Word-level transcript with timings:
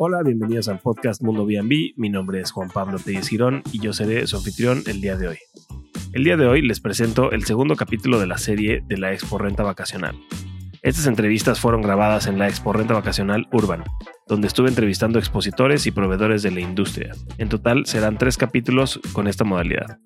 Hola, 0.00 0.22
bienvenidos 0.22 0.68
al 0.68 0.78
podcast 0.78 1.22
Mundo 1.22 1.44
B&B. 1.44 1.94
Mi 1.96 2.08
nombre 2.08 2.40
es 2.40 2.52
Juan 2.52 2.70
Pablo 2.70 2.98
Tellez 2.98 3.28
Girón 3.28 3.64
y 3.72 3.80
yo 3.80 3.92
seré 3.92 4.26
su 4.28 4.36
anfitrión 4.36 4.82
el 4.86 5.00
día 5.00 5.16
de 5.16 5.26
hoy. 5.26 5.38
El 6.12 6.22
día 6.22 6.36
de 6.36 6.46
hoy 6.46 6.62
les 6.62 6.78
presento 6.78 7.32
el 7.32 7.44
segundo 7.44 7.74
capítulo 7.74 8.20
de 8.20 8.28
la 8.28 8.38
serie 8.38 8.82
de 8.86 8.96
la 8.96 9.12
Expo 9.12 9.38
Renta 9.38 9.64
Vacacional. 9.64 10.14
Estas 10.82 11.06
entrevistas 11.06 11.58
fueron 11.58 11.82
grabadas 11.82 12.28
en 12.28 12.38
la 12.38 12.46
Expo 12.46 12.72
Renta 12.72 12.94
Vacacional 12.94 13.48
Urban, 13.52 13.82
donde 14.28 14.46
estuve 14.46 14.68
entrevistando 14.68 15.18
expositores 15.18 15.84
y 15.86 15.90
proveedores 15.90 16.44
de 16.44 16.52
la 16.52 16.60
industria. 16.60 17.12
En 17.36 17.48
total 17.48 17.84
serán 17.84 18.18
tres 18.18 18.36
capítulos 18.36 19.00
con 19.12 19.26
esta 19.26 19.42
modalidad. 19.42 19.98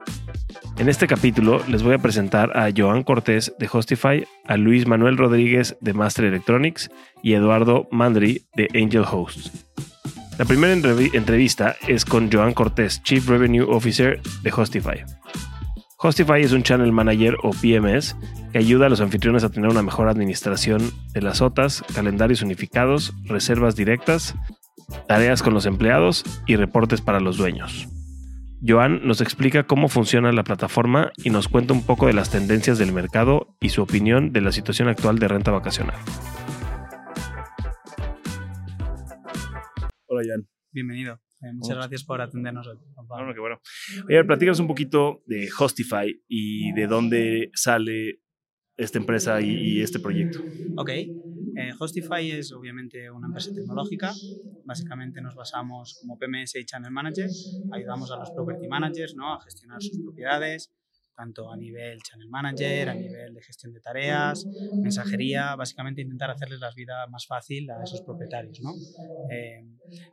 En 0.83 0.89
este 0.89 1.07
capítulo 1.07 1.63
les 1.69 1.85
voy 1.85 1.95
a 1.95 1.99
presentar 1.99 2.59
a 2.59 2.69
Joan 2.77 3.05
Cortés 3.05 3.55
de 3.57 3.69
Hostify, 3.73 4.27
a 4.49 4.57
Luis 4.57 4.85
Manuel 4.89 5.17
Rodríguez 5.17 5.77
de 5.81 5.95
Master 5.95 6.25
Electronics 6.25 6.91
y 7.23 7.35
Eduardo 7.35 7.87
Mandri 7.93 8.49
de 8.57 8.69
Angel 8.75 9.05
Hosts. 9.09 9.65
La 10.41 10.45
primera 10.45 10.73
entrevista 10.73 11.77
es 11.87 12.05
con 12.05 12.33
Joan 12.33 12.53
Cortés, 12.53 13.01
Chief 13.05 13.25
Revenue 13.29 13.63
Officer 13.63 14.21
de 14.43 14.53
Hostify. 14.53 15.05
Hostify 15.99 16.41
es 16.41 16.51
un 16.51 16.65
Channel 16.65 16.91
Manager 16.91 17.37
o 17.45 17.51
PMS 17.51 18.17
que 18.51 18.59
ayuda 18.59 18.87
a 18.87 18.89
los 18.89 19.01
anfitriones 19.01 19.45
a 19.45 19.51
tener 19.51 19.71
una 19.71 19.85
mejor 19.85 20.09
administración 20.09 20.91
de 21.13 21.23
las 21.23 21.41
OTAs, 21.41 21.85
calendarios 21.95 22.43
unificados, 22.43 23.15
reservas 23.27 23.77
directas, 23.77 24.35
tareas 25.07 25.45
con 25.45 25.55
los 25.55 25.65
empleados 25.65 26.25
y 26.49 26.57
reportes 26.57 27.01
para 27.01 27.21
los 27.21 27.37
dueños. 27.37 27.87
Joan 28.65 29.05
nos 29.05 29.21
explica 29.21 29.65
cómo 29.65 29.89
funciona 29.89 30.31
la 30.31 30.45
plataforma 30.45 31.11
y 31.17 31.31
nos 31.31 31.49
cuenta 31.49 31.73
un 31.73 31.85
poco 31.85 32.07
de 32.07 32.13
las 32.13 32.31
tendencias 32.31 32.79
del 32.79 32.93
mercado 32.93 33.57
y 33.61 33.71
su 33.71 33.83
opinión 33.83 34.33
de 34.33 34.41
la 34.41 34.53
situación 34.53 34.89
actual 34.89 35.19
de 35.19 35.27
renta 35.27 35.51
vacacional. 35.51 35.97
Hola 40.07 40.23
Joan. 40.25 40.49
Bienvenido. 40.71 41.15
Eh, 41.43 41.53
muchas 41.55 41.77
gracias 41.77 42.05
por 42.05 42.21
atendernos. 42.21 42.69
Bueno, 43.09 43.35
qué 43.35 43.41
bueno. 43.41 43.61
Oye, 44.09 44.25
platícanos 44.25 44.61
un 44.61 44.69
poquito 44.69 45.25
de 45.27 45.49
Hostify 45.59 46.23
y 46.29 46.73
de 46.73 46.87
dónde 46.87 47.51
sale 47.55 48.21
esta 48.77 48.99
empresa 48.99 49.41
y, 49.41 49.81
este 49.81 49.99
proyecto. 49.99 50.41
Ok. 50.77 50.91
Eh, 51.57 51.73
Hostify 51.79 52.31
es 52.31 52.53
obviamente 52.53 53.11
una 53.11 53.27
empresa 53.27 53.53
tecnológica. 53.53 54.13
Básicamente 54.65 55.21
nos 55.21 55.35
basamos 55.35 55.99
como 56.01 56.19
PMS 56.19 56.57
y 56.57 56.65
Channel 56.65 56.91
Manager. 56.91 57.29
Ayudamos 57.73 58.11
a 58.11 58.17
los 58.17 58.31
property 58.31 58.69
managers 58.69 59.15
¿no? 59.15 59.35
a 59.35 59.41
gestionar 59.41 59.83
sus 59.83 60.01
propiedades, 60.01 60.73
tanto 61.15 61.51
a 61.53 61.57
nivel 61.57 62.01
channel 62.03 62.29
manager, 62.29 62.89
a 62.89 62.95
nivel 62.95 63.35
de 63.35 63.43
gestión 63.43 63.73
de 63.73 63.81
tareas, 63.81 64.47
mensajería, 64.83 65.55
básicamente 65.57 66.01
intentar 66.01 66.31
hacerles 66.31 66.61
la 66.61 66.71
vida 66.75 67.07
más 67.09 67.27
fácil 67.27 67.71
a 67.71 67.83
esos 67.83 68.03
propietarios. 68.03 68.61
¿no? 68.61 68.73
Eh, 69.31 69.63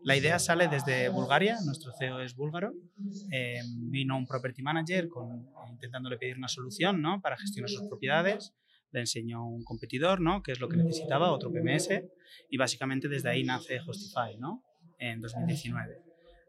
la 0.04 0.16
idea 0.16 0.40
sale 0.40 0.68
desde 0.68 1.10
Bulgaria, 1.10 1.58
nuestro 1.66 1.92
CEO 1.98 2.20
es 2.20 2.36
búlgaro, 2.36 2.74
eh, 3.32 3.62
vino 3.90 4.18
un 4.18 4.28
property 4.28 4.62
manager 4.62 5.08
con, 5.08 5.48
intentándole 5.72 6.18
pedir 6.18 6.38
una 6.38 6.48
solución 6.48 7.02
¿no? 7.02 7.22
para 7.22 7.38
gestionar 7.38 7.70
sus 7.70 7.88
propiedades, 7.88 8.54
le 8.92 9.02
enseñó 9.02 9.46
un 9.46 9.64
competidor, 9.64 10.22
¿no? 10.22 10.42
que 10.42 10.52
es 10.52 10.60
lo 10.60 10.68
que 10.68 10.78
necesitaba, 10.78 11.32
otro 11.32 11.52
PMS, 11.52 11.90
y 12.50 12.58
básicamente 12.58 13.08
desde 13.08 13.30
ahí 13.30 13.44
nace 13.44 13.80
Hostify 13.86 14.38
¿no? 14.38 14.64
en 14.98 15.22
2019. 15.22 16.02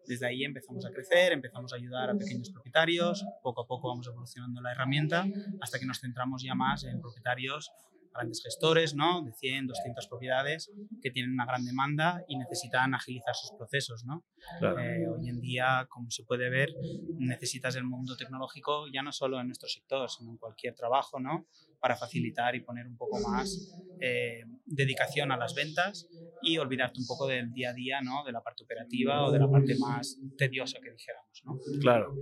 Desde 0.06 0.26
ahí 0.26 0.44
empezamos 0.44 0.84
a 0.86 0.90
crecer, 0.90 1.32
empezamos 1.32 1.72
a 1.72 1.76
ayudar 1.76 2.10
a 2.10 2.14
pequeños 2.14 2.50
propietarios, 2.50 3.24
poco 3.42 3.62
a 3.62 3.66
poco 3.66 3.88
vamos 3.88 4.06
evolucionando 4.06 4.60
la 4.60 4.72
herramienta 4.72 5.26
hasta 5.60 5.78
que 5.78 5.86
nos 5.86 6.00
centramos 6.00 6.42
ya 6.42 6.54
más 6.54 6.84
en 6.84 7.00
propietarios 7.00 7.70
grandes 8.12 8.42
gestores, 8.42 8.94
¿no? 8.94 9.22
De 9.22 9.32
100, 9.32 9.66
200 9.66 10.06
propiedades 10.08 10.72
que 11.02 11.10
tienen 11.10 11.32
una 11.32 11.46
gran 11.46 11.64
demanda 11.64 12.24
y 12.28 12.36
necesitan 12.36 12.94
agilizar 12.94 13.34
sus 13.34 13.52
procesos, 13.56 14.04
¿no? 14.04 14.24
Eh, 14.62 15.06
hoy 15.06 15.28
en 15.28 15.40
día, 15.40 15.86
como 15.88 16.10
se 16.10 16.24
puede 16.24 16.50
ver, 16.50 16.70
necesitas 17.18 17.76
el 17.76 17.84
mundo 17.84 18.16
tecnológico 18.16 18.86
ya 18.92 19.02
no 19.02 19.12
solo 19.12 19.40
en 19.40 19.46
nuestro 19.46 19.68
sector, 19.68 20.08
sino 20.10 20.30
en 20.30 20.38
cualquier 20.38 20.74
trabajo, 20.74 21.20
¿no? 21.20 21.46
Para 21.78 21.96
facilitar 21.96 22.54
y 22.54 22.60
poner 22.60 22.86
un 22.86 22.96
poco 22.96 23.18
más 23.20 23.74
eh, 24.00 24.44
dedicación 24.66 25.32
a 25.32 25.36
las 25.36 25.54
ventas 25.54 26.08
y 26.42 26.58
olvidarte 26.58 27.00
un 27.00 27.06
poco 27.06 27.26
del 27.26 27.52
día 27.52 27.70
a 27.70 27.74
día, 27.74 28.00
¿no? 28.02 28.24
De 28.24 28.32
la 28.32 28.42
parte 28.42 28.64
operativa 28.64 29.26
o 29.26 29.30
de 29.30 29.38
la 29.38 29.48
parte 29.48 29.76
más 29.78 30.18
tediosa 30.36 30.78
que 30.82 30.90
dijéramos, 30.90 31.42
¿no? 31.44 31.58
Claro. 31.80 32.14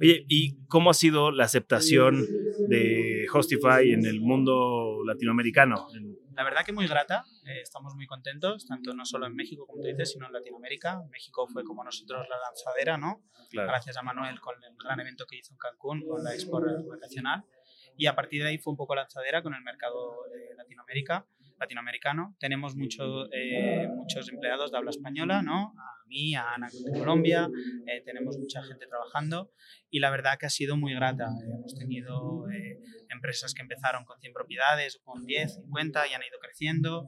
Oye, 0.00 0.24
¿y 0.28 0.64
cómo 0.66 0.90
ha 0.90 0.94
sido 0.94 1.30
la 1.30 1.44
aceptación 1.44 2.24
de 2.68 3.15
Hostify 3.32 3.92
en 3.92 4.06
el 4.06 4.20
mundo 4.20 5.02
latinoamericano? 5.04 5.88
La 6.34 6.44
verdad 6.44 6.64
que 6.64 6.72
muy 6.72 6.86
grata, 6.86 7.24
eh, 7.46 7.60
estamos 7.62 7.94
muy 7.94 8.06
contentos, 8.06 8.66
tanto 8.66 8.94
no 8.94 9.04
solo 9.04 9.26
en 9.26 9.34
México, 9.34 9.66
como 9.66 9.82
tú 9.82 9.88
dices, 9.88 10.12
sino 10.12 10.26
en 10.26 10.32
Latinoamérica. 10.32 11.02
México 11.10 11.46
fue 11.46 11.64
como 11.64 11.82
nosotros 11.82 12.26
la 12.28 12.36
lanzadera, 12.38 12.98
¿no? 12.98 13.22
Gracias 13.52 13.96
a 13.96 14.02
Manuel 14.02 14.40
con 14.40 14.54
el 14.62 14.76
gran 14.76 15.00
evento 15.00 15.24
que 15.26 15.36
hizo 15.36 15.52
en 15.52 15.58
Cancún, 15.58 16.04
con 16.06 16.22
la 16.22 16.34
Expo 16.34 16.60
Vacacional. 16.88 17.44
Y 17.96 18.06
a 18.06 18.14
partir 18.14 18.42
de 18.42 18.50
ahí 18.50 18.58
fue 18.58 18.72
un 18.72 18.76
poco 18.76 18.94
lanzadera 18.94 19.42
con 19.42 19.54
el 19.54 19.62
mercado 19.62 20.24
Latinoamérica 20.56 21.26
latinoamericano. 21.58 22.36
Tenemos 22.38 22.76
mucho, 22.76 23.32
eh, 23.32 23.88
muchos 23.88 24.28
empleados 24.28 24.70
de 24.70 24.78
habla 24.78 24.90
española, 24.90 25.42
¿no? 25.42 25.74
A 25.78 25.95
mí, 26.06 26.34
a 26.34 26.54
Ana 26.54 26.68
de 26.68 26.98
Colombia, 26.98 27.48
eh, 27.86 28.02
tenemos 28.04 28.38
mucha 28.38 28.62
gente 28.62 28.86
trabajando 28.86 29.52
y 29.90 30.00
la 30.00 30.10
verdad 30.10 30.38
que 30.38 30.46
ha 30.46 30.50
sido 30.50 30.76
muy 30.76 30.94
grata. 30.94 31.28
hemos 31.42 31.74
tenido 31.74 32.48
eh, 32.50 32.78
empresas 33.10 33.54
que 33.54 33.62
empezaron 33.62 34.04
con 34.04 34.18
100 34.18 34.32
propiedades, 34.32 35.00
con 35.04 35.24
10, 35.24 35.54
50 35.54 36.08
y 36.08 36.14
han 36.14 36.22
ido 36.22 36.38
creciendo 36.40 37.06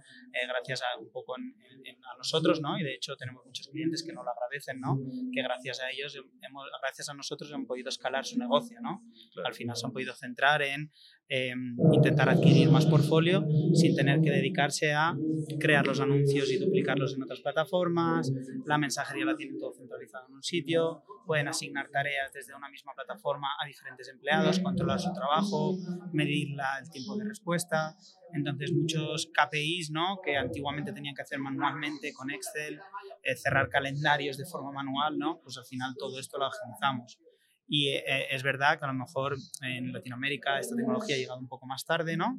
gracias 0.48 0.82
a 0.82 0.98
un 0.98 1.10
poco 1.10 1.34
a 1.34 2.16
nosotros, 2.16 2.60
¿no? 2.60 2.78
Y 2.78 2.82
de 2.82 2.94
hecho 2.94 3.16
tenemos 3.16 3.44
muchos 3.44 3.68
clientes 3.68 4.02
que 4.02 4.12
nos 4.12 4.24
lo 4.24 4.30
agradecen, 4.30 4.80
¿no? 4.80 4.98
Que 5.32 5.42
gracias 5.42 5.80
a 5.80 5.90
ellos, 5.90 6.16
hemos, 6.42 6.64
gracias 6.82 7.08
a 7.08 7.14
nosotros 7.14 7.52
han 7.52 7.66
podido 7.66 7.88
escalar 7.88 8.24
su 8.24 8.38
negocio, 8.38 8.80
¿no? 8.80 9.02
Al 9.44 9.54
final 9.54 9.76
se 9.76 9.86
han 9.86 9.92
podido 9.92 10.14
centrar 10.14 10.62
en 10.62 10.90
Em, 11.30 11.76
intentar 11.92 12.30
adquirir 12.30 12.70
más 12.70 12.86
portfolio 12.86 13.44
sin 13.74 13.94
tener 13.94 14.22
que 14.22 14.30
dedicarse 14.30 14.94
a 14.94 15.14
crear 15.60 15.86
los 15.86 16.00
anuncios 16.00 16.50
y 16.50 16.56
duplicarlos 16.56 17.14
en 17.14 17.22
otras 17.22 17.40
plataformas, 17.40 18.32
la 18.64 18.78
mensajería 18.78 19.26
la 19.26 19.36
tienen 19.36 19.58
todo 19.58 19.74
centralizado 19.74 20.26
en 20.28 20.36
un 20.36 20.42
sitio, 20.42 21.02
pueden 21.26 21.48
asignar 21.48 21.90
tareas 21.90 22.32
desde 22.32 22.54
una 22.54 22.70
misma 22.70 22.94
plataforma 22.94 23.48
a 23.62 23.66
diferentes 23.66 24.08
empleados, 24.08 24.58
controlar 24.60 25.00
su 25.00 25.12
trabajo, 25.12 25.76
medir 26.14 26.56
el 26.80 26.90
tiempo 26.90 27.14
de 27.18 27.26
respuesta. 27.26 27.94
Entonces 28.32 28.72
muchos 28.72 29.30
KPIs 29.30 29.90
¿no? 29.90 30.20
que 30.24 30.38
antiguamente 30.38 30.94
tenían 30.94 31.14
que 31.14 31.22
hacer 31.22 31.38
manualmente 31.40 32.14
con 32.14 32.30
Excel, 32.30 32.80
eh, 33.22 33.36
cerrar 33.36 33.68
calendarios 33.68 34.38
de 34.38 34.46
forma 34.46 34.72
manual, 34.72 35.18
¿no? 35.18 35.40
pues 35.42 35.58
al 35.58 35.66
final 35.66 35.94
todo 35.98 36.18
esto 36.18 36.38
lo 36.38 36.46
agilizamos. 36.46 37.18
Y 37.68 37.88
eh, 37.88 38.02
es 38.30 38.42
verdad 38.42 38.78
que 38.78 38.84
a 38.86 38.88
lo 38.88 38.94
mejor 38.94 39.36
en 39.62 39.92
Latinoamérica 39.92 40.58
esta 40.58 40.74
tecnología 40.74 41.16
ha 41.16 41.18
llegado 41.18 41.38
un 41.38 41.48
poco 41.48 41.66
más 41.66 41.84
tarde, 41.84 42.16
¿no? 42.16 42.38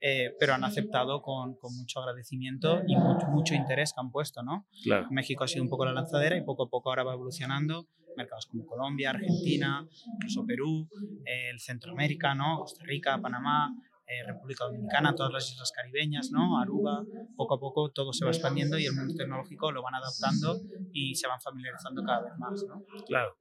Eh, 0.00 0.32
pero 0.38 0.54
han 0.54 0.62
aceptado 0.62 1.20
con, 1.22 1.56
con, 1.56 1.76
mucho 1.76 1.98
agradecimiento 1.98 2.82
y 2.86 2.94
mucho, 2.94 3.26
mucho, 3.26 3.54
interés 3.54 3.92
que 3.92 4.00
han 4.00 4.12
puesto, 4.12 4.44
¿no? 4.44 4.68
Claro. 4.84 5.08
México 5.10 5.42
ha 5.42 5.48
sido 5.48 5.64
un 5.64 5.68
poco 5.68 5.84
la 5.84 5.92
lanzadera 5.92 6.36
y 6.36 6.42
poco 6.42 6.64
a 6.64 6.68
poco 6.68 6.90
ahora 6.90 7.02
va 7.02 7.14
evolucionando. 7.14 7.88
Mercados 8.16 8.46
como 8.46 8.66
Colombia, 8.66 9.10
Argentina, 9.10 9.86
incluso 10.14 10.44
Perú, 10.44 10.88
eh, 11.24 11.50
el 11.50 11.60
Centroamérica, 11.60 12.34
¿no? 12.34 12.58
Costa 12.58 12.84
Rica, 12.84 13.18
Panamá, 13.20 13.72
eh, 14.08 14.24
República 14.26 14.64
Dominicana, 14.64 15.14
todas 15.14 15.32
las 15.32 15.50
islas 15.50 15.72
caribeñas, 15.72 16.30
¿no? 16.30 16.58
Aruba, 16.60 17.04
poco 17.36 17.54
a 17.54 17.60
poco 17.60 17.90
todo 17.90 18.12
se 18.12 18.24
va 18.24 18.30
expandiendo 18.30 18.78
y 18.78 18.86
el 18.86 18.94
mundo 18.94 19.14
tecnológico 19.14 19.70
lo 19.70 19.82
van 19.82 19.94
adaptando 19.94 20.60
y 20.92 21.14
se 21.14 21.28
van 21.28 21.40
familiarizando 21.40 22.02
cada 22.02 22.22
vez 22.22 22.32
más, 22.38 22.64
¿no? 22.66 22.84
Claro. 23.06 23.36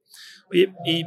Oye, 0.51 0.73
y 0.85 1.03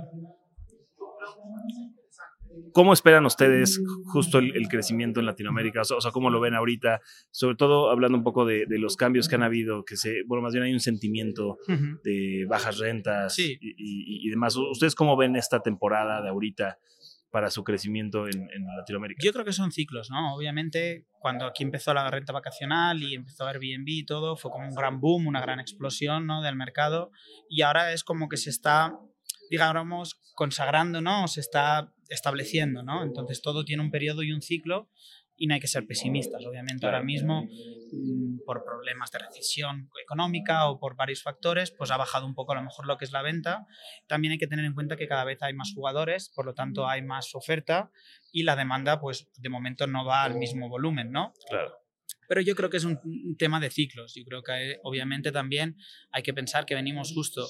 ¿Cómo 2.73 2.93
esperan 2.93 3.27
ustedes 3.27 3.81
justo 4.13 4.39
el, 4.39 4.69
crecimiento 4.69 5.21
en 5.21 5.27
Latinoamérica? 5.27 5.83
O 5.83 6.01
sea, 6.01 6.11
¿cómo 6.13 6.31
lo 6.31 6.41
ven 6.41 6.55
ahorita? 6.55 7.01
Sobre 7.31 7.57
todo 7.57 7.91
hablando 7.91 8.17
un 8.19 8.25
poco 8.25 8.45
de, 8.45 8.67
los 8.69 8.97
cambios 8.97 9.29
que 9.29 9.35
han 9.35 9.43
habido, 9.43 9.85
que 9.85 9.97
se, 9.97 10.23
bueno, 10.27 10.43
más 10.43 10.53
bien 10.53 10.65
hay 10.65 10.73
un 10.73 10.81
sentimiento 10.81 11.59
de 12.05 12.47
bajas 12.49 12.79
rentas 12.79 13.39
y, 13.39 13.59
y, 13.61 14.29
demás. 14.31 14.57
¿Ustedes 14.57 14.95
cómo 14.95 15.17
ven 15.17 15.37
esta 15.37 15.61
temporada 15.61 16.23
de 16.23 16.29
ahorita? 16.29 16.79
Para 17.31 17.51
su 17.51 17.65
crecimiento 17.65 18.27
en, 18.27 18.49
Latinoamérica? 18.77 19.21
Yo 19.25 19.33
creo 19.33 19.45
que 19.45 19.53
son 19.53 19.73
ciclos, 19.73 20.11
¿no? 20.11 20.35
Obviamente, 20.35 21.07
cuando 21.21 21.47
aquí 21.47 21.63
empezó 21.63 21.95
la 21.95 22.11
renta 22.11 22.33
vacacional 22.33 23.03
y 23.03 23.15
empezó 23.15 23.47
Airbnb 23.47 23.89
y 23.89 24.05
todo, 24.05 24.37
fue 24.37 24.51
como 24.51 24.69
un 24.69 24.75
gran 24.75 25.01
boom, 25.01 25.27
una 25.27 25.41
gran 25.41 25.61
explosión 25.61 26.27
¿no? 26.27 26.43
del 26.43 26.57
mercado 26.57 27.11
y 27.49 27.63
ahora 27.63 27.93
es 27.93 28.05
como 28.05 28.29
que 28.29 28.37
se 28.37 28.51
está, 28.51 28.99
digamos, 29.51 30.21
consagrando, 30.35 31.01
¿no? 31.01 31.29
Se 31.29 31.41
está 31.41 31.93
estableciendo, 32.09 32.83
¿no? 32.83 33.03
Entonces 33.03 33.41
todo 33.43 33.65
tiene 33.65 33.83
un 33.83 33.91
periodo 33.91 34.23
y 34.23 34.33
un 34.33 34.43
ciclo 34.43 34.89
y 35.41 35.47
no 35.47 35.55
hay 35.55 35.61
que 35.61 35.67
ser 35.67 35.87
pesimistas. 35.87 36.45
Obviamente 36.45 36.85
ahora 36.85 37.03
mismo, 37.03 37.45
mm, 37.45 38.41
por 38.45 38.63
problemas 38.63 39.11
de 39.11 39.21
recesión 39.21 39.89
económica 40.01 40.69
o 40.69 40.79
por 40.79 40.97
varios 40.97 41.23
factores, 41.23 41.71
pues 41.71 41.91
ha 41.91 41.97
bajado 41.97 42.27
un 42.27 42.35
poco 42.35 42.53
a 42.53 42.57
lo 42.57 42.63
mejor 42.63 42.87
lo 42.87 42.99
que 42.99 43.07
es 43.07 43.11
la 43.11 43.23
venta. 43.23 43.67
También 44.07 44.33
hay 44.33 44.39
que 44.39 44.47
tener 44.47 44.67
en 44.67 44.75
cuenta 44.75 44.97
que 44.97 45.09
cada 45.09 45.25
vez 45.25 45.43
hay 45.43 45.55
más 45.55 45.73
jugadores, 45.75 46.31
por 46.37 46.45
lo 46.45 46.53
tanto 46.53 46.87
hay 46.87 47.01
más 47.01 47.35
oferta 47.35 47.91
y 48.31 48.43
la 48.43 48.55
demanda, 48.55 49.01
pues 49.01 49.31
de 49.39 49.49
momento 49.49 49.87
no 49.87 50.05
va 50.05 50.25
al 50.25 50.35
mismo 50.35 50.69
volumen, 50.69 51.11
¿no? 51.11 51.33
Claro. 51.49 51.73
Pero 52.29 52.43
yo 52.43 52.55
creo 52.55 52.69
que 52.69 52.77
es 52.77 52.85
un, 52.85 53.01
tema 53.39 53.61
de 53.61 53.71
ciclos. 53.71 54.15
Yo 54.15 54.25
creo 54.25 54.43
que 54.43 54.79
obviamente 54.83 55.33
también 55.33 55.79
hay 56.13 56.23
que 56.23 56.35
pensar 56.35 56.67
que 56.67 56.75
venimos 56.75 57.15
justo 57.15 57.49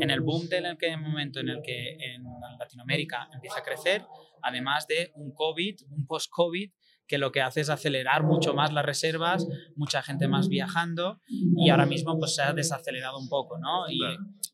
en 0.00 0.10
el 0.10 0.22
boom 0.22 0.48
del 0.48 0.76
momento 0.98 1.38
en 1.38 1.50
el 1.50 1.62
que 1.62 1.92
en 1.92 2.24
Latinoamérica 2.58 3.28
empieza 3.32 3.60
a 3.60 3.62
crecer, 3.62 4.04
además 4.42 4.88
de 4.88 5.12
un 5.14 5.32
COVID, 5.32 5.82
un 5.90 6.04
post-COVID 6.04 6.72
que 7.08 7.18
lo 7.18 7.32
que 7.32 7.40
hace 7.40 7.62
es 7.62 7.70
acelerar 7.70 8.22
mucho 8.22 8.54
más 8.54 8.72
las 8.72 8.84
reservas, 8.84 9.46
mucha 9.74 10.02
gente 10.02 10.28
más 10.28 10.48
viajando 10.48 11.20
y 11.26 11.70
ahora 11.70 11.86
mismo 11.86 12.18
pues 12.18 12.34
se 12.34 12.42
ha 12.42 12.52
desacelerado 12.52 13.18
un 13.18 13.28
poco, 13.28 13.58
¿no? 13.58 13.90
Y 13.90 14.00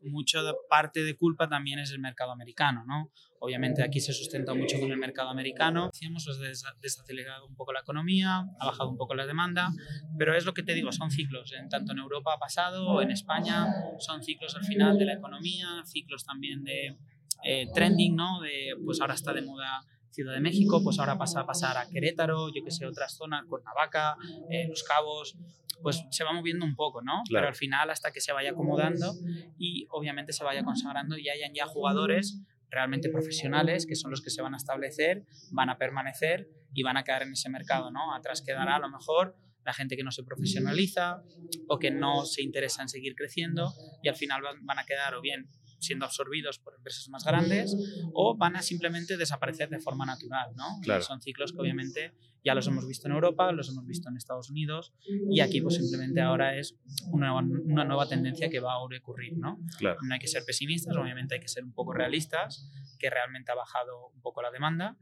mucho 0.09 0.45
de 0.45 0.53
parte 0.69 1.03
de 1.03 1.17
culpa 1.17 1.49
también 1.49 1.79
es 1.79 1.91
el 1.91 1.99
mercado 1.99 2.31
americano, 2.31 2.85
¿no? 2.87 3.11
Obviamente 3.41 3.83
aquí 3.83 4.01
se 4.01 4.13
sustenta 4.13 4.55
mucho 4.55 4.79
con 4.79 4.91
el 4.91 4.97
mercado 4.97 5.29
americano. 5.29 5.91
Decíamos, 5.93 6.27
ha 6.29 6.73
desacelerado 6.81 7.47
un 7.47 7.57
poco 7.57 7.73
la 7.73 7.81
economía, 7.81 8.45
ha 8.59 8.67
bajado 8.67 8.89
un 8.89 8.97
poco 8.97 9.15
la 9.15 9.27
demanda, 9.27 9.71
pero 10.17 10.35
es 10.35 10.47
lo 10.47 10.55
que 10.55 10.63
te 10.63 10.75
digo, 10.75 10.93
son 10.93 11.11
ciclos. 11.11 11.53
En 11.53 11.69
tanto 11.69 11.93
en 11.93 11.99
Europa 11.99 12.35
ha 12.35 12.39
pasado, 12.39 13.03
en 13.03 13.11
España 13.11 13.67
son 13.99 14.23
ciclos 14.23 14.55
al 14.55 14.65
final 14.65 14.97
de 14.97 15.07
la 15.07 15.15
economía, 15.15 15.83
ciclos 15.85 16.25
también 16.25 16.63
de 16.65 16.97
eh, 17.43 17.67
trending, 17.75 18.15
¿no? 18.15 18.41
De, 18.41 18.75
pues 18.85 19.01
ahora 19.01 19.15
está 19.15 19.33
de 19.33 19.43
moda 19.43 19.85
Ciudad 20.15 20.35
de 20.35 20.41
México, 20.41 20.81
pues 20.83 20.99
ahora 21.01 21.19
pasa 21.19 21.41
a 21.41 21.47
pasar 21.47 21.77
a 21.77 21.89
Querétaro, 21.89 22.49
yo 22.55 22.63
que 22.65 22.71
sé, 22.71 22.87
otras 22.87 23.17
zonas, 23.17 23.45
Cuernavaca, 23.49 24.17
eh, 24.49 24.69
Los 24.69 24.85
Cabos, 24.85 25.37
pues 25.83 26.05
se 26.11 26.23
va 26.23 26.33
moviendo 26.33 26.65
un 26.65 26.77
poco, 26.77 27.03
¿no? 27.03 27.23
Pero 27.29 27.49
al 27.49 27.57
final 27.57 27.91
hasta 27.91 28.13
que 28.13 28.21
se 28.21 28.33
vaya 28.33 28.51
acomodando 28.51 29.13
y 29.59 29.87
obviamente 29.91 30.33
se 30.33 30.45
vaya 30.45 30.63
consagrando 30.63 31.19
y 31.19 31.29
hayan 31.29 31.53
ya 31.53 31.67
jugadores 31.67 32.41
realmente 32.71 33.09
profesionales 33.09 33.87
que 33.87 33.97
son 33.97 34.11
los 34.11 34.23
que 34.23 34.31
se 34.31 34.41
van 34.41 34.55
a 34.55 34.57
establecer, 34.57 35.25
van 35.51 35.69
a 35.69 35.79
permanecer 35.79 36.49
y 36.73 36.83
van 36.83 36.97
a 36.97 37.05
quedar 37.05 37.23
en 37.23 37.33
ese 37.33 37.51
mercado, 37.51 37.91
¿no? 37.91 38.15
Atrás 38.15 38.43
quedará 38.43 38.77
a 38.77 38.79
lo 38.79 38.89
mejor 38.89 39.37
la 39.65 39.73
gente 39.73 39.97
que 39.97 40.05
no 40.05 40.11
se 40.11 40.23
profesionaliza 40.23 41.23
o 41.69 41.79
que 41.79 41.91
no 41.91 42.25
se 42.25 42.43
interesa 42.43 42.83
en 42.83 42.89
seguir 42.89 43.15
creciendo 43.15 43.73
y 44.03 44.09
al 44.09 44.15
final 44.15 44.43
van 44.63 44.79
a 44.79 44.85
quedar 44.85 45.15
o 45.15 45.21
bien 45.21 45.49
siendo 45.85 46.05
absorbidos 46.05 46.59
por 46.59 46.75
empresas 46.75 47.09
más 47.09 47.25
grandes 47.25 47.77
o 48.13 48.37
van 48.37 48.57
a 48.57 48.63
simplemente 48.63 49.17
desaparecer 49.17 49.69
de 49.69 49.81
forma 49.81 50.07
natural, 50.07 50.55
¿no? 50.57 50.81
Son 51.03 51.21
ciclos 51.21 51.53
que 51.53 51.61
obviamente 51.61 52.15
ya 52.45 52.55
los 52.55 52.67
hemos 52.67 52.87
visto 52.87 53.09
en 53.09 53.15
Europa, 53.15 53.51
los 53.53 53.69
hemos 53.71 53.87
visto 53.87 54.09
en 54.09 54.17
Estados 54.17 54.51
Unidos 54.51 54.93
y 55.31 55.41
aquí 55.41 55.61
pues 55.61 55.77
simplemente 55.77 56.21
ahora 56.21 56.57
es 56.57 56.77
una, 57.11 57.35
una 57.35 57.85
nueva 57.85 58.07
tendencia 58.07 58.51
que 58.51 58.61
va 58.61 58.75
a 58.75 58.79
ocurrir, 58.79 59.37
¿no? 59.37 59.59
No 59.81 60.15
hay 60.15 60.21
que 60.21 60.29
ser 60.29 60.45
pesimistas, 60.45 60.97
obviamente 60.97 61.35
hay 61.35 61.41
que 61.41 61.49
ser 61.49 61.65
un 61.65 61.73
poco 61.73 61.93
realistas, 61.93 62.71
que 62.99 63.11
realmente 63.11 63.53
ha 63.53 63.55
bajado 63.55 64.09
un 64.09 64.21
poco 64.21 64.43
la 64.43 64.51
demanda, 64.51 64.97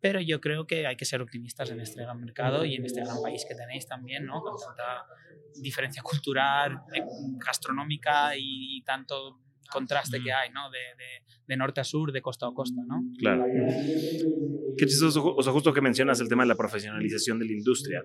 pero 0.00 0.20
yo 0.20 0.40
creo 0.40 0.66
que 0.66 0.86
hay 0.86 0.96
que 0.96 1.04
ser 1.04 1.22
optimistas 1.22 1.70
en 1.70 1.80
este 1.80 2.02
gran 2.02 2.20
mercado 2.20 2.64
y 2.64 2.74
en 2.74 2.84
este 2.84 3.02
gran 3.04 3.22
país 3.22 3.44
que 3.48 3.54
tenéis 3.54 3.86
también, 3.86 4.26
¿no? 4.26 4.42
Con 4.42 4.56
tanta 4.58 5.06
diferencia 5.54 6.02
cultural, 6.02 6.82
eh, 6.92 7.04
gastronómica 7.38 8.32
y 8.36 8.82
tanto 8.82 9.38
contraste 9.72 10.18
que 10.22 10.30
mm. 10.30 10.34
hay, 10.34 10.50
¿no? 10.50 10.70
De, 10.70 10.78
de, 11.46 11.56
norte 11.56 11.80
a 11.80 11.84
sur, 11.84 12.12
de 12.12 12.22
costa 12.22 12.46
a 12.46 12.54
costa, 12.54 12.80
¿no? 12.86 13.02
Claro. 13.18 13.44
Qué 14.78 14.86
chistoso, 14.86 15.34
o 15.34 15.42
sea, 15.42 15.52
justo 15.52 15.72
que 15.72 15.82
mencionas 15.82 16.18
el 16.20 16.28
tema 16.28 16.44
de 16.44 16.48
la 16.48 16.54
profesionalización 16.54 17.38
de 17.38 17.44
la 17.46 17.52
industria. 17.52 18.04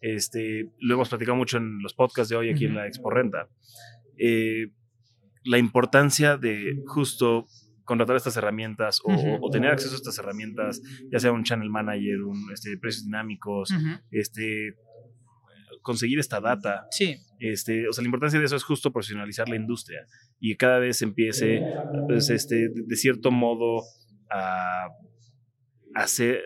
Este, 0.00 0.70
lo 0.78 0.94
hemos 0.94 1.08
platicado 1.08 1.36
mucho 1.36 1.58
en 1.58 1.82
los 1.82 1.92
podcasts 1.92 2.30
de 2.30 2.36
hoy 2.36 2.50
aquí 2.50 2.64
en 2.64 2.74
la 2.74 2.86
Expo 2.86 3.10
Renta. 3.10 3.48
Eh, 4.16 4.68
la 5.44 5.58
importancia 5.58 6.36
de 6.36 6.82
justo 6.86 7.46
contratar 7.84 8.16
estas 8.16 8.36
herramientas 8.36 9.00
o, 9.02 9.50
tener 9.50 9.70
acceso 9.70 9.94
a 9.94 9.96
estas 9.96 10.18
herramientas, 10.18 10.82
ya 11.10 11.18
sea 11.18 11.32
un 11.32 11.42
channel 11.42 11.70
manager, 11.70 12.22
un, 12.22 12.52
este, 12.52 12.76
precios 12.76 13.06
dinámicos, 13.06 13.72
este, 14.10 14.76
conseguir 15.82 16.18
esta 16.18 16.40
data. 16.40 16.86
Sí. 16.90 17.16
Este, 17.38 17.88
o 17.88 17.92
sea, 17.92 18.02
la 18.02 18.08
importancia 18.08 18.38
de 18.38 18.46
eso 18.46 18.56
es 18.56 18.64
justo 18.64 18.92
profesionalizar 18.92 19.48
la 19.48 19.56
industria 19.56 20.06
y 20.40 20.56
cada 20.56 20.78
vez 20.78 21.02
empiece, 21.02 21.62
pues, 22.06 22.30
este, 22.30 22.68
de 22.74 22.96
cierto 22.96 23.30
modo, 23.30 23.82
a, 24.30 24.88
hacer, 25.94 26.42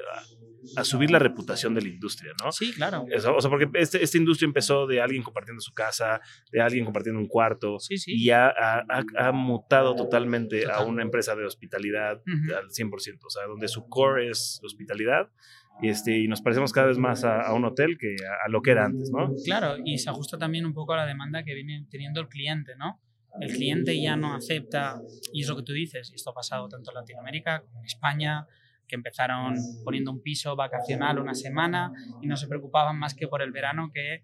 a 0.76 0.84
subir 0.84 1.10
la 1.10 1.18
reputación 1.18 1.74
de 1.74 1.82
la 1.82 1.88
industria, 1.88 2.32
¿no? 2.42 2.52
Sí, 2.52 2.72
claro. 2.72 3.04
o 3.04 3.40
sea, 3.40 3.50
porque 3.50 3.68
este, 3.74 4.02
esta 4.02 4.18
industria 4.18 4.46
empezó 4.46 4.86
de 4.86 5.00
alguien 5.00 5.22
compartiendo 5.22 5.60
su 5.60 5.72
casa, 5.72 6.20
de 6.50 6.60
alguien 6.60 6.84
compartiendo 6.84 7.20
un 7.20 7.26
cuarto, 7.26 7.78
sí, 7.78 7.98
sí. 7.98 8.12
y 8.14 8.30
ha, 8.30 8.52
ha, 8.58 9.32
mutado 9.32 9.94
totalmente 9.94 10.70
a 10.70 10.82
una 10.82 11.02
empresa 11.02 11.34
de 11.34 11.44
hospitalidad 11.44 12.22
al 12.56 12.68
100%, 12.68 13.18
o 13.24 13.30
sea, 13.30 13.46
donde 13.46 13.68
su 13.68 13.88
core 13.88 14.30
es 14.30 14.60
hospitalidad 14.62 15.30
y, 15.80 15.88
este, 15.88 16.18
y 16.18 16.28
nos 16.28 16.42
parecemos 16.42 16.72
cada 16.72 16.88
vez 16.88 16.98
más 16.98 17.24
a, 17.24 17.52
un 17.54 17.64
hotel 17.64 17.96
que 17.98 18.16
a, 18.44 18.48
lo 18.48 18.62
que 18.62 18.70
era 18.72 18.84
antes, 18.84 19.10
¿no? 19.10 19.32
Claro, 19.44 19.76
y 19.84 19.98
se 19.98 20.10
ajusta 20.10 20.38
también 20.38 20.66
un 20.66 20.74
poco 20.74 20.92
a 20.92 20.98
la 20.98 21.06
demanda 21.06 21.42
que 21.42 21.54
viene 21.54 21.86
teniendo 21.90 22.20
el 22.20 22.28
cliente, 22.28 22.76
¿no? 22.76 23.00
El 23.40 23.50
cliente 23.50 24.00
ya 24.00 24.14
no 24.14 24.34
acepta, 24.34 25.00
y 25.32 25.42
es 25.42 25.48
lo 25.48 25.56
que 25.56 25.62
tú 25.62 25.72
dices, 25.72 26.10
y 26.12 26.16
esto 26.16 26.30
ha 26.30 26.34
pasado 26.34 26.68
tanto 26.68 26.90
en 26.90 26.96
Latinoamérica 26.96 27.62
como 27.62 27.80
en 27.80 27.86
España, 27.86 28.46
que 28.86 28.96
empezaron 28.96 29.54
poniendo 29.84 30.10
un 30.10 30.20
piso 30.20 30.54
vacacional 30.54 31.18
una 31.18 31.34
semana 31.34 31.92
y 32.20 32.26
no 32.26 32.36
se 32.36 32.46
preocupaban 32.46 32.98
más 32.98 33.14
que 33.14 33.26
por 33.26 33.40
el 33.40 33.50
verano 33.50 33.90
que 33.90 34.22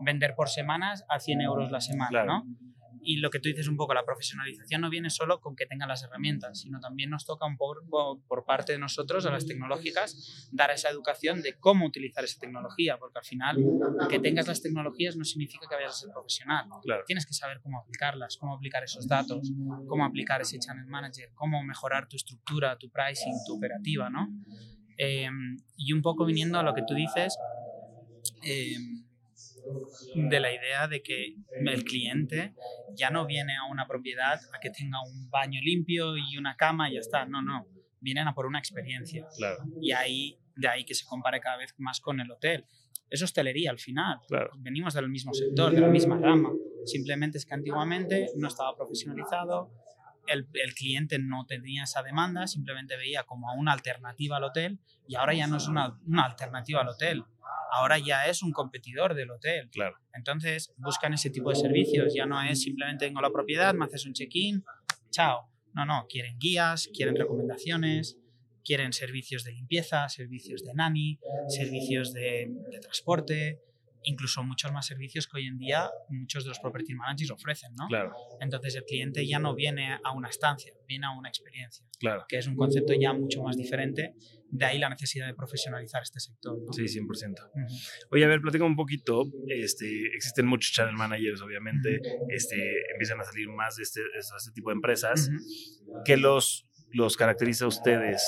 vender 0.00 0.34
por 0.34 0.48
semanas 0.48 1.04
a 1.08 1.20
100 1.20 1.40
euros 1.42 1.70
la 1.70 1.80
semana, 1.80 2.24
¿no? 2.24 2.44
Y 3.08 3.16
lo 3.16 3.30
que 3.30 3.40
tú 3.40 3.48
dices 3.48 3.68
un 3.68 3.78
poco, 3.78 3.94
la 3.94 4.04
profesionalización 4.04 4.82
no 4.82 4.90
viene 4.90 5.08
solo 5.08 5.40
con 5.40 5.56
que 5.56 5.64
tengan 5.64 5.88
las 5.88 6.02
herramientas, 6.02 6.60
sino 6.60 6.78
también 6.78 7.08
nos 7.08 7.24
toca 7.24 7.46
un 7.46 7.56
poco 7.56 8.22
por 8.28 8.44
parte 8.44 8.72
de 8.72 8.78
nosotros, 8.78 9.24
a 9.24 9.30
las 9.30 9.46
tecnológicas, 9.46 10.46
dar 10.52 10.70
esa 10.72 10.90
educación 10.90 11.40
de 11.40 11.54
cómo 11.54 11.86
utilizar 11.86 12.22
esa 12.22 12.38
tecnología, 12.38 12.98
porque 12.98 13.20
al 13.20 13.24
final 13.24 13.56
que 14.10 14.18
tengas 14.18 14.46
las 14.46 14.60
tecnologías 14.60 15.16
no 15.16 15.24
significa 15.24 15.66
que 15.66 15.74
vayas 15.76 15.92
a 15.92 16.00
ser 16.00 16.10
profesional. 16.10 16.66
Tienes 17.06 17.24
que 17.24 17.32
saber 17.32 17.60
cómo 17.62 17.80
aplicarlas, 17.80 18.36
cómo 18.36 18.54
aplicar 18.54 18.84
esos 18.84 19.08
datos, 19.08 19.50
cómo 19.86 20.04
aplicar 20.04 20.42
ese 20.42 20.58
channel 20.58 20.86
manager, 20.86 21.30
cómo 21.34 21.64
mejorar 21.64 22.08
tu 22.08 22.16
estructura, 22.16 22.76
tu 22.76 22.90
pricing, 22.90 23.32
tu 23.46 23.56
operativa, 23.56 24.10
¿no? 24.10 24.28
Em, 24.98 25.56
y 25.78 25.94
un 25.94 26.02
poco 26.02 26.26
viniendo 26.26 26.58
a 26.58 26.62
lo 26.62 26.74
que 26.74 26.82
tú 26.86 26.92
dices, 26.92 27.34
eh, 28.42 28.76
de 30.14 30.40
la 30.40 30.52
idea 30.52 30.88
de 30.88 31.02
que 31.02 31.36
el 31.50 31.84
cliente 31.84 32.54
ya 32.94 33.10
no 33.10 33.26
viene 33.26 33.56
a 33.56 33.64
una 33.70 33.86
propiedad 33.86 34.40
a 34.52 34.60
que 34.60 34.70
tenga 34.70 34.98
un 35.02 35.30
baño 35.30 35.60
limpio 35.62 36.16
y 36.16 36.36
una 36.36 36.56
cama 36.56 36.90
y 36.90 36.94
ya 36.94 37.00
está. 37.00 37.26
No, 37.26 37.42
no. 37.42 37.66
Vienen 38.00 38.28
a 38.28 38.34
por 38.34 38.46
una 38.46 38.58
experiencia. 38.58 39.26
Claro. 39.36 39.64
Y 39.80 39.92
ahí, 39.92 40.38
de 40.56 40.68
ahí 40.68 40.84
que 40.84 40.94
se 40.94 41.04
compare 41.04 41.40
cada 41.40 41.56
vez 41.56 41.74
más 41.78 42.00
con 42.00 42.20
el 42.20 42.30
hotel. 42.30 42.64
Es 43.10 43.22
hostelería 43.22 43.70
al 43.70 43.78
final. 43.78 44.18
Claro. 44.28 44.50
Venimos 44.58 44.94
del 44.94 45.08
mismo 45.08 45.32
sector, 45.32 45.72
de 45.72 45.80
la 45.80 45.88
misma 45.88 46.18
rama. 46.18 46.52
Simplemente 46.84 47.38
es 47.38 47.46
que 47.46 47.54
antiguamente 47.54 48.28
no 48.36 48.48
estaba 48.48 48.76
profesionalizado, 48.76 49.70
el, 50.28 50.46
el, 50.52 50.74
cliente 50.74 51.18
no 51.18 51.46
tenía 51.46 51.84
esa 51.84 52.02
demanda, 52.02 52.46
simplemente 52.46 52.96
veía 52.96 53.24
como 53.24 53.52
una 53.54 53.72
alternativa 53.72 54.36
al 54.36 54.44
hotel 54.44 54.78
y 55.06 55.16
ahora 55.16 55.34
ya 55.34 55.46
no 55.46 55.56
es 55.56 55.66
una, 55.68 55.98
una 56.06 56.24
alternativa 56.24 56.82
al 56.82 56.88
hotel, 56.88 57.24
ahora 57.72 57.98
ya 57.98 58.26
es 58.26 58.42
un 58.42 58.52
competidor 58.52 59.14
del 59.14 59.30
hotel. 59.30 59.68
Claro. 59.70 59.96
Entonces 60.14 60.72
buscan 60.76 61.14
ese 61.14 61.30
tipo 61.30 61.50
de 61.50 61.56
servicios, 61.56 62.14
ya 62.14 62.26
no 62.26 62.42
es 62.42 62.62
simplemente 62.62 63.06
tengo 63.06 63.20
la 63.20 63.30
propiedad, 63.30 63.74
me 63.74 63.84
haces 63.84 64.06
un 64.06 64.12
check-in, 64.12 64.64
chao. 65.10 65.48
No, 65.74 65.84
no, 65.84 66.06
quieren 66.08 66.38
guías, 66.38 66.88
quieren 66.92 67.14
recomendaciones, 67.14 68.18
quieren 68.64 68.92
servicios 68.92 69.44
de 69.44 69.52
limpieza, 69.52 70.08
servicios 70.08 70.64
de 70.64 70.74
nani, 70.74 71.20
servicios 71.48 72.12
de, 72.12 72.48
de 72.70 72.80
transporte, 72.80 73.60
incluso 74.02 74.42
muchos 74.42 74.72
más 74.72 74.86
servicios 74.86 75.26
que 75.26 75.38
hoy 75.38 75.46
en 75.46 75.58
día 75.58 75.90
muchos 76.08 76.44
de 76.44 76.50
los 76.50 76.58
property 76.58 76.94
managers 76.94 77.30
ofrecen, 77.30 77.74
¿no? 77.74 77.86
Claro. 77.88 78.14
Entonces 78.40 78.74
el 78.76 78.84
cliente 78.84 79.26
ya 79.26 79.38
no 79.38 79.54
viene 79.54 79.98
a 80.02 80.12
una 80.12 80.28
estancia, 80.28 80.72
viene 80.86 81.06
a 81.06 81.10
una 81.10 81.28
experiencia, 81.28 81.84
claro. 81.98 82.24
que 82.28 82.38
es 82.38 82.46
un 82.46 82.56
concepto 82.56 82.92
ya 82.94 83.12
mucho 83.12 83.42
más 83.42 83.56
diferente. 83.56 84.14
De 84.50 84.64
ahí 84.64 84.78
la 84.78 84.88
necesidad 84.88 85.26
de 85.26 85.34
profesionalizar 85.34 86.02
este 86.02 86.20
sector. 86.20 86.58
Sí, 86.72 86.82
100%. 86.84 87.50
Oye, 88.10 88.24
a 88.24 88.28
ver, 88.28 88.40
platica 88.40 88.64
un 88.64 88.76
poquito. 88.76 89.24
Este, 89.46 90.06
existen 90.14 90.46
muchos 90.46 90.72
channel 90.72 90.94
managers, 90.94 91.40
obviamente. 91.42 92.00
este, 92.28 92.56
empiezan 92.92 93.20
a 93.20 93.24
salir 93.24 93.48
más 93.48 93.76
de 93.76 93.82
este, 93.82 94.00
este 94.18 94.52
tipo 94.52 94.70
de 94.70 94.74
empresas. 94.74 95.30
¿Qué 96.04 96.16
los, 96.16 96.66
los 96.92 97.16
caracteriza 97.16 97.66
a 97.66 97.68
ustedes? 97.68 98.22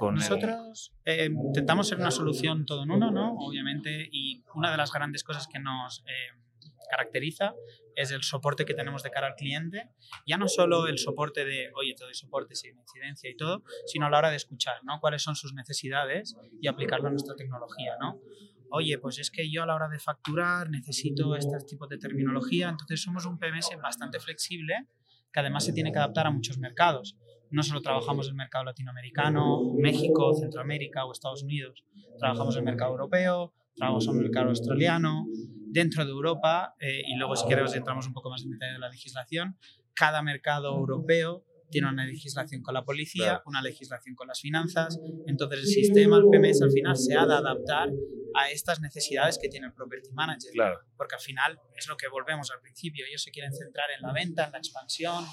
Nosotros 0.00 0.94
eh, 1.04 1.26
intentamos 1.26 1.88
ser 1.88 1.98
una 1.98 2.10
solución 2.10 2.64
todo 2.64 2.84
en 2.84 2.90
uno, 2.90 3.10
¿no? 3.10 3.34
Obviamente, 3.38 4.08
y 4.10 4.44
una 4.54 4.70
de 4.70 4.76
las 4.76 4.92
grandes 4.92 5.24
cosas 5.24 5.48
que 5.52 5.58
nos 5.58 6.04
eh, 6.06 6.38
caracteriza 6.90 7.54
es 7.98 8.10
el 8.10 8.22
soporte 8.22 8.64
que 8.64 8.74
tenemos 8.74 9.02
de 9.02 9.10
cara 9.10 9.28
al 9.28 9.34
cliente. 9.34 9.90
Ya 10.26 10.36
no 10.36 10.48
solo 10.48 10.86
el 10.86 10.98
soporte 10.98 11.44
de, 11.44 11.70
oye, 11.74 11.94
todo 11.96 12.08
el 12.08 12.14
soporte 12.14 12.54
sin 12.54 12.78
incidencia 12.78 13.30
y 13.30 13.36
todo, 13.36 13.62
sino 13.86 14.06
a 14.06 14.10
la 14.10 14.18
hora 14.18 14.30
de 14.30 14.36
escuchar, 14.36 14.76
¿no? 14.84 15.00
Cuáles 15.00 15.22
son 15.22 15.36
sus 15.36 15.52
necesidades 15.54 16.36
y 16.60 16.68
aplicarlo 16.68 17.08
a 17.08 17.10
nuestra 17.10 17.34
tecnología, 17.34 17.96
¿no? 18.00 18.20
Oye, 18.70 18.98
pues 18.98 19.18
es 19.18 19.30
que 19.30 19.50
yo 19.50 19.62
a 19.62 19.66
la 19.66 19.74
hora 19.74 19.88
de 19.88 19.98
facturar 19.98 20.70
necesito 20.70 21.34
este 21.36 21.56
tipo 21.66 21.86
de 21.86 21.98
terminología, 21.98 22.68
entonces 22.68 23.02
somos 23.02 23.24
un 23.26 23.38
PMS 23.38 23.70
bastante 23.82 24.20
flexible 24.20 24.86
que 25.32 25.40
además 25.40 25.64
se 25.64 25.72
tiene 25.72 25.92
que 25.92 25.98
adaptar 25.98 26.26
a 26.26 26.30
muchos 26.30 26.58
mercados 26.58 27.16
no 27.50 27.62
solo 27.62 27.80
trabajamos 27.80 28.28
el 28.28 28.34
mercado 28.34 28.64
latinoamericano, 28.64 29.72
México, 29.78 30.34
Centroamérica 30.34 31.04
o 31.04 31.12
Estados 31.12 31.42
Unidos, 31.42 31.84
trabajamos 32.18 32.56
el 32.56 32.62
mercado 32.62 32.92
europeo, 32.92 33.52
trabajamos 33.74 34.06
el 34.08 34.14
mercado 34.14 34.48
australiano, 34.50 35.26
dentro 35.70 36.04
de 36.04 36.10
Europa, 36.10 36.74
eh, 36.80 37.02
y 37.06 37.16
luego 37.16 37.36
si 37.36 37.46
queremos 37.46 37.74
entramos 37.74 38.06
un 38.06 38.12
poco 38.12 38.30
más 38.30 38.42
en 38.42 38.50
detalle 38.50 38.72
de 38.72 38.78
la 38.78 38.88
legislación, 38.88 39.56
cada 39.94 40.22
mercado 40.22 40.74
europeo 40.76 41.44
tiene 41.70 41.88
una 41.88 42.06
legislación 42.06 42.62
con 42.62 42.74
la 42.74 42.84
policía, 42.84 43.42
una 43.46 43.62
legislación 43.62 44.14
con 44.14 44.28
las 44.28 44.40
finanzas, 44.40 44.98
entonces 45.26 45.60
el 45.60 45.66
sistema, 45.66 46.16
el 46.16 46.24
PMS 46.30 46.62
al 46.62 46.72
final 46.72 46.96
se 46.96 47.14
ha 47.14 47.26
de 47.26 47.34
adaptar 47.34 47.88
a 48.34 48.50
estas 48.50 48.80
necesidades 48.80 49.38
que 49.40 49.48
tiene 49.48 49.66
el 49.66 49.72
property 49.72 50.10
manager, 50.12 50.52
claro. 50.52 50.80
porque 50.96 51.16
al 51.16 51.20
final 51.20 51.58
es 51.74 51.88
lo 51.88 51.96
que 51.96 52.08
volvemos 52.08 52.50
al 52.50 52.60
principio, 52.60 53.04
ellos 53.06 53.22
se 53.22 53.30
quieren 53.30 53.52
centrar 53.52 53.90
en 53.90 54.02
la 54.02 54.12
venta, 54.12 54.44
en 54.44 54.52
la 54.52 54.58
expansión, 54.58 55.24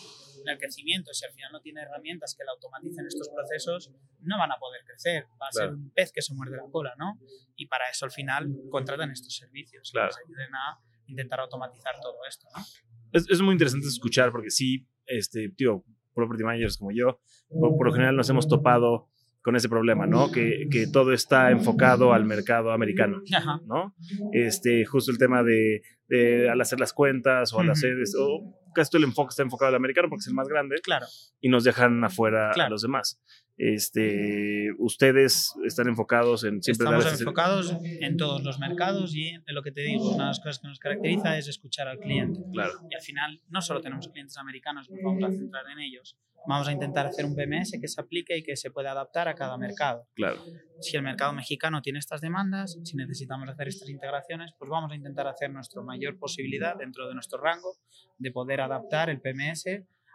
en 0.41 0.49
el 0.49 0.57
crecimiento, 0.57 1.13
si 1.13 1.25
al 1.25 1.31
final 1.31 1.51
no 1.51 1.61
tiene 1.61 1.81
herramientas 1.81 2.35
que 2.37 2.43
le 2.43 2.51
automaticen 2.51 3.05
estos 3.07 3.29
procesos, 3.29 3.91
no 4.21 4.37
van 4.37 4.51
a 4.51 4.57
poder 4.57 4.81
crecer, 4.85 5.25
va 5.41 5.47
a 5.47 5.51
ser 5.51 5.69
un 5.69 5.91
pez 5.91 6.11
que 6.11 6.21
se 6.21 6.33
muerde 6.33 6.57
la 6.57 6.69
cola, 6.71 6.93
¿no? 6.97 7.19
Y 7.55 7.67
para 7.67 7.89
eso 7.89 8.05
al 8.05 8.11
final 8.11 8.47
contratan 8.69 9.11
estos 9.11 9.35
servicios, 9.35 9.91
claro. 9.91 10.09
que 10.09 10.21
ayuden 10.25 10.55
a 10.55 10.79
intentar 11.07 11.39
automatizar 11.39 11.95
todo 12.01 12.17
esto, 12.27 12.47
¿no? 12.55 12.63
Es, 13.11 13.29
es 13.29 13.41
muy 13.41 13.53
interesante 13.53 13.87
escuchar 13.87 14.31
porque 14.31 14.49
sí, 14.49 14.87
este, 15.05 15.49
tío, 15.49 15.85
property 16.15 16.43
managers 16.43 16.77
como 16.77 16.91
yo, 16.91 17.19
por, 17.49 17.85
lo 17.85 17.93
general 17.93 18.15
nos 18.15 18.29
hemos 18.29 18.47
topado 18.47 19.07
con 19.41 19.55
ese 19.55 19.69
problema, 19.69 20.07
¿no? 20.07 20.31
Que, 20.31 20.67
que 20.71 20.87
todo 20.87 21.13
está 21.13 21.51
enfocado 21.51 22.13
al 22.13 22.25
mercado 22.25 22.71
americano, 22.71 23.21
¿no? 23.67 23.93
Este, 24.31 24.85
justo 24.85 25.11
el 25.11 25.19
tema 25.19 25.43
de, 25.43 25.83
de, 26.07 26.49
al 26.49 26.59
hacer 26.61 26.79
las 26.79 26.93
cuentas 26.93 27.53
o 27.53 27.59
al 27.59 27.69
hacer 27.69 27.99
esto, 27.99 28.41
casi 28.73 28.89
todo 28.89 28.99
el 28.99 29.09
enfoque 29.09 29.29
está 29.29 29.43
enfocado 29.43 29.69
al 29.69 29.75
americano 29.75 30.09
porque 30.09 30.21
es 30.21 30.27
el 30.27 30.33
más 30.33 30.47
grande. 30.47 30.77
Claro. 30.81 31.05
Y 31.41 31.49
nos 31.49 31.63
dejan 31.63 32.03
afuera 32.03 32.51
a 32.51 32.69
los 32.69 32.81
demás. 32.81 33.21
Este, 33.57 34.69
ustedes 34.79 35.53
están 35.63 35.87
enfocados 35.87 36.43
en 36.43 36.61
siempre 36.61 36.85
Estamos 36.85 37.19
enfocados 37.19 37.73
en 37.83 38.17
todos 38.17 38.43
los 38.43 38.59
mercados 38.59 39.15
y 39.15 39.29
en 39.29 39.43
lo 39.47 39.63
que 39.63 39.71
te 39.71 39.81
digo, 39.81 40.09
una 40.13 40.25
de 40.25 40.29
las 40.29 40.39
cosas 40.39 40.59
que 40.59 40.67
nos 40.67 40.79
caracteriza 40.79 41.37
es 41.37 41.47
escuchar 41.47 41.87
al 41.87 41.99
cliente. 41.99 42.41
Claro. 42.51 42.73
Y 42.89 42.95
al 42.95 43.01
final 43.01 43.41
no 43.47 43.61
solo 43.61 43.81
tenemos 43.81 44.09
clientes 44.09 44.37
americanos, 44.37 44.89
nos 44.89 45.01
vamos 45.01 45.23
a 45.23 45.31
centrar 45.31 45.69
en 45.69 45.79
ellos. 45.79 46.17
Vamos 46.47 46.67
a 46.67 46.71
intentar 46.71 47.07
hacer 47.07 47.25
un 47.25 47.35
PMS 47.35 47.77
que 47.81 47.87
se 47.87 47.99
aplique 47.99 48.37
y 48.37 48.43
que 48.43 48.55
se 48.55 48.69
pueda 48.69 48.91
adaptar 48.91 49.27
a 49.27 49.33
cada 49.33 49.57
mercado. 49.57 50.07
Claro. 50.13 50.43
Si 50.79 50.95
el 50.95 51.01
mercado 51.01 51.33
mexicano 51.33 51.81
tiene 51.81 51.99
estas 51.99 52.21
demandas, 52.21 52.77
si 52.83 52.97
necesitamos 52.97 53.49
hacer 53.49 53.67
estas 53.67 53.89
integraciones, 53.89 54.51
pues 54.59 54.69
vamos 54.69 54.91
a 54.91 54.95
intentar 54.95 55.27
hacer 55.27 55.49
nuestra 55.49 55.81
mayor 55.81 56.19
posibilidad 56.19 56.75
dentro 56.77 57.07
de 57.07 57.15
nuestro 57.15 57.39
rango 57.39 57.77
de 58.19 58.31
poder 58.31 58.61
adaptar 58.61 59.09
el 59.09 59.21
PMS 59.21 59.65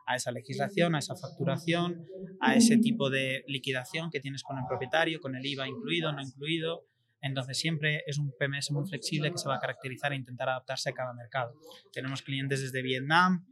a 0.06 0.16
esa 0.16 0.30
legislación, 0.32 0.94
a 0.94 0.98
esa 0.98 1.16
facturación, 1.16 2.06
a 2.40 2.54
ese 2.54 2.78
tipo 2.78 3.10
de 3.10 3.44
liquidación 3.46 4.10
que 4.10 4.20
tienes 4.20 4.42
con 4.42 4.58
el 4.58 4.64
propietario, 4.68 5.20
con 5.20 5.36
el 5.36 5.44
IVA 5.44 5.68
incluido, 5.68 6.12
no 6.12 6.20
incluido. 6.20 6.86
Entonces 7.22 7.58
siempre 7.58 8.02
es 8.06 8.18
un 8.18 8.32
PMS 8.38 8.70
muy 8.70 8.88
flexible 8.88 9.30
que 9.30 9.38
se 9.38 9.48
va 9.48 9.56
a 9.56 9.60
caracterizar 9.60 10.12
e 10.12 10.16
intentar 10.16 10.48
adaptarse 10.48 10.90
a 10.90 10.92
cada 10.92 11.12
mercado. 11.12 11.54
Tenemos 11.92 12.22
clientes 12.22 12.62
desde 12.62 12.82
Vietnam 12.82 13.46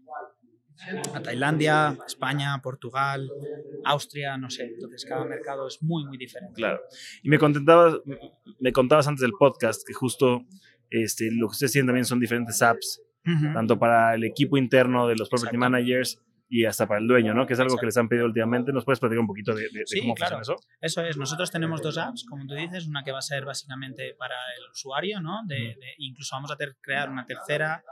a 1.14 1.20
Tailandia, 1.20 1.98
España, 2.06 2.60
Portugal, 2.62 3.28
Austria, 3.84 4.36
no 4.38 4.48
sé. 4.48 4.64
Entonces 4.74 5.04
cada 5.04 5.24
mercado 5.24 5.66
es 5.66 5.82
muy, 5.82 6.06
muy 6.06 6.16
diferente. 6.16 6.54
Claro. 6.54 6.80
Y 7.22 7.28
me 7.28 7.38
contabas, 7.38 7.96
me 8.58 8.72
contabas 8.72 9.08
antes 9.08 9.22
del 9.22 9.32
podcast 9.38 9.82
que 9.86 9.92
justo 9.92 10.44
este, 10.90 11.30
lo 11.32 11.48
que 11.48 11.52
ustedes 11.52 11.72
tienen 11.72 11.86
también 11.88 12.04
son 12.04 12.20
diferentes 12.20 12.62
apps, 12.62 13.02
tanto 13.52 13.78
para 13.78 14.14
el 14.14 14.24
equipo 14.24 14.56
interno 14.56 15.06
de 15.06 15.14
los 15.14 15.28
property 15.28 15.58
managers 15.58 16.18
y 16.48 16.64
hasta 16.64 16.86
para 16.88 17.00
el 17.00 17.06
dueño, 17.06 17.34
¿no? 17.34 17.46
Que 17.46 17.52
es 17.52 17.60
algo 17.60 17.76
que 17.76 17.86
les 17.86 17.96
han 17.96 18.08
pedido 18.08 18.26
últimamente. 18.26 18.72
¿Nos 18.72 18.84
puedes 18.84 19.00
platicar 19.00 19.20
un 19.20 19.26
poquito 19.26 19.54
de, 19.54 19.68
cómo 20.00 20.14
funciona 20.16 20.40
eso? 20.40 20.56
Eso 20.80 21.04
es. 21.04 21.16
Nosotros 21.16 21.50
tenemos 21.50 21.82
dos 21.82 21.98
apps, 21.98 22.24
como 22.28 22.46
tú 22.46 22.54
dices, 22.54 22.86
una 22.86 23.02
que 23.04 23.12
va 23.12 23.18
a 23.18 23.22
ser 23.22 23.44
básicamente 23.44 24.14
para 24.18 24.34
el 24.56 24.70
usuario, 24.70 25.20
¿no? 25.20 25.42
De, 25.46 25.76
incluso 25.98 26.36
vamos 26.36 26.50
a 26.50 26.56
crear 26.80 27.10
una 27.10 27.26
tercera, 27.26 27.84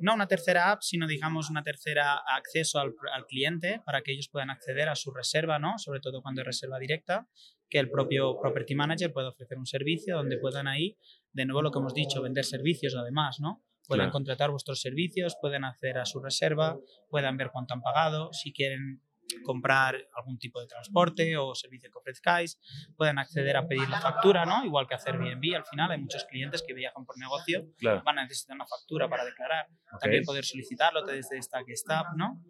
no 0.00 0.14
una 0.14 0.28
tercera 0.28 0.70
app, 0.70 0.82
sino 0.82 1.08
digamos 1.08 1.50
una 1.50 1.62
tercera 1.62 2.16
acceso 2.16 2.78
al, 2.78 2.94
al, 3.12 3.26
cliente 3.26 3.82
para 3.84 4.02
que 4.02 4.12
ellos 4.12 4.28
puedan 4.30 4.50
acceder 4.50 4.88
a 4.88 4.94
su 4.94 5.10
reserva, 5.10 5.58
¿no? 5.58 5.78
Sobre 5.78 6.00
todo 6.00 6.22
cuando 6.22 6.42
es 6.42 6.46
reserva 6.46 6.78
directa, 6.78 7.26
que 7.68 7.80
el 7.80 7.90
propio 7.90 8.38
property 8.40 8.76
manager 8.76 9.12
pueda 9.12 9.30
ofrecer 9.30 9.58
un 9.58 9.66
servicio 9.66 10.16
donde 10.16 10.38
puedan 10.38 10.68
ahí, 10.68 10.96
de 11.32 11.44
nuevo 11.44 11.62
lo 11.62 11.72
que 11.72 11.80
hemos 11.80 11.94
dicho, 11.94 12.22
vender 12.22 12.44
servicios 12.44 12.94
además, 12.94 13.40
¿no? 13.40 13.64
Pueden 13.86 14.10
contratar 14.10 14.50
vuestros 14.50 14.80
servicios, 14.80 15.36
pueden 15.40 15.64
hacer 15.64 15.98
a 15.98 16.06
su 16.06 16.20
reserva, 16.20 16.76
puedan 17.08 17.36
ver 17.36 17.50
cuánto 17.52 17.74
han 17.74 17.82
pagado, 17.82 18.32
si 18.32 18.52
quieren 18.52 19.02
comprar 19.44 19.96
algún 20.14 20.38
tipo 20.38 20.60
de 20.60 20.66
transporte 20.66 21.36
o 21.36 21.54
servicio 21.54 21.90
que 21.90 21.98
ofrezcáis, 21.98 22.58
pueden 22.96 23.18
acceder 23.18 23.56
a 23.56 23.66
pedir 23.66 23.88
la 23.88 24.00
factura, 24.00 24.44
¿no? 24.44 24.64
Igual 24.64 24.86
que 24.86 24.94
hacer 24.94 25.18
B&B, 25.18 25.56
al 25.56 25.64
final 25.64 25.90
hay 25.90 25.98
muchos 25.98 26.24
clientes 26.24 26.62
que 26.66 26.74
viajan 26.74 27.04
por 27.04 27.18
negocio, 27.18 27.66
van 28.04 28.18
a 28.18 28.22
necesitar 28.22 28.54
una 28.54 28.66
factura 28.66 29.08
para 29.08 29.24
declarar, 29.24 29.66
también 30.00 30.24
poder 30.24 30.44
solicitarlo 30.44 31.02
desde 31.04 31.38
esta 31.38 31.64
que 31.64 31.72
está, 31.72 32.04
¿no? 32.16 32.42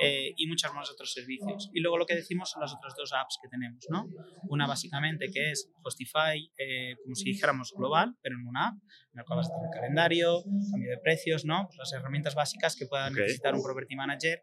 Eh, 0.00 0.32
y 0.36 0.46
muchos 0.46 0.72
más 0.74 0.90
otros 0.90 1.12
servicios. 1.12 1.70
Y 1.72 1.80
luego 1.80 1.98
lo 1.98 2.06
que 2.06 2.14
decimos 2.14 2.50
son 2.50 2.62
las 2.62 2.74
otras 2.74 2.94
dos 2.96 3.12
apps 3.12 3.38
que 3.42 3.48
tenemos, 3.48 3.86
¿no? 3.90 4.08
Una 4.48 4.66
básicamente 4.66 5.30
que 5.32 5.50
es 5.50 5.70
Hostify, 5.82 6.50
eh, 6.56 6.96
como 7.02 7.14
si 7.14 7.24
dijéramos 7.24 7.72
global, 7.76 8.16
pero 8.22 8.36
en 8.36 8.46
una 8.46 8.68
app, 8.68 8.74
en 8.74 9.16
la 9.16 9.24
cual 9.24 9.38
vas 9.38 9.50
a 9.50 9.54
tener 9.54 9.70
calendario, 9.72 10.42
cambio 10.70 10.90
de 10.90 10.98
precios, 10.98 11.44
¿no? 11.44 11.66
Pues 11.66 11.78
las 11.78 11.92
herramientas 11.92 12.34
básicas 12.34 12.76
que 12.76 12.86
pueda 12.86 13.10
necesitar 13.10 13.54
un 13.54 13.62
property 13.62 13.96
manager 13.96 14.42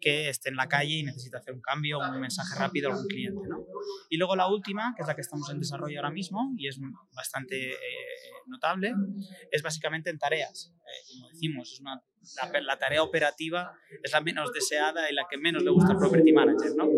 que 0.00 0.28
esté 0.28 0.50
en 0.50 0.56
la 0.56 0.68
calle 0.68 0.98
y 0.98 1.02
necesita 1.02 1.38
hacer 1.38 1.54
un 1.54 1.60
cambio, 1.60 1.98
un 1.98 2.20
mensaje 2.20 2.58
rápido 2.58 2.88
a 2.88 2.92
algún 2.92 3.08
cliente. 3.08 3.48
¿no? 3.48 3.64
Y 4.10 4.16
luego 4.16 4.36
la 4.36 4.48
última, 4.48 4.92
que 4.96 5.02
es 5.02 5.08
la 5.08 5.14
que 5.14 5.22
estamos 5.22 5.48
en 5.50 5.58
desarrollo 5.58 5.98
ahora 5.98 6.10
mismo 6.10 6.52
y 6.56 6.68
es 6.68 6.78
bastante 7.14 7.72
eh, 7.72 7.76
notable, 8.46 8.94
es 9.50 9.62
básicamente 9.62 10.10
en 10.10 10.18
tareas. 10.18 10.72
Eh, 10.74 11.12
como 11.12 11.28
decimos, 11.28 11.72
es 11.72 11.80
una, 11.80 12.02
la, 12.60 12.78
tarea 12.78 13.02
operativa 13.02 13.72
es 14.02 14.12
la 14.12 14.20
menos 14.20 14.52
deseada 14.52 15.10
y 15.10 15.14
la 15.14 15.26
que 15.28 15.38
menos 15.38 15.62
le 15.62 15.70
gusta 15.70 15.92
al 15.92 15.98
property 15.98 16.32
manager, 16.32 16.72
¿no? 16.76 16.88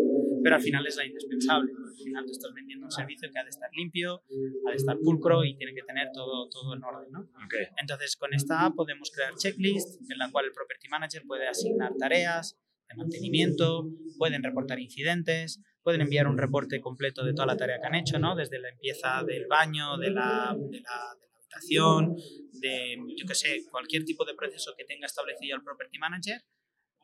pero 0.43 0.55
al 0.55 0.61
final 0.61 0.85
es 0.87 0.95
la 0.95 1.05
indispensable. 1.05 1.71
Al 1.71 2.03
final 2.03 2.25
tú 2.25 2.31
estás 2.31 2.53
vendiendo 2.53 2.85
un 2.85 2.91
servicio 2.91 3.29
que 3.31 3.39
ha 3.39 3.43
de 3.43 3.49
estar 3.49 3.69
limpio, 3.73 4.23
ha 4.67 4.71
de 4.71 4.77
estar 4.77 4.97
pulcro 4.99 5.43
y 5.43 5.55
tiene 5.55 5.73
que 5.73 5.83
tener 5.83 6.09
todo, 6.13 6.49
todo 6.49 6.75
en 6.75 6.83
orden. 6.83 7.11
¿no? 7.11 7.29
Entonces, 7.77 8.15
con 8.15 8.33
esta 8.33 8.65
app 8.65 8.75
podemos 8.75 9.11
crear 9.11 9.33
checklists 9.35 9.99
en 10.09 10.17
la 10.17 10.31
cual 10.31 10.45
el 10.45 10.51
property 10.51 10.87
manager 10.89 11.23
puede 11.27 11.47
asignar 11.47 11.93
tareas, 11.97 12.57
de 12.89 12.95
mantenimiento, 12.95 13.89
pueden 14.17 14.43
reportar 14.43 14.79
incidentes, 14.79 15.61
pueden 15.83 16.01
enviar 16.01 16.27
un 16.27 16.37
reporte 16.37 16.81
completo 16.81 17.23
de 17.23 17.33
toda 17.33 17.47
la 17.47 17.57
tarea 17.57 17.79
que 17.79 17.87
han 17.87 17.95
hecho, 17.95 18.19
¿no? 18.19 18.35
Desde 18.35 18.59
la 18.59 18.69
limpieza 18.69 19.23
del 19.23 19.47
baño, 19.47 19.97
de 19.97 20.11
la, 20.11 20.55
de 20.69 20.81
la, 20.81 21.15
habitación, 21.51 22.15
de, 22.61 22.97
yo 23.17 23.25
qué 23.27 23.35
sé, 23.35 23.65
cualquier 23.71 24.05
tipo 24.05 24.25
de 24.25 24.35
proceso 24.35 24.73
que 24.77 24.85
tenga 24.85 25.05
establecido 25.05 25.55
el 25.55 25.63
property 25.63 25.97
manager, 25.97 26.41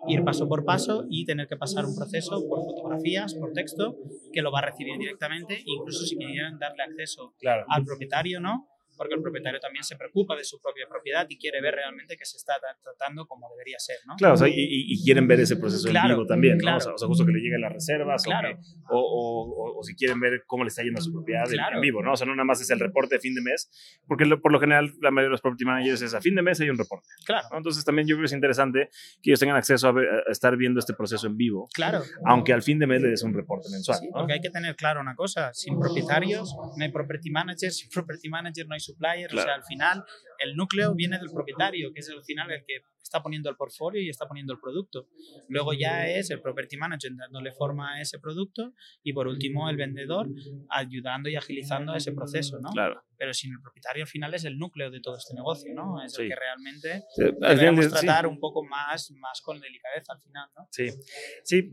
ir 0.08 0.24
paso 0.24 0.48
por 0.48 0.66
paso 0.66 1.06
y 1.10 1.26
tener 1.26 1.48
que 1.48 1.58
pasar 1.58 1.86
un 1.86 1.96
proceso 1.96 2.46
por 2.48 2.64
fotografías, 2.64 3.34
por 3.36 3.54
texto, 3.54 3.98
que 4.34 4.42
lo 4.42 4.52
va 4.52 4.60
a 4.60 4.66
recibir 4.66 4.98
directamente, 5.00 5.64
incluso 5.66 6.06
si 6.06 6.18
quisieran 6.18 6.60
darle 6.60 6.84
acceso 6.84 7.34
al 7.68 7.86
propietario, 7.86 8.40
¿no? 8.40 8.68
Porque 8.96 9.16
el 9.16 9.22
propietario 9.22 9.60
también 9.60 9.84
se 9.84 9.96
preocupa 9.96 10.36
de 10.36 10.44
su 10.44 10.60
propia 10.62 10.88
propiedad 10.88 11.26
y 11.30 11.38
quiere 11.38 11.62
ver 11.62 11.76
realmente 11.76 12.18
que 12.18 12.26
se 12.26 12.38
está 12.38 12.54
tratando 12.84 13.26
como 13.28 13.50
debería 13.50 13.78
ser, 13.80 13.98
¿no? 14.06 14.16
Claro, 14.16 14.36
o 14.36 14.38
sea, 14.38 14.48
y, 14.50 15.04
quieren 15.04 15.28
ver 15.28 15.40
ese 15.40 15.58
proceso 15.58 15.88
en 15.88 16.08
vivo 16.08 16.26
también, 16.26 16.58
¿no? 16.58 16.78
O, 16.78 16.80
sea, 16.80 17.08
justo 17.08 17.26
que 17.26 17.32
le 17.32 17.40
lleguen 17.40 17.62
las 17.62 17.74
reservas 17.74 18.24
o, 18.90 19.00
o, 19.00 19.80
o, 19.80 19.84
si 19.84 19.96
quieren 19.96 20.20
ver 20.20 20.44
cómo 20.48 20.64
le 20.64 20.70
está 20.70 20.84
yendo 20.84 21.00
a 21.00 21.04
su 21.04 21.12
propiedad 21.12 21.46
en, 21.52 21.82
vivo, 21.82 22.02
¿no? 22.02 22.14
O 22.14 22.16
sea, 22.16 22.26
no 22.26 22.34
nada 22.34 22.46
más 22.46 22.62
es 22.62 22.70
el 22.70 22.80
reporte 22.80 23.16
de 23.16 23.22
fin 23.22 23.36
de 23.36 23.42
mes, 23.42 23.70
porque 24.08 24.26
por 24.38 24.52
lo 24.52 24.60
general 24.60 24.94
la 25.02 25.12
mayoría 25.12 25.28
de 25.28 25.32
los 25.32 25.42
property 25.42 25.66
managers 25.66 26.02
es 26.02 26.14
a 26.14 26.22
fin 26.22 26.36
de 26.36 26.42
mes 26.42 26.60
hay 26.62 26.70
un 26.70 26.78
reporte. 26.78 27.08
Claro. 27.26 27.48
Entonces 27.56 27.84
también 27.84 28.08
yo 28.08 28.16
creo 28.16 28.24
que 28.24 28.28
es 28.28 28.34
interesante 28.34 28.90
que 29.22 29.32
ellos 29.32 29.40
tengan 29.40 29.58
acceso 29.58 29.90
a, 29.90 29.94
estar 30.32 30.56
viendo 30.58 30.80
este 30.80 30.94
proceso 30.94 31.28
en 31.28 31.38
vivo. 31.38 31.68
Claro. 31.74 32.02
Aunque 32.26 32.54
al 32.54 32.62
fin 32.62 32.80
de 32.80 32.88
mes 32.88 33.02
le 33.02 33.10
des 33.10 33.24
un 33.24 33.34
reporte 33.34 33.70
mensual. 33.72 34.00
Sí, 34.00 34.10
porque 34.12 34.34
hay 34.34 34.42
que 34.42 34.50
tener 34.50 34.76
claro 34.76 35.02
una 35.02 35.16
cosa, 35.16 35.54
sin 35.54 35.80
propietarios 35.80 36.56
no 36.78 36.84
hay 36.84 36.92
property 36.92 37.30
managers, 37.30 37.78
sin 37.78 37.90
property 37.90 38.30
manager 38.30 38.68
no 38.68 38.74
hay 38.74 38.80
supplier, 38.86 39.34
o 39.34 39.42
sea, 39.42 39.56
al 39.56 39.64
final 39.64 40.04
el 40.40 40.56
núcleo 40.56 40.94
viene 40.96 41.18
del 41.18 41.30
propietario, 41.32 41.92
que 41.94 42.00
es 42.00 42.10
al 42.10 42.24
final 42.24 42.52
el 42.52 42.64
que 42.66 42.82
está 43.02 43.22
poniendo 43.22 43.50
el 43.50 43.56
portfolio 43.56 44.02
y 44.02 44.10
está 44.10 44.28
poniendo 44.28 44.54
el 44.54 44.60
producto. 44.60 45.08
Luego 45.48 45.74
ya 45.74 46.08
es 46.08 46.32
el 46.32 46.42
property 46.42 46.76
manager 46.76 47.12
dándole 47.16 47.52
forma 47.52 47.94
a 47.94 48.02
ese 48.02 48.20
producto 48.20 48.74
y 49.04 49.14
por 49.14 49.28
último 49.28 49.70
el 49.70 49.78
vendedor 49.78 50.28
ayudando 50.70 51.30
y 51.30 51.36
agilizando 51.36 51.96
ese 51.96 52.14
proceso, 52.14 52.60
¿no? 52.60 52.72
Claro. 52.72 53.04
Pero 53.18 53.34
sin 53.34 53.54
el 53.54 53.62
propietario 53.62 54.04
al 54.04 54.10
final 54.10 54.34
es 54.34 54.44
el 54.44 54.58
núcleo 54.58 54.90
de 54.90 55.00
todo 55.02 55.18
este 55.18 55.36
negocio, 55.36 55.74
¿no? 55.74 56.04
Es 56.04 56.18
el 56.18 56.30
que 56.30 56.36
realmente 56.36 57.04
debemos 57.40 57.90
tratar 57.90 58.28
un 58.28 58.40
poco 58.40 58.64
más, 58.64 59.12
más 59.12 59.42
con 59.42 59.60
delicadeza 59.60 60.14
al 60.14 60.22
final, 60.22 60.50
¿no? 60.58 60.68
Sí, 60.72 60.90
sí, 61.44 61.72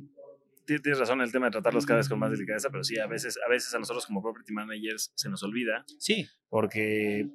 tienes 0.65 0.99
razón 0.99 1.21
en 1.21 1.27
el 1.27 1.33
tema 1.33 1.47
de 1.47 1.53
tratarlos 1.53 1.87
cada 1.87 1.99
vez 1.99 2.09
con 2.09 2.19
más 2.19 2.31
delicadeza, 2.31 2.71
pero 2.71 2.85
sí, 2.85 2.99
a 2.99 3.07
veces, 3.07 3.39
a 3.45 3.51
veces 3.51 3.75
a 3.75 3.79
nosotros 3.79 4.07
como 4.07 4.23
property 4.23 4.53
managers 4.53 5.13
se 5.15 5.29
nos 5.29 5.43
olvida. 5.43 5.85
Sí. 5.99 6.27
Porque 6.49 7.29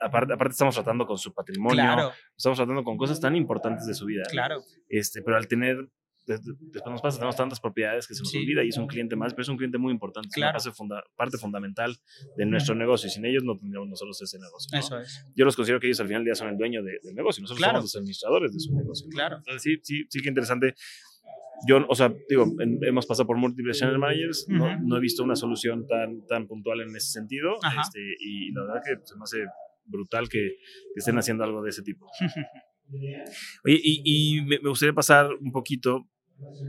aparte, 0.00 0.32
aparte 0.32 0.52
estamos 0.52 0.74
tratando 0.74 1.06
con 1.06 1.18
su 1.18 1.32
patrimonio, 1.32 2.12
estamos 2.36 2.58
tratando 2.58 2.84
con 2.84 2.96
cosas 2.96 3.20
tan 3.20 3.36
importantes 3.36 3.86
de 3.86 3.94
su 3.94 4.06
vida. 4.06 4.24
Claro. 4.30 4.62
Este, 4.88 5.22
pero 5.22 5.36
al 5.36 5.48
tener 5.48 5.88
después 6.26 6.86
nos 6.86 7.02
pasa, 7.02 7.18
tenemos 7.18 7.36
tantas 7.36 7.60
propiedades 7.60 8.06
que 8.06 8.14
se 8.14 8.22
nos 8.22 8.34
olvida 8.34 8.62
y 8.64 8.68
es 8.68 8.76
un 8.76 8.86
cliente 8.86 9.16
más, 9.16 9.32
pero 9.32 9.42
es 9.42 9.48
un 9.48 9.56
cliente 9.56 9.78
muy 9.78 9.92
importante, 9.92 10.28
claro. 10.32 10.58
es 10.58 10.66
una 10.78 11.02
parte 11.16 11.36
fundamental 11.36 11.96
de 12.36 12.46
nuestro 12.46 12.74
negocio 12.74 13.08
y 13.08 13.10
sin 13.10 13.24
ellos 13.24 13.42
no 13.44 13.56
tendríamos 13.58 13.88
nosotros 13.88 14.20
ese 14.22 14.38
negocio. 14.38 14.78
Eso 14.78 14.98
es. 14.98 15.26
Yo 15.34 15.44
los 15.44 15.56
considero 15.56 15.80
que 15.80 15.88
ellos 15.88 16.00
al 16.00 16.06
final 16.06 16.20
del 16.20 16.26
día 16.26 16.34
son 16.34 16.48
el 16.48 16.56
dueño 16.56 16.82
del 16.82 17.14
negocio, 17.14 17.42
nosotros 17.42 17.66
somos 17.66 17.82
los 17.82 17.96
administradores 17.96 18.52
de 18.52 18.60
su 18.60 18.74
negocio. 18.74 19.08
Claro. 19.10 19.38
Entonces, 19.38 19.62
sí, 19.62 19.80
sí, 19.82 20.06
sí 20.08 20.22
que 20.22 20.28
interesante. 20.28 20.74
Yo, 21.66 21.84
o 21.88 21.94
sea, 21.94 22.12
digo, 22.28 22.46
hemos 22.82 23.06
pasado 23.06 23.26
por 23.26 23.36
múltiples 23.36 23.78
channel 23.78 23.98
managers, 23.98 24.46
no, 24.48 24.78
no, 24.80 24.96
he 24.96 25.00
visto 25.00 25.22
una 25.22 25.36
solución 25.36 25.86
tan, 25.86 26.26
tan 26.26 26.46
puntual 26.46 26.80
en 26.80 26.96
ese 26.96 27.12
sentido 27.12 27.54
este, 27.80 28.00
y 28.20 28.52
la 28.52 28.62
verdad 28.64 28.82
que 28.84 29.06
se 29.06 29.16
me 29.16 29.22
hace 29.22 29.46
brutal 29.84 30.28
que, 30.28 30.56
estén 30.96 31.18
haciendo 31.18 31.44
algo 31.44 31.62
de 31.62 31.70
ese 31.70 31.82
tipo. 31.82 32.06
Oye, 33.64 33.80
y, 33.82 34.02
y 34.04 34.42
me, 34.42 34.58
gustaría 34.58 34.92
pasar 34.92 35.30
un 35.40 35.52
poquito, 35.52 36.08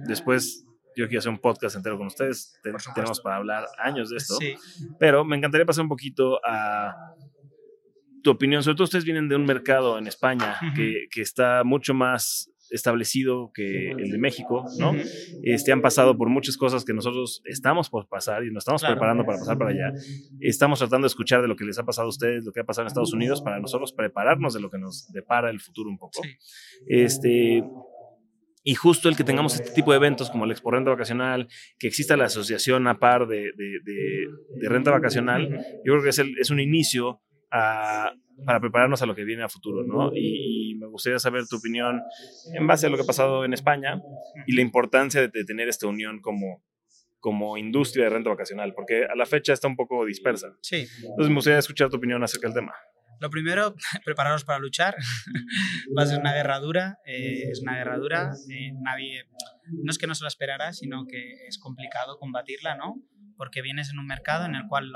después 0.08 0.66
yo 0.96 1.08
quiero 1.08 1.20
hacer 1.20 1.32
un 1.32 1.40
podcast 1.40 1.76
entero 1.76 1.98
con 1.98 2.08
ustedes, 2.08 2.60
tenemos 2.62 3.20
para 3.22 3.38
hablar 3.38 3.66
años 3.80 4.10
de 4.10 4.18
esto, 4.18 4.38
pero 5.00 5.26
me 5.26 5.36
encantaría 5.36 5.66
pasar 5.66 5.84
un 5.84 5.90
poquito 5.90 6.40
a 6.46 6.94
tu 8.24 8.32
opinión, 8.32 8.64
sobre 8.64 8.76
todo 8.76 8.86
ustedes 8.86 9.04
vienen 9.04 9.28
de 9.28 9.36
un 9.36 9.46
mercado 9.46 9.98
en 9.98 10.08
España 10.08 10.58
que, 10.76 11.08
que, 11.12 11.22
está 11.22 11.64
mucho 11.64 11.94
más 11.94 12.53
establecido 12.74 13.52
que 13.54 13.92
el 13.92 14.12
de 14.12 14.18
México, 14.18 14.66
¿no? 14.80 14.94
este, 15.44 15.72
han 15.72 15.82
pasado 15.82 16.18
por 16.18 16.30
muchas 16.30 16.58
cosas 16.58 16.84
que 16.84 16.94
nosotros 16.94 17.42
estamos 17.46 17.90
por 17.90 18.08
pasar 18.08 18.44
y 18.44 18.52
nos 18.52 18.62
estamos 18.62 18.84
preparando 18.84 19.26
para 19.26 19.38
pasar 19.38 19.58
para 19.58 19.70
allá. 19.70 19.94
Estamos 20.40 20.80
tratando 20.80 21.06
de 21.06 21.10
escuchar 21.10 21.42
de 21.42 21.48
lo 21.48 21.56
que 21.56 21.66
les 21.66 21.78
ha 21.78 21.84
pasado 21.84 22.08
a 22.08 22.10
ustedes, 22.10 22.44
lo 22.44 22.52
que 22.52 22.62
ha 22.62 22.64
pasado 22.64 22.84
en 22.84 22.88
Estados 22.88 23.14
Unidos, 23.14 23.42
para 23.42 23.60
nosotros 23.60 23.94
prepararnos 23.94 24.54
de 24.54 24.60
lo 24.60 24.70
que 24.70 24.80
nos 24.80 25.08
depara 25.12 25.50
el 25.50 25.60
futuro 25.60 25.90
un 25.90 25.98
poco. 25.98 26.22
Este, 26.88 27.64
y 28.64 28.76
justo 28.76 29.10
el 29.10 29.16
que 29.16 29.24
tengamos 29.24 29.56
este 29.56 29.72
tipo 29.72 29.92
de 29.92 29.98
eventos 29.98 30.32
como 30.32 30.46
el 30.46 30.52
Expo 30.52 30.72
Renta 30.72 30.90
Vacacional, 30.90 31.48
que 31.78 31.88
exista 31.88 32.18
la 32.18 32.26
asociación 32.26 32.88
a 32.88 32.98
par 32.98 33.28
de, 33.28 33.52
de, 33.56 34.70
renta 34.70 34.92
vacacional, 34.92 35.50
yo 35.86 35.94
creo 35.94 36.04
que 36.04 36.10
es, 36.10 36.20
el, 36.20 36.38
es 36.40 36.50
un 36.50 36.60
inicio 36.60 37.22
a, 37.52 38.14
para 38.46 38.60
prepararnos 38.60 39.02
a 39.02 39.06
lo 39.06 39.16
que 39.16 39.24
viene 39.24 39.44
a 39.44 39.50
futuro, 39.50 39.84
¿no? 39.84 40.12
Y, 40.16 40.76
me 40.80 40.88
gustaría 40.88 41.20
saber 41.20 41.48
tu 41.48 41.58
opinión 41.58 42.02
en 42.54 42.68
base 42.68 42.88
a 42.88 42.90
lo 42.90 42.98
que 42.98 43.04
ha 43.04 43.06
pasado 43.06 43.46
en 43.46 43.54
España 43.54 44.02
y 44.46 44.54
la 44.54 44.62
importancia 44.62 45.22
de, 45.22 45.30
tener 45.46 45.70
esta 45.70 45.88
unión 45.88 46.20
como, 46.20 46.62
como 47.20 47.58
industria 47.58 48.06
de 48.06 48.10
renta 48.10 48.30
vacacional, 48.30 48.74
porque 48.74 49.06
a 49.06 49.16
la 49.16 49.26
fecha 49.26 49.54
está 49.54 49.68
un 49.68 49.78
poco 49.78 50.06
dispersa. 50.06 50.58
Sí. 50.62 50.86
Entonces 51.02 51.30
me 51.30 51.36
gustaría 51.36 51.60
escuchar 51.60 51.90
tu 51.90 51.98
opinión 51.98 52.22
acerca 52.24 52.48
del 52.48 52.56
tema. 52.56 52.74
Lo 53.20 53.30
primero, 53.30 53.76
prepararos 54.06 54.44
para 54.44 54.60
luchar. 54.60 54.98
Va 55.98 56.04
a 56.04 56.06
ser 56.06 56.20
una 56.20 56.34
guerra 56.34 56.60
dura, 56.60 57.00
eh, 57.06 57.50
es 57.50 57.62
una 57.62 57.78
guerra 57.78 57.98
dura. 57.98 58.32
Eh, 58.52 58.74
nadie, 58.82 59.26
no 59.72 59.92
es 59.92 59.98
que 59.98 60.08
no 60.08 60.16
se 60.16 60.24
la 60.24 60.28
esperara, 60.28 60.74
sino 60.74 61.06
que 61.08 61.48
es 61.48 61.58
complicado 61.58 62.18
combatirla, 62.18 62.76
¿no? 62.76 63.02
Porque 63.38 63.62
vienes 63.62 63.90
en 63.92 64.00
un 64.00 64.06
mercado 64.06 64.46
en 64.46 64.56
el 64.56 64.68
cual 64.68 64.92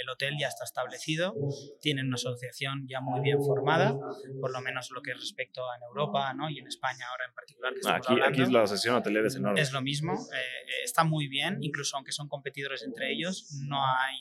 el 0.00 0.08
hotel 0.08 0.34
ya 0.38 0.48
está 0.48 0.64
establecido, 0.64 1.34
tienen 1.80 2.06
una 2.06 2.14
asociación 2.14 2.86
ya 2.88 3.00
muy 3.00 3.20
bien 3.20 3.42
formada, 3.42 3.96
por 4.40 4.52
lo 4.52 4.60
menos 4.60 4.90
lo 4.90 5.02
que 5.02 5.12
es 5.12 5.16
respecto 5.18 5.62
a 5.62 5.76
Europa 5.88 6.32
¿no? 6.34 6.50
y 6.50 6.58
en 6.58 6.66
España 6.66 7.06
ahora 7.10 7.26
en 7.26 7.34
particular. 7.34 7.72
Que 7.74 7.90
aquí, 7.90 8.20
aquí 8.20 8.42
es 8.42 8.50
la 8.50 8.62
asociación 8.62 8.96
hotelera 8.96 9.26
es 9.26 9.36
enorme. 9.36 9.60
Es 9.60 9.72
lo 9.72 9.82
mismo, 9.82 10.14
eh, 10.14 10.84
está 10.84 11.04
muy 11.04 11.28
bien, 11.28 11.58
incluso 11.60 11.96
aunque 11.96 12.12
son 12.12 12.28
competidores 12.28 12.82
entre 12.82 13.12
ellos, 13.12 13.60
no 13.66 13.84
hay, 13.84 14.16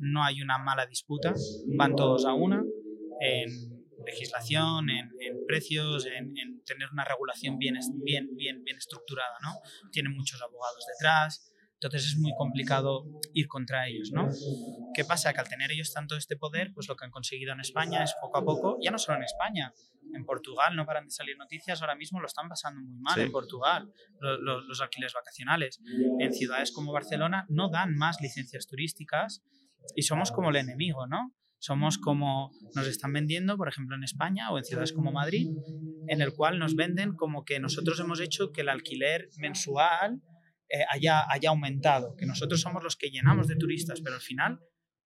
no 0.00 0.24
hay 0.24 0.42
una 0.42 0.58
mala 0.58 0.86
disputa, 0.86 1.34
van 1.66 1.96
todos 1.96 2.24
a 2.24 2.34
una 2.34 2.62
en 3.20 3.78
legislación, 4.06 4.90
en, 4.90 5.10
precios, 5.46 6.06
en, 6.06 6.36
en, 6.38 6.62
tener 6.64 6.88
una 6.92 7.04
regulación 7.04 7.58
bien, 7.58 7.74
bien, 8.02 8.36
bien, 8.36 8.62
bien 8.64 8.76
estructurada, 8.76 9.36
¿no? 9.42 9.54
Tienen 9.90 10.14
muchos 10.14 10.40
abogados 10.40 10.86
detrás, 10.86 11.52
entonces 11.80 12.06
es 12.06 12.18
muy 12.18 12.32
complicado 12.36 13.04
ir 13.34 13.46
contra 13.46 13.86
ellos, 13.86 14.10
¿no? 14.12 14.28
¿Qué 14.94 15.04
pasa? 15.04 15.32
Que 15.32 15.40
al 15.40 15.48
tener 15.48 15.70
ellos 15.70 15.92
tanto 15.92 16.16
este 16.16 16.36
poder, 16.36 16.72
pues 16.74 16.88
lo 16.88 16.96
que 16.96 17.04
han 17.04 17.12
conseguido 17.12 17.52
en 17.52 17.60
España 17.60 18.02
es 18.02 18.14
poco 18.20 18.38
a 18.38 18.44
poco, 18.44 18.78
ya 18.82 18.90
no 18.90 18.98
solo 18.98 19.18
en 19.18 19.24
España, 19.24 19.72
en 20.12 20.24
Portugal 20.24 20.74
no 20.74 20.86
paran 20.86 21.04
de 21.04 21.12
salir 21.12 21.36
noticias, 21.36 21.80
ahora 21.80 21.94
mismo 21.94 22.20
lo 22.20 22.26
están 22.26 22.48
pasando 22.48 22.80
muy 22.80 22.98
mal 22.98 23.20
en 23.20 23.30
Portugal, 23.30 23.92
los, 24.20 24.64
los 24.64 24.80
alquileres 24.80 25.12
vacacionales. 25.14 25.80
En 26.18 26.32
ciudades 26.32 26.72
como 26.72 26.92
Barcelona 26.92 27.46
no 27.48 27.68
dan 27.68 27.94
más 27.94 28.20
licencias 28.20 28.66
turísticas 28.66 29.44
y 29.94 30.02
somos 30.02 30.32
como 30.32 30.50
el 30.50 30.56
enemigo, 30.56 31.06
¿no? 31.06 31.32
Somos 31.60 31.98
como 31.98 32.50
nos 32.74 32.86
están 32.86 33.12
vendiendo, 33.12 33.56
por 33.56 33.68
ejemplo, 33.68 33.96
en 33.96 34.04
España 34.04 34.50
o 34.50 34.58
en 34.58 34.64
ciudades 34.64 34.92
como 34.92 35.12
Madrid, 35.12 35.48
en 36.06 36.20
el 36.20 36.32
cual 36.32 36.58
nos 36.58 36.76
venden 36.76 37.14
como 37.14 37.44
que 37.44 37.58
nosotros 37.58 37.98
hemos 38.00 38.20
hecho 38.20 38.52
que 38.52 38.60
el 38.60 38.68
alquiler 38.68 39.28
mensual 39.38 40.22
eh, 40.68 40.84
haya, 40.90 41.30
haya 41.30 41.50
aumentado, 41.50 42.14
que 42.16 42.26
nosotros 42.26 42.60
somos 42.60 42.82
los 42.82 42.96
que 42.96 43.10
llenamos 43.10 43.48
de 43.48 43.56
turistas, 43.56 44.00
pero 44.00 44.16
al 44.16 44.22
final, 44.22 44.60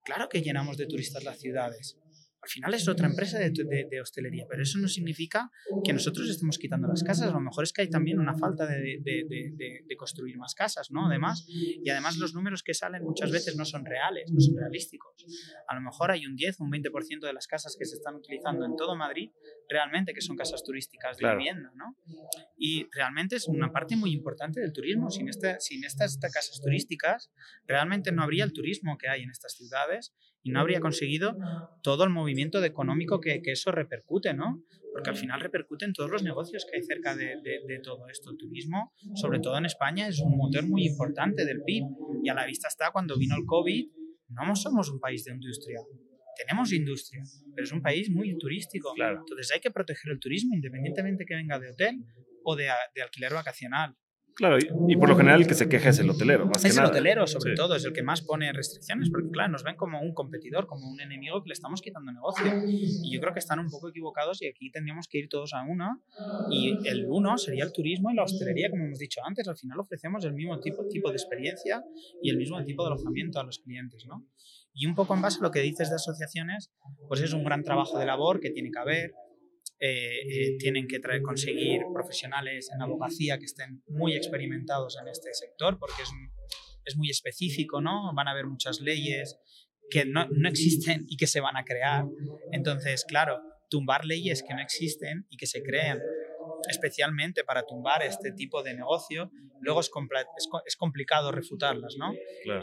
claro 0.05 0.29
que 0.29 0.43
llenamos 0.43 0.77
de 0.77 0.87
turistas 0.87 1.25
las 1.25 1.39
ciudades. 1.39 2.02
Al 2.43 2.49
final 2.49 2.75
es 2.75 2.89
otra 2.89 3.07
empresa 3.07 3.39
de, 3.39 3.51
de, 3.51 4.01
hostelería, 4.01 4.47
pero 4.49 4.63
eso 4.63 4.79
no 4.79 4.89
significa 4.89 5.51
que 5.85 5.93
nosotros 5.93 6.29
estemos 6.29 6.59
quitando 6.59 6.89
las 6.89 7.05
casas. 7.05 7.31
A 7.31 7.33
lo 7.33 7.41
mejor 7.41 7.63
es 7.63 7.73
que 7.73 7.83
hay 7.83 7.91
también 7.91 8.19
una 8.19 8.35
falta 8.35 8.67
de, 8.67 9.01
de, 9.01 9.97
construir 9.97 10.37
más 10.39 10.55
casas, 10.55 10.91
¿no? 10.91 11.07
Además, 11.07 11.47
y 11.49 11.89
además 11.89 12.17
los 12.17 12.35
números 12.35 12.65
que 12.65 12.75
salen 12.75 13.05
muchas 13.05 13.31
veces 13.31 13.55
no 13.57 13.65
son 13.65 13.85
reales, 13.85 14.33
no 14.33 14.41
son 14.41 14.57
realísticos. 14.57 15.25
A 15.69 15.77
lo 15.77 15.83
mejor 15.83 16.11
hay 16.11 16.27
un 16.27 16.35
10, 16.35 16.59
un 16.61 16.73
20% 16.73 17.21
de 17.21 17.33
las 17.33 17.47
casas 17.47 17.77
que 17.79 17.85
se 17.85 17.95
están 17.95 18.17
utilizando 18.17 18.67
en 18.67 18.75
todo 18.75 18.97
Madrid 18.97 19.31
realmente 19.69 20.13
que 20.13 20.21
son 20.21 20.37
casas 20.37 20.63
turísticas 20.65 21.17
de 21.17 21.29
vivienda, 21.31 21.73
¿no? 21.75 21.97
Y 22.57 22.89
realmente 22.93 23.37
es 23.37 23.49
una 23.49 23.71
parte 23.71 23.97
muy 23.97 24.13
importante 24.13 24.61
del 24.61 24.73
turismo. 24.73 25.11
Sin, 25.11 25.29
este, 25.29 25.61
sin 25.61 25.85
estas 25.85 26.19
casas 26.19 26.61
turísticas, 26.63 27.31
realmente 27.67 28.13
no 28.13 28.23
habría 28.23 28.45
el 28.45 28.53
turismo 28.53 28.99
que 28.99 29.09
hay 29.09 29.23
en 29.23 29.31
estas 29.31 29.55
ciudades 29.55 30.13
y 30.43 30.51
no 30.51 30.61
habría 30.61 30.81
conseguido 30.81 31.37
todo 31.83 32.05
el 32.05 32.11
movimiento 32.11 32.63
económico 32.63 33.21
que, 33.21 33.43
que, 33.43 33.53
eso 33.53 33.71
repercute, 33.71 34.35
¿no? 34.35 34.63
Porque 34.93 35.11
al 35.11 35.17
final 35.17 35.41
repercute 35.41 35.85
en 35.85 35.93
todos 35.93 36.11
los 36.11 36.23
negocios 36.23 36.67
que 36.69 36.77
hay 36.77 36.83
cerca 36.83 37.17
de, 37.17 37.37
de, 37.43 37.79
todo 37.83 38.09
esto. 38.09 38.31
El 38.31 38.37
turismo, 38.37 38.93
sobre 39.15 39.41
todo 39.41 39.57
en 39.57 39.67
España, 39.67 40.09
es 40.09 40.21
un 40.21 40.37
motor 40.37 40.67
muy 40.67 40.87
importante 40.87 41.45
del 41.45 41.63
PIB 41.63 41.85
y 42.23 42.29
a 42.29 42.35
la 42.35 42.45
vista 42.45 42.69
está 42.69 42.91
cuando 42.91 43.17
vino 43.17 43.37
el 43.37 43.45
COVID, 43.47 43.89
no 44.29 44.57
somos 44.57 44.91
un 44.91 45.01
país 45.01 45.25
de 45.25 45.33
industria. 45.33 45.81
Tenemos 46.37 46.73
industria, 46.73 47.23
pero 47.55 47.65
es 47.65 47.73
un 47.73 47.83
país 47.83 48.11
muy 48.11 48.37
turístico. 48.37 48.93
Claro. 48.95 49.21
Entonces 49.21 49.51
hay 49.53 49.61
que 49.61 49.71
proteger 49.71 50.13
el 50.13 50.19
turismo 50.19 50.55
independientemente 50.55 51.25
que 51.25 51.35
venga 51.35 51.59
de 51.59 51.71
hotel 51.71 52.05
o 52.45 52.57
de, 52.57 52.69
de 52.95 53.03
alquiler 53.03 53.33
vacacional. 53.33 53.97
Claro, 54.35 54.59
y, 54.89 54.97
por 54.97 55.09
lo 55.09 55.17
general 55.17 55.43
el 55.43 55.47
que 55.47 55.55
se 55.55 55.69
queja 55.69 55.91
es 55.91 55.99
el 55.99 56.09
hotelero. 56.09 56.47
Más 56.47 56.65
es 56.65 56.77
el 56.77 56.85
hotelero, 56.85 57.27
sobre 57.27 57.55
todo, 57.55 57.77
es 57.77 57.85
el 57.85 57.93
que 57.93 58.03
más 58.03 58.23
pone 58.23 58.53
restricciones, 58.53 59.11
porque 59.11 59.31
claro, 59.31 59.53
nos 59.53 59.63
ven 59.63 59.77
como 59.77 60.01
un 60.01 60.15
competidor, 60.15 60.67
como 60.67 60.91
un 60.91 61.01
enemigo 61.01 61.43
que 61.43 61.49
le 61.49 61.53
estamos 61.53 61.83
quitando 61.83 62.13
negocio. 62.13 62.51
Y 63.03 63.13
yo 63.13 63.21
creo 63.21 63.33
que 63.33 63.41
están 63.41 63.59
un 63.59 63.69
poco 63.69 63.91
equivocados 63.91 64.41
y 64.43 64.49
aquí 64.49 64.71
tendríamos 64.71 65.07
que 65.09 65.19
ir 65.19 65.29
todos 65.29 65.53
a 65.53 65.63
uno. 65.63 66.03
Y 66.51 66.81
el 66.89 67.07
uno 67.09 67.37
sería 67.39 67.65
el 67.65 67.73
turismo 67.73 68.11
y 68.11 68.15
la 68.15 68.25
hostelería, 68.25 68.71
como 68.71 68.85
hemos 68.85 68.99
dicho 68.99 69.21
antes. 69.25 69.47
Al 69.49 69.57
final 69.57 69.79
ofrecemos 69.81 70.25
el 70.25 70.33
mismo 70.33 70.59
tipo, 70.61 70.87
tipo 70.87 71.11
de 71.11 71.17
experiencia 71.17 71.85
y 72.21 72.31
el 72.31 72.37
mismo 72.37 72.63
tipo 72.65 72.83
de 72.85 72.89
alojamiento 72.89 73.39
a 73.39 73.45
los 73.45 73.59
clientes, 73.59 74.07
¿no? 74.07 74.27
Y 74.75 74.87
un 74.87 74.95
poco 74.95 75.15
en 75.15 75.21
base 75.21 75.39
a 75.41 75.43
lo 75.43 75.51
que 75.51 75.61
dices 75.61 75.91
de 75.91 75.97
asociaciones, 75.97 76.73
pues 77.09 77.21
es 77.21 77.33
un 77.35 77.45
gran 77.45 77.63
trabajo 77.63 77.99
de 77.99 78.07
labor 78.07 78.41
que 78.41 78.51
tiene 78.51 78.71
que 78.71 78.79
haber 78.79 79.13
eh, 79.85 80.21
eh, 80.31 80.57
tienen 80.59 80.87
que 80.87 81.01
traer, 81.01 81.23
conseguir 81.23 81.81
profesionales 81.93 82.71
en 82.73 82.83
abogacía 82.83 83.37
que 83.39 83.47
estén 83.47 83.83
muy 83.89 84.15
experimentados 84.15 84.97
en 85.03 85.09
este 85.09 85.35
sector, 85.35 85.77
porque 85.77 86.03
es, 86.03 86.11
es 86.85 86.97
muy 86.97 87.11
específico, 87.11 87.81
¿no? 87.81 88.15
Van 88.15 88.29
a 88.29 88.31
haber 88.31 88.47
muchas 88.47 88.81
leyes 88.81 89.41
que 89.91 90.05
no, 90.05 90.29
no 90.29 90.49
existen 90.49 91.05
y 91.09 91.17
que 91.17 91.27
se 91.27 91.41
van 91.41 91.57
a 91.57 91.65
crear. 91.65 92.05
Entonces, 92.53 93.05
claro, 93.05 93.41
tumbar 93.71 94.05
leyes 94.05 94.45
que 94.47 94.55
no 94.55 94.63
existen 94.63 95.27
y 95.31 95.37
que 95.37 95.47
se 95.49 95.65
creen 95.65 95.99
especialmente 96.73 97.45
para 97.45 97.65
tumbar 97.65 98.03
este 98.03 98.33
tipo 98.33 98.63
de 98.63 98.75
negocio, 98.75 99.31
luego 99.61 99.81
es, 99.81 99.91
es, 100.67 100.77
complicado 100.77 101.31
refutarlas, 101.31 101.97
¿no? 101.97 102.13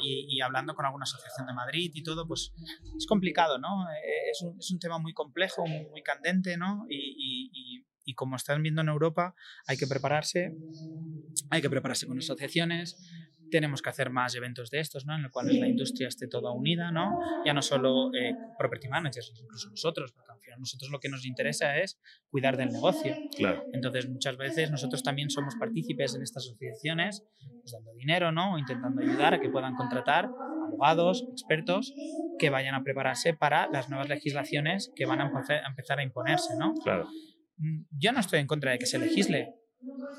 Y, 0.01 0.41
hablando 0.41 0.75
con 0.75 0.85
alguna 0.85 1.03
asociación 1.03 1.47
de 1.47 1.53
Madrid 1.53 1.91
y 1.93 2.03
todo, 2.03 2.27
pues 2.27 2.53
es 2.97 3.05
complicado, 3.07 3.57
¿no? 3.57 3.89
Eh, 3.89 4.29
es 4.31 4.41
un, 4.41 4.57
es 4.59 4.71
un 4.71 4.79
tema 4.79 4.99
muy 4.99 5.13
complejo, 5.13 5.65
muy, 5.65 6.03
candente, 6.03 6.57
¿no? 6.57 6.85
Y, 6.89 7.51
y, 7.53 7.85
y, 8.05 8.13
como 8.15 8.35
están 8.35 8.63
viendo 8.63 8.81
en 8.81 8.89
Europa, 8.89 9.35
hay 9.67 9.77
que 9.77 9.85
prepararse, 9.85 10.55
hay 11.51 11.61
que 11.61 11.69
prepararse 11.69 12.07
con 12.07 12.17
asociaciones, 12.17 12.97
tenemos 13.49 13.81
que 13.81 13.89
hacer 13.89 14.09
más 14.09 14.35
eventos 14.35 14.69
de 14.69 14.79
estos, 14.79 15.05
¿no? 15.05 15.15
En 15.15 15.23
los 15.23 15.31
cuales 15.31 15.55
la 15.59 15.67
industria 15.67 16.07
esté 16.07 16.27
toda 16.27 16.51
unida, 16.51 16.91
¿no? 16.91 17.19
Ya 17.45 17.53
no 17.53 17.61
solo 17.61 18.13
eh, 18.13 18.35
property 18.57 18.87
managers, 18.87 19.33
incluso 19.41 19.69
nosotros, 19.69 20.11
porque 20.11 20.31
al 20.31 20.39
final 20.39 20.59
nosotros 20.59 20.91
lo 20.91 20.99
que 20.99 21.09
nos 21.09 21.25
interesa 21.25 21.77
es 21.77 21.99
cuidar 22.29 22.57
del 22.57 22.71
negocio. 22.71 23.15
Claro. 23.35 23.63
Entonces, 23.73 24.09
muchas 24.09 24.37
veces 24.37 24.71
nosotros 24.71 25.03
también 25.03 25.29
somos 25.29 25.55
partícipes 25.55 26.15
en 26.15 26.21
estas 26.21 26.45
asociaciones, 26.45 27.23
pues, 27.61 27.71
dando 27.71 27.93
dinero, 27.93 28.31
¿no? 28.31 28.53
O 28.53 28.57
intentando 28.57 29.01
ayudar 29.01 29.33
a 29.33 29.39
que 29.39 29.49
puedan 29.49 29.75
contratar 29.75 30.29
abogados, 30.67 31.25
expertos, 31.31 31.93
que 32.37 32.49
vayan 32.49 32.75
a 32.75 32.83
prepararse 32.83 33.33
para 33.33 33.67
las 33.69 33.89
nuevas 33.89 34.09
legislaciones 34.09 34.91
que 34.95 35.05
van 35.05 35.21
a 35.21 35.31
empezar 35.67 35.99
a 35.99 36.03
imponerse, 36.03 36.55
¿no? 36.57 36.73
Claro. 36.75 37.07
Mm, 37.57 37.81
yo 37.91 38.11
no 38.11 38.19
estoy 38.19 38.39
en 38.39 38.47
contra 38.47 38.71
de 38.71 38.79
que 38.79 38.85
se 38.85 38.97
legisle, 38.97 39.53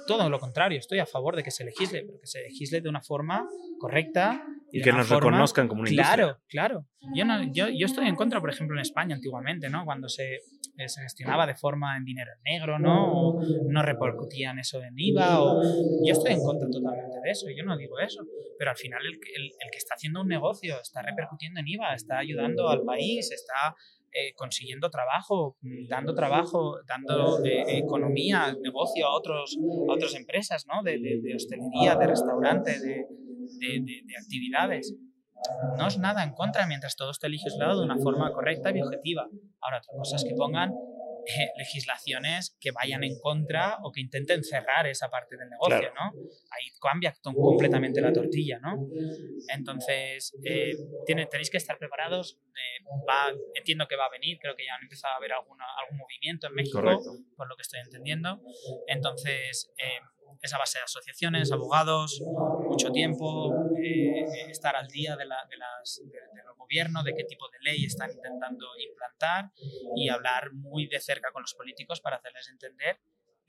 todo 0.07 0.29
lo 0.31 0.39
contrario, 0.39 0.79
estoy 0.79 0.99
a 0.99 1.07
favor 1.07 1.37
de 1.37 1.43
que 1.43 1.51
se 1.51 1.65
legisle, 1.65 2.05
pero 2.07 2.21
que 2.21 2.27
se 2.27 2.43
legisle 2.43 2.81
de 2.81 2.89
una 2.89 3.03
forma 3.03 3.49
correcta. 3.79 4.45
Y, 4.73 4.83
que 4.83 4.93
nos 4.93 5.09
reconozcan 5.09 5.69
como 5.69 5.83
una 5.83 5.91
Claro, 5.91 6.39
claro. 6.49 6.87
Yo, 7.15 7.25
no, 7.25 7.43
yo, 7.53 7.69
yo, 7.69 7.87
estoy 7.87 8.07
en 8.07 8.15
contra, 8.15 8.41
por 8.41 8.51
ejemplo, 8.51 8.77
en 8.77 8.83
España 8.83 9.17
antiguamente, 9.17 9.69
¿no? 9.69 9.85
Cuando 9.85 10.09
se, 10.09 10.35
eh, 10.77 10.89
se 10.89 11.03
gestionaba 11.03 11.47
de 11.47 11.55
forma 11.55 11.97
en 11.97 12.05
dinero 12.05 12.31
negro, 12.45 12.79
¿no? 12.79 13.13
O 13.13 13.43
no 13.69 13.83
repercutían 13.83 14.59
eso 14.59 14.83
en 14.83 14.95
IVA. 14.97 15.43
O... 15.43 15.63
Yo 16.07 16.13
estoy 16.13 16.33
en 16.33 16.43
contra 16.43 16.69
totalmente 16.71 17.19
de 17.23 17.31
eso, 17.31 17.47
yo 17.55 17.65
no 17.65 17.77
digo 17.77 17.99
eso. 17.99 18.23
Pero 18.59 18.71
al 18.71 18.77
final 18.77 19.01
el, 19.05 19.15
el, 19.15 19.45
el 19.45 19.71
que 19.73 19.79
está 19.79 19.95
haciendo 19.95 20.21
un 20.21 20.29
negocio 20.29 20.81
está 20.81 21.03
repercutiendo 21.03 21.61
en 21.61 21.69
IVA, 21.69 21.95
está 21.95 22.19
ayudando 22.19 22.69
al 22.69 22.83
país, 22.83 23.31
está 23.33 23.75
eh, 24.13 24.35
consiguiendo 24.35 24.91
trabajo, 24.91 25.57
dando 25.89 26.15
trabajo, 26.15 26.79
dando 26.87 27.45
eh, 27.45 27.79
economía, 27.79 28.57
negocio 28.61 29.07
a, 29.07 29.15
otros, 29.15 29.57
a 29.89 29.93
otras 29.93 30.15
empresas, 30.15 30.67
¿no? 30.67 30.83
De, 30.83 30.99
de, 30.99 31.21
de 31.23 31.35
hostelería, 31.37 31.95
de 31.97 32.07
restaurante, 32.07 32.81
de, 32.81 33.07
de, 33.59 34.17
actividades. 34.21 34.97
No 35.79 35.87
es 35.87 35.99
nada 35.99 36.25
en 36.25 36.33
contra 36.33 36.67
mientras 36.67 36.97
todo 36.97 37.13
esté 37.13 37.29
legislado 37.29 37.79
de 37.79 37.85
una 37.85 37.99
forma 37.99 38.33
correcta 38.33 38.77
y 38.77 38.83
objetiva. 38.83 39.27
Ahora, 39.61 39.79
otra 39.79 39.97
cosa 39.97 40.17
es 40.17 40.25
que 40.25 40.35
pongan 40.35 40.73
eh, 41.27 41.51
legislaciones 41.57 42.57
que 42.61 42.71
vayan 42.71 43.05
en 43.05 43.19
contra 43.21 43.79
o 43.83 43.93
que 43.93 44.01
intenten 44.01 44.43
cerrar 44.43 44.87
esa 44.87 45.09
parte 45.11 45.37
del 45.37 45.49
negocio, 45.49 45.93
¿no? 45.95 46.13
Ahí 46.51 46.71
cambia 46.81 47.15
completamente 47.23 48.01
la 48.01 48.13
tortilla, 48.13 48.59
¿no? 48.59 48.89
Entonces, 49.49 50.33
eh, 50.45 50.73
tiene, 51.07 51.27
tenéis 51.27 51.51
que 51.51 51.59
estar 51.59 51.79
preparados. 51.79 52.39
Eh, 52.49 52.85
va, 53.09 53.33
entiendo 53.55 53.87
que 53.87 53.97
va 53.97 54.07
a 54.07 54.11
venir, 54.11 54.39
creo 54.41 54.57
que 54.57 54.65
ya 54.65 54.75
han 54.75 54.83
empezado 54.83 55.15
a 55.15 55.17
haber 55.17 55.33
alguna, 55.33 55.65
algún 55.83 55.99
movimiento 55.99 56.47
en 56.47 56.55
México, 56.55 56.81
por 57.37 57.49
lo 57.49 57.57
que 57.57 57.63
estoy 57.63 57.81
entendiendo. 57.81 58.41
Entonces, 58.87 59.73
eh, 59.79 60.01
esa 60.41 60.59
base 60.59 60.79
de 60.79 60.85
asociaciones, 60.85 61.53
abogados, 61.53 62.23
mucho 62.69 62.91
tiempo, 62.91 63.53
eh, 63.83 64.25
estar 64.49 64.77
al 64.77 64.89
día 64.89 65.17
de, 65.17 65.27
la, 65.27 65.47
de 65.51 65.57
las, 65.57 66.03
de, 66.05 66.19
del 66.35 66.55
gobierno, 66.57 67.03
de 67.03 67.15
qué 67.15 67.25
tipo 67.25 67.49
de 67.51 67.59
ley 67.61 67.85
están 67.85 68.11
intentando 68.11 68.67
implantar 68.79 69.51
y 69.97 70.09
hablar 70.09 70.53
muy 70.53 70.87
de 70.87 71.01
cerca 71.01 71.31
con 71.33 71.43
los 71.43 71.55
políticos 71.55 72.01
para 72.01 72.17
hacerles 72.17 72.49
entender 72.49 73.01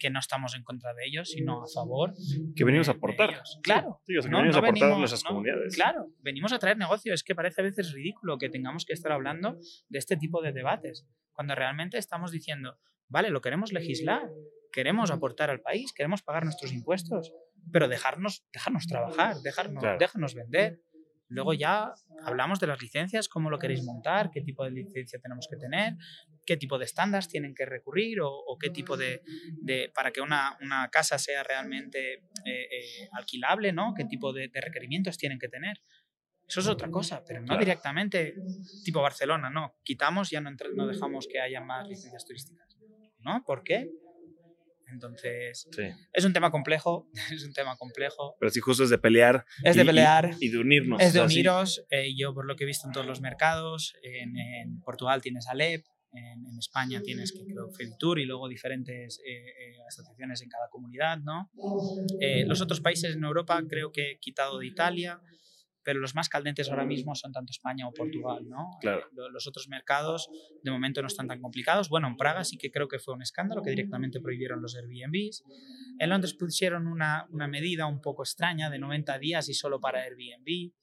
que 0.02 0.10
no 0.10 0.20
estamos 0.20 0.56
en 0.56 0.64
contra 0.64 0.96
de 0.96 1.06
ellos, 1.06 1.30
sino 1.30 1.64
a 1.64 1.68
favor. 1.68 2.14
Que 2.56 2.64
venimos 2.64 2.90
a 2.90 2.94
aportar. 2.94 3.44
Claro. 3.62 4.02
Sí, 4.08 4.18
o 4.18 4.22
sea, 4.24 4.30
que 4.30 4.32
no, 4.32 4.38
venimos 4.40 4.56
no 4.56 4.62
a 4.62 4.66
aportar 4.66 4.74
venimos, 4.74 4.96
a 4.96 5.00
nuestras 5.00 5.24
comunidades. 5.24 5.76
Claro, 5.76 6.08
venimos 6.20 6.52
a 6.52 6.60
traer 6.60 6.78
negocio. 6.78 7.14
Es 7.14 7.24
que 7.24 7.36
parece 7.36 7.62
a 7.62 7.64
veces 7.64 7.94
ridículo 7.94 8.40
que 8.40 8.50
tengamos 8.50 8.84
que 8.84 8.94
estar 8.94 9.12
hablando 9.12 9.58
de 9.90 10.00
este 10.00 10.18
tipo 10.18 10.42
de 10.42 10.54
debates, 10.54 11.06
cuando 11.34 11.54
realmente 11.54 12.00
estamos 12.00 12.32
diciendo, 12.32 12.80
vale, 13.10 13.30
lo 13.30 13.42
queremos 13.42 13.72
legislar, 13.74 14.28
queremos 14.72 15.12
aportar 15.12 15.50
al 15.50 15.62
país, 15.62 15.94
queremos 15.94 16.22
pagar 16.22 16.44
nuestros 16.44 16.72
impuestos, 16.72 17.32
pero 17.72 17.88
dejarnos, 17.88 18.46
dejarnos 18.54 18.88
trabajar, 18.88 19.38
dejarnos, 19.38 19.82
claro. 19.82 19.98
déjanos 20.00 20.34
vender. 20.34 20.82
Luego 21.28 21.54
ya 21.54 21.94
hablamos 22.26 22.60
de 22.60 22.68
las 22.68 22.82
licencias, 22.82 23.30
cómo 23.30 23.50
lo 23.50 23.58
queréis 23.58 23.86
montar, 23.86 24.32
qué 24.32 24.42
tipo 24.42 24.66
de 24.66 24.72
licencia 24.72 25.18
tenemos 25.18 25.48
que 25.50 25.56
tener, 25.56 25.96
qué 26.46 26.58
tipo 26.58 26.78
de 26.78 26.84
estándares 26.84 27.30
tienen 27.30 27.56
que 27.56 27.66
recurrir 27.66 28.20
o, 28.20 28.30
o 28.30 28.58
qué 28.58 28.70
tipo 28.70 28.98
de, 28.98 29.22
de, 29.62 29.90
para 29.96 30.12
que 30.12 30.20
una, 30.20 30.58
una, 30.62 30.90
casa 30.90 31.18
sea 31.18 31.42
realmente 31.44 32.16
eh, 32.16 32.22
eh, 32.46 33.10
alquilable, 33.14 33.72
¿no? 33.72 33.94
Qué 33.96 34.04
tipo 34.04 34.34
de, 34.34 34.50
de, 34.50 34.60
requerimientos 34.60 35.18
tienen 35.18 35.40
que 35.40 35.48
tener. 35.48 35.78
Eso 36.46 36.60
es 36.60 36.68
otra 36.68 36.92
cosa, 36.92 37.24
pero 37.26 37.40
no 37.40 37.46
claro. 37.46 37.62
directamente 37.62 38.36
tipo 38.84 39.02
Barcelona, 39.02 39.50
no. 39.50 39.78
Quitamos, 39.84 40.30
ya 40.32 40.42
no, 40.42 40.52
no 40.76 40.88
dejamos 40.88 41.30
que 41.32 41.40
haya 41.40 41.62
más 41.62 41.88
licencias 41.88 42.26
turísticas. 42.26 42.78
¿No? 43.20 43.42
¿Por 43.46 43.64
qué? 43.64 43.90
Entonces, 44.92 45.68
sí. 45.72 45.84
es 46.14 46.26
un 46.26 46.34
tema 46.34 46.52
complejo, 46.52 47.10
es 47.32 47.44
un 47.44 47.54
tema 47.54 47.78
complejo. 47.78 48.36
Pero 48.40 48.50
sí, 48.52 48.60
justo 48.60 48.84
es 48.84 48.90
de 48.90 48.98
pelear. 48.98 49.46
Es 49.64 49.76
de 49.76 49.86
pelear. 49.86 50.32
Y, 50.40 50.48
y 50.48 50.50
de 50.50 50.58
unirnos. 50.60 51.02
Es 51.02 51.14
de 51.14 51.22
uniros. 51.22 51.86
Eh, 51.90 52.14
yo, 52.16 52.34
por 52.34 52.46
lo 52.46 52.56
que 52.56 52.64
he 52.64 52.68
visto 52.68 52.88
en 52.88 52.94
todos 52.94 53.08
los 53.08 53.22
mercados, 53.22 53.96
en, 54.04 54.38
en 54.38 54.82
Portugal 54.82 55.22
tienes 55.22 55.48
Alep, 55.48 55.86
en, 56.14 56.46
en, 56.46 56.58
España 56.58 57.02
tienes, 57.02 57.32
que 57.32 57.46
creo, 57.46 57.72
Feditur 57.72 58.20
y 58.20 58.26
luego 58.26 58.48
diferentes 58.48 59.20
eh, 59.26 59.32
eh, 59.32 59.78
asociaciones 59.88 60.42
en 60.42 60.50
cada 60.50 60.70
comunidad, 60.70 61.20
¿no? 61.20 61.50
Eh, 62.20 62.46
los 62.46 62.62
otros 62.62 62.82
países 62.82 63.16
en 63.16 63.24
Europa 63.24 63.62
creo 63.70 63.92
que 63.92 64.12
he 64.12 64.20
quitado 64.20 64.60
de 64.60 64.68
Italia, 64.68 65.22
pero 65.84 66.00
los 66.00 66.16
más 66.16 66.30
caldentes 66.30 66.70
ahora 66.70 66.86
mismo 66.86 67.16
son 67.16 67.32
tanto 67.32 67.52
España 67.52 67.88
o 67.88 67.94
Portugal, 67.94 68.48
¿no? 68.48 68.78
Claro. 68.80 69.08
Los 69.32 69.48
otros 69.48 69.68
mercados 69.68 70.30
de 70.64 70.72
momento 70.72 71.02
no 71.02 71.08
están 71.08 71.28
tan 71.28 71.42
complicados. 71.42 71.90
Bueno, 71.90 72.08
en 72.08 72.18
Praga 72.18 72.44
sí 72.44 72.58
que 72.58 72.72
creo 72.72 72.88
que 72.88 73.00
fue 73.00 73.14
un 73.14 73.22
escándalo 73.22 73.62
que 73.62 73.72
directamente 73.72 74.20
prohibieron 74.20 74.62
los 74.62 74.76
Airbnbs. 74.76 75.44
En 76.00 76.10
Londres 76.10 76.34
pusieron 76.34 76.88
una, 76.88 77.28
una 77.32 77.48
medida 77.48 77.86
un 77.86 78.02
poco 78.02 78.24
extraña 78.24 78.70
de 78.70 78.80
90 78.80 79.20
días 79.20 79.50
y 79.50 79.54
solo 79.54 79.80
para 79.80 80.02
Airbnb. 80.04 80.74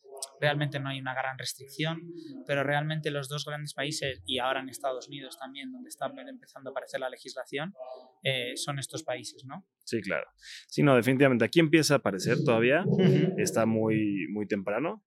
Realmente 0.40 0.78
no 0.78 0.88
hay 0.88 1.00
una 1.00 1.14
gran 1.14 1.38
restricción, 1.38 2.02
pero 2.46 2.62
realmente 2.62 3.10
los 3.10 3.28
dos 3.28 3.44
grandes 3.44 3.74
países, 3.74 4.22
y 4.26 4.38
ahora 4.38 4.60
en 4.60 4.68
Estados 4.68 5.08
Unidos 5.08 5.38
también, 5.38 5.72
donde 5.72 5.88
está 5.88 6.06
empezando 6.06 6.70
a 6.70 6.72
aparecer 6.72 7.00
la 7.00 7.10
legislación, 7.10 7.74
eh, 8.22 8.56
son 8.56 8.78
estos 8.78 9.02
países, 9.02 9.44
¿no? 9.44 9.66
Sí, 9.84 10.00
claro. 10.00 10.26
Sí, 10.68 10.82
no, 10.82 10.94
definitivamente. 10.94 11.44
Aquí 11.44 11.60
empieza 11.60 11.94
a 11.94 11.96
aparecer 11.98 12.38
todavía. 12.44 12.82
Uh 12.86 12.98
-huh. 12.98 13.34
Está 13.38 13.66
muy, 13.66 14.26
muy 14.30 14.46
temprano 14.46 15.02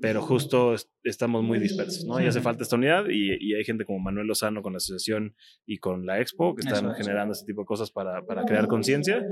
pero 0.00 0.22
justo 0.22 0.74
estamos 1.04 1.42
muy 1.42 1.58
dispersos, 1.58 2.04
¿no? 2.04 2.20
Y 2.20 2.26
hace 2.26 2.40
falta 2.40 2.62
esta 2.62 2.76
unidad 2.76 3.04
y, 3.08 3.36
y, 3.40 3.54
hay 3.54 3.64
gente 3.64 3.84
como 3.84 3.98
Manuel 3.98 4.26
Lozano 4.26 4.62
con 4.62 4.72
la 4.72 4.78
asociación 4.78 5.34
y 5.66 5.78
con 5.78 6.06
la 6.06 6.20
Expo 6.20 6.54
que 6.54 6.60
están 6.60 6.86
eso, 6.86 6.94
generando 6.94 7.32
eso. 7.32 7.40
este 7.40 7.52
tipo 7.52 7.62
de 7.62 7.66
cosas 7.66 7.90
para, 7.90 8.24
para 8.24 8.44
crear 8.44 8.66
conciencia. 8.66 9.24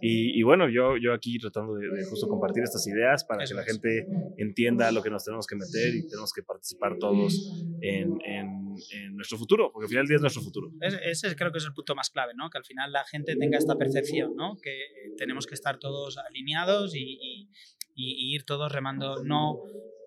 Y, 0.00 0.38
y, 0.38 0.42
bueno, 0.42 0.68
yo, 0.68 0.96
yo 0.96 1.12
aquí 1.12 1.38
tratando 1.38 1.74
de, 1.74 1.88
de, 1.88 2.04
justo 2.04 2.28
compartir 2.28 2.62
estas 2.62 2.86
ideas 2.86 3.24
para 3.24 3.44
eso 3.44 3.54
que 3.54 3.60
la 3.60 3.64
gente 3.64 4.06
entienda 4.36 4.90
lo 4.92 5.02
que 5.02 5.10
nos 5.10 5.24
tenemos 5.24 5.46
que 5.46 5.56
meter 5.56 5.94
y 5.94 6.06
tenemos 6.06 6.32
que 6.32 6.42
participar 6.42 6.96
todos 6.98 7.64
en, 7.80 8.18
en, 8.24 8.74
en 8.92 9.16
nuestro 9.16 9.38
futuro, 9.38 9.70
porque 9.72 9.84
al 9.84 9.88
final 9.88 10.04
del 10.04 10.08
día 10.08 10.16
es 10.16 10.22
nuestro 10.22 10.42
futuro. 10.42 10.70
Ese 10.80 11.34
creo 11.36 11.52
que 11.52 11.58
es 11.58 11.64
el 11.64 11.72
punto 11.72 11.94
más 11.94 12.10
clave, 12.10 12.32
¿no? 12.34 12.50
Que 12.50 12.58
al 12.58 12.64
final 12.64 12.92
la 12.92 13.04
gente 13.04 13.36
tenga 13.36 13.58
esta 13.58 13.76
percepción, 13.76 14.34
¿no? 14.36 14.58
Que 14.62 15.12
tenemos 15.16 15.46
que 15.46 15.54
estar 15.54 15.78
todos 15.78 16.18
alineados 16.18 16.94
y, 16.94 17.18
y, 17.20 17.48
y 17.96 18.34
ir 18.34 18.44
todos 18.44 18.70
remando, 18.70 19.24
no 19.24 19.58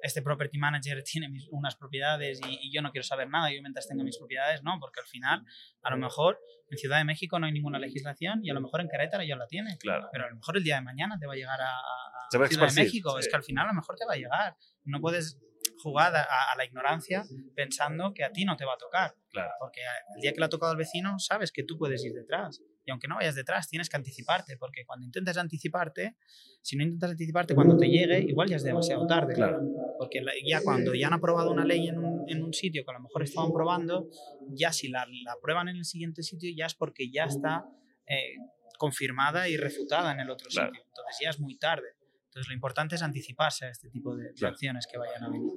este 0.01 0.21
property 0.21 0.57
manager 0.57 1.03
tiene 1.11 1.29
mis, 1.29 1.47
unas 1.49 1.75
propiedades 1.75 2.39
y, 2.45 2.59
y, 2.61 2.71
yo 2.73 2.81
no 2.81 2.91
quiero 2.91 3.03
saber 3.03 3.29
nada, 3.29 3.51
yo 3.51 3.61
mientras 3.61 3.87
tenga 3.87 4.03
mis 4.03 4.17
propiedades, 4.17 4.63
no, 4.63 4.77
porque 4.79 4.99
al 4.99 5.07
final, 5.07 5.43
a 5.81 5.89
lo 5.89 5.97
mejor 5.97 6.39
en 6.69 6.77
Ciudad 6.77 6.97
de 6.97 7.05
México 7.05 7.39
no 7.39 7.45
hay 7.45 7.51
ninguna 7.51 7.79
legislación 7.79 8.41
y 8.43 8.49
a 8.49 8.53
lo 8.53 8.61
mejor 8.61 8.81
en 8.81 8.89
Querétaro 8.89 9.23
ya 9.23 9.35
la 9.35 9.47
tiene, 9.47 9.77
claro. 9.77 10.07
pero 10.11 10.25
a 10.25 10.29
lo 10.29 10.35
mejor 10.35 10.57
el 10.57 10.63
día 10.63 10.75
de 10.75 10.81
mañana 10.81 11.17
te 11.19 11.25
va 11.25 11.33
a 11.33 11.35
llegar 11.35 11.59
a, 11.61 11.77
a 11.77 12.47
Ciudad 12.47 12.69
de 12.69 12.83
México, 12.83 13.11
sí. 13.13 13.19
es 13.21 13.29
que 13.29 13.35
al 13.35 13.43
final 13.43 13.65
a 13.65 13.69
lo 13.69 13.75
mejor 13.75 13.95
te 13.95 14.05
va 14.05 14.13
a 14.13 14.17
llegar, 14.17 14.55
no 14.83 14.99
puedes 14.99 15.39
jugar 15.81 16.15
a, 16.15 16.23
a, 16.23 16.55
la 16.57 16.65
ignorancia 16.65 17.23
pensando 17.55 18.13
que 18.13 18.23
a 18.23 18.31
ti 18.31 18.43
no 18.43 18.55
te 18.57 18.65
va 18.65 18.73
a 18.73 18.77
tocar, 18.77 19.15
claro. 19.31 19.51
porque 19.59 19.81
el 20.15 20.21
día 20.21 20.33
que 20.33 20.39
le 20.39 20.45
ha 20.45 20.49
tocado 20.49 20.71
al 20.71 20.77
vecino 20.77 21.19
sabes 21.19 21.51
que 21.51 21.63
tú 21.63 21.77
puedes 21.77 22.03
ir 22.03 22.13
detrás 22.13 22.61
y 22.89 22.91
aunque 22.91 23.07
no 23.07 23.17
vayas 23.17 23.35
detrás, 23.35 23.69
tienes 23.69 23.87
que 23.87 23.97
anticiparte, 23.97 24.57
porque 24.57 24.83
cuando 24.83 25.05
intentes 25.05 25.37
anticiparte, 25.37 26.15
si 26.63 26.75
no 26.75 26.83
intentas 26.83 27.11
anticiparte 27.11 27.53
cuando 27.53 27.77
te 27.77 27.87
llegue, 27.87 28.19
igual 28.21 28.49
ya 28.49 28.55
es 28.55 28.63
demasiado 28.63 29.05
tarde. 29.05 29.35
Claro. 29.35 29.61
Porque 29.99 30.23
ya 30.43 30.61
cuando 30.63 30.95
ya 30.95 31.05
han 31.05 31.13
aprobado 31.13 31.51
una 31.51 31.63
ley 31.63 31.87
en 31.87 31.99
un, 31.99 32.27
en 32.27 32.43
un 32.43 32.51
sitio 32.51 32.83
que 32.83 32.89
a 32.89 32.95
lo 32.95 33.01
mejor 33.01 33.21
estaban 33.21 33.53
probando, 33.53 34.09
ya 34.47 34.73
si 34.73 34.87
la, 34.87 35.05
la 35.23 35.33
aprueban 35.33 35.69
en 35.69 35.75
el 35.75 35.85
siguiente 35.85 36.23
sitio, 36.23 36.51
ya 36.55 36.65
es 36.65 36.73
porque 36.73 37.11
ya 37.11 37.25
está 37.25 37.69
eh, 38.07 38.37
confirmada 38.79 39.47
y 39.47 39.55
refutada 39.55 40.11
en 40.11 40.21
el 40.21 40.31
otro 40.31 40.47
claro. 40.49 40.69
sitio. 40.69 40.83
Entonces 40.87 41.17
ya 41.21 41.29
es 41.29 41.39
muy 41.39 41.59
tarde. 41.59 41.89
Entonces 42.25 42.47
lo 42.47 42.55
importante 42.55 42.95
es 42.95 43.03
anticiparse 43.03 43.65
a 43.65 43.69
este 43.69 43.91
tipo 43.91 44.15
de, 44.15 44.33
claro. 44.33 44.53
acciones 44.53 44.87
que 44.91 44.97
vayan 44.97 45.23
a 45.25 45.29
venir. 45.29 45.51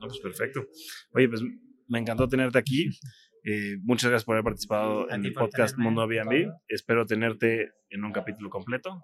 No, 0.00 0.08
pues 0.08 0.20
perfecto. 0.20 0.66
Oye, 1.12 1.28
pues 1.28 1.42
me 1.86 1.98
encantó 1.98 2.26
tenerte 2.26 2.58
aquí. 2.58 2.88
Eh, 3.44 3.78
muchas 3.82 4.10
gracias 4.10 4.24
por 4.24 4.34
haber 4.34 4.44
participado 4.44 5.10
en 5.10 5.24
el 5.24 5.32
podcast 5.32 5.76
Mundo 5.78 6.02
Airbnb. 6.02 6.52
Espero 6.68 7.06
tenerte 7.06 7.72
en 7.88 8.04
un 8.04 8.12
capítulo 8.12 8.50
completo. 8.50 9.00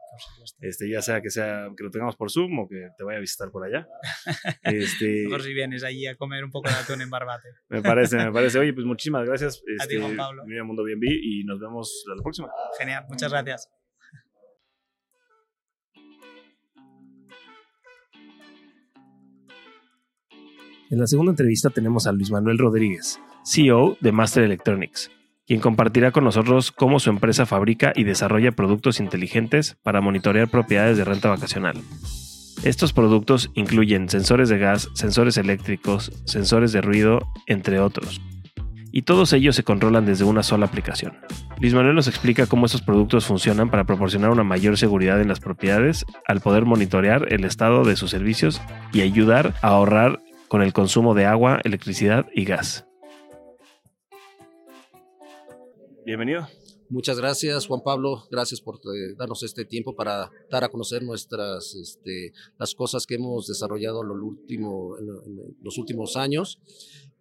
Este, 0.60 0.88
ya 0.88 1.02
sea 1.02 1.20
que 1.20 1.30
sea 1.30 1.68
que 1.76 1.82
lo 1.82 1.90
tengamos 1.90 2.16
por 2.16 2.30
Zoom 2.30 2.58
o 2.60 2.68
que 2.68 2.88
te 2.96 3.04
vaya 3.04 3.18
a 3.18 3.20
visitar 3.20 3.50
por 3.50 3.64
allá. 3.64 3.86
Este, 4.62 5.24
Mejor 5.24 5.42
si 5.42 5.54
vienes 5.54 5.84
allí 5.84 6.06
a 6.06 6.16
comer 6.16 6.44
un 6.44 6.50
poco 6.50 6.68
de 6.68 6.74
atún 6.74 7.00
en 7.00 7.10
Barbate. 7.10 7.48
me 7.68 7.82
parece, 7.82 8.16
me 8.16 8.32
parece. 8.32 8.58
Oye, 8.58 8.72
pues 8.72 8.86
muchísimas 8.86 9.26
gracias. 9.26 9.62
Este, 9.66 9.84
a 9.84 9.86
ti, 9.86 9.96
Juan 10.00 10.16
Pablo. 10.16 10.44
Mira 10.46 10.64
Mundo 10.64 10.84
Airbnb 10.84 11.04
y 11.04 11.44
nos 11.44 11.60
vemos 11.60 12.04
la 12.06 12.22
próxima. 12.22 12.48
Genial, 12.78 13.04
muchas 13.08 13.30
gracias. 13.30 13.85
En 20.88 21.00
la 21.00 21.08
segunda 21.08 21.32
entrevista 21.32 21.70
tenemos 21.70 22.06
a 22.06 22.12
Luis 22.12 22.30
Manuel 22.30 22.58
Rodríguez, 22.58 23.20
CEO 23.44 23.96
de 24.00 24.12
Master 24.12 24.44
Electronics, 24.44 25.10
quien 25.44 25.58
compartirá 25.58 26.12
con 26.12 26.22
nosotros 26.22 26.70
cómo 26.70 27.00
su 27.00 27.10
empresa 27.10 27.44
fabrica 27.44 27.92
y 27.96 28.04
desarrolla 28.04 28.52
productos 28.52 29.00
inteligentes 29.00 29.76
para 29.82 30.00
monitorear 30.00 30.48
propiedades 30.48 30.96
de 30.96 31.04
renta 31.04 31.28
vacacional. 31.28 31.76
Estos 32.62 32.92
productos 32.92 33.50
incluyen 33.54 34.08
sensores 34.08 34.48
de 34.48 34.58
gas, 34.58 34.88
sensores 34.94 35.36
eléctricos, 35.38 36.12
sensores 36.24 36.70
de 36.70 36.82
ruido, 36.82 37.18
entre 37.48 37.80
otros. 37.80 38.20
Y 38.92 39.02
todos 39.02 39.32
ellos 39.32 39.56
se 39.56 39.64
controlan 39.64 40.06
desde 40.06 40.24
una 40.24 40.44
sola 40.44 40.66
aplicación. 40.66 41.14
Luis 41.60 41.74
Manuel 41.74 41.96
nos 41.96 42.06
explica 42.06 42.46
cómo 42.46 42.66
estos 42.66 42.82
productos 42.82 43.26
funcionan 43.26 43.70
para 43.70 43.84
proporcionar 43.84 44.30
una 44.30 44.44
mayor 44.44 44.78
seguridad 44.78 45.20
en 45.20 45.28
las 45.28 45.40
propiedades 45.40 46.06
al 46.28 46.40
poder 46.40 46.64
monitorear 46.64 47.32
el 47.32 47.44
estado 47.44 47.82
de 47.82 47.96
sus 47.96 48.10
servicios 48.10 48.62
y 48.92 49.00
ayudar 49.00 49.54
a 49.62 49.68
ahorrar 49.68 50.20
con 50.48 50.62
el 50.62 50.72
consumo 50.72 51.14
de 51.14 51.24
agua, 51.24 51.60
electricidad 51.64 52.26
y 52.34 52.44
gas. 52.44 52.86
Bienvenido. 56.04 56.46
Muchas 56.88 57.18
gracias, 57.18 57.66
Juan 57.66 57.80
Pablo. 57.82 58.28
Gracias 58.30 58.60
por 58.60 58.76
eh, 58.76 59.14
darnos 59.18 59.42
este 59.42 59.64
tiempo 59.64 59.96
para 59.96 60.30
dar 60.48 60.62
a 60.62 60.68
conocer 60.68 61.02
nuestras, 61.02 61.74
este, 61.74 62.32
las 62.58 62.76
cosas 62.76 63.06
que 63.06 63.16
hemos 63.16 63.48
desarrollado 63.48 64.02
en, 64.02 64.10
último, 64.10 64.96
en 64.98 65.56
los 65.60 65.78
últimos 65.78 66.16
años. 66.16 66.60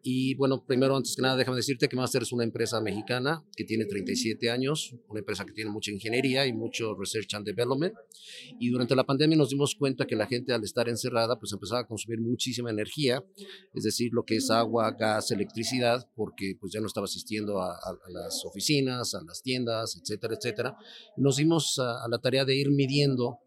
Y 0.07 0.35
bueno, 0.35 0.63
primero, 0.63 0.95
antes 0.95 1.15
que 1.15 1.23
nada, 1.23 1.35
déjame 1.35 1.57
decirte 1.57 1.89
que 1.89 1.95
Master 1.95 2.21
es 2.21 2.31
una 2.31 2.43
empresa 2.43 2.79
mexicana 2.79 3.43
que 3.57 3.63
tiene 3.63 3.85
37 3.85 4.51
años, 4.51 4.93
una 5.09 5.21
empresa 5.21 5.43
que 5.47 5.51
tiene 5.51 5.71
mucha 5.71 5.89
ingeniería 5.89 6.45
y 6.45 6.53
mucho 6.53 6.93
research 6.93 7.33
and 7.33 7.43
development. 7.43 7.91
Y 8.59 8.69
durante 8.69 8.95
la 8.95 9.03
pandemia 9.03 9.35
nos 9.35 9.49
dimos 9.49 9.73
cuenta 9.73 10.05
que 10.05 10.15
la 10.15 10.27
gente 10.27 10.53
al 10.53 10.63
estar 10.63 10.87
encerrada, 10.89 11.39
pues 11.39 11.53
empezaba 11.53 11.81
a 11.81 11.87
consumir 11.87 12.21
muchísima 12.21 12.69
energía, 12.69 13.25
es 13.73 13.83
decir, 13.83 14.11
lo 14.13 14.21
que 14.25 14.35
es 14.35 14.51
agua, 14.51 14.91
gas, 14.91 15.31
electricidad, 15.31 16.07
porque 16.13 16.53
pues 16.59 16.71
ya 16.71 16.81
no 16.81 16.85
estaba 16.85 17.05
asistiendo 17.05 17.59
a, 17.59 17.75
las 18.09 18.45
oficinas, 18.45 19.15
a 19.15 19.23
las 19.23 19.41
tiendas, 19.41 19.99
etcétera, 19.99 20.35
etcétera. 20.35 20.77
Nos 21.17 21.37
dimos 21.37 21.79
a 21.79 22.07
la 22.07 22.19
tarea 22.19 22.45
de 22.45 22.55
ir 22.55 22.69
midiendo 22.69 23.39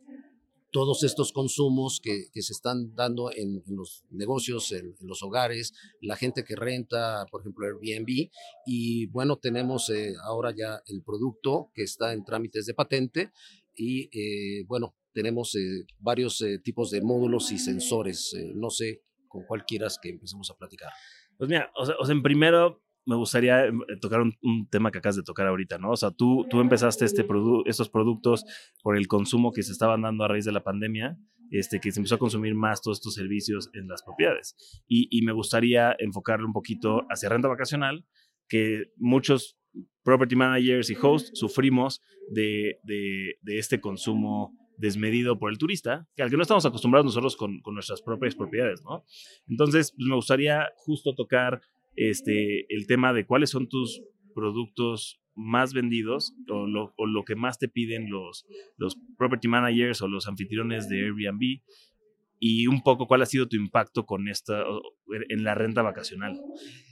todos 0.78 1.02
estos 1.02 1.32
consumos 1.32 2.00
que, 2.00 2.28
se 2.32 2.52
están 2.52 2.94
dando 2.94 3.32
en, 3.34 3.64
los 3.66 4.04
negocios, 4.10 4.70
en, 4.70 4.94
los 5.00 5.24
hogares, 5.24 5.72
la 6.00 6.14
gente 6.14 6.44
que 6.44 6.54
renta, 6.54 7.26
por 7.32 7.40
ejemplo, 7.40 7.66
Airbnb. 7.66 8.30
Y 8.64 9.06
bueno, 9.06 9.38
tenemos 9.38 9.90
eh, 9.90 10.14
ahora 10.22 10.54
ya 10.56 10.80
el 10.86 11.02
producto 11.02 11.72
que 11.74 11.82
está 11.82 12.12
en 12.12 12.24
trámites 12.24 12.64
de 12.64 12.74
patente 12.74 13.32
y 13.74 14.08
eh, 14.16 14.66
bueno, 14.68 14.94
tenemos 15.12 15.52
eh, 15.56 15.84
varios 15.98 16.44
tipos 16.62 16.92
de 16.92 17.02
módulos 17.02 17.50
y 17.50 17.58
sensores. 17.58 18.32
no 18.54 18.70
sé 18.70 19.02
con 19.26 19.42
cuál 19.48 19.64
quieras 19.64 19.98
que 20.00 20.10
empecemos 20.10 20.48
a 20.48 20.54
platicar. 20.54 20.92
Pues 21.36 21.50
mira, 21.50 21.72
o 21.74 21.86
sea, 21.86 21.96
o 21.98 22.22
primero 22.22 22.84
me 23.08 23.16
gustaría 23.16 23.64
eh, 23.64 23.72
tocar 24.02 24.20
un, 24.20 24.68
tema 24.70 24.90
que 24.90 24.98
acabas 24.98 25.16
de 25.16 25.22
tocar 25.22 25.46
ahorita, 25.46 25.78
¿no? 25.78 25.92
O 25.92 25.96
sea, 25.96 26.10
tú, 26.10 26.46
tú 26.50 26.60
empezaste 26.60 27.06
este 27.06 27.26
estos 27.64 27.88
productos 27.88 28.44
por 28.82 28.98
el 28.98 29.08
consumo 29.08 29.50
que 29.50 29.62
se 29.62 29.72
estaban 29.72 30.02
dando 30.02 30.24
a 30.24 30.28
raíz 30.28 30.44
de 30.44 30.52
la 30.52 30.62
pandemia, 30.62 31.18
este, 31.50 31.80
que 31.80 31.90
se 31.90 32.00
empezó 32.00 32.16
a 32.16 32.18
consumir 32.18 32.54
más 32.54 32.82
todos 32.82 32.98
estos 32.98 33.14
servicios 33.14 33.70
en 33.72 33.88
las 33.88 34.02
propiedades. 34.02 34.56
Y, 34.86 35.08
y 35.10 35.22
me 35.22 35.32
gustaría 35.32 35.96
enfocarle 35.98 36.44
un 36.44 36.52
poquito 36.52 37.06
hacia 37.08 37.30
renta 37.30 37.48
vacacional, 37.48 38.04
que 38.46 38.92
muchos 38.96 39.58
property 40.02 40.36
managers 40.36 40.90
y 40.90 40.96
hosts 41.00 41.30
sufrimos 41.32 42.02
de, 42.30 42.78
de, 42.82 43.36
de 43.40 43.58
este 43.58 43.80
consumo 43.80 44.54
desmedido 44.76 45.38
por 45.38 45.50
el 45.50 45.56
turista, 45.56 46.06
que 46.14 46.22
al 46.22 46.30
que 46.30 46.36
no 46.36 46.42
estamos 46.42 46.66
acostumbrados 46.66 47.06
nosotros 47.06 47.36
con, 47.36 47.60
con 47.60 47.72
nuestras 47.72 48.02
propias 48.02 48.34
propiedades, 48.34 48.82
¿no? 48.84 49.04
Entonces, 49.48 49.92
pues 49.92 50.06
me 50.06 50.14
gustaría 50.14 50.68
justo 50.76 51.14
tocar 51.14 51.60
este, 51.98 52.72
el 52.74 52.86
tema 52.86 53.12
de 53.12 53.26
cuáles 53.26 53.50
son 53.50 53.68
tus 53.68 54.02
productos 54.34 55.20
más 55.34 55.72
vendidos 55.72 56.34
o 56.48 56.66
lo, 56.66 57.24
que 57.24 57.36
más 57.36 57.58
te 57.58 57.68
piden 57.68 58.10
los, 58.10 58.44
los 58.76 58.96
property 59.16 59.48
managers 59.48 60.02
o 60.02 60.08
los 60.08 60.26
anfitriones 60.26 60.88
de 60.88 61.04
Airbnb 61.04 61.60
y 62.40 62.66
un 62.66 62.82
poco 62.82 63.06
cuál 63.06 63.22
ha 63.22 63.26
sido 63.26 63.48
tu 63.48 63.56
impacto 63.56 64.06
con 64.06 64.28
esta 64.28 64.64
en 65.28 65.44
la 65.44 65.54
renta 65.54 65.82
vacacional. 65.82 66.40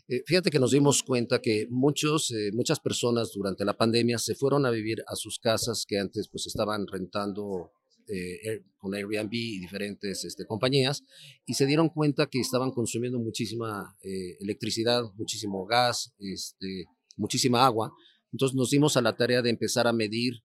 Eh, 0.09 0.23
fíjate 0.27 0.51
que 0.51 0.59
nos 0.59 0.71
dimos 0.71 1.03
cuenta 1.03 1.41
que 1.41 1.67
muchos, 1.71 2.31
eh, 2.31 2.51
muchas 2.53 2.81
personas 2.81 3.33
durante 3.33 3.65
la 3.65 3.77
pandemia 3.77 4.19
se 4.19 4.35
fueron 4.35 4.67
a 4.67 4.71
vivir 4.71 5.03
a 5.07 5.17
sus 5.17 5.39
casas 5.39 5.85
que 5.87 5.99
antes 5.99 6.29
pues 6.29 6.47
estaban 6.47 6.87
rentando 6.87 7.73
eh, 8.09 8.63
con 8.77 8.95
Airbnb 8.95 9.33
y 9.33 9.59
diferentes 9.59 10.25
este, 10.25 10.47
compañías 10.47 11.05
y 11.45 11.55
se 11.55 11.67
dieron 11.67 11.89
cuenta 11.89 12.27
que 12.27 12.41
estaban 12.41 12.71
consumiendo 12.71 13.19
muchísima 13.19 13.97
eh, 14.03 14.37
electricidad, 14.41 15.03
muchísimo 15.17 15.67
gas, 15.67 16.15
este, 16.19 16.87
muchísima 17.17 17.65
agua. 17.65 17.93
Entonces 18.33 18.57
nos 18.57 18.71
dimos 18.71 18.97
a 18.97 19.03
la 19.03 19.17
tarea 19.17 19.43
de 19.43 19.51
empezar 19.51 19.87
a 19.87 19.93
medir 19.93 20.43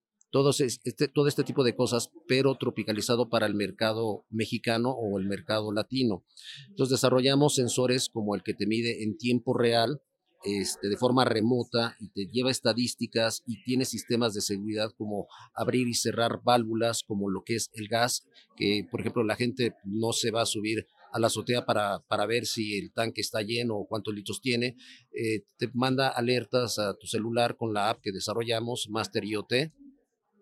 este, 0.60 1.08
todo 1.10 1.28
este 1.28 1.44
tipo 1.44 1.64
de 1.64 1.76
cosas, 1.76 2.10
pero 2.28 2.56
tropicalizado 2.56 3.30
para 3.30 3.46
el 3.46 3.54
mercado 3.54 4.26
mexicano 4.30 4.92
o 4.92 5.20
el 5.20 5.26
mercado 5.26 5.74
latino. 5.74 6.26
Entonces 6.70 6.92
desarrollamos 6.92 7.56
sensores 7.56 8.10
como 8.10 8.36
el 8.36 8.44
que 8.44 8.54
te 8.54 8.66
mide 8.66 9.04
en 9.04 9.18
tiempo 9.18 9.54
real 9.54 10.02
este, 10.44 10.90
de 10.90 10.98
forma 10.98 11.26
remota 11.26 11.96
y 12.00 12.10
te 12.10 12.26
lleva 12.32 12.52
estadísticas 12.52 13.44
y 13.46 13.64
tiene 13.64 13.86
sistemas 13.86 14.34
de 14.34 14.42
seguridad 14.42 14.92
como 14.98 15.28
abrir 15.54 15.88
y 15.88 15.94
cerrar 15.94 16.42
válvulas, 16.44 17.04
como 17.04 17.30
lo 17.30 17.44
que 17.44 17.56
es 17.56 17.70
el 17.74 17.88
gas, 17.88 18.28
que 18.56 18.88
por 18.90 19.02
ejemplo 19.02 19.24
la 19.24 19.36
gente 19.36 19.76
no 19.84 20.14
se 20.14 20.32
va 20.32 20.42
a 20.42 20.46
subir 20.46 20.88
a 21.14 21.20
la 21.20 21.28
azotea 21.28 21.66
para, 21.66 22.00
para 22.08 22.26
ver 22.26 22.46
si 22.46 22.78
el 22.78 22.92
tanque 22.94 23.22
está 23.22 23.42
lleno 23.42 23.76
o 23.76 23.88
cuántos 23.88 24.14
litros 24.14 24.42
tiene. 24.42 24.78
Eh, 25.12 25.44
te 25.58 25.70
manda 25.74 26.10
alertas 26.10 26.80
a 26.80 26.96
tu 26.96 27.08
celular 27.08 27.58
con 27.58 27.74
la 27.74 27.90
app 27.90 28.02
que 28.02 28.12
desarrollamos, 28.12 28.88
Master 28.90 29.26
IoT, 29.26 29.54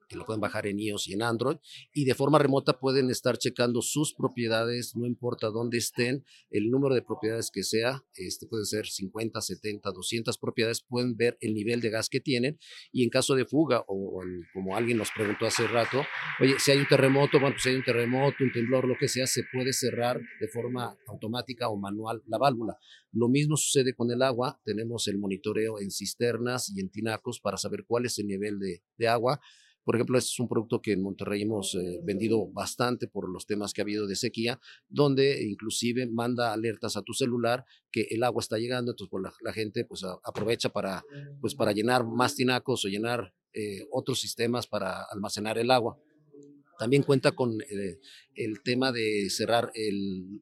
que 0.10 0.17
lo 0.17 0.26
pueden 0.26 0.41
bajar 0.41 0.65
en 0.67 0.80
iOS 0.80 1.08
y 1.08 1.13
en 1.13 1.22
Android, 1.22 1.58
y 1.93 2.06
de 2.06 2.15
forma 2.15 2.39
remota 2.39 2.80
pueden 2.80 3.10
estar 3.12 3.38
checando 3.38 3.82
sus 3.82 4.13
propiedades, 4.13 4.95
no 4.95 5.06
importa 5.06 5.48
dónde 5.48 5.78
estén, 5.78 6.26
el 6.50 6.69
número 6.72 6.95
de 6.95 7.04
propiedades 7.04 7.52
que 7.52 7.63
sea, 7.63 8.04
este 8.15 8.48
puede 8.48 8.65
ser 8.65 8.88
50, 8.88 9.39
70, 9.39 9.91
200 9.91 10.38
propiedades, 10.39 10.82
pueden 10.82 11.15
ver 11.15 11.38
el 11.41 11.54
nivel 11.54 11.80
de 11.80 11.91
gas 11.91 12.10
que 12.10 12.19
tienen, 12.19 12.60
y 12.91 13.04
en 13.04 13.10
caso 13.10 13.36
de 13.36 13.45
fuga, 13.45 13.86
o, 13.88 14.22
como 14.54 14.76
alguien 14.76 14.98
nos 14.98 15.12
preguntó 15.12 15.45
hace 15.45 15.67
rato, 15.67 16.02
oye, 16.41 16.56
si 16.58 16.72
hay 16.72 16.80
un 16.80 16.88
terremoto, 16.88 17.39
bueno, 17.39 17.54
pues 17.54 17.63
si 17.63 17.69
hay 17.69 17.76
un 17.76 17.84
terremoto, 17.84 18.36
un 18.43 18.52
temblor, 18.52 18.88
lo 18.88 18.98
que 18.98 19.08
sea, 19.08 19.28
se 19.28 19.43
puede 19.54 19.74
cerrar 19.74 20.19
de 20.39 20.48
forma 20.48 20.98
automática 21.08 21.69
o 21.69 21.78
manual 21.78 22.24
la 22.26 22.39
válvula. 22.39 22.78
Lo 23.12 23.30
mismo 23.30 23.58
sucede 23.58 23.93
con 23.93 24.12
el 24.12 24.24
agua, 24.24 24.60
tenemos 24.65 25.08
el 25.08 25.19
monitoreo 25.19 25.80
en 25.80 25.91
cisternas 25.91 26.72
y 26.76 26.80
en 26.80 26.89
tinacos 26.89 27.39
para 27.39 27.58
saber 27.58 27.86
cuál 27.88 28.06
es 28.06 28.17
el 28.17 28.28
nivel 28.28 28.60
de, 28.60 28.84
de 28.98 29.08
agua, 29.08 29.39
por 29.89 29.95
ejemplo, 29.95 30.19
este 30.19 30.30
es 30.30 30.39
un 30.39 30.47
producto 30.47 30.84
que 30.84 30.91
en 30.91 31.02
Monterrey 31.02 31.41
hemos 31.41 31.73
eh, 31.73 31.99
vendido 32.04 32.45
bastante 32.45 33.08
por 33.08 33.28
los 33.28 33.47
temas 33.47 33.73
que 33.73 33.82
ha 33.82 33.86
habido 33.86 34.06
de 34.06 34.15
sequía, 34.15 34.60
donde 34.88 35.41
inclusive 35.41 36.06
manda 36.06 36.54
alertas 36.54 36.95
a 36.95 37.02
tu 37.02 37.13
celular 37.13 37.65
que 37.91 38.06
el 38.12 38.21
agua 38.21 38.39
está 38.39 38.60
llegando, 38.60 38.91
entonces 38.91 39.10
pues, 39.10 39.23
la, 39.41 39.52
gente 39.52 39.86
pues 39.86 40.06
aprovecha 40.23 40.69
para, 40.69 41.04
pues, 41.41 41.56
para 41.56 41.71
llenar 41.71 42.06
más 42.06 42.36
tinacos 42.36 42.86
o 42.86 42.88
llenar 42.88 43.34
eh, 43.52 43.88
otros 43.91 44.19
sistemas 44.19 44.67
para 44.67 45.02
almacenar 45.12 45.58
el 45.58 45.71
agua. 45.71 45.97
También 46.80 47.04
cuenta 47.04 47.34
con 47.34 47.62
eh, 47.62 48.00
el 48.36 48.63
tema 48.63 48.92
de 48.92 49.30
cerrar 49.30 49.70
el, 49.76 50.42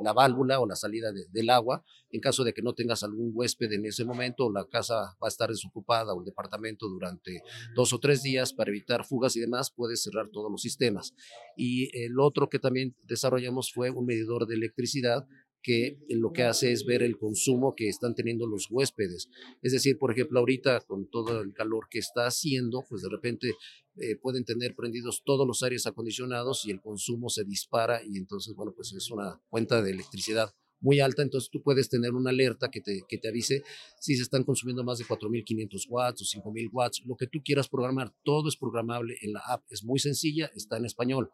la 0.00 0.12
válvula 0.12 0.60
o 0.60 0.66
la 0.66 0.76
salida 0.76 1.12
del 1.12 1.50
agua 1.50 1.84
en 2.12 2.20
caso 2.20 2.44
de 2.44 2.52
que 2.52 2.62
no 2.62 2.74
tengas 2.74 3.02
algún 3.02 3.32
huésped 3.34 3.72
en 3.72 3.86
ese 3.86 4.04
momento 4.04 4.52
la 4.52 4.66
casa 4.66 5.16
va 5.20 5.26
a 5.26 5.28
estar 5.28 5.48
desocupada 5.48 6.12
o 6.12 6.20
el 6.20 6.26
departamento 6.26 6.86
durante 6.88 7.42
dos 7.74 7.92
o 7.92 7.98
tres 7.98 8.22
días 8.22 8.52
para 8.52 8.70
evitar 8.70 9.04
fugas 9.04 9.34
y 9.36 9.40
demás, 9.40 9.72
puedes 9.74 10.02
cerrar 10.02 10.28
todos 10.30 10.50
los 10.50 10.60
sistemas. 10.60 11.14
Y 11.56 11.90
el 12.04 12.20
otro 12.20 12.48
que 12.48 12.58
también 12.58 12.94
desarrollamos 13.04 13.72
fue 13.72 13.90
un 13.90 14.04
medidor 14.04 14.46
de 14.46 14.54
electricidad 14.54 15.26
que 15.62 15.98
lo 16.08 16.32
que 16.32 16.42
hace 16.42 16.72
es 16.72 16.84
ver 16.84 17.02
el 17.02 17.18
consumo 17.18 17.74
que 17.76 17.88
están 17.88 18.14
teniendo 18.14 18.46
los 18.46 18.68
huéspedes. 18.70 19.28
Es 19.62 19.72
decir, 19.72 19.98
por 19.98 20.10
ejemplo, 20.10 20.40
ahorita 20.40 20.80
con 20.80 21.08
todo 21.08 21.40
el 21.40 21.52
calor 21.52 21.88
que 21.90 21.98
está 21.98 22.26
haciendo, 22.26 22.84
pues 22.88 23.02
de 23.02 23.08
repente 23.08 23.54
eh, 23.96 24.16
pueden 24.16 24.44
tener 24.44 24.74
prendidos 24.74 25.22
todos 25.24 25.46
los 25.46 25.62
aires 25.62 25.86
acondicionados 25.86 26.64
y 26.66 26.70
el 26.70 26.80
consumo 26.80 27.28
se 27.28 27.44
dispara 27.44 28.02
y 28.04 28.18
entonces, 28.18 28.54
bueno, 28.54 28.72
pues 28.74 28.92
es 28.92 29.10
una 29.10 29.40
cuenta 29.48 29.82
de 29.82 29.92
electricidad 29.92 30.52
muy 30.82 30.98
alta, 30.98 31.22
entonces 31.22 31.48
tú 31.48 31.62
puedes 31.62 31.88
tener 31.88 32.12
una 32.12 32.30
alerta 32.30 32.68
que 32.68 32.80
te, 32.80 33.02
que 33.08 33.16
te 33.16 33.28
avise 33.28 33.62
si 34.00 34.16
se 34.16 34.22
están 34.22 34.42
consumiendo 34.42 34.82
más 34.82 34.98
de 34.98 35.04
4.500 35.04 35.86
watts 35.88 36.22
o 36.22 36.40
5.000 36.40 36.68
watts, 36.72 37.02
lo 37.06 37.16
que 37.16 37.28
tú 37.28 37.38
quieras 37.44 37.68
programar, 37.68 38.12
todo 38.24 38.48
es 38.48 38.56
programable 38.56 39.16
en 39.22 39.32
la 39.32 39.40
app, 39.46 39.64
es 39.70 39.84
muy 39.84 40.00
sencilla, 40.00 40.50
está 40.56 40.76
en 40.76 40.86
español. 40.86 41.30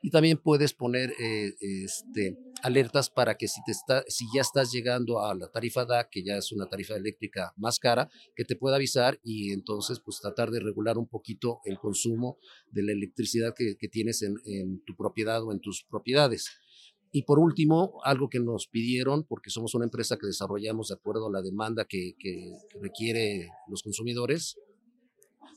Y 0.00 0.10
también 0.10 0.38
puedes 0.38 0.74
poner 0.74 1.12
eh, 1.18 1.54
este, 1.60 2.36
alertas 2.62 3.10
para 3.10 3.36
que 3.36 3.48
si, 3.48 3.60
te 3.64 3.72
está, 3.72 4.04
si 4.08 4.26
ya 4.34 4.40
estás 4.40 4.72
llegando 4.72 5.20
a 5.24 5.34
la 5.34 5.48
tarifa 5.48 5.84
DA, 5.84 6.08
que 6.10 6.22
ya 6.22 6.36
es 6.36 6.52
una 6.52 6.68
tarifa 6.68 6.94
eléctrica 6.94 7.52
más 7.56 7.78
cara, 7.78 8.08
que 8.34 8.44
te 8.44 8.56
pueda 8.56 8.76
avisar 8.76 9.20
y 9.22 9.52
entonces 9.52 10.00
pues 10.00 10.20
tratar 10.20 10.50
de 10.50 10.60
regular 10.60 10.98
un 10.98 11.08
poquito 11.08 11.60
el 11.64 11.78
consumo 11.78 12.38
de 12.70 12.82
la 12.82 12.92
electricidad 12.92 13.54
que, 13.56 13.76
que 13.76 13.88
tienes 13.88 14.22
en, 14.22 14.36
en 14.44 14.82
tu 14.84 14.96
propiedad 14.96 15.42
o 15.42 15.52
en 15.52 15.60
tus 15.60 15.84
propiedades. 15.84 16.50
Y 17.12 17.22
por 17.22 17.38
último, 17.38 18.00
algo 18.04 18.28
que 18.28 18.40
nos 18.40 18.66
pidieron, 18.68 19.24
porque 19.24 19.50
somos 19.50 19.74
una 19.74 19.84
empresa 19.84 20.18
que 20.18 20.26
desarrollamos 20.26 20.88
de 20.88 20.94
acuerdo 20.94 21.28
a 21.28 21.32
la 21.32 21.40
demanda 21.40 21.86
que, 21.88 22.14
que, 22.18 22.52
que 22.68 22.78
requiere 22.78 23.48
los 23.68 23.82
consumidores, 23.82 24.58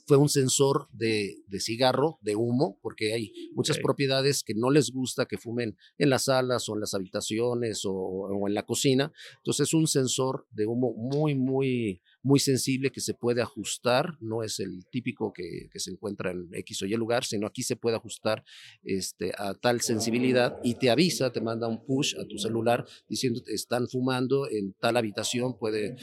fue 0.10 0.18
un 0.18 0.28
sensor 0.28 0.88
de, 0.92 1.44
cigarro, 1.60 2.18
de 2.24 2.36
humo, 2.36 2.80
porque 2.82 3.14
hay 3.14 3.32
muchas 3.54 3.78
propiedades 3.78 4.44
que 4.44 4.56
no 4.56 4.72
les 4.72 4.90
gusta 4.90 5.28
que 5.28 5.38
fumen 5.38 5.78
en 6.00 6.10
las 6.10 6.24
salas 6.24 6.68
o 6.68 6.74
en 6.74 6.80
las 6.80 6.96
habitaciones 6.96 7.84
o, 7.86 8.48
en 8.48 8.56
la 8.56 8.66
cocina. 8.66 9.14
Entonces 9.38 9.68
es 9.68 9.74
un 9.76 9.86
sensor 9.86 10.48
de 10.50 10.66
humo 10.66 10.96
muy, 10.96 11.36
muy, 11.36 12.02
muy 12.22 12.40
sensible 12.40 12.92
que 12.92 13.02
se 13.02 13.14
puede 13.14 13.42
ajustar, 13.42 14.18
no 14.20 14.44
es 14.44 14.60
el 14.60 14.86
típico 14.90 15.32
que, 15.34 15.70
se 15.76 15.92
encuentra 15.92 16.32
en 16.32 16.50
X 16.52 16.82
o 16.82 16.86
Y 16.86 16.96
lugar, 16.96 17.24
sino 17.24 17.48
aquí 17.48 17.64
se 17.64 17.78
puede 17.78 17.96
ajustar 17.96 18.44
este, 18.84 19.32
a 19.38 19.54
tal 19.54 19.80
sensibilidad 19.82 20.58
y 20.64 20.76
te 20.76 20.90
avisa, 20.90 21.32
te 21.32 21.40
manda 21.40 21.68
un 21.68 21.86
push 21.86 22.16
a 22.20 22.28
tu 22.28 22.38
celular 22.38 22.86
diciendo 23.08 23.42
están 23.48 23.88
fumando 23.88 24.50
en 24.50 24.74
tal 24.74 24.98
habitación, 24.98 25.58
puede, 25.58 25.96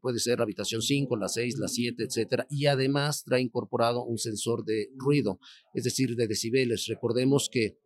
puede 0.00 0.20
ser 0.20 0.38
la 0.38 0.44
habitación 0.44 0.82
5, 0.82 1.16
la 1.16 1.28
6, 1.28 1.58
la 1.58 1.68
7, 1.68 2.04
etcétera, 2.04 2.46
y 2.48 2.66
además 2.66 3.24
trae 3.24 3.40
incorporado 3.40 4.04
un 4.04 4.18
sensor 4.18 4.64
de 4.64 4.90
ruido, 4.96 5.40
es 5.74 5.84
decir, 5.84 6.14
de 6.14 6.28
decibeles. 6.28 6.86
Recordemos 6.86 7.48
que 7.50 7.78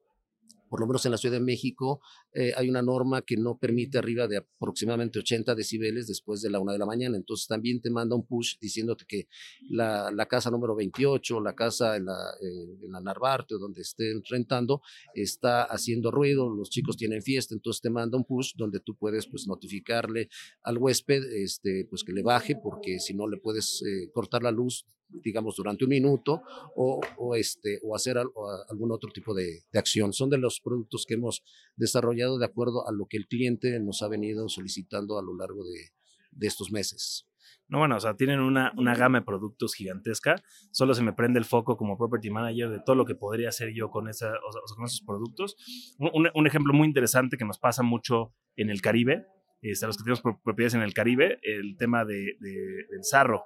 por 0.68 0.80
lo 0.80 0.86
menos 0.86 1.04
en 1.06 1.12
la 1.12 1.18
Ciudad 1.18 1.36
de 1.36 1.44
México, 1.44 2.00
eh, 2.32 2.52
hay 2.56 2.68
una 2.68 2.82
norma 2.82 3.22
que 3.22 3.36
no 3.36 3.58
permite 3.58 3.98
arriba 3.98 4.28
de 4.28 4.38
aproximadamente 4.38 5.18
80 5.18 5.54
decibeles 5.54 6.06
después 6.06 6.42
de 6.42 6.50
la 6.50 6.60
una 6.60 6.72
de 6.72 6.78
la 6.78 6.86
mañana. 6.86 7.16
Entonces 7.16 7.46
también 7.46 7.80
te 7.80 7.90
manda 7.90 8.16
un 8.16 8.26
push 8.26 8.58
diciéndote 8.60 9.04
que 9.06 9.28
la, 9.70 10.10
la 10.10 10.26
casa 10.26 10.50
número 10.50 10.74
28, 10.76 11.40
la 11.40 11.54
casa 11.54 11.96
en 11.96 12.06
la, 12.06 12.16
eh, 12.40 12.78
en 12.84 12.92
la 12.92 13.00
Narvarte, 13.00 13.56
donde 13.58 13.82
estén 13.82 14.22
rentando, 14.28 14.82
está 15.14 15.64
haciendo 15.64 16.10
ruido, 16.10 16.48
los 16.48 16.70
chicos 16.70 16.96
tienen 16.96 17.22
fiesta, 17.22 17.54
entonces 17.54 17.80
te 17.80 17.90
manda 17.90 18.16
un 18.16 18.24
push 18.24 18.52
donde 18.56 18.80
tú 18.80 18.96
puedes 18.96 19.26
pues 19.26 19.46
notificarle 19.46 20.28
al 20.62 20.78
huésped 20.78 21.24
este, 21.32 21.86
pues 21.88 22.04
que 22.04 22.12
le 22.12 22.22
baje, 22.22 22.56
porque 22.56 22.98
si 22.98 23.14
no 23.14 23.26
le 23.26 23.38
puedes 23.38 23.82
eh, 23.82 24.10
cortar 24.12 24.42
la 24.42 24.50
luz 24.50 24.86
digamos, 25.08 25.56
durante 25.56 25.84
un 25.84 25.90
minuto 25.90 26.42
o, 26.76 27.00
o 27.16 27.34
este, 27.34 27.80
o 27.82 27.94
hacer 27.94 28.18
algún 28.18 28.92
otro 28.92 29.10
tipo 29.10 29.34
de, 29.34 29.64
de, 29.72 29.78
acción. 29.78 30.12
Son 30.12 30.30
de 30.30 30.38
los 30.38 30.60
productos 30.60 31.04
que 31.06 31.14
hemos 31.14 31.42
desarrollado 31.76 32.38
de 32.38 32.46
acuerdo 32.46 32.86
a 32.88 32.92
lo 32.92 33.06
que 33.06 33.16
el 33.16 33.26
cliente 33.26 33.78
nos 33.80 34.02
ha 34.02 34.08
venido 34.08 34.48
solicitando 34.48 35.18
a 35.18 35.22
lo 35.22 35.36
largo 35.36 35.64
de, 35.64 35.90
de 36.32 36.46
estos 36.46 36.70
meses. 36.70 37.26
No, 37.68 37.78
bueno, 37.80 37.96
o 37.96 38.00
sea, 38.00 38.14
tienen 38.14 38.40
una, 38.40 38.72
una, 38.78 38.94
gama 38.94 39.20
de 39.20 39.26
productos 39.26 39.74
gigantesca. 39.74 40.36
Solo 40.72 40.94
se 40.94 41.02
me 41.02 41.12
prende 41.12 41.38
el 41.38 41.44
foco 41.44 41.76
como 41.76 41.98
property 41.98 42.30
manager 42.30 42.70
de 42.70 42.80
todo 42.80 42.96
lo 42.96 43.04
que 43.04 43.14
podría 43.14 43.50
hacer 43.50 43.74
yo 43.74 43.90
con, 43.90 44.08
esa, 44.08 44.28
o 44.28 44.52
sea, 44.52 44.62
con 44.74 44.86
esos 44.86 45.02
productos. 45.02 45.56
Un, 45.98 46.28
un, 46.34 46.46
ejemplo 46.46 46.72
muy 46.72 46.88
interesante 46.88 47.36
que 47.36 47.44
nos 47.44 47.58
pasa 47.58 47.82
mucho 47.82 48.34
en 48.56 48.70
el 48.70 48.80
Caribe, 48.80 49.26
este, 49.60 49.84
a 49.84 49.88
los 49.88 49.98
que 49.98 50.04
tenemos 50.04 50.22
propiedades 50.42 50.74
en 50.74 50.82
el 50.82 50.94
Caribe, 50.94 51.40
el 51.42 51.76
tema 51.76 52.06
de, 52.06 52.36
de, 52.40 52.86
del 52.90 53.04
sarro 53.04 53.44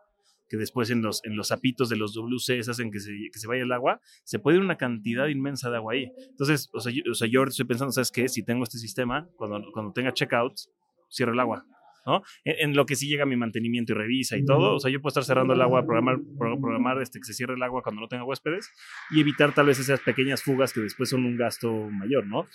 que 0.53 0.59
después 0.59 0.91
en 0.91 1.01
los, 1.01 1.25
en 1.25 1.35
los 1.35 1.49
zapitos 1.49 1.89
de 1.89 1.97
los 1.97 2.13
WCs 2.13 2.69
hacen 2.69 2.91
que 2.91 3.01
se, 3.01 3.11
que 3.33 3.39
se 3.39 3.49
vaya 3.49 3.63
el 3.63 3.73
agua, 3.73 4.03
se 4.23 4.39
puede 4.39 4.59
ir 4.59 4.63
una 4.63 4.77
cantidad 4.77 5.29
inmensa 5.29 5.71
de 5.71 5.77
agua 5.79 5.95
ahí. 5.95 6.13
Entonces, 6.29 6.69
o 6.75 6.81
sea, 6.81 6.93
yo, 6.93 7.03
o 7.11 7.15
sea, 7.15 7.27
yo 7.27 7.43
estoy 7.45 7.65
pensando, 7.65 7.91
¿sabes 7.91 8.13
qué? 8.13 8.29
Si 8.29 8.45
tengo 8.45 8.63
este 8.63 8.77
sistema, 8.77 9.27
cuando, 9.37 9.63
cuando 9.73 9.95
tenga 9.95 10.13
checkouts, 10.13 10.71
cierro 11.11 11.33
el 11.33 11.41
agua. 11.41 11.65
¿no? 12.05 12.23
En, 12.45 12.69
en, 12.69 12.77
lo 12.77 12.85
que 12.85 12.97
sí 12.97 13.09
llega 13.09 13.25
mi 13.25 13.35
mantenimiento 13.35 13.95
y 13.95 13.97
revisa 13.97 14.37
y 14.37 14.45
todo, 14.45 14.75
o 14.75 14.79
sea, 14.79 14.91
yo 14.91 15.01
puedo 15.01 15.09
estar 15.09 15.25
cerrando 15.25 15.55
el 15.55 15.63
agua, 15.63 15.87
programar, 15.87 16.19
programar 16.37 17.01
este, 17.01 17.19
que 17.19 17.25
se 17.25 17.33
cierre 17.33 17.55
el 17.55 17.63
agua 17.63 17.81
cuando 17.81 18.03
no 18.03 18.09
tenga 18.09 18.25
huéspedes 18.25 18.71
y 19.11 19.21
evitar 19.21 19.55
tal 19.55 19.67
vez 19.67 19.79
esas 19.79 20.01
pequeñas 20.01 20.43
fugas 20.43 20.75
que 20.75 20.81
después 20.81 21.09
son 21.09 21.25
un 21.25 21.39
gasto 21.39 21.73
mayor, 21.73 22.27
¿no? 22.27 22.47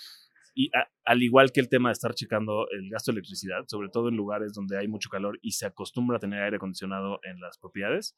Y 0.60 0.72
al 1.04 1.22
igual 1.22 1.52
que 1.52 1.60
el 1.60 1.68
tema 1.68 1.90
de 1.90 1.92
estar 1.92 2.12
checando 2.14 2.66
el 2.72 2.90
gasto 2.90 3.12
de 3.12 3.18
electricidad, 3.18 3.64
sobre 3.68 3.90
todo 3.90 4.08
en 4.08 4.16
lugares 4.16 4.54
donde 4.54 4.76
hay 4.76 4.88
mucho 4.88 5.08
calor 5.08 5.38
y 5.40 5.52
se 5.52 5.66
acostumbra 5.66 6.16
a 6.16 6.20
tener 6.20 6.42
aire 6.42 6.56
acondicionado 6.56 7.20
en 7.22 7.38
las 7.38 7.58
propiedades. 7.58 8.16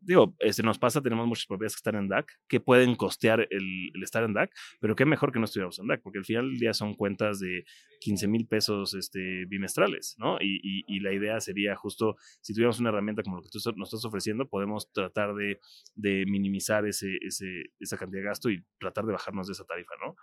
Digo, 0.00 0.36
este 0.38 0.62
nos 0.62 0.78
pasa, 0.78 1.02
tenemos 1.02 1.26
muchas 1.26 1.46
propiedades 1.46 1.74
que 1.74 1.80
están 1.80 1.96
en 1.96 2.06
DAC, 2.06 2.30
que 2.46 2.60
pueden 2.60 2.94
costear 2.94 3.40
el, 3.50 3.90
el 3.92 4.02
estar 4.04 4.22
en 4.22 4.34
DAC, 4.34 4.52
pero 4.80 4.94
qué 4.94 5.04
mejor 5.04 5.32
que 5.32 5.40
no 5.40 5.46
estuviéramos 5.46 5.80
en 5.80 5.88
DAC, 5.88 6.00
porque 6.02 6.20
al 6.20 6.24
final 6.24 6.48
del 6.50 6.60
día 6.60 6.74
son 6.74 6.94
cuentas 6.94 7.40
de 7.40 7.64
15 8.02 8.28
mil 8.28 8.46
pesos 8.46 8.94
este, 8.94 9.46
bimestrales, 9.46 10.14
¿no? 10.16 10.36
Y, 10.40 10.60
y, 10.62 10.84
y, 10.86 11.00
la 11.00 11.12
idea 11.12 11.40
sería 11.40 11.74
justo, 11.74 12.14
si 12.40 12.54
tuviéramos 12.54 12.78
una 12.78 12.90
herramienta 12.90 13.24
como 13.24 13.38
lo 13.38 13.42
que 13.42 13.48
tú 13.50 13.58
nos 13.74 13.88
estás 13.88 14.04
ofreciendo, 14.04 14.48
podemos 14.48 14.92
tratar 14.92 15.34
de, 15.34 15.58
de 15.96 16.24
minimizar 16.26 16.86
ese, 16.86 17.18
ese, 17.20 17.64
esa 17.80 17.98
cantidad 17.98 18.22
de 18.22 18.28
gasto 18.28 18.48
y 18.48 18.64
tratar 18.78 19.06
de 19.06 19.12
bajarnos 19.12 19.48
de 19.48 19.54
esa 19.54 19.64
tarifa, 19.64 19.94
¿no? 20.00 20.14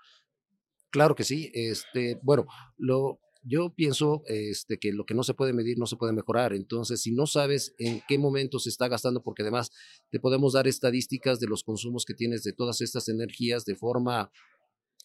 Claro 0.98 1.14
que 1.14 1.24
sí. 1.24 1.52
Este, 1.54 2.20
bueno, 2.24 2.48
lo, 2.76 3.20
yo 3.44 3.72
pienso 3.76 4.24
este, 4.26 4.80
que 4.80 4.92
lo 4.92 5.06
que 5.06 5.14
no 5.14 5.22
se 5.22 5.36
puede 5.36 5.54
medir 5.54 5.78
no 5.78 5.86
se 5.86 5.96
puede 5.96 6.12
mejorar. 6.12 6.54
Entonces, 6.54 7.04
si 7.04 7.12
no 7.12 7.28
sabes 7.28 7.76
en 7.78 8.02
qué 8.08 8.18
momento 8.18 8.58
se 8.58 8.70
está 8.70 8.88
gastando, 8.88 9.22
porque 9.22 9.44
además 9.44 9.70
te 10.10 10.20
podemos 10.20 10.54
dar 10.54 10.68
estadísticas 10.68 11.40
de 11.40 11.46
los 11.46 11.64
consumos 11.64 12.04
que 12.04 12.16
tienes 12.16 12.42
de 12.42 12.52
todas 12.52 12.82
estas 12.82 13.10
energías 13.10 13.64
de 13.64 13.76
forma 13.76 14.32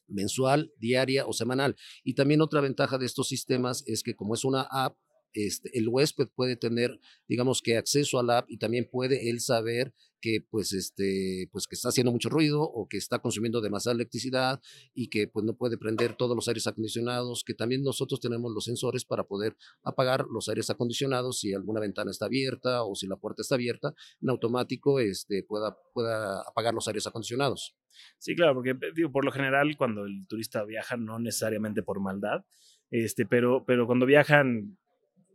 mensual, 0.08 0.72
diaria 0.78 1.26
o 1.26 1.34
semanal. 1.34 1.76
Y 2.04 2.14
también 2.14 2.40
otra 2.40 2.62
ventaja 2.62 2.96
de 2.96 3.04
estos 3.04 3.28
sistemas 3.28 3.84
es 3.86 4.02
que 4.02 4.16
como 4.16 4.32
es 4.32 4.46
una 4.46 4.62
app, 4.62 4.96
este, 5.34 5.70
el 5.78 5.88
huésped 5.88 6.28
puede 6.34 6.56
tener, 6.56 6.98
digamos 7.28 7.62
que 7.62 7.76
acceso 7.76 8.18
a 8.18 8.22
la 8.22 8.38
app 8.38 8.50
y 8.50 8.58
también 8.58 8.88
puede 8.90 9.30
él 9.30 9.40
saber 9.40 9.94
que 10.22 10.38
pues 10.48 10.72
este 10.72 11.48
pues 11.52 11.66
que 11.66 11.74
está 11.74 11.90
haciendo 11.90 12.12
mucho 12.12 12.30
ruido 12.30 12.62
o 12.62 12.88
que 12.88 12.96
está 12.96 13.18
consumiendo 13.18 13.60
demasiada 13.60 13.96
electricidad 13.96 14.62
y 14.94 15.10
que 15.10 15.26
pues 15.26 15.44
no 15.44 15.54
puede 15.54 15.76
prender 15.76 16.16
todos 16.16 16.34
los 16.34 16.48
aires 16.48 16.66
acondicionados 16.66 17.42
que 17.44 17.54
también 17.54 17.82
nosotros 17.82 18.20
tenemos 18.20 18.52
los 18.52 18.64
sensores 18.64 19.04
para 19.04 19.24
poder 19.24 19.56
apagar 19.82 20.24
los 20.30 20.48
aires 20.48 20.70
acondicionados 20.70 21.40
si 21.40 21.52
alguna 21.52 21.80
ventana 21.80 22.12
está 22.12 22.26
abierta 22.26 22.84
o 22.84 22.94
si 22.94 23.08
la 23.08 23.16
puerta 23.16 23.42
está 23.42 23.56
abierta 23.56 23.94
en 24.22 24.30
automático 24.30 25.00
este 25.00 25.42
pueda 25.42 25.76
pueda 25.92 26.40
apagar 26.42 26.72
los 26.72 26.86
aires 26.86 27.06
acondicionados. 27.06 27.76
Sí 28.18 28.34
claro 28.36 28.54
porque 28.54 28.74
digo 28.94 29.10
por 29.10 29.24
lo 29.24 29.32
general 29.32 29.76
cuando 29.76 30.06
el 30.06 30.24
turista 30.28 30.64
viaja 30.64 30.96
no 30.96 31.18
necesariamente 31.18 31.82
por 31.82 32.00
maldad 32.00 32.44
este 32.90 33.26
pero 33.26 33.64
pero 33.66 33.86
cuando 33.86 34.06
viajan 34.06 34.78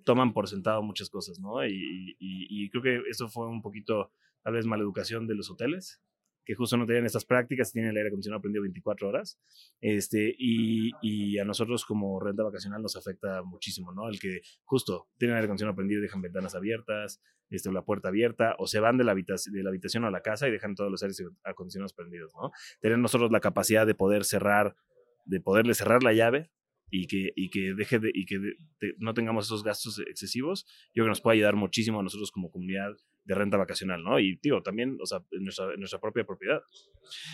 toman 0.08 0.32
por 0.32 0.48
sentado 0.48 0.82
muchas 0.82 1.10
cosas, 1.10 1.38
¿no? 1.38 1.66
Y, 1.66 2.16
y, 2.18 2.48
y, 2.50 2.70
creo 2.70 2.82
que 2.82 3.02
eso 3.10 3.28
fue 3.28 3.46
un 3.46 3.62
poquito, 3.62 4.14
tal 4.42 4.54
vez, 4.54 4.66
mala 4.66 4.82
educación 4.82 5.28
de 5.28 5.36
los 5.36 5.52
hoteles, 5.52 6.02
que 6.46 6.56
justo 6.56 6.78
no 6.78 6.86
tenían 6.86 7.06
estas 7.06 7.26
prácticas, 7.26 7.74
tienen 7.74 7.92
el 7.92 7.98
aire 7.98 8.08
acondicionado 8.08 8.42
prendido 8.42 8.62
24 8.62 9.10
horas, 9.10 9.38
este, 9.82 10.34
y, 10.40 10.94
y, 11.02 11.40
a 11.40 11.44
nosotros 11.44 11.84
como 11.84 12.22
renta 12.22 12.44
vacacional 12.44 12.82
nos 12.82 12.96
afecta 12.96 13.44
muchísimo, 13.44 13.92
¿no? 13.92 14.08
El 14.08 14.18
que 14.18 14.40
justo 14.64 15.10
tienen 15.18 15.34
el 15.34 15.40
aire 15.40 15.48
acondicionado 15.48 15.76
prendido 15.76 16.00
y 16.00 16.04
dejan 16.04 16.22
ventanas 16.22 16.56
abiertas, 16.56 17.22
este, 17.50 17.70
la 17.74 17.84
puerta 17.84 18.08
abierta, 18.08 18.56
o 18.60 18.66
se 18.66 18.80
van 18.80 18.98
de 18.98 19.04
la, 19.04 19.12
habitación, 19.12 19.54
de 19.56 19.62
la 19.62 19.70
habitación 19.72 20.06
a 20.06 20.10
la 20.10 20.22
casa 20.22 20.48
y 20.48 20.52
dejan 20.52 20.76
todos 20.76 20.90
los 20.90 21.04
aires 21.04 21.22
acondicionados 21.44 21.92
prendidos, 21.92 22.34
¿no? 22.34 22.52
Tener 22.80 22.98
nosotros 22.98 23.30
la 23.30 23.42
capacidad 23.42 23.86
de 23.86 23.94
poder 23.94 24.24
cerrar, 24.24 24.78
de 25.26 25.42
poderle 25.42 25.74
cerrar 25.74 26.02
la 26.02 26.14
llave 26.14 26.50
y 26.90 27.08
que, 27.08 27.32
y 27.36 27.50
que 27.50 27.74
deje 27.74 28.00
de, 28.00 28.12
y 28.14 28.26
que 28.26 28.40
de, 28.40 28.56
de, 28.80 28.94
no 29.00 29.14
tengamos 29.14 29.46
esos 29.46 29.64
gastos 29.64 30.00
excesivos, 30.00 30.66
yo 30.94 31.04
creo 31.04 31.06
que 31.06 31.10
nos 31.10 31.22
puede 31.22 31.38
ayudar 31.38 31.56
muchísimo 31.56 32.00
a 32.00 32.04
nosotros 32.04 32.32
como 32.32 32.52
comunidad 32.52 32.92
de 33.26 33.36
renta 33.36 33.58
vacacional, 33.58 34.04
¿no? 34.04 34.20
Y, 34.20 34.40
digo, 34.42 34.62
también, 34.64 34.98
o 35.02 35.06
sea, 35.06 35.20
en 35.32 35.44
nuestra, 35.44 35.74
en 35.74 35.80
nuestra 35.80 36.00
propia 36.00 36.26
propiedad. 36.26 36.62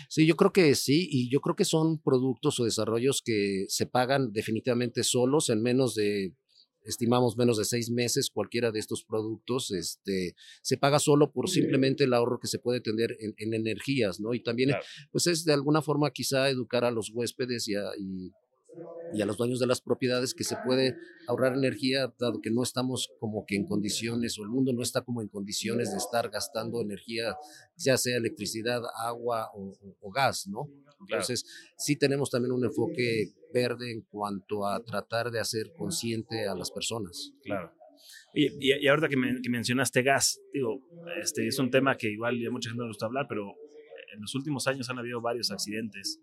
Sí, 0.08 0.26
yo 0.26 0.34
creo 0.34 0.52
que 0.52 0.74
sí, 0.74 1.06
y 1.08 1.30
yo 1.30 1.40
creo 1.40 1.54
que 1.54 1.64
son 1.64 2.00
productos 2.02 2.58
o 2.58 2.64
desarrollos 2.64 3.22
que 3.24 3.66
se 3.68 3.86
pagan 3.86 4.32
definitivamente 4.32 5.04
solos 5.04 5.50
en 5.50 5.62
menos 5.62 5.94
de 5.94 6.34
estimamos 6.84 7.38
menos 7.38 7.56
de 7.56 7.64
seis 7.64 7.90
meses 7.90 8.30
cualquiera 8.30 8.70
de 8.70 8.78
estos 8.78 9.04
productos, 9.04 9.70
este, 9.70 10.34
se 10.62 10.76
paga 10.76 10.98
solo 10.98 11.32
por 11.32 11.48
simplemente 11.48 12.04
el 12.04 12.12
ahorro 12.12 12.38
que 12.38 12.46
se 12.46 12.58
puede 12.58 12.82
tener 12.82 13.16
en, 13.20 13.34
en 13.38 13.54
energías, 13.54 14.20
¿no? 14.20 14.34
Y 14.34 14.42
también, 14.42 14.68
claro. 14.68 14.84
pues 15.10 15.26
es 15.26 15.44
de 15.44 15.54
alguna 15.54 15.80
forma 15.80 16.10
quizá 16.10 16.50
educar 16.50 16.84
a 16.84 16.90
los 16.90 17.10
huéspedes 17.10 17.68
y, 17.68 17.74
a, 17.74 17.84
y 17.98 18.32
y 19.12 19.22
a 19.22 19.26
los 19.26 19.36
dueños 19.36 19.60
de 19.60 19.66
las 19.66 19.80
propiedades 19.80 20.34
que 20.34 20.44
se 20.44 20.56
puede 20.64 20.96
ahorrar 21.28 21.54
energía, 21.54 22.12
dado 22.18 22.40
que 22.40 22.50
no 22.50 22.62
estamos 22.62 23.10
como 23.20 23.44
que 23.46 23.56
en 23.56 23.66
condiciones, 23.66 24.38
o 24.38 24.42
el 24.42 24.48
mundo 24.48 24.72
no 24.72 24.82
está 24.82 25.02
como 25.02 25.22
en 25.22 25.28
condiciones 25.28 25.92
de 25.92 25.98
estar 25.98 26.30
gastando 26.30 26.80
energía, 26.80 27.36
ya 27.76 27.96
sea 27.96 28.16
electricidad, 28.16 28.82
agua 29.04 29.50
o, 29.54 29.76
o 30.00 30.10
gas, 30.10 30.46
¿no? 30.48 30.68
Entonces, 31.00 31.42
claro. 31.42 31.74
sí 31.78 31.96
tenemos 31.96 32.30
también 32.30 32.52
un 32.52 32.64
enfoque 32.64 33.32
verde 33.52 33.92
en 33.92 34.02
cuanto 34.02 34.66
a 34.66 34.82
tratar 34.82 35.30
de 35.30 35.40
hacer 35.40 35.72
consciente 35.76 36.48
a 36.48 36.54
las 36.54 36.70
personas. 36.70 37.32
Claro. 37.42 37.72
Y, 38.32 38.46
y, 38.46 38.84
y 38.84 38.88
ahorita 38.88 39.08
que, 39.08 39.16
me, 39.16 39.40
que, 39.40 39.50
mencionaste 39.50 40.02
gas, 40.02 40.40
digo, 40.52 40.80
este 41.22 41.46
es 41.46 41.58
un 41.58 41.70
tema 41.70 41.96
que 41.96 42.10
igual 42.10 42.40
ya 42.40 42.50
mucha 42.50 42.68
gente 42.68 42.78
no 42.78 42.84
le 42.84 42.90
gusta 42.90 43.06
hablar, 43.06 43.26
pero 43.28 43.54
en 44.14 44.20
los 44.20 44.34
últimos 44.34 44.66
años 44.66 44.88
han 44.90 44.98
habido 44.98 45.20
varios 45.20 45.50
accidentes 45.50 46.20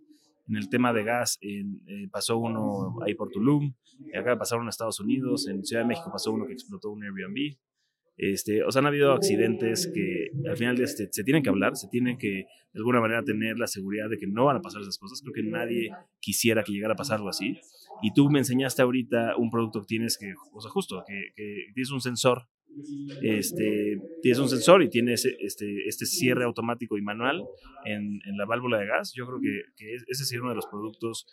en 0.51 0.57
el 0.57 0.69
tema 0.69 0.91
de 0.91 1.03
gas 1.03 1.39
eh, 1.41 1.63
pasó 2.11 2.37
uno 2.37 2.97
ahí 3.05 3.15
por 3.15 3.29
Tulum, 3.29 3.73
acá 4.13 4.37
pasaron 4.37 4.65
en 4.65 4.69
Estados 4.69 4.99
Unidos, 4.99 5.47
en 5.47 5.63
Ciudad 5.63 5.83
de 5.83 5.87
México 5.87 6.09
pasó 6.11 6.31
uno 6.31 6.45
que 6.45 6.53
explotó 6.53 6.91
un 6.91 7.03
Airbnb. 7.03 7.57
Este, 8.17 8.63
o 8.63 8.71
sea, 8.71 8.81
han 8.81 8.87
habido 8.87 9.13
accidentes 9.13 9.89
que 9.91 10.27
al 10.47 10.57
final 10.57 10.79
este, 10.81 11.07
se 11.09 11.23
tienen 11.23 11.41
que 11.41 11.49
hablar, 11.49 11.75
se 11.77 11.87
tienen 11.87 12.17
que 12.17 12.45
de 12.73 12.79
alguna 12.79 12.99
manera 12.99 13.23
tener 13.23 13.57
la 13.57 13.67
seguridad 13.67 14.09
de 14.09 14.17
que 14.17 14.27
no 14.27 14.45
van 14.45 14.57
a 14.57 14.61
pasar 14.61 14.81
esas 14.81 14.97
cosas. 14.97 15.21
Creo 15.21 15.33
que 15.33 15.49
nadie 15.49 15.89
quisiera 16.19 16.63
que 16.63 16.73
llegara 16.73 16.93
a 16.93 16.97
pasar 16.97 17.17
algo 17.17 17.29
así. 17.29 17.57
Y 18.03 18.13
tú 18.13 18.29
me 18.29 18.39
enseñaste 18.39 18.81
ahorita 18.81 19.37
un 19.37 19.49
producto 19.49 19.79
que 19.81 19.87
tienes 19.87 20.17
que, 20.17 20.33
o 20.51 20.59
sea, 20.59 20.69
justo, 20.69 21.03
que, 21.07 21.31
que 21.35 21.71
tienes 21.73 21.91
un 21.91 22.01
sensor 22.01 22.47
este, 23.21 23.99
tienes 24.21 24.39
un 24.39 24.49
sensor 24.49 24.83
y 24.83 24.89
tienes 24.89 25.25
este, 25.25 25.87
este 25.87 26.05
cierre 26.05 26.43
automático 26.43 26.97
y 26.97 27.01
manual 27.01 27.43
en, 27.85 28.19
en 28.25 28.37
la 28.37 28.45
válvula 28.45 28.79
de 28.79 28.87
gas. 28.87 29.13
Yo 29.13 29.25
creo 29.27 29.39
que, 29.39 29.61
que, 29.75 29.95
ese 30.07 30.25
sería 30.25 30.41
uno 30.41 30.51
de 30.51 30.55
los 30.55 30.67
productos 30.67 31.25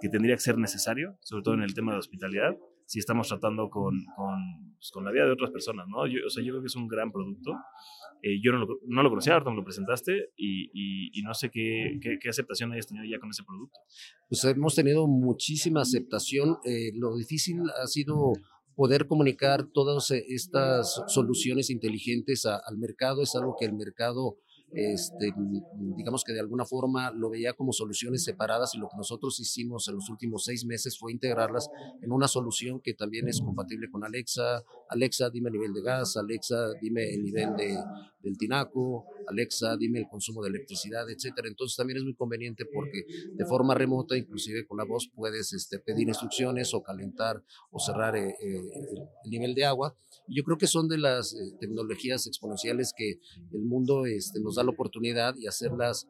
que 0.00 0.08
tendría 0.08 0.34
que 0.34 0.42
ser 0.42 0.58
necesario, 0.58 1.16
sobre 1.20 1.42
todo 1.42 1.54
en 1.54 1.62
el 1.62 1.74
tema 1.74 1.92
de 1.92 1.98
hospitalidad, 1.98 2.56
si 2.86 3.00
estamos 3.00 3.28
tratando 3.28 3.68
con, 3.68 4.04
con, 4.16 4.74
pues, 4.76 4.90
con 4.92 5.04
la 5.04 5.10
vida 5.10 5.24
de 5.24 5.32
otras 5.32 5.50
personas, 5.50 5.86
¿no? 5.88 6.06
Yo, 6.06 6.20
o 6.26 6.30
sea, 6.30 6.42
yo 6.44 6.52
creo 6.52 6.62
que 6.62 6.68
es 6.68 6.76
un 6.76 6.86
gran 6.86 7.10
producto. 7.10 7.52
Eh, 8.22 8.40
yo 8.42 8.52
no 8.52 8.58
lo, 8.58 8.66
no 8.86 9.02
lo, 9.02 9.10
conocía, 9.10 9.34
ahorita 9.34 9.50
me 9.50 9.56
lo 9.56 9.64
presentaste 9.64 10.30
y, 10.36 10.70
y, 10.72 11.10
y 11.12 11.22
no 11.22 11.34
sé 11.34 11.50
qué, 11.50 11.98
qué, 12.00 12.18
qué, 12.20 12.28
aceptación 12.28 12.72
hayas 12.72 12.86
tenido 12.86 13.04
ya 13.04 13.18
con 13.18 13.30
ese 13.30 13.42
producto. 13.42 13.78
Pues 14.28 14.44
hemos 14.44 14.74
tenido 14.74 15.06
muchísima 15.06 15.82
aceptación. 15.82 16.56
Eh, 16.64 16.92
lo 16.94 17.16
difícil 17.16 17.58
ha 17.82 17.86
sido 17.86 18.32
poder 18.76 19.06
comunicar 19.06 19.66
todas 19.72 20.10
estas 20.10 21.02
soluciones 21.08 21.70
inteligentes 21.70 22.46
al 22.46 22.78
mercado. 22.78 23.22
Es 23.22 23.34
algo 23.34 23.56
que 23.58 23.64
el 23.64 23.72
mercado 23.72 24.36
este, 24.72 25.32
digamos 25.96 26.24
que 26.24 26.32
de 26.32 26.40
alguna 26.40 26.64
forma 26.64 27.10
lo 27.12 27.30
veía 27.30 27.52
como 27.52 27.72
soluciones 27.72 28.24
separadas 28.24 28.74
y 28.74 28.78
lo 28.78 28.88
que 28.88 28.96
nosotros 28.96 29.38
hicimos 29.38 29.86
en 29.88 29.94
los 29.94 30.10
últimos 30.10 30.44
seis 30.44 30.64
meses 30.64 30.98
fue 30.98 31.12
integrarlas 31.12 31.70
en 32.02 32.12
una 32.12 32.26
solución 32.28 32.80
que 32.80 32.92
también 32.92 33.28
es 33.28 33.40
compatible 33.40 33.88
con 33.90 34.04
Alexa. 34.04 34.64
Alexa, 34.88 35.30
dime 35.30 35.48
el 35.48 35.54
nivel 35.54 35.72
de 35.72 35.82
gas, 35.82 36.16
Alexa, 36.16 36.72
dime 36.80 37.12
el 37.12 37.22
nivel 37.22 37.56
de, 37.56 37.76
del 38.20 38.36
tinaco, 38.38 39.06
Alexa, 39.26 39.76
dime 39.76 40.00
el 40.00 40.08
consumo 40.08 40.42
de 40.42 40.50
electricidad, 40.50 41.08
etcétera. 41.10 41.48
Entonces 41.48 41.76
también 41.76 41.98
es 41.98 42.04
muy 42.04 42.14
conveniente 42.14 42.64
porque 42.72 43.04
de 43.32 43.44
forma 43.46 43.74
remota, 43.74 44.16
inclusive 44.16 44.66
con 44.66 44.78
la 44.78 44.84
voz, 44.84 45.10
puedes 45.14 45.52
este, 45.52 45.78
pedir 45.78 46.08
instrucciones 46.08 46.72
o 46.74 46.82
calentar 46.82 47.42
o 47.70 47.78
cerrar 47.78 48.16
eh, 48.16 48.34
eh, 48.40 48.60
el 49.24 49.30
nivel 49.30 49.54
de 49.54 49.64
agua. 49.64 49.96
Yo 50.28 50.42
creo 50.42 50.58
que 50.58 50.66
son 50.66 50.88
de 50.88 50.98
las 50.98 51.34
eh, 51.34 51.56
tecnologías 51.60 52.26
exponenciales 52.26 52.92
que 52.96 53.20
el 53.52 53.62
mundo 53.62 54.06
este, 54.06 54.40
nos 54.40 54.56
da 54.56 54.64
la 54.64 54.70
oportunidad 54.70 55.36
y 55.36 55.46
hacerlas 55.46 56.06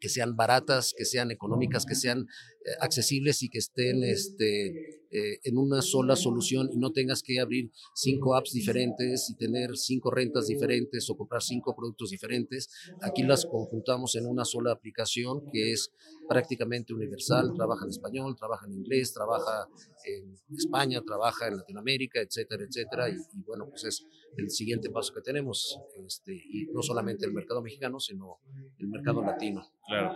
que 0.00 0.08
sean 0.08 0.36
baratas, 0.36 0.94
que 0.96 1.04
sean 1.04 1.30
económicas, 1.30 1.84
que 1.84 1.94
sean 1.94 2.20
eh, 2.20 2.70
accesibles 2.80 3.42
y 3.42 3.48
que 3.48 3.58
estén 3.58 4.04
este, 4.04 4.97
eh, 5.10 5.40
en 5.44 5.58
una 5.58 5.82
sola 5.82 6.16
solución 6.16 6.68
y 6.72 6.78
no 6.78 6.92
tengas 6.92 7.22
que 7.22 7.40
abrir 7.40 7.70
cinco 7.94 8.34
apps 8.34 8.52
diferentes 8.52 9.30
y 9.30 9.36
tener 9.36 9.76
cinco 9.76 10.10
rentas 10.10 10.46
diferentes 10.46 11.08
o 11.10 11.16
comprar 11.16 11.42
cinco 11.42 11.74
productos 11.74 12.10
diferentes. 12.10 12.68
Aquí 13.02 13.22
las 13.22 13.46
conjuntamos 13.46 14.16
en 14.16 14.26
una 14.26 14.44
sola 14.44 14.72
aplicación 14.72 15.42
que 15.52 15.72
es 15.72 15.92
prácticamente 16.28 16.92
universal, 16.92 17.52
trabaja 17.54 17.84
en 17.84 17.90
español, 17.90 18.36
trabaja 18.36 18.66
en 18.66 18.74
inglés, 18.74 19.12
trabaja 19.12 19.68
en 20.04 20.36
España, 20.56 21.00
trabaja 21.02 21.48
en 21.48 21.56
Latinoamérica, 21.56 22.20
etcétera, 22.20 22.64
etcétera. 22.64 23.08
Y, 23.08 23.14
y 23.14 23.42
bueno, 23.44 23.66
pues 23.68 23.84
es 23.84 24.04
el 24.36 24.50
siguiente 24.50 24.90
paso 24.90 25.12
que 25.12 25.20
tenemos, 25.20 25.78
este, 26.06 26.32
y 26.34 26.66
no 26.72 26.82
solamente 26.82 27.26
el 27.26 27.32
mercado 27.32 27.62
mexicano, 27.62 27.98
sino 27.98 28.38
el 28.78 28.88
mercado 28.88 29.22
latino. 29.22 29.62
Claro. 29.86 30.12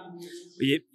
Oye, 0.61 0.87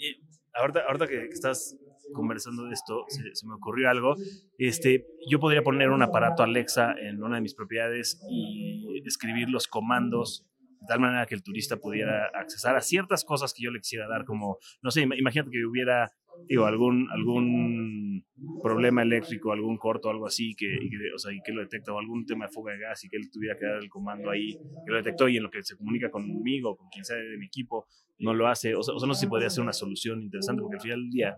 ahorita, 0.54 0.82
ahorita 0.88 1.08
que, 1.08 1.26
estás 1.26 1.76
conversando 2.14 2.66
de 2.66 2.74
esto, 2.74 3.06
se, 3.08 3.22
me 3.48 3.56
ocurrió 3.56 3.90
algo. 3.90 4.16
Este, 4.58 5.06
yo 5.30 5.40
podría 5.40 5.64
poner 5.64 5.90
un 5.90 6.02
aparato 6.02 6.44
Alexa 6.44 6.94
en 7.00 7.22
una 7.24 7.36
de 7.36 7.42
mis 7.42 7.56
propiedades 7.56 8.22
y 8.30 9.02
escribir 9.06 9.50
los 9.50 9.68
comandos 9.68 10.46
de 10.82 10.88
tal 10.88 11.00
manera 11.00 11.26
que 11.26 11.36
el 11.36 11.44
turista 11.44 11.78
pudiera 11.78 12.28
accesar 12.34 12.76
a 12.76 12.82
ciertas 12.82 13.26
cosas 13.26 13.54
que 13.54 13.64
yo 13.64 13.72
le 13.72 13.80
quisiera 13.80 14.08
dar, 14.08 14.26
como, 14.26 14.60
no 14.82 14.92
sé, 14.92 15.02
imagínate 15.02 15.50
que 15.50 15.66
hubiera 15.66 16.12
digo, 16.48 16.66
algún, 16.66 17.08
algún 17.12 18.26
problema 18.62 19.02
eléctrico, 19.02 19.52
algún 19.52 19.78
corto, 19.78 20.10
algo 20.10 20.28
así, 20.28 20.56
que, 20.56 20.66
y 20.66 20.90
que, 20.90 20.98
o 21.16 21.18
sea, 21.18 21.34
y 21.34 21.42
que 21.44 21.52
lo 21.52 21.62
detecta, 21.62 21.94
o 21.94 22.00
algún 22.00 22.26
tema 22.26 22.46
de 22.46 22.52
fuga 22.52 22.74
de 22.74 22.80
gas 22.80 23.04
y 23.04 23.10
que 23.10 23.18
él 23.18 23.30
tuviera 23.32 23.56
que 23.58 23.66
dar 23.66 23.78
el 23.78 23.90
comando 23.90 24.30
ahí, 24.30 24.54
que 24.86 24.92
lo 24.92 24.98
detectó 24.98 25.28
y 25.28 25.38
en 25.38 25.44
lo 25.44 25.50
que 25.50 25.64
se 25.64 25.76
comunica 25.76 26.12
conmigo, 26.12 26.76
con 26.76 26.88
quien 26.90 27.06
sea 27.06 27.18
de 27.18 27.38
mi 27.38 27.48
equipo, 27.48 27.88
no 28.20 28.34
lo 28.34 28.48
hace. 28.48 28.76
O 28.76 28.84
sea, 28.84 28.96
o 28.96 29.00
sea 29.00 29.08
no 29.08 29.14
sé 29.14 29.22
si 29.22 29.28
podría 29.28 29.50
ser 29.50 29.64
una 29.64 29.74
solución 29.74 30.22
interesante, 30.22 30.62
porque 30.62 30.78
al 30.78 30.82
final 30.82 31.02
del 31.02 31.10
día, 31.10 31.38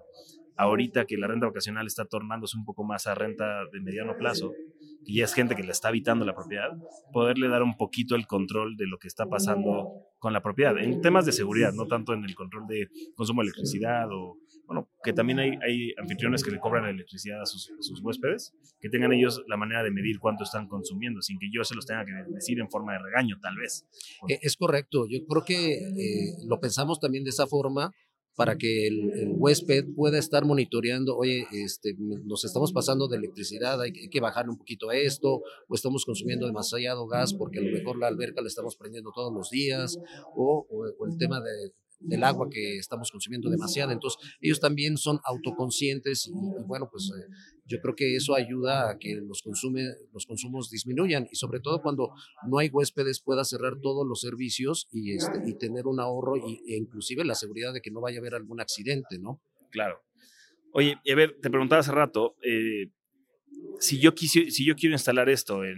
ahorita 0.60 1.06
que 1.06 1.18
la 1.18 1.28
renta 1.28 1.48
vacacional 1.48 1.88
está 1.88 2.04
tornándose 2.04 2.58
un 2.58 2.66
poco 2.66 2.84
más 2.84 3.08
a 3.08 3.16
renta 3.16 3.64
de 3.72 3.80
mediano 3.80 4.18
plazo, 4.18 4.52
que 5.06 5.14
ya 5.14 5.24
es 5.24 5.34
gente 5.34 5.56
que 5.56 5.64
le 5.64 5.72
está 5.72 5.88
habitando 5.88 6.26
la 6.26 6.36
propiedad, 6.36 6.72
poderle 7.14 7.48
dar 7.48 7.64
un 7.64 7.78
poquito 7.78 8.14
el 8.16 8.28
control 8.28 8.76
de 8.76 8.86
lo 8.86 8.98
que 8.98 9.08
está 9.08 9.26
pasando 9.26 9.88
con 10.20 10.34
la 10.34 10.44
propiedad, 10.44 10.78
en 10.78 11.00
temas 11.00 11.26
de 11.26 11.32
seguridad, 11.32 11.72
no 11.72 11.88
tanto 11.88 12.14
en 12.14 12.26
el 12.26 12.36
control 12.36 12.68
de 12.68 12.90
consumo 13.16 13.42
de 13.42 13.46
electricidad 13.46 14.12
o, 14.12 14.38
bueno, 14.68 14.90
que 15.02 15.14
también 15.14 15.40
hay, 15.40 15.52
hay 15.66 15.94
anfitriones 15.98 16.44
que 16.44 16.52
le 16.52 16.60
cobran 16.60 16.86
electricidad 16.86 17.42
a 17.42 17.46
sus, 17.46 17.72
sus, 17.80 18.02
huéspedes, 18.02 18.54
que 18.82 18.90
tengan 18.90 19.14
ellos 19.14 19.42
la 19.48 19.56
manera 19.56 19.82
de 19.82 19.92
medir 19.92 20.20
cuánto 20.20 20.44
están 20.44 20.68
consumiendo, 20.68 21.22
sin 21.22 21.40
que 21.40 21.48
yo 21.50 21.64
se 21.64 21.74
los 21.74 21.86
tenga 21.86 22.04
que 22.04 22.12
decir 22.34 22.60
en 22.60 22.70
forma 22.70 22.92
de 22.94 23.00
regaño, 23.00 23.38
tal 23.42 23.56
vez. 23.56 23.88
E, 24.28 24.40
es 24.42 24.58
correcto, 24.58 25.08
yo 25.10 25.26
creo 25.26 25.46
que 25.46 25.78
eh, 25.78 26.34
lo 26.46 26.60
pensamos 26.60 27.00
también 27.00 27.24
de 27.24 27.30
esa 27.30 27.48
forma 27.48 27.92
para 28.40 28.58
que 28.58 28.88
el, 28.88 29.34
huésped 29.36 29.84
pueda 29.98 30.18
estar 30.18 30.46
monitoreando, 30.46 31.18
oye, 31.18 31.46
este, 31.52 31.94
nos 31.98 32.46
estamos 32.46 32.72
pasando 32.72 33.10
de 33.10 33.18
electricidad, 33.18 33.82
hay, 33.82 33.92
que 33.92 34.22
bajarle 34.22 34.52
un 34.52 34.58
poquito 34.58 34.94
esto, 34.94 35.42
o 35.68 35.76
estamos 35.76 36.06
consumiendo 36.06 36.48
demasiado 36.48 37.06
gas 37.06 37.34
porque 37.34 37.60
a 37.60 37.62
lo 37.62 37.70
mejor 37.70 37.98
la 37.98 38.08
alberca 38.08 38.42
la 38.42 38.48
estamos 38.48 38.78
prendiendo 38.78 39.12
todos 39.14 39.34
los 39.34 39.50
días, 39.50 40.00
o 40.38 40.66
el 41.06 41.18
tema 41.18 41.42
de, 41.42 41.74
del 42.00 42.24
agua 42.24 42.48
que 42.50 42.78
estamos 42.78 43.12
consumiendo 43.12 43.50
demasiado. 43.50 43.92
Entonces, 43.92 44.22
ellos 44.42 44.60
también 44.60 44.98
son 44.98 45.20
autoconscientes 45.24 46.28
y, 46.28 46.64
bueno, 46.66 46.90
pues 46.92 47.12
eh, 47.16 47.28
yo 47.66 47.80
creo 47.82 47.96
que 47.96 48.16
eso 48.16 48.36
ayuda 48.36 48.90
a 48.90 48.98
que 48.98 49.16
los, 49.16 49.42
consume, 49.42 49.84
los 50.14 50.26
consumos 50.26 50.70
disminuyan 50.70 51.28
y 51.32 51.36
sobre 51.36 51.60
todo 51.60 51.82
cuando 51.82 52.14
no 52.48 52.58
hay 52.58 52.70
huéspedes 52.70 53.22
pueda 53.22 53.44
cerrar 53.44 53.80
todos 53.82 54.08
los 54.08 54.22
servicios 54.22 54.88
y, 54.92 55.16
este, 55.16 55.54
tener 55.60 55.88
un 55.88 56.00
ahorro 56.00 56.38
y, 56.38 56.62
e 56.68 56.78
inclusive 56.78 57.24
la 57.26 57.36
seguridad 57.36 57.74
de 57.74 57.82
que 57.82 57.92
no 57.92 58.02
vaya 58.02 58.18
a 58.18 58.22
haber 58.22 58.36
algún 58.36 58.62
accidente, 58.62 59.20
¿no? 59.20 59.42
Claro. 59.72 60.02
Oye, 60.72 60.98
a 61.10 61.16
ver, 61.16 61.38
te 61.42 61.50
preguntaba 61.50 61.80
hace 61.80 61.92
rato, 61.92 62.36
eh, 62.44 62.92
si, 63.80 64.00
yo 64.00 64.12
si 64.16 64.66
yo 64.66 64.76
quiero 64.76 64.94
instalar 64.94 65.30
esto 65.30 65.64
en 65.64 65.78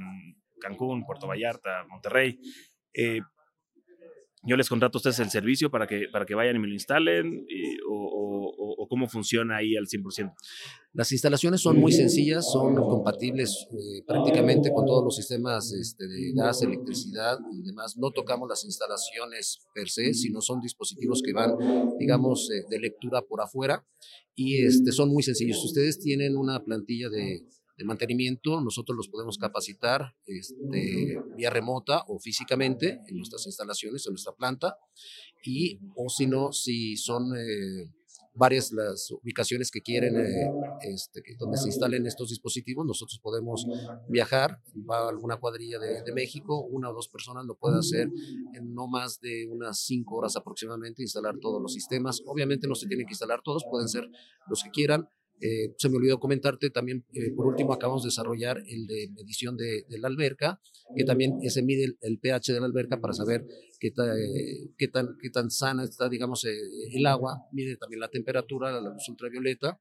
Cancún, 0.60 1.06
Puerto 1.06 1.28
Vallarta, 1.28 1.86
Monterrey, 1.90 2.40
eh, 2.94 3.22
yo 4.44 4.58
les 4.58 4.70
contrato 4.70 4.98
a 4.98 5.00
ustedes 5.00 5.20
el 5.20 5.30
servicio 5.30 5.70
para 5.70 5.86
que, 5.86 6.08
para 6.12 6.26
que 6.26 6.34
vayan 6.34 6.56
y 6.56 6.60
me 6.60 6.68
lo 6.68 6.74
instalen 6.74 7.46
o, 7.88 7.94
o, 7.94 8.84
o, 8.84 8.88
cómo 8.88 9.08
funciona 9.08 9.58
ahí 9.58 9.76
al 9.76 9.86
100%. 9.86 10.34
Las 10.94 11.12
instalaciones 11.12 11.62
son 11.62 11.80
muy 11.80 11.92
sencillas, 11.92 12.52
son 12.52 12.76
compatibles 12.76 13.68
eh, 13.72 14.04
prácticamente 14.06 14.72
con 14.74 14.86
todos 14.86 15.04
los 15.04 15.16
sistemas 15.16 15.72
este, 15.74 16.08
de 16.08 16.34
gas, 16.34 16.64
electricidad 16.64 17.38
y 17.54 17.62
demás. 17.62 17.98
No 17.98 18.12
tocamos 18.12 18.50
las 18.50 18.66
instalaciones 18.66 19.60
per 19.74 19.90
se, 19.90 20.14
sino 20.14 20.42
son 20.42 20.60
dispositivos 20.60 21.22
que 21.24 21.34
van, 21.34 21.56
digamos, 22.00 22.50
eh, 22.52 22.66
de 22.70 22.80
lectura 22.80 23.22
por 23.22 23.42
afuera 23.42 23.86
y 24.36 24.66
este, 24.66 24.92
son 24.92 25.10
muy 25.10 25.24
sencillos. 25.24 25.64
Ustedes 25.64 26.00
tienen 26.00 26.36
una 26.36 26.64
plantilla 26.64 27.10
de 27.10 27.46
de 27.78 27.86
mantenimiento, 27.86 28.62
nosotros 28.62 28.96
los 28.96 29.10
podemos 29.10 29.38
capacitar 29.38 30.16
este, 30.26 31.18
vía 31.36 31.50
remota 31.50 32.04
o 32.08 32.20
físicamente 32.20 33.02
en 33.08 33.18
nuestras 33.18 33.46
instalaciones, 33.46 34.06
en 34.06 34.14
nuestra 34.14 34.34
planta, 34.34 34.78
y 35.44 35.80
o 35.96 36.10
si 36.10 36.28
no, 36.28 36.52
si 36.52 36.98
son 36.98 37.34
eh, 37.36 37.92
varias 38.34 38.72
las 38.72 39.12
ubicaciones 39.12 39.72
que 39.72 39.82
quieren, 39.82 40.16
eh, 40.16 40.52
este, 40.82 41.22
donde 41.38 41.58
se 41.58 41.68
instalen 41.68 42.06
estos 42.08 42.30
dispositivos, 42.30 42.86
nosotros 42.86 43.20
podemos 43.22 43.66
viajar, 44.08 44.62
va 44.90 45.10
alguna 45.10 45.38
cuadrilla 45.38 45.80
de, 45.80 46.02
de, 46.04 46.14
México, 46.14 46.62
una 46.62 46.90
o 46.90 46.94
dos 46.94 47.08
personas 47.08 47.46
lo 47.46 47.56
puede 47.56 47.80
hacer 47.80 48.10
en 48.54 48.74
no 48.74 48.88
más 48.88 49.20
de 49.20 49.48
unas 49.48 49.80
cinco 49.80 50.16
horas 50.18 50.36
aproximadamente, 50.36 51.02
instalar 51.02 51.38
todos 51.40 51.62
los 51.62 51.74
sistemas. 51.74 52.22
Obviamente 52.26 52.68
no 52.68 52.76
se 52.76 52.88
tienen 52.88 53.06
que 53.06 53.14
instalar 53.14 53.42
todos, 53.44 53.66
pueden 53.70 53.90
ser 53.90 54.10
los 54.48 54.64
que 54.64 54.70
quieran, 54.70 55.10
eh, 55.42 55.74
se 55.78 55.90
me 55.90 55.98
olvidó 55.98 56.20
comentarte 56.20 56.70
también, 56.70 57.04
eh, 57.14 57.32
por 57.36 57.48
último, 57.48 57.74
acabamos 57.74 58.04
de 58.04 58.08
desarrollar 58.08 58.60
el 58.68 58.86
de 58.86 59.10
medición 59.16 59.58
de, 59.58 59.86
de 59.90 60.00
la 60.00 60.08
alberca, 60.08 60.62
que 60.96 61.04
también 61.04 61.40
se 61.50 61.64
mide 61.64 61.86
el, 61.86 61.98
el, 62.02 62.20
pH 62.20 62.54
de 62.54 62.60
la 62.60 62.68
alberca 62.68 63.00
para 63.00 63.14
saber 63.14 63.46
qué, 63.80 63.92
ta, 63.92 64.06
eh, 64.06 64.70
qué, 64.78 64.88
tan, 64.88 65.18
qué 65.20 65.30
tan 65.30 65.50
sana 65.50 65.84
está, 65.84 66.10
digamos, 66.10 66.46
eh, 66.46 66.56
el 66.94 67.06
agua, 67.08 67.46
mide 67.52 67.76
también 67.78 68.00
la 68.00 68.10
temperatura, 68.10 68.72
la 68.72 68.92
luz 68.92 69.10
ultravioleta, 69.10 69.80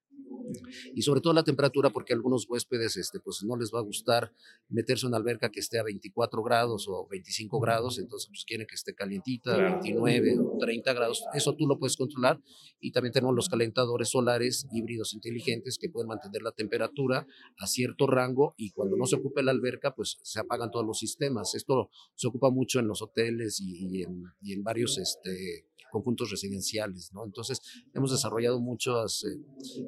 y 0.94 1.02
sobre 1.02 1.20
todo 1.20 1.32
la 1.32 1.44
temperatura 1.44 1.90
porque 1.90 2.12
a 2.12 2.16
algunos 2.16 2.46
huéspedes 2.48 2.96
este, 2.96 3.20
pues 3.20 3.42
no 3.44 3.56
les 3.56 3.70
va 3.74 3.78
a 3.78 3.82
gustar 3.82 4.32
meterse 4.68 5.06
en 5.06 5.08
una 5.08 5.18
alberca 5.18 5.50
que 5.50 5.60
esté 5.60 5.78
a 5.78 5.82
24 5.82 6.42
grados 6.42 6.86
o 6.88 7.06
25 7.08 7.60
grados, 7.60 7.98
entonces 7.98 8.28
pues 8.28 8.44
quieren 8.44 8.66
que 8.66 8.74
esté 8.74 8.94
calientita, 8.94 9.56
29 9.56 10.38
o 10.38 10.58
30 10.58 10.92
grados, 10.92 11.24
eso 11.34 11.54
tú 11.54 11.66
lo 11.66 11.78
puedes 11.78 11.96
controlar. 11.96 12.40
Y 12.80 12.92
también 12.92 13.12
tenemos 13.12 13.34
los 13.34 13.48
calentadores 13.48 14.08
solares 14.08 14.66
híbridos 14.72 15.14
inteligentes 15.14 15.78
que 15.78 15.90
pueden 15.90 16.08
mantener 16.08 16.42
la 16.42 16.52
temperatura 16.52 17.26
a 17.58 17.66
cierto 17.66 18.06
rango 18.06 18.54
y 18.56 18.70
cuando 18.70 18.96
no 18.96 19.06
se 19.06 19.16
ocupe 19.16 19.42
la 19.42 19.50
alberca 19.50 19.94
pues 19.94 20.18
se 20.22 20.40
apagan 20.40 20.70
todos 20.70 20.86
los 20.86 20.98
sistemas, 20.98 21.54
esto 21.54 21.90
se 22.14 22.28
ocupa 22.28 22.50
mucho 22.50 22.80
en 22.80 22.88
los 22.88 23.02
hoteles 23.02 23.60
y, 23.60 23.86
y, 23.86 24.02
en, 24.02 24.24
y 24.40 24.52
en 24.52 24.62
varios 24.62 24.98
este, 24.98 25.69
conjuntos 25.90 26.30
residenciales, 26.30 27.10
¿no? 27.12 27.24
Entonces, 27.24 27.60
hemos 27.94 28.10
desarrollado 28.10 28.60
muchas 28.60 29.24
eh, 29.24 29.38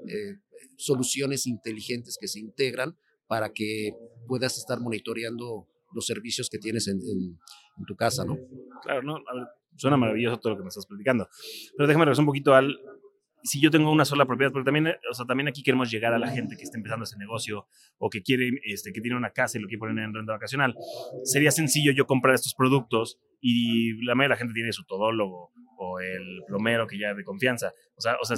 eh, 0.08 0.36
soluciones 0.76 1.46
inteligentes 1.46 2.18
que 2.20 2.28
se 2.28 2.40
integran 2.40 2.96
para 3.26 3.52
que 3.52 3.92
puedas 4.26 4.58
estar 4.58 4.80
monitoreando 4.80 5.68
los 5.94 6.06
servicios 6.06 6.48
que 6.50 6.58
tienes 6.58 6.88
en, 6.88 6.98
en, 6.98 7.38
en 7.78 7.84
tu 7.86 7.96
casa, 7.96 8.24
¿no? 8.24 8.36
Claro, 8.82 9.02
no, 9.02 9.16
a 9.16 9.34
ver, 9.34 9.46
suena 9.76 9.96
maravilloso 9.96 10.38
todo 10.38 10.52
lo 10.52 10.58
que 10.58 10.64
me 10.64 10.68
estás 10.68 10.86
platicando. 10.86 11.28
Pero 11.76 11.86
déjame 11.86 12.04
regresar 12.04 12.22
un 12.22 12.26
poquito 12.26 12.54
al, 12.54 12.78
si 13.42 13.60
yo 13.60 13.70
tengo 13.70 13.90
una 13.90 14.04
sola 14.04 14.26
propiedad, 14.26 14.52
pero 14.52 14.64
también, 14.64 14.88
o 15.10 15.14
sea, 15.14 15.26
también 15.26 15.48
aquí 15.48 15.62
queremos 15.62 15.90
llegar 15.90 16.12
a 16.12 16.18
la 16.18 16.28
gente 16.28 16.56
que 16.56 16.62
está 16.62 16.76
empezando 16.76 17.04
ese 17.04 17.18
negocio 17.18 17.66
o 17.98 18.08
que 18.10 18.22
quiere, 18.22 18.50
este, 18.64 18.92
que 18.92 19.00
tiene 19.00 19.16
una 19.16 19.30
casa 19.30 19.58
y 19.58 19.60
lo 19.60 19.68
quiere 19.68 19.78
poner 19.78 20.04
en 20.04 20.14
renta 20.14 20.32
vacacional, 20.32 20.74
sería 21.24 21.50
sencillo 21.50 21.92
yo 21.92 22.06
comprar 22.06 22.34
estos 22.34 22.54
productos 22.54 23.18
y 23.40 23.94
la 24.04 24.14
mayoría 24.14 24.34
de 24.34 24.34
la 24.34 24.38
gente 24.38 24.54
tiene 24.54 24.72
su 24.72 24.84
todólogo 24.84 25.52
o 25.76 26.00
el 26.00 26.42
plomero 26.46 26.86
que 26.86 26.98
ya 26.98 27.10
es 27.10 27.16
de 27.16 27.24
confianza. 27.24 27.72
O 27.96 28.00
sea, 28.00 28.16
o 28.20 28.24
sea 28.24 28.36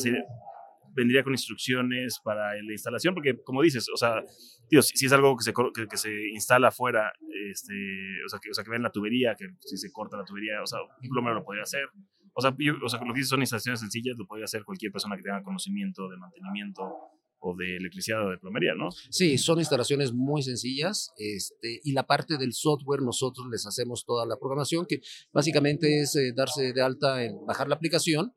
vendría 0.95 1.23
con 1.23 1.33
instrucciones 1.33 2.21
para 2.23 2.55
la 2.55 2.73
instalación, 2.73 3.15
porque 3.15 3.37
como 3.43 3.63
dices, 3.63 3.89
o 3.93 3.97
sea, 3.97 4.23
tío, 4.69 4.81
si, 4.81 5.07
es 5.07 5.13
algo 5.13 5.37
que 5.37 5.45
se, 5.45 5.53
que, 5.53 5.97
se 5.97 6.29
instala 6.29 6.69
afuera, 6.69 7.13
este, 7.51 7.75
o, 8.25 8.29
sea, 8.29 8.39
que, 8.41 8.51
o 8.51 8.55
sea, 8.55 8.65
que 8.65 8.71
ven 8.71 8.83
la 8.83 8.91
tubería, 8.91 9.35
que 9.35 9.47
si 9.61 9.77
se 9.77 9.93
corta 9.93 10.17
la 10.17 10.25
tubería, 10.25 10.63
o 10.63 10.67
sea, 10.67 10.79
un 10.83 11.09
plomero 11.09 11.35
lo 11.35 11.45
podría 11.45 11.65
hacer. 11.65 11.89
O 12.35 12.41
sea, 12.41 12.51
o 12.51 12.89
sea, 12.89 13.01
lo 13.01 13.13
que 13.13 13.19
dices 13.19 13.29
son 13.29 13.41
instalaciones 13.41 13.81
sencillas, 13.81 14.17
lo 14.19 14.27
podría 14.27 14.45
hacer 14.45 14.65
cualquier 14.65 14.93
persona 14.93 15.17
que 15.17 15.23
tenga 15.23 15.43
conocimiento 15.43 16.09
de 16.09 16.17
mantenimiento 16.17 16.83
o 17.45 17.55
de 17.55 17.77
electricidad 17.77 18.27
o 18.27 18.31
de 18.31 18.39
plomería, 18.39 18.75
¿no? 18.75 18.91
Sí, 19.11 19.37
son 19.39 19.59
instalaciones 19.59 20.13
muy 20.13 20.43
sencillas 20.43 21.13
este, 21.19 21.81
y 21.85 21.93
la 21.93 22.07
parte 22.07 22.39
del 22.39 22.55
software 22.55 23.03
nosotros 23.03 23.47
les 23.51 23.67
hacemos 23.67 24.05
toda 24.05 24.27
la 24.27 24.37
programación 24.37 24.87
que 24.87 25.01
básicamente 25.33 26.01
es 26.01 26.17
eh, 26.17 26.33
darse 26.35 26.73
de 26.73 26.83
alta, 26.83 27.23
en 27.23 27.45
bajar 27.47 27.69
la 27.69 27.75
aplicación, 27.75 28.35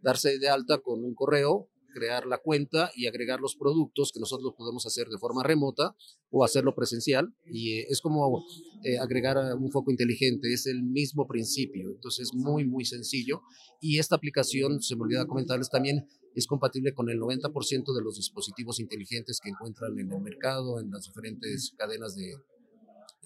darse 0.00 0.38
de 0.38 0.48
alta 0.48 0.78
con 0.78 1.04
un 1.04 1.14
correo, 1.14 1.68
crear 1.92 2.26
la 2.26 2.38
cuenta 2.38 2.90
y 2.94 3.06
agregar 3.06 3.40
los 3.40 3.56
productos 3.56 4.12
que 4.12 4.20
nosotros 4.20 4.54
podemos 4.56 4.86
hacer 4.86 5.08
de 5.08 5.18
forma 5.18 5.42
remota 5.42 5.94
o 6.30 6.44
hacerlo 6.44 6.74
presencial. 6.74 7.34
Y 7.46 7.78
eh, 7.78 7.86
es 7.88 8.00
como 8.00 8.44
eh, 8.84 8.98
agregar 8.98 9.36
un 9.56 9.70
foco 9.70 9.90
inteligente, 9.90 10.52
es 10.52 10.66
el 10.66 10.82
mismo 10.82 11.26
principio. 11.26 11.90
Entonces 11.90 12.28
es 12.28 12.34
muy, 12.34 12.64
muy 12.64 12.84
sencillo. 12.84 13.42
Y 13.80 13.98
esta 13.98 14.16
aplicación, 14.16 14.80
se 14.82 14.96
me 14.96 15.02
olvidaba 15.02 15.26
comentarles 15.26 15.70
también, 15.70 16.06
es 16.34 16.46
compatible 16.46 16.92
con 16.92 17.08
el 17.10 17.18
90% 17.18 17.94
de 17.94 18.02
los 18.02 18.16
dispositivos 18.16 18.80
inteligentes 18.80 19.40
que 19.42 19.50
encuentran 19.50 19.98
en 19.98 20.12
el 20.12 20.20
mercado, 20.20 20.80
en 20.80 20.90
las 20.90 21.04
diferentes 21.04 21.74
cadenas 21.76 22.14
de, 22.14 22.34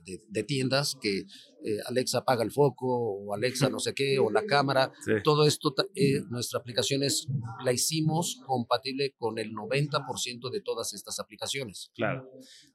de, 0.05 0.42
tiendas 0.42 0.96
que 1.00 1.20
eh, 1.64 1.78
Alexa 1.86 2.18
apaga 2.18 2.42
el 2.42 2.50
foco 2.50 2.86
o 2.86 3.34
Alexa 3.34 3.68
no 3.68 3.78
sé 3.78 3.94
qué 3.94 4.18
o 4.18 4.30
la 4.30 4.44
cámara. 4.44 4.92
Todo 5.22 5.46
esto, 5.46 5.74
eh, 5.94 6.22
nuestra 6.28 6.61
aplicación 6.61 7.03
es, 7.03 7.28
la 7.64 7.72
hicimos 7.72 8.40
compatible 8.46 9.14
con 9.16 9.38
el 9.38 9.53
90% 9.53 10.50
de 10.50 10.61
todas 10.61 10.92
estas 10.92 11.18
aplicaciones. 11.18 11.90
Claro. 11.94 12.28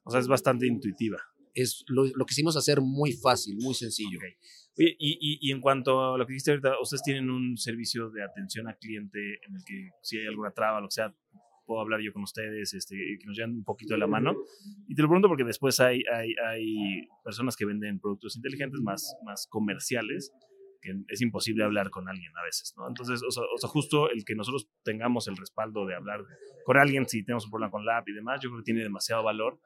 O 0.04 0.10
sea, 0.10 0.20
es 0.20 0.28
bastante 0.28 0.66
intuitiva. 0.66 1.18
Es 1.54 1.84
lo, 1.88 2.04
lo 2.04 2.24
quisimos 2.24 2.56
hacer 2.56 2.80
muy 2.80 3.12
fácil, 3.12 3.56
muy 3.58 3.74
sencillo. 3.74 4.18
y, 4.76 4.86
y, 4.98 5.38
y, 5.40 5.50
en 5.50 5.60
cuanto 5.60 6.14
a 6.14 6.18
lo 6.18 6.24
que 6.24 6.32
dijiste 6.32 6.52
ahorita, 6.52 6.80
ustedes 6.80 7.02
tienen 7.02 7.30
un 7.30 7.56
servicio 7.56 8.10
de 8.10 8.22
atención 8.22 8.68
al 8.68 8.78
cliente 8.78 9.18
en 9.46 9.56
el 9.56 9.64
que 9.64 9.90
si 10.02 10.18
hay 10.18 10.26
alguna 10.26 10.52
traba, 10.52 10.80
lo 10.80 10.86
que 10.86 10.94
sea, 10.94 11.14
puedo 11.68 11.82
hablar 11.82 12.00
yo 12.00 12.12
con 12.12 12.22
ustedes, 12.22 12.72
este, 12.72 12.96
que 12.96 13.26
nos 13.26 13.36
lleven 13.36 13.56
un 13.56 13.64
poquito 13.64 13.94
de 13.94 14.00
la 14.00 14.06
mano. 14.06 14.34
Y 14.88 14.94
te 14.94 15.02
lo 15.02 15.08
pregunto 15.08 15.28
porque 15.28 15.44
después 15.44 15.78
hay, 15.80 16.02
hay, 16.12 16.34
hay 16.48 17.06
personas 17.22 17.54
que 17.56 17.66
venden 17.66 18.00
productos 18.00 18.36
inteligentes 18.36 18.80
más, 18.80 19.14
más 19.24 19.46
comerciales 19.48 20.32
que 20.80 20.94
es 21.08 21.20
imposible 21.20 21.64
hablar 21.64 21.90
con 21.90 22.08
alguien 22.08 22.30
a 22.36 22.42
veces, 22.44 22.72
¿no? 22.76 22.86
Entonces, 22.86 23.20
o 23.26 23.30
sea, 23.32 23.42
o 23.42 23.58
sea, 23.58 23.68
justo 23.68 24.10
el 24.10 24.24
que 24.24 24.36
nosotros 24.36 24.68
tengamos 24.84 25.26
el 25.26 25.36
respaldo 25.36 25.84
de 25.86 25.96
hablar 25.96 26.24
con 26.64 26.76
alguien 26.76 27.08
si 27.08 27.24
tenemos 27.24 27.44
un 27.46 27.50
problema 27.50 27.70
con 27.72 27.84
la 27.84 27.98
app 27.98 28.08
y 28.08 28.12
demás, 28.12 28.40
yo 28.40 28.48
creo 28.48 28.60
que 28.60 28.64
tiene 28.64 28.82
demasiado 28.84 29.24
valor 29.24 29.58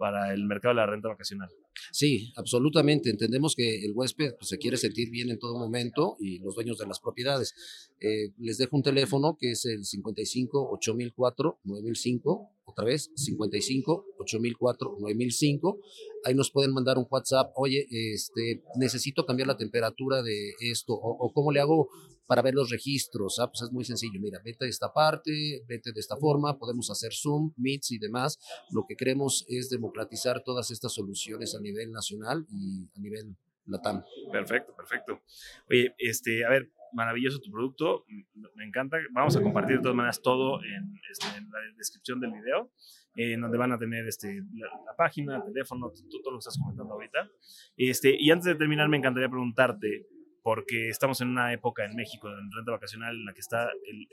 para 0.00 0.32
el 0.32 0.44
mercado 0.46 0.74
de 0.74 0.80
la 0.80 0.86
renta 0.86 1.08
vacacional. 1.08 1.50
Sí, 1.92 2.32
absolutamente. 2.36 3.10
Entendemos 3.10 3.54
que 3.54 3.84
el 3.84 3.92
huésped 3.94 4.32
pues, 4.38 4.48
se 4.48 4.56
quiere 4.56 4.78
sentir 4.78 5.10
bien 5.10 5.28
en 5.28 5.38
todo 5.38 5.58
momento 5.58 6.16
y 6.18 6.38
los 6.38 6.54
dueños 6.54 6.78
de 6.78 6.86
las 6.86 7.00
propiedades. 7.00 7.54
Eh, 8.00 8.30
les 8.38 8.56
dejo 8.56 8.78
un 8.78 8.82
teléfono 8.82 9.36
que 9.38 9.50
es 9.50 9.66
el 9.66 9.84
55 9.84 10.70
8004 10.72 11.60
9005 11.64 12.50
otra 12.64 12.84
vez, 12.86 13.10
55 13.14 14.06
8004 14.18 14.96
9005. 15.00 15.78
Ahí 16.24 16.34
nos 16.34 16.50
pueden 16.50 16.72
mandar 16.72 16.96
un 16.96 17.06
WhatsApp, 17.10 17.52
oye, 17.56 17.86
este, 17.90 18.62
necesito 18.76 19.26
cambiar 19.26 19.48
la 19.48 19.58
temperatura 19.58 20.22
de 20.22 20.54
esto, 20.60 20.94
o, 20.94 21.30
cómo 21.34 21.52
le 21.52 21.60
hago 21.60 21.90
para 22.30 22.42
ver 22.42 22.54
los 22.54 22.70
registros. 22.70 23.40
Ah, 23.40 23.48
pues 23.48 23.62
es 23.62 23.72
muy 23.72 23.84
sencillo, 23.84 24.20
mira, 24.20 24.40
vete 24.44 24.64
de 24.64 24.70
esta 24.70 24.92
parte, 24.92 25.64
vete 25.66 25.90
de 25.90 25.98
esta 25.98 26.16
forma, 26.16 26.56
podemos 26.56 26.88
hacer 26.88 27.10
Zoom, 27.12 27.52
Meets 27.56 27.90
y 27.90 27.98
demás. 27.98 28.38
Lo 28.70 28.84
que 28.88 28.94
queremos 28.94 29.44
es 29.48 29.68
democratizar 29.68 30.40
todas 30.44 30.70
estas 30.70 30.94
soluciones 30.94 31.56
a 31.56 31.60
nivel 31.60 31.90
nacional 31.90 32.46
y 32.48 32.88
a 32.96 33.00
nivel 33.00 33.36
latam. 33.66 34.04
Perfecto, 34.30 34.76
perfecto. 34.76 35.20
Oye, 35.68 35.92
este, 35.98 36.44
a 36.44 36.50
ver, 36.50 36.70
maravilloso 36.92 37.40
tu 37.40 37.50
producto, 37.50 38.04
me 38.54 38.64
encanta. 38.64 38.98
Vamos 39.10 39.34
a 39.34 39.42
compartir 39.42 39.78
de 39.78 39.82
todas 39.82 39.96
maneras 39.96 40.22
todo 40.22 40.62
en, 40.62 41.00
este, 41.10 41.26
la 41.26 41.58
descripción 41.76 42.20
del 42.20 42.30
video, 42.30 42.70
en 43.16 43.40
donde 43.40 43.58
van 43.58 43.72
a 43.72 43.78
tener 43.80 44.06
este, 44.06 44.40
la, 44.54 44.94
página, 44.96 45.38
el 45.38 45.52
teléfono, 45.52 45.90
todo, 46.08 46.30
lo 46.30 46.38
que 46.38 46.42
estás 46.42 46.56
comentando 46.62 46.94
ahorita. 46.94 47.28
Este, 47.76 48.16
y 48.16 48.30
antes 48.30 48.44
de 48.44 48.54
terminar, 48.54 48.88
me 48.88 48.98
encantaría 48.98 49.28
preguntarte, 49.28 50.06
porque 50.42 50.88
estamos 50.88 51.20
en 51.20 51.28
una 51.28 51.52
época 51.52 51.84
en 51.84 51.94
México, 51.94 52.28
en 52.28 52.50
renta 52.50 52.72
vacacional, 52.72 53.14
en 53.14 53.24
la 53.24 53.32
que 53.32 53.40
está 53.40 53.68
el, 53.86 54.06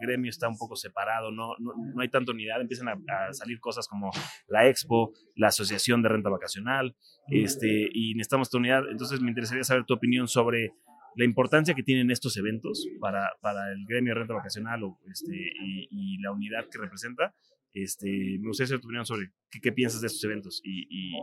gremio 0.00 0.28
está 0.28 0.46
un 0.48 0.58
poco 0.58 0.76
separado, 0.76 1.32
no, 1.32 1.54
no, 1.58 1.72
no 1.74 2.02
hay 2.02 2.08
tanta 2.08 2.32
unidad, 2.32 2.60
empiezan 2.60 2.88
a, 2.88 3.32
salir 3.32 3.60
cosas 3.60 3.88
como 3.88 4.10
la 4.46 4.68
Expo, 4.68 5.12
la 5.34 5.48
Asociación 5.48 6.02
de 6.02 6.10
Renta 6.10 6.28
Vacacional, 6.28 6.94
este, 7.28 7.88
y 7.92 8.14
necesitamos 8.14 8.48
esta 8.48 8.58
unidad. 8.58 8.82
Entonces 8.90 9.20
me 9.20 9.28
interesaría 9.28 9.64
saber 9.64 9.84
tu 9.84 9.94
opinión 9.94 10.28
sobre 10.28 10.74
la 11.16 11.24
importancia 11.24 11.74
que 11.74 11.82
tienen 11.82 12.10
estos 12.10 12.36
eventos 12.36 12.86
para, 13.00 13.30
para 13.40 13.72
el 13.72 13.86
gremio 13.86 14.12
de 14.12 14.20
renta 14.20 14.34
vacacional 14.34 14.84
o, 14.84 15.00
este, 15.10 15.34
y, 15.34 16.18
la 16.18 16.30
unidad 16.30 16.66
que 16.70 16.78
representa. 16.78 17.34
Este, 17.72 18.06
me 18.38 18.48
gustaría 18.48 18.68
saber 18.68 18.80
tu 18.80 18.88
opinión 18.88 19.06
sobre 19.06 19.32
qué, 19.50 19.60
qué 19.60 19.72
piensas 19.72 20.00
de 20.02 20.08
estos 20.08 20.22
eventos 20.24 20.60
y, 20.62 20.86
y, 20.90 21.18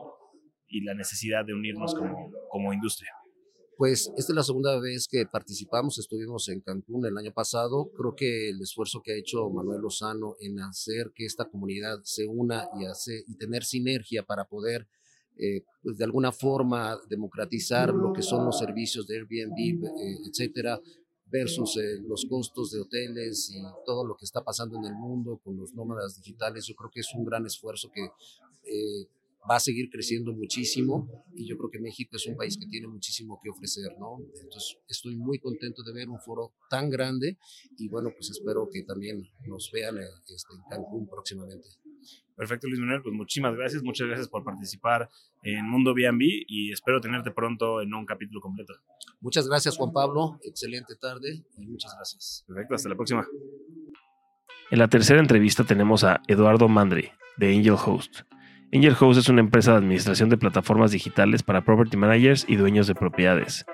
y, 0.68 0.82
la 0.82 0.96
necesidad 0.96 1.46
de 1.46 1.54
unirnos 1.54 1.94
como, 1.94 2.32
como 2.50 2.74
industria. 2.74 3.12
Pues 3.84 4.14
esta 4.16 4.32
es 4.32 4.36
la 4.38 4.44
segunda 4.44 4.80
vez 4.80 5.10
que 5.10 5.26
participamos, 5.26 5.98
estuvimos 5.98 6.48
en 6.48 6.62
Cancún 6.62 7.06
el 7.06 7.18
año 7.18 7.34
pasado. 7.34 7.92
Creo 7.98 8.16
que 8.16 8.48
el 8.48 8.62
esfuerzo 8.62 9.02
que 9.02 9.12
ha 9.12 9.18
hecho 9.18 9.50
Manuel 9.50 9.82
Lozano 9.82 10.38
en 10.40 10.62
hacer 10.62 11.12
que 11.14 11.26
esta 11.26 11.50
comunidad 11.50 12.00
se 12.04 12.26
una 12.26 12.70
y, 12.80 12.86
hace, 12.86 13.26
y 13.28 13.36
tener 13.36 13.66
sinergia 13.66 14.24
para 14.24 14.46
poder 14.46 14.88
eh, 15.36 15.66
pues 15.82 15.98
de 15.98 16.06
alguna 16.06 16.32
forma 16.32 16.98
democratizar 17.10 17.94
lo 17.94 18.14
que 18.14 18.22
son 18.22 18.46
los 18.46 18.58
servicios 18.58 19.06
de 19.06 19.18
Airbnb, 19.18 19.84
eh, 19.84 20.18
etcétera, 20.30 20.80
versus 21.26 21.76
eh, 21.76 22.00
los 22.08 22.26
costos 22.30 22.72
de 22.72 22.80
hoteles 22.80 23.52
y 23.54 23.62
todo 23.86 24.08
lo 24.08 24.16
que 24.16 24.24
está 24.24 24.42
pasando 24.46 24.78
en 24.78 24.86
el 24.86 24.96
mundo 24.96 25.42
con 25.44 25.58
los 25.58 25.74
nómadas 25.74 26.16
digitales. 26.16 26.66
Yo 26.68 26.76
creo 26.76 26.90
que 26.90 27.02
es 27.02 27.14
un 27.16 27.26
gran 27.26 27.46
esfuerzo 27.46 27.92
que 27.92 28.08
va 29.50 29.58
a 29.58 29.60
seguir 29.60 29.90
creciendo 29.90 30.34
muchísimo 30.34 31.26
y 31.36 31.48
yo 31.48 31.58
creo 31.58 31.70
que 31.70 31.80
México 31.80 32.16
es 32.16 32.26
un 32.28 32.36
país 32.36 32.58
que 32.58 32.66
tiene 32.68 32.88
muchísimo 32.88 33.40
que 33.44 33.50
ofrecer, 33.50 33.92
¿no? 34.00 34.20
Entonces 34.42 34.78
estoy 34.88 35.16
muy 35.16 35.40
contento 35.40 35.84
de 35.84 35.94
ver 35.94 36.10
un 36.10 36.20
foro 36.20 36.54
tan 36.70 36.90
grande 36.90 37.38
y 37.78 37.90
bueno, 37.90 38.12
pues 38.16 38.30
espero 38.32 38.70
que 38.72 38.84
también 38.84 39.24
nos 39.48 39.70
vean 39.72 39.98
este, 39.98 40.54
en 40.54 40.62
Cancún 40.70 41.08
próximamente. 41.08 41.68
Perfecto, 42.36 42.68
Luis 42.68 42.80
Manuel, 42.80 43.02
pues 43.04 43.14
muchísimas 43.14 43.56
gracias, 43.56 43.84
muchas 43.84 44.08
gracias 44.08 44.28
por 44.28 44.44
participar 44.44 45.10
en 45.44 45.70
Mundo 45.70 45.94
B&B 45.94 46.46
y 46.48 46.72
espero 46.72 47.00
tenerte 47.00 47.32
pronto 47.32 47.82
en 47.82 47.94
un 47.94 48.06
capítulo 48.06 48.42
completo. 48.42 48.74
Muchas 49.22 49.48
gracias, 49.48 49.78
Juan 49.78 49.94
Pablo, 49.94 50.40
excelente 50.44 50.96
tarde 50.96 51.46
y 51.58 51.68
muchas 51.68 51.94
gracias. 51.96 52.44
Perfecto, 52.48 52.76
hasta 52.76 52.90
la 52.90 52.96
próxima. 52.96 53.28
En 54.72 54.80
la 54.80 54.88
tercera 54.88 55.20
entrevista 55.20 55.64
tenemos 55.64 56.04
a 56.04 56.22
Eduardo 56.28 56.68
Mandri, 56.68 57.12
de 57.38 57.56
Angel 57.56 57.76
Host. 57.76 58.22
Angel 58.74 58.96
Host 59.00 59.20
es 59.20 59.30
una 59.30 59.42
empresa 59.42 59.72
de 59.72 59.78
administración 59.78 60.30
de 60.30 60.38
plataformas 60.38 60.90
digitales 60.90 61.44
para 61.44 61.62
property 61.62 61.96
managers 61.96 62.44
y 62.48 62.56
dueños 62.56 62.88
de 62.88 62.96
propiedades. 62.96 63.66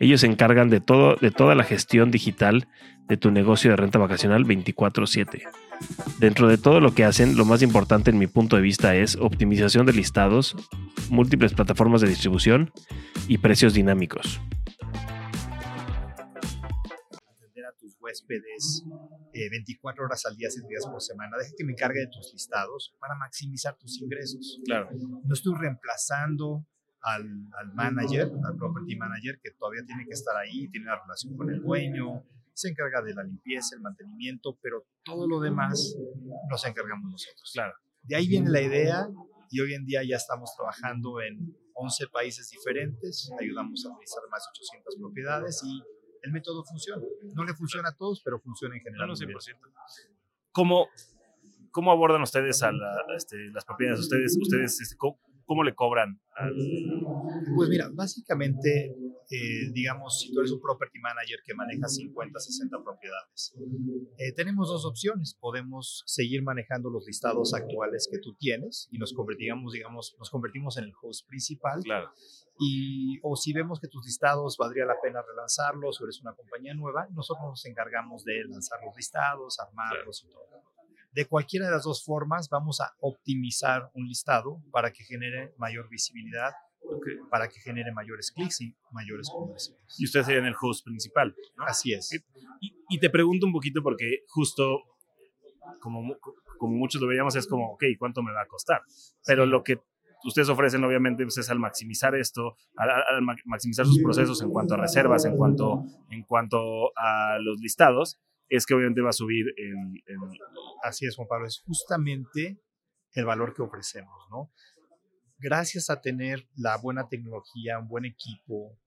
Ellos 0.00 0.22
se 0.22 0.26
encargan 0.26 0.70
de, 0.70 0.80
todo, 0.80 1.14
de 1.14 1.30
toda 1.30 1.54
la 1.54 1.62
gestión 1.62 2.10
digital 2.10 2.66
de 3.06 3.16
tu 3.16 3.30
negocio 3.30 3.70
de 3.70 3.76
renta 3.76 3.98
vacacional 3.98 4.44
24/7 4.44 5.42
Dentro 6.18 6.48
de 6.48 6.58
todo 6.58 6.80
lo 6.80 6.94
que 6.94 7.04
hacen, 7.04 7.36
lo 7.36 7.44
más 7.44 7.62
importante 7.62 8.10
en 8.10 8.18
mi 8.18 8.26
punto 8.26 8.56
de 8.56 8.62
vista 8.62 8.96
es 8.96 9.16
optimización 9.16 9.86
de 9.86 9.92
listados, 9.92 10.56
múltiples 11.10 11.54
plataformas 11.54 12.00
de 12.00 12.08
distribución 12.08 12.72
y 13.28 13.38
precios 13.38 13.72
dinámicos. 13.72 14.40
Huéspedes 18.10 18.84
24 19.32 20.02
eh, 20.02 20.04
horas 20.04 20.26
al 20.26 20.36
día, 20.36 20.48
7 20.50 20.66
días 20.68 20.86
por 20.86 21.00
semana. 21.00 21.36
Deja 21.38 21.52
que 21.56 21.64
me 21.64 21.72
encargue 21.72 22.00
de 22.00 22.08
tus 22.08 22.32
listados 22.32 22.94
para 22.98 23.14
maximizar 23.14 23.76
tus 23.76 24.00
ingresos. 24.02 24.60
Claro. 24.64 24.90
No 24.92 25.32
estoy 25.32 25.54
reemplazando 25.56 26.66
al, 27.02 27.24
al, 27.58 27.72
manager, 27.74 28.30
al 28.44 28.56
property 28.56 28.96
manager, 28.96 29.38
que 29.42 29.52
todavía 29.52 29.84
tiene 29.86 30.04
que 30.04 30.12
estar 30.12 30.36
ahí, 30.36 30.68
tiene 30.70 30.86
la 30.86 31.00
relación 31.00 31.36
con 31.36 31.50
el 31.50 31.60
dueño, 31.60 32.24
se 32.52 32.68
encarga 32.68 33.00
de 33.02 33.14
la 33.14 33.22
limpieza, 33.22 33.76
el 33.76 33.82
mantenimiento, 33.82 34.58
pero 34.60 34.86
todo 35.04 35.26
lo 35.26 35.40
demás 35.40 35.96
nos 36.50 36.66
encargamos 36.66 37.10
nosotros. 37.10 37.50
Claro. 37.54 37.74
De 38.02 38.16
ahí 38.16 38.26
viene 38.26 38.50
la 38.50 38.60
idea 38.60 39.08
y 39.50 39.60
hoy 39.60 39.74
en 39.74 39.84
día 39.84 40.02
ya 40.02 40.16
estamos 40.16 40.52
trabajando 40.56 41.20
en 41.22 41.56
11 41.74 42.08
países 42.12 42.50
diferentes, 42.50 43.30
ayudamos 43.40 43.84
a 43.86 43.88
administrar 43.88 44.24
más 44.30 44.42
de 44.44 44.50
800 44.50 44.96
propiedades 45.00 45.62
y 45.64 45.80
el 46.22 46.32
método 46.32 46.64
funciona. 46.64 47.02
No 47.34 47.44
le 47.44 47.54
funciona 47.54 47.88
a 47.88 47.96
todos, 47.96 48.22
pero 48.24 48.38
funciona 48.40 48.76
en 48.76 48.82
general. 48.82 49.08
No, 49.08 49.14
100%. 49.14 49.56
¿Cómo, 50.52 50.88
¿Cómo 51.70 51.92
abordan 51.92 52.22
ustedes 52.22 52.62
a 52.62 52.72
este, 53.16 53.36
las 53.52 53.64
propiedades? 53.64 54.00
¿Ustedes, 54.00 54.36
ustedes 54.40 54.80
este, 54.80 54.96
¿cómo, 54.96 55.64
le 55.64 55.74
cobran? 55.74 56.20
Pues 57.54 57.68
mira, 57.68 57.88
básicamente, 57.92 58.96
eh, 59.30 59.70
digamos, 59.72 60.20
si 60.20 60.32
tú 60.32 60.40
eres 60.40 60.52
un 60.52 60.60
property 60.60 60.98
manager 60.98 61.40
que 61.44 61.54
maneja 61.54 61.86
50, 61.86 62.38
60 62.38 62.82
propiedades, 62.82 63.54
eh, 64.18 64.32
tenemos 64.34 64.68
dos 64.68 64.84
opciones. 64.84 65.36
Podemos 65.40 66.02
seguir 66.06 66.42
manejando 66.42 66.90
los 66.90 67.06
listados 67.06 67.54
actuales 67.54 68.08
que 68.10 68.18
tú 68.18 68.34
tienes 68.34 68.88
y 68.90 68.98
nos 68.98 69.12
convertimos, 69.12 69.72
digamos, 69.72 70.16
nos 70.18 70.30
convertimos 70.30 70.76
en 70.78 70.84
el 70.84 70.92
host 71.00 71.26
principal. 71.28 71.82
Claro. 71.82 72.10
Y, 72.62 73.18
o 73.22 73.36
si 73.36 73.54
vemos 73.54 73.80
que 73.80 73.88
tus 73.88 74.04
listados 74.04 74.58
valdría 74.58 74.84
la 74.84 75.00
pena 75.02 75.22
relanzarlos 75.22 75.98
o 75.98 76.04
eres 76.04 76.20
una 76.20 76.34
compañía 76.34 76.74
nueva, 76.74 77.08
nosotros 77.10 77.46
nos 77.48 77.64
encargamos 77.64 78.22
de 78.22 78.44
lanzar 78.44 78.78
los 78.84 78.94
listados, 78.94 79.58
armarlos 79.58 80.22
y 80.24 80.28
todo. 80.28 80.46
De 81.12 81.26
cualquiera 81.26 81.66
de 81.66 81.72
las 81.72 81.84
dos 81.84 82.04
formas, 82.04 82.50
vamos 82.50 82.82
a 82.82 82.94
optimizar 83.00 83.90
un 83.94 84.06
listado 84.06 84.62
para 84.70 84.92
que 84.92 85.04
genere 85.04 85.54
mayor 85.56 85.88
visibilidad, 85.88 86.52
para 87.30 87.48
que 87.48 87.60
genere 87.60 87.92
mayores 87.92 88.30
clics 88.30 88.60
y 88.60 88.76
mayores 88.90 89.30
conversiones. 89.30 89.96
Y 89.98 90.04
ustedes 90.04 90.26
serían 90.26 90.44
el 90.44 90.54
host 90.60 90.84
principal. 90.84 91.34
Así 91.66 91.94
es. 91.94 92.10
Y, 92.60 92.98
te 92.98 93.08
pregunto 93.08 93.46
un 93.46 93.52
poquito 93.52 93.82
porque 93.82 94.24
justo 94.28 94.82
como, 95.80 96.14
como 96.58 96.76
muchos 96.76 97.00
lo 97.00 97.08
veíamos 97.08 97.34
es 97.36 97.46
como, 97.46 97.72
ok, 97.72 97.84
¿cuánto 97.98 98.22
me 98.22 98.32
va 98.32 98.42
a 98.42 98.46
costar? 98.46 98.82
Pero 99.24 99.46
lo 99.46 99.62
que 99.64 99.80
ustedes 100.24 100.48
ofrecen 100.48 100.84
obviamente 100.84 101.24
pues, 101.24 101.38
es 101.38 101.50
al 101.50 101.58
maximizar 101.58 102.14
esto, 102.14 102.56
al, 102.76 103.22
maximizar 103.44 103.86
sus 103.86 104.02
procesos 104.02 104.42
en 104.42 104.50
cuanto 104.50 104.74
a 104.74 104.78
reservas, 104.78 105.24
en 105.24 105.36
cuanto, 105.36 105.84
en 106.10 106.22
cuanto 106.24 106.92
a 106.96 107.38
los 107.40 107.58
listados, 107.60 108.20
es 108.48 108.66
que 108.66 108.74
obviamente 108.74 109.00
va 109.00 109.10
a 109.10 109.14
subir 109.14 109.46
el, 109.56 110.02
Así 110.82 111.06
es, 111.06 111.16
Juan 111.16 111.28
Pablo, 111.28 111.46
es 111.46 111.62
justamente 111.66 112.60
el 113.12 113.24
valor 113.24 113.54
que 113.54 113.62
ofrecemos, 113.62 114.26
¿no? 114.30 114.50
Gracias 115.38 115.88
a 115.88 116.00
tener 116.00 116.46
la 116.56 116.76
buena 116.76 117.08
tecnología, 117.08 117.78
un 117.78 117.88
buen 117.88 118.04
equipo, 118.04 118.78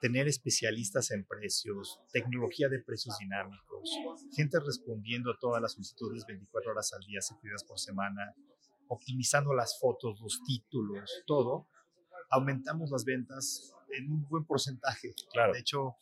tener 0.00 0.28
especialistas 0.28 1.10
en 1.10 1.24
precios, 1.24 2.00
tecnología 2.12 2.68
de 2.68 2.80
precios 2.80 3.16
dinámicos, 3.18 3.90
gente 4.34 4.58
respondiendo 4.60 5.32
a 5.32 5.38
todas 5.38 5.60
las 5.60 5.72
solicitudes 5.72 6.24
24 6.26 6.72
horas 6.72 6.92
al 6.92 7.04
día, 7.06 7.20
7 7.20 7.40
días 7.42 7.64
por 7.64 7.78
semana, 7.78 8.34
optimizando 8.88 9.54
las 9.54 9.78
fotos, 9.78 10.20
los 10.20 10.42
títulos, 10.44 11.22
todo, 11.26 11.68
aumentamos 12.30 12.90
las 12.90 13.04
ventas 13.04 13.74
en 13.90 14.10
un 14.10 14.28
buen 14.28 14.44
porcentaje. 14.44 15.14
Claro. 15.32 15.52
De 15.52 15.60
hecho, 15.60 15.96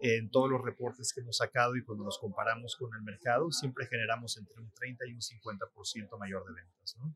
en 0.00 0.30
todos 0.30 0.50
los 0.50 0.62
reportes 0.62 1.12
que 1.12 1.20
hemos 1.20 1.36
sacado 1.36 1.76
y 1.76 1.84
cuando 1.84 2.04
nos 2.04 2.18
comparamos 2.18 2.76
con 2.76 2.94
el 2.94 3.02
mercado, 3.02 3.50
siempre 3.50 3.86
generamos 3.86 4.36
entre 4.36 4.60
un 4.60 4.70
30 4.72 5.06
y 5.06 5.14
un 5.14 5.20
50% 5.20 6.18
mayor 6.18 6.44
de 6.44 6.52
ventas. 6.52 6.96
¿no? 6.98 7.14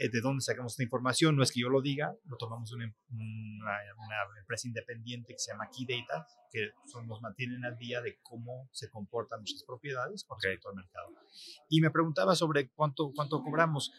Eh, 0.00 0.08
¿De 0.10 0.20
dónde 0.20 0.42
sacamos 0.42 0.74
esta 0.74 0.84
información? 0.84 1.34
No 1.34 1.42
es 1.42 1.50
que 1.50 1.60
yo 1.60 1.68
lo 1.68 1.82
diga, 1.82 2.14
lo 2.26 2.36
tomamos 2.36 2.70
de 2.70 2.76
una, 2.76 2.94
una, 3.10 4.38
empresa 4.38 4.68
independiente 4.68 5.32
que 5.32 5.40
se 5.40 5.50
llama 5.50 5.68
Key 5.70 5.86
Data, 5.86 6.24
que 6.52 6.70
son, 6.86 7.08
nos 7.08 7.20
mantienen 7.20 7.64
al 7.64 7.76
día 7.76 8.00
de 8.00 8.20
cómo 8.22 8.68
se 8.70 8.88
comportan 8.90 9.40
nuestras 9.40 9.64
propiedades 9.64 10.22
con 10.22 10.38
respecto 10.40 10.68
al 10.68 10.76
mercado. 10.76 11.08
Y 11.68 11.80
me 11.80 11.90
preguntaba 11.90 12.36
sobre 12.36 12.70
cuánto, 12.70 13.10
cuánto 13.12 13.42
cobramos. 13.42 13.92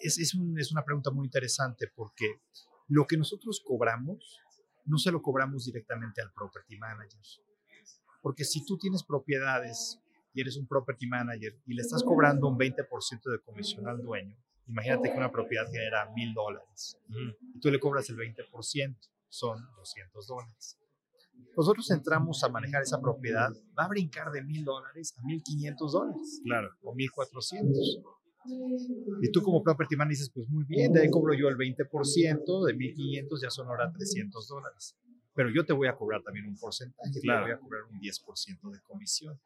Es, 0.00 0.18
es, 0.18 0.34
un, 0.34 0.58
es 0.58 0.72
una 0.72 0.84
pregunta 0.84 1.10
muy 1.10 1.26
interesante 1.26 1.90
porque 1.94 2.40
lo 2.88 3.06
que 3.06 3.16
nosotros 3.16 3.62
cobramos 3.64 4.40
no 4.86 4.98
se 4.98 5.10
lo 5.10 5.22
cobramos 5.22 5.64
directamente 5.64 6.20
al 6.20 6.32
property 6.32 6.76
manager. 6.76 7.20
Porque 8.20 8.44
si 8.44 8.64
tú 8.64 8.78
tienes 8.78 9.02
propiedades 9.02 10.00
y 10.32 10.40
eres 10.40 10.56
un 10.56 10.66
property 10.66 11.06
manager 11.06 11.60
y 11.66 11.74
le 11.74 11.82
estás 11.82 12.02
cobrando 12.02 12.48
un 12.48 12.58
20% 12.58 13.30
de 13.30 13.40
comisión 13.40 13.86
al 13.88 14.02
dueño, 14.02 14.36
imagínate 14.66 15.10
que 15.10 15.16
una 15.16 15.30
propiedad 15.30 15.66
genera 15.66 16.10
mil 16.14 16.32
dólares 16.34 16.98
y 17.54 17.60
tú 17.60 17.70
le 17.70 17.78
cobras 17.78 18.08
el 18.10 18.16
20%, 18.16 18.96
son 19.28 19.58
200 19.76 20.26
dólares. 20.26 20.78
Nosotros 21.56 21.90
entramos 21.90 22.42
a 22.44 22.48
manejar 22.48 22.82
esa 22.82 23.00
propiedad, 23.00 23.50
va 23.78 23.84
a 23.84 23.88
brincar 23.88 24.30
de 24.32 24.42
mil 24.42 24.64
dólares 24.64 25.14
a 25.18 25.22
1500 25.24 25.92
dólares. 25.92 26.40
Claro. 26.44 26.70
O 26.82 26.94
1400. 26.94 28.00
Y 29.22 29.30
tú 29.30 29.42
como 29.42 29.62
property 29.62 29.96
man 29.96 30.08
dices, 30.08 30.30
pues 30.30 30.48
muy 30.48 30.64
bien, 30.64 30.92
de 30.92 31.02
ahí 31.02 31.10
cobro 31.10 31.34
yo 31.34 31.48
el 31.48 31.56
20%, 31.56 32.66
de 32.66 32.74
1.500 32.74 33.42
ya 33.42 33.50
son 33.50 33.68
ahora 33.68 33.92
300 33.92 34.48
dólares. 34.48 34.96
Pero 35.34 35.50
yo 35.50 35.64
te 35.64 35.72
voy 35.72 35.88
a 35.88 35.96
cobrar 35.96 36.22
también 36.22 36.46
un 36.46 36.56
porcentaje, 36.56 37.10
te 37.20 37.26
voy 37.26 37.50
a 37.50 37.58
cobrar 37.58 37.82
un 37.90 37.98
10% 38.00 38.70
de 38.70 38.80
comisión. 38.82 39.40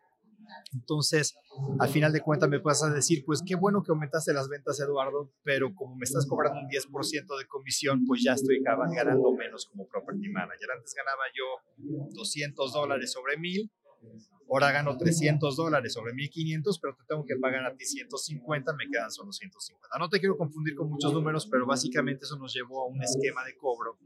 Entonces, 0.72 1.36
al 1.78 1.88
final 1.88 2.12
de 2.12 2.20
cuentas 2.20 2.49
me 2.49 2.59
vas 2.59 2.82
a 2.82 2.90
decir, 2.90 3.22
pues 3.24 3.42
qué 3.46 3.55
bueno 3.55 3.82
que 3.82 3.90
aumentaste 3.90 4.32
las 4.32 4.49
ventas, 4.49 4.80
Eduardo, 4.80 5.30
pero 5.42 5.74
como 5.74 5.96
me 5.96 6.05
estás 6.05 6.26
cobrando 6.26 6.61
un 6.61 6.68
10% 6.68 7.38
de 7.38 7.46
comisión, 7.46 8.05
pues 8.07 8.22
ya 8.24 8.32
estoy 8.32 8.61
ganando 8.62 9.32
menos 9.32 9.66
como 9.66 9.86
property 9.86 10.28
manager. 10.28 10.70
Antes 10.74 10.94
ganaba 10.94 11.22
yo 11.36 12.09
200 12.14 12.72
dólares 12.72 13.12
sobre 13.12 13.36
1000 13.36 13.70
ahora 14.51 14.72
gano 14.72 14.96
300 14.96 15.57
dólares 15.57 15.92
sobre 15.92 16.14
1500, 16.14 16.78
pero 16.80 16.96
te 16.96 17.05
tengo 17.09 17.24
que 17.24 17.36
pagar 17.36 17.64
a 17.66 17.74
ti 17.74 17.84
150, 17.84 18.72
me 18.74 18.88
quedan 18.90 19.11
solo 19.11 19.32
150. 19.32 19.88
No 19.99 20.09
te 20.09 20.18
quiero 20.18 20.36
confundir 20.36 20.74
con 20.74 20.88
muchos 20.88 21.12
números, 21.12 21.46
pero 21.51 21.66
básicamente 21.66 22.24
eso 22.24 22.38
nos 22.38 22.55
llevó 22.55 22.82
a 22.82 22.86
un 22.86 23.03
esquema 23.03 23.44
de 23.44 23.57
cobro 23.57 23.99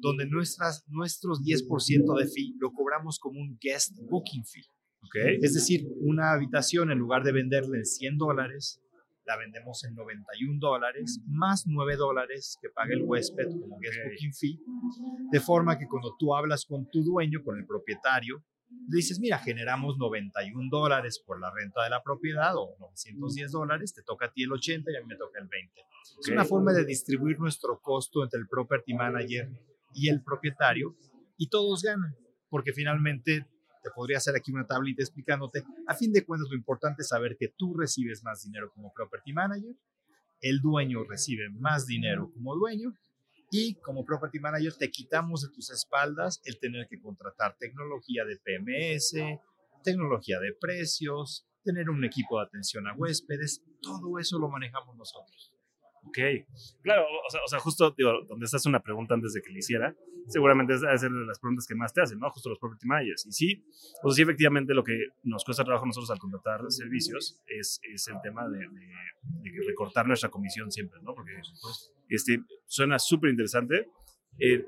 donde 0.00 0.26
nuestras, 0.26 0.84
nuestros 0.88 1.42
10% 1.42 2.18
de 2.18 2.26
fee 2.26 2.54
lo 2.58 2.72
cobramos 2.72 3.18
como 3.18 3.40
un 3.40 3.58
guest 3.60 3.96
booking 4.08 4.44
fee. 4.44 4.64
Okay. 5.02 5.38
Es 5.40 5.54
decir, 5.54 5.86
una 6.00 6.32
habitación 6.32 6.90
en 6.90 6.98
lugar 6.98 7.22
de 7.22 7.32
venderla 7.32 7.76
en 7.78 7.86
100 7.86 8.18
dólares, 8.18 8.80
la 9.26 9.36
vendemos 9.36 9.84
en 9.84 9.94
91 9.94 10.58
dólares, 10.58 11.20
más 11.26 11.64
9 11.66 11.96
dólares 11.96 12.58
que 12.60 12.68
paga 12.68 12.94
el 12.94 13.02
huésped 13.04 13.46
como 13.60 13.78
guest 13.78 13.98
booking 14.04 14.34
fee, 14.34 14.60
de 15.30 15.40
forma 15.40 15.78
que 15.78 15.86
cuando 15.86 16.16
tú 16.18 16.34
hablas 16.34 16.64
con 16.64 16.88
tu 16.90 17.02
dueño, 17.02 17.42
con 17.44 17.58
el 17.58 17.66
propietario, 17.66 18.44
dices, 18.88 19.20
mira, 19.20 19.38
generamos 19.38 19.98
91 19.98 20.68
dólares 20.70 21.22
por 21.24 21.40
la 21.40 21.50
renta 21.50 21.84
de 21.84 21.90
la 21.90 22.02
propiedad 22.02 22.54
o 22.56 22.76
910 22.78 23.52
dólares, 23.52 23.94
te 23.94 24.02
toca 24.02 24.26
a 24.26 24.32
ti 24.32 24.44
el 24.44 24.52
80 24.52 24.90
y 24.90 24.96
a 24.96 25.00
mí 25.00 25.06
me 25.06 25.16
toca 25.16 25.40
el 25.40 25.48
20. 25.48 25.80
Es 26.20 26.28
una 26.28 26.44
forma 26.44 26.72
de 26.72 26.84
distribuir 26.84 27.38
nuestro 27.38 27.80
costo 27.80 28.22
entre 28.22 28.40
el 28.40 28.48
property 28.48 28.94
manager 28.94 29.48
y 29.94 30.08
el 30.08 30.22
propietario 30.22 30.96
y 31.36 31.48
todos 31.48 31.82
ganan, 31.82 32.14
porque 32.48 32.72
finalmente 32.72 33.46
te 33.82 33.90
podría 33.90 34.18
hacer 34.18 34.36
aquí 34.36 34.52
una 34.52 34.66
tablita 34.66 35.02
explicándote, 35.02 35.64
a 35.86 35.94
fin 35.94 36.12
de 36.12 36.24
cuentas 36.24 36.48
lo 36.50 36.56
importante 36.56 37.02
es 37.02 37.08
saber 37.08 37.36
que 37.38 37.48
tú 37.48 37.74
recibes 37.74 38.22
más 38.22 38.42
dinero 38.42 38.70
como 38.74 38.92
property 38.92 39.32
manager, 39.32 39.74
el 40.40 40.60
dueño 40.60 41.04
recibe 41.04 41.48
más 41.50 41.86
dinero 41.86 42.30
como 42.32 42.54
dueño 42.56 42.94
y 43.50 43.74
como 43.80 44.04
property 44.04 44.38
manager 44.38 44.74
te 44.78 44.90
quitamos 44.90 45.42
de 45.42 45.48
tus 45.52 45.70
espaldas 45.70 46.40
el 46.44 46.58
tener 46.58 46.86
que 46.88 47.00
contratar 47.00 47.56
tecnología 47.58 48.24
de 48.24 48.36
PMS, 48.38 49.14
tecnología 49.82 50.38
de 50.38 50.54
precios, 50.58 51.46
tener 51.64 51.90
un 51.90 52.04
equipo 52.04 52.38
de 52.38 52.46
atención 52.46 52.86
a 52.86 52.94
huéspedes, 52.94 53.64
todo 53.82 54.18
eso 54.18 54.38
lo 54.38 54.48
manejamos 54.48 54.96
nosotros. 54.96 55.49
Ok, 56.02 56.18
claro, 56.82 57.04
o 57.04 57.30
sea, 57.30 57.40
o 57.44 57.48
sea 57.48 57.58
justo 57.58 57.94
digo, 57.96 58.24
donde 58.28 58.44
estás 58.44 58.64
una 58.66 58.80
pregunta 58.80 59.14
antes 59.14 59.32
de 59.32 59.42
que 59.42 59.50
le 59.50 59.58
hiciera, 59.58 59.94
seguramente 60.26 60.74
es 60.74 60.80
de 60.80 61.10
las 61.10 61.38
preguntas 61.38 61.66
que 61.66 61.74
más 61.74 61.92
te 61.92 62.02
hacen, 62.02 62.18
¿no? 62.18 62.30
Justo 62.30 62.48
los 62.48 62.58
property 62.58 62.86
managers. 62.86 63.26
Y 63.26 63.32
sí, 63.32 63.64
o 64.02 64.10
sea, 64.10 64.16
sí, 64.16 64.22
efectivamente 64.22 64.74
lo 64.74 64.84
que 64.84 64.96
nos 65.24 65.44
cuesta 65.44 65.64
trabajo 65.64 65.86
nosotros 65.86 66.10
al 66.10 66.18
contratar 66.18 66.60
servicios 66.68 67.40
es, 67.46 67.80
es 67.82 68.08
el 68.08 68.16
tema 68.22 68.48
de, 68.48 68.58
de, 68.58 69.66
recortar 69.66 70.06
nuestra 70.06 70.30
comisión 70.30 70.70
siempre, 70.70 71.00
¿no? 71.02 71.14
Porque 71.14 71.32
este, 72.08 72.40
suena 72.66 72.98
súper 72.98 73.30
interesante. 73.30 73.88
Eh, 74.38 74.64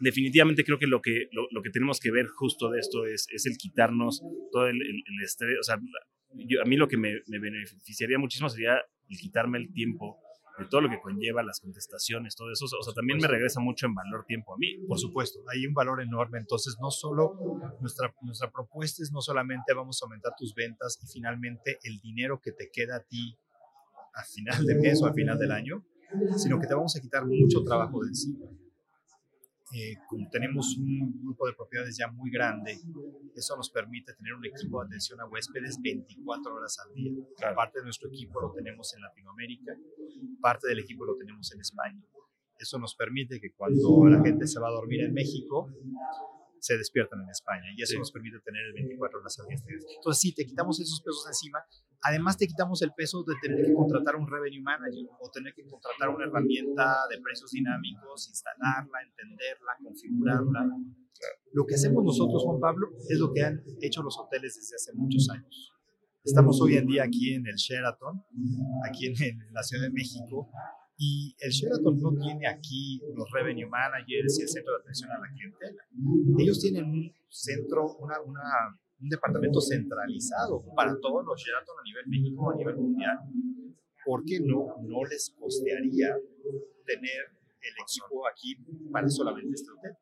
definitivamente 0.00 0.64
creo 0.64 0.78
que 0.78 0.86
lo 0.86 1.00
que, 1.00 1.28
lo, 1.32 1.62
que 1.62 1.70
tenemos 1.70 1.98
que 1.98 2.10
ver 2.10 2.26
justo 2.28 2.70
de 2.70 2.78
esto 2.78 3.04
es, 3.04 3.26
es 3.30 3.46
el 3.46 3.56
quitarnos 3.56 4.22
todo 4.52 4.68
el, 4.68 4.76
el, 4.76 5.24
estrés, 5.24 5.56
o 5.60 5.62
sea, 5.62 5.74
a 5.74 6.64
mí 6.66 6.76
lo 6.76 6.88
que 6.88 6.96
me, 6.96 7.20
me 7.26 7.38
beneficiaría 7.38 8.18
muchísimo 8.18 8.48
sería 8.48 8.80
el 9.08 9.18
quitarme 9.18 9.58
el 9.58 9.72
tiempo 9.72 10.18
de 10.58 10.66
todo 10.66 10.82
lo 10.82 10.90
que 10.90 11.00
conlleva 11.00 11.42
las 11.42 11.60
contestaciones, 11.60 12.36
todo 12.36 12.52
eso, 12.52 12.66
o 12.66 12.82
sea, 12.82 12.92
también 12.92 13.18
me 13.18 13.26
regresa 13.26 13.60
mucho 13.60 13.86
en 13.86 13.94
valor 13.94 14.24
tiempo 14.26 14.54
a 14.54 14.58
mí. 14.58 14.76
Por 14.86 14.98
supuesto, 14.98 15.40
hay 15.52 15.66
un 15.66 15.74
valor 15.74 16.02
enorme, 16.02 16.38
entonces 16.38 16.76
no 16.80 16.90
solo 16.90 17.36
nuestra, 17.80 18.14
nuestra 18.20 18.50
propuesta 18.50 19.02
es 19.02 19.12
no 19.12 19.20
solamente 19.20 19.72
vamos 19.74 20.02
a 20.02 20.06
aumentar 20.06 20.34
tus 20.36 20.54
ventas 20.54 20.98
y 21.02 21.06
finalmente 21.06 21.78
el 21.84 22.00
dinero 22.00 22.40
que 22.40 22.52
te 22.52 22.70
queda 22.70 22.96
a 22.96 23.00
ti 23.00 23.36
a 24.14 24.24
final 24.24 24.64
de 24.66 24.74
mes 24.74 25.02
o 25.02 25.06
al 25.06 25.14
final 25.14 25.38
del 25.38 25.52
año, 25.52 25.84
sino 26.36 26.60
que 26.60 26.66
te 26.66 26.74
vamos 26.74 26.94
a 26.96 27.00
quitar 27.00 27.24
mucho 27.24 27.64
trabajo 27.64 28.02
de 28.02 28.08
encima. 28.08 28.46
Eh, 29.74 29.96
como 30.06 30.28
tenemos 30.28 30.76
un 30.76 31.18
grupo 31.22 31.46
de 31.46 31.54
propiedades 31.54 31.96
ya 31.96 32.06
muy 32.08 32.30
grande, 32.30 32.78
eso 33.34 33.56
nos 33.56 33.70
permite 33.70 34.12
tener 34.12 34.34
un 34.34 34.44
equipo 34.44 34.80
de 34.80 34.86
atención 34.86 35.18
a 35.20 35.26
huéspedes 35.26 35.80
24 35.80 36.54
horas 36.54 36.78
al 36.78 36.94
día. 36.94 37.12
Parte 37.54 37.78
de 37.78 37.84
nuestro 37.84 38.08
equipo 38.08 38.40
lo 38.40 38.52
tenemos 38.52 38.94
en 38.94 39.00
Latinoamérica, 39.00 39.72
parte 40.42 40.68
del 40.68 40.80
equipo 40.80 41.06
lo 41.06 41.16
tenemos 41.16 41.50
en 41.54 41.60
España. 41.60 42.02
Eso 42.58 42.78
nos 42.78 42.94
permite 42.94 43.40
que 43.40 43.54
cuando 43.54 44.06
la 44.08 44.22
gente 44.22 44.46
se 44.46 44.60
va 44.60 44.68
a 44.68 44.72
dormir 44.72 45.00
en 45.00 45.14
México, 45.14 45.72
se 46.62 46.78
despiertan 46.78 47.20
en 47.20 47.28
España 47.28 47.66
y 47.76 47.82
eso 47.82 47.98
nos 47.98 48.12
permite 48.12 48.38
tener 48.38 48.62
el 48.66 48.72
24 48.74 49.18
horas 49.18 49.36
al 49.40 49.46
día. 49.48 49.58
Entonces, 49.96 50.20
sí, 50.20 50.32
te 50.32 50.46
quitamos 50.46 50.78
esos 50.78 51.02
pesos 51.02 51.26
encima. 51.26 51.58
Además, 52.02 52.38
te 52.38 52.46
quitamos 52.46 52.80
el 52.82 52.92
peso 52.94 53.24
de 53.24 53.34
tener 53.42 53.66
que 53.66 53.74
contratar 53.74 54.14
un 54.14 54.30
revenue 54.30 54.62
manager 54.62 55.10
o 55.18 55.28
tener 55.30 55.52
que 55.54 55.66
contratar 55.66 56.08
una 56.10 56.24
herramienta 56.24 57.02
de 57.10 57.20
precios 57.20 57.50
dinámicos, 57.50 58.28
instalarla, 58.28 59.02
entenderla, 59.02 59.72
configurarla. 59.82 60.70
Lo 61.52 61.66
que 61.66 61.74
hacemos 61.74 62.04
nosotros, 62.04 62.44
Juan 62.44 62.60
Pablo, 62.60 62.90
es 63.08 63.18
lo 63.18 63.32
que 63.32 63.42
han 63.42 63.60
hecho 63.80 64.02
los 64.04 64.16
hoteles 64.18 64.54
desde 64.54 64.76
hace 64.76 64.92
muchos 64.94 65.28
años. 65.30 65.72
Estamos 66.24 66.60
hoy 66.62 66.76
en 66.76 66.86
día 66.86 67.02
aquí 67.02 67.34
en 67.34 67.44
el 67.44 67.56
Sheraton, 67.56 68.22
aquí 68.88 69.06
en, 69.06 69.14
la 69.50 69.64
Ciudad 69.64 69.82
de 69.82 69.90
México, 69.90 70.48
y 71.02 71.34
el 71.40 71.50
Sheraton 71.50 71.98
no 72.00 72.14
tiene 72.14 72.46
aquí 72.46 73.02
los 73.16 73.28
revenue 73.32 73.68
managers 73.68 74.38
y 74.38 74.42
el 74.42 74.48
centro 74.48 74.74
de 74.74 74.82
atención 74.82 75.10
a 75.10 75.18
la 75.18 75.26
clientela. 75.34 75.82
Ellos 76.38 76.60
tienen 76.60 76.84
un 76.84 77.12
centro, 77.28 77.96
una, 77.96 78.22
un 78.22 79.08
departamento 79.08 79.60
centralizado 79.60 80.62
para 80.76 80.94
todos 81.00 81.26
los 81.26 81.34
Sheraton 81.42 81.74
a 81.76 81.82
nivel 81.82 82.06
México, 82.06 82.52
a 82.52 82.54
nivel 82.54 82.76
mundial. 82.76 83.18
¿Por 84.04 84.24
qué 84.24 84.38
no? 84.38 84.76
No 84.86 85.02
les 85.02 85.34
costearía 85.36 86.14
tener 86.86 87.20
el 87.62 87.74
equipo 87.82 88.22
aquí 88.28 88.54
para 88.92 89.08
solamente 89.08 89.54
este 89.54 89.72
hotel. 89.72 89.96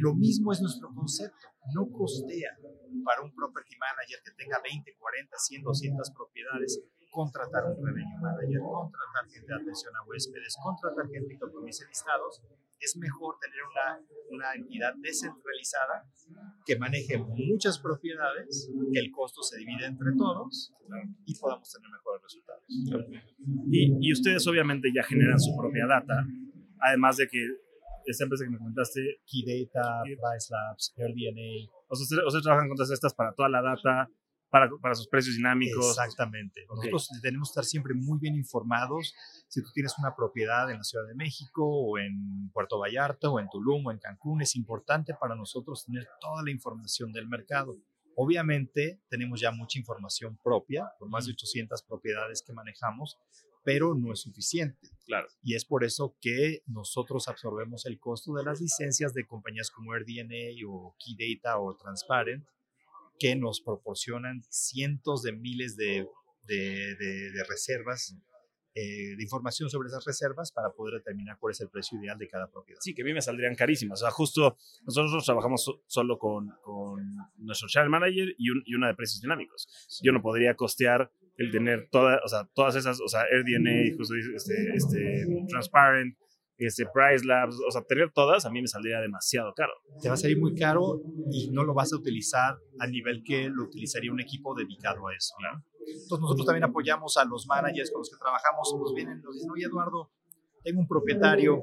Lo 0.00 0.14
mismo 0.14 0.52
es 0.52 0.62
nuestro 0.62 0.88
concepto. 0.94 1.48
No 1.74 1.90
costea 1.92 2.56
para 3.04 3.20
un 3.22 3.34
property 3.34 3.76
manager 3.76 4.18
que 4.24 4.32
tenga 4.32 4.60
20, 4.64 4.96
40, 4.98 5.36
100, 5.36 5.62
200 5.62 6.10
propiedades 6.10 6.80
contratar 7.10 7.64
un 7.64 7.76
revenue 7.84 8.18
manager, 8.20 8.60
contratar 8.60 9.24
gente 9.30 9.46
de 9.46 9.54
atención 9.54 9.92
a 9.96 10.02
huéspedes, 10.04 10.56
contratar 10.62 11.08
gente 11.10 11.36
que 11.36 11.44
optimice 11.44 11.86
listados. 11.86 12.42
Es 12.80 12.96
mejor 12.96 13.36
tener 13.40 13.58
una, 13.64 14.00
una 14.30 14.54
entidad 14.54 14.94
descentralizada 14.96 16.06
que 16.64 16.78
maneje 16.78 17.18
muchas 17.18 17.78
propiedades, 17.80 18.70
que 18.92 19.00
el 19.00 19.10
costo 19.10 19.42
se 19.42 19.58
divide 19.58 19.86
entre 19.86 20.12
todos 20.16 20.72
y 21.24 21.34
podamos 21.38 21.72
tener 21.72 21.90
mejores 21.90 22.22
resultados. 22.22 22.64
Y, 23.70 23.96
y 24.00 24.12
ustedes 24.12 24.46
obviamente 24.46 24.90
ya 24.94 25.02
generan 25.02 25.40
su 25.40 25.56
propia 25.56 25.86
data, 25.86 26.24
además 26.80 27.16
de 27.16 27.26
que 27.26 27.40
esta 28.10 28.24
empresa 28.24 28.44
que 28.44 28.50
me 28.50 28.58
comentaste, 28.58 29.20
Keydata, 29.26 30.02
Price 30.02 30.48
Labs, 30.50 30.94
AirDNA. 30.96 31.70
O 31.88 31.94
sea, 31.94 32.04
ustedes, 32.26 32.42
trabajan 32.42 32.68
con 32.68 32.76
todas 32.76 32.90
estas 32.90 33.14
para 33.14 33.32
toda 33.34 33.48
la 33.48 33.62
data, 33.62 34.10
para, 34.50 34.68
para, 34.80 34.94
sus 34.94 35.08
precios 35.08 35.36
dinámicos. 35.36 35.90
Exactamente. 35.90 36.64
Nosotros 36.68 37.08
tenemos 37.22 37.48
que 37.48 37.52
estar 37.52 37.64
siempre 37.64 37.94
muy 37.94 38.18
bien 38.18 38.34
informados. 38.36 39.14
Si 39.48 39.62
tú 39.62 39.70
tienes 39.72 39.94
una 39.98 40.14
propiedad 40.14 40.70
en 40.70 40.78
la 40.78 40.84
Ciudad 40.84 41.06
de 41.06 41.14
México 41.14 41.64
o 41.66 41.98
en 41.98 42.50
Puerto 42.52 42.78
Vallarta 42.78 43.30
o 43.30 43.40
en 43.40 43.48
Tulum 43.48 43.86
o 43.86 43.92
en 43.92 43.98
Cancún, 43.98 44.42
es 44.42 44.56
importante 44.56 45.14
para 45.14 45.34
nosotros 45.34 45.84
tener 45.84 46.08
toda 46.20 46.42
la 46.42 46.50
información 46.50 47.12
del 47.12 47.28
mercado. 47.28 47.76
Obviamente 48.16 49.00
tenemos 49.08 49.40
ya 49.40 49.52
mucha 49.52 49.78
información 49.78 50.38
propia, 50.42 50.90
por 50.98 51.08
más 51.08 51.26
de 51.26 51.32
800 51.32 51.82
propiedades 51.82 52.42
que 52.42 52.52
manejamos, 52.52 53.16
pero 53.62 53.94
no 53.94 54.12
es 54.12 54.20
suficiente. 54.22 54.88
Claro. 55.06 55.28
Y 55.42 55.54
es 55.54 55.64
por 55.64 55.84
eso 55.84 56.16
que 56.20 56.62
nosotros 56.66 57.28
absorbemos 57.28 57.86
el 57.86 58.00
costo 58.00 58.32
de 58.34 58.42
las 58.42 58.60
licencias 58.60 59.14
de 59.14 59.26
compañías 59.26 59.70
como 59.70 59.92
AirDNA 59.92 60.66
o 60.66 60.96
Keydata 60.98 61.60
o 61.60 61.76
Transparent, 61.76 62.44
que 63.18 63.36
nos 63.36 63.60
proporcionan 63.60 64.42
cientos 64.48 65.22
de 65.22 65.32
miles 65.32 65.76
de, 65.76 66.06
de, 66.44 66.96
de 66.96 67.44
reservas 67.48 68.16
eh, 68.80 69.16
de 69.16 69.22
información 69.24 69.68
sobre 69.68 69.88
esas 69.88 70.04
reservas 70.04 70.52
para 70.52 70.70
poder 70.70 70.98
determinar 70.98 71.36
cuál 71.40 71.50
es 71.50 71.60
el 71.60 71.68
precio 71.68 71.98
ideal 71.98 72.16
de 72.16 72.28
cada 72.28 72.48
propiedad. 72.48 72.78
Sí, 72.80 72.94
que 72.94 73.02
a 73.02 73.04
mí 73.04 73.12
me 73.12 73.20
saldrían 73.20 73.56
carísimas. 73.56 74.00
O 74.00 74.04
sea, 74.04 74.12
justo 74.12 74.56
nosotros 74.84 75.24
trabajamos 75.24 75.68
solo 75.88 76.16
con, 76.16 76.52
con, 76.62 77.16
nuestro 77.38 77.66
channel 77.66 77.90
manager 77.90 78.28
y, 78.38 78.46
y, 78.66 78.74
una 78.76 78.86
de 78.86 78.94
precios 78.94 79.20
dinámicos. 79.20 79.68
Yo 80.00 80.12
no 80.12 80.22
podría 80.22 80.54
costear 80.54 81.10
el 81.38 81.50
tener 81.50 81.88
toda, 81.90 82.20
o 82.24 82.28
sea, 82.28 82.48
todas 82.54 82.76
esas, 82.76 83.00
o 83.00 83.08
sea, 83.08 83.22
AirDNA, 83.22 83.96
justo 83.96 84.14
este, 84.14 84.54
este, 84.76 85.26
Transparent, 85.48 86.16
este, 86.58 86.86
Price 86.92 87.24
Labs, 87.24 87.56
o 87.66 87.70
sea, 87.70 87.82
tener 87.82 88.10
todas 88.12 88.44
a 88.44 88.50
mí 88.50 88.60
me 88.60 88.66
saldría 88.66 89.00
demasiado 89.00 89.52
caro. 89.54 89.72
Te 90.02 90.08
va 90.08 90.14
a 90.14 90.18
salir 90.18 90.38
muy 90.38 90.54
caro 90.54 91.00
y 91.30 91.50
no 91.50 91.62
lo 91.62 91.72
vas 91.72 91.92
a 91.92 91.96
utilizar 91.96 92.58
a 92.78 92.86
nivel 92.86 93.22
que 93.24 93.48
lo 93.48 93.64
utilizaría 93.64 94.12
un 94.12 94.20
equipo 94.20 94.54
dedicado 94.54 95.06
a 95.06 95.14
eso. 95.14 95.34
¿no? 95.40 95.64
Entonces 95.80 96.20
nosotros 96.20 96.46
también 96.46 96.64
apoyamos 96.64 97.16
a 97.16 97.24
los 97.24 97.46
managers 97.46 97.90
con 97.90 98.00
los 98.00 98.10
que 98.10 98.16
trabajamos, 98.18 98.74
nos 98.78 98.94
vienen, 98.94 99.22
nos 99.22 99.34
dicen, 99.34 99.50
oye 99.50 99.66
Eduardo, 99.66 100.10
tengo 100.62 100.80
un 100.80 100.88
propietario, 100.88 101.62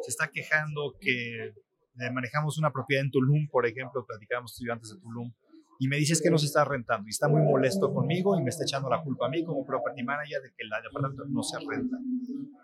se 0.00 0.10
está 0.10 0.28
quejando 0.28 0.94
que 1.00 1.48
eh, 1.48 2.10
manejamos 2.12 2.58
una 2.58 2.70
propiedad 2.70 3.04
en 3.04 3.10
Tulum, 3.10 3.48
por 3.48 3.66
ejemplo, 3.66 4.06
platicábamos 4.06 4.52
estudiantes 4.52 4.90
de 4.90 5.00
Tulum, 5.00 5.32
y 5.78 5.86
me 5.86 5.96
dices 5.96 6.20
que 6.20 6.30
no 6.30 6.38
se 6.38 6.46
está 6.46 6.64
rentando 6.64 7.06
y 7.06 7.10
está 7.10 7.28
muy 7.28 7.40
molesto 7.40 7.92
conmigo 7.94 8.36
y 8.36 8.42
me 8.42 8.50
está 8.50 8.64
echando 8.64 8.90
la 8.90 9.00
culpa 9.02 9.26
a 9.26 9.30
mí 9.30 9.44
como 9.44 9.64
property 9.64 10.02
manager 10.02 10.42
de 10.42 10.50
que 10.50 10.64
el 10.64 10.70
departamento 10.82 11.24
no 11.28 11.42
se 11.42 11.56
renta. 11.58 11.96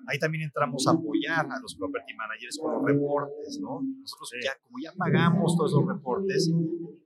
Ahí 0.08 0.18
también 0.18 0.44
entramos 0.44 0.86
a 0.88 0.90
apoyar 0.90 1.46
a 1.46 1.60
los 1.60 1.76
property 1.76 2.12
managers 2.14 2.58
con 2.58 2.74
los 2.74 2.84
reportes, 2.84 3.60
¿no? 3.60 3.80
Nosotros 3.80 4.30
ya, 4.42 4.52
como 4.66 4.78
ya 4.82 4.92
pagamos 4.98 5.56
todos 5.56 5.70
esos 5.70 5.86
reportes, 5.86 6.52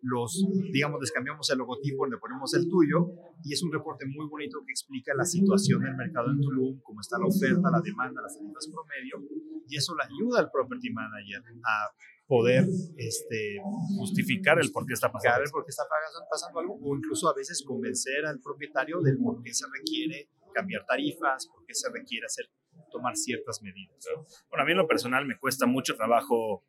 los, 0.01 0.47
digamos, 0.73 0.99
les 1.01 1.13
cambiamos 1.13 1.49
el 1.51 1.59
logotipo, 1.59 2.07
le 2.07 2.17
ponemos 2.17 2.55
el 2.55 2.69
tuyo 2.69 3.13
y 3.45 3.53
es 3.53 3.63
un 3.63 3.71
reporte 3.71 4.07
muy 4.07 4.27
bonito 4.27 4.59
que 4.65 4.73
explica 4.73 5.13
la 5.15 5.25
situación 5.25 5.83
del 5.83 5.95
mercado 5.95 6.31
en 6.31 6.41
Tulum, 6.41 6.81
cómo 6.81 7.01
está 7.01 7.19
la 7.19 7.27
oferta, 7.27 7.71
la 7.71 7.81
demanda, 7.83 8.23
las 8.23 8.37
tarifas 8.37 8.67
promedio 8.67 9.29
y 9.69 9.77
eso 9.77 9.95
le 9.95 10.05
ayuda 10.05 10.41
al 10.41 10.51
property 10.51 10.91
manager 10.91 11.43
a 11.65 11.93
poder 12.29 12.65
este, 12.99 13.57
justificar 13.97 14.61
el 14.61 14.71
por 14.71 14.87
qué 14.87 14.93
está 14.93 15.11
pasando. 15.11 15.43
El 15.43 15.51
por 15.51 15.65
qué 15.65 15.71
está 15.71 15.85
pasando 16.31 16.61
algo, 16.61 16.79
o 16.81 16.97
incluso 16.97 17.29
a 17.29 17.35
veces 17.35 17.65
convencer 17.67 18.27
al 18.27 18.39
propietario 18.41 19.01
del 19.01 19.19
por 19.19 19.43
qué 19.43 19.53
se 19.53 19.65
requiere 19.67 20.29
cambiar 20.55 20.85
tarifas, 20.87 21.49
por 21.49 21.65
qué 21.65 21.75
se 21.75 21.91
requiere 21.91 22.27
hacer, 22.27 22.47
tomar 22.93 23.17
ciertas 23.17 23.63
medidas. 23.63 24.07
Bueno, 24.51 24.63
a 24.63 24.67
mí 24.67 24.73
en 24.73 24.79
lo 24.79 24.87
personal 24.87 25.27
me 25.27 25.39
cuesta 25.39 25.67
mucho 25.67 25.97
trabajo 25.97 26.65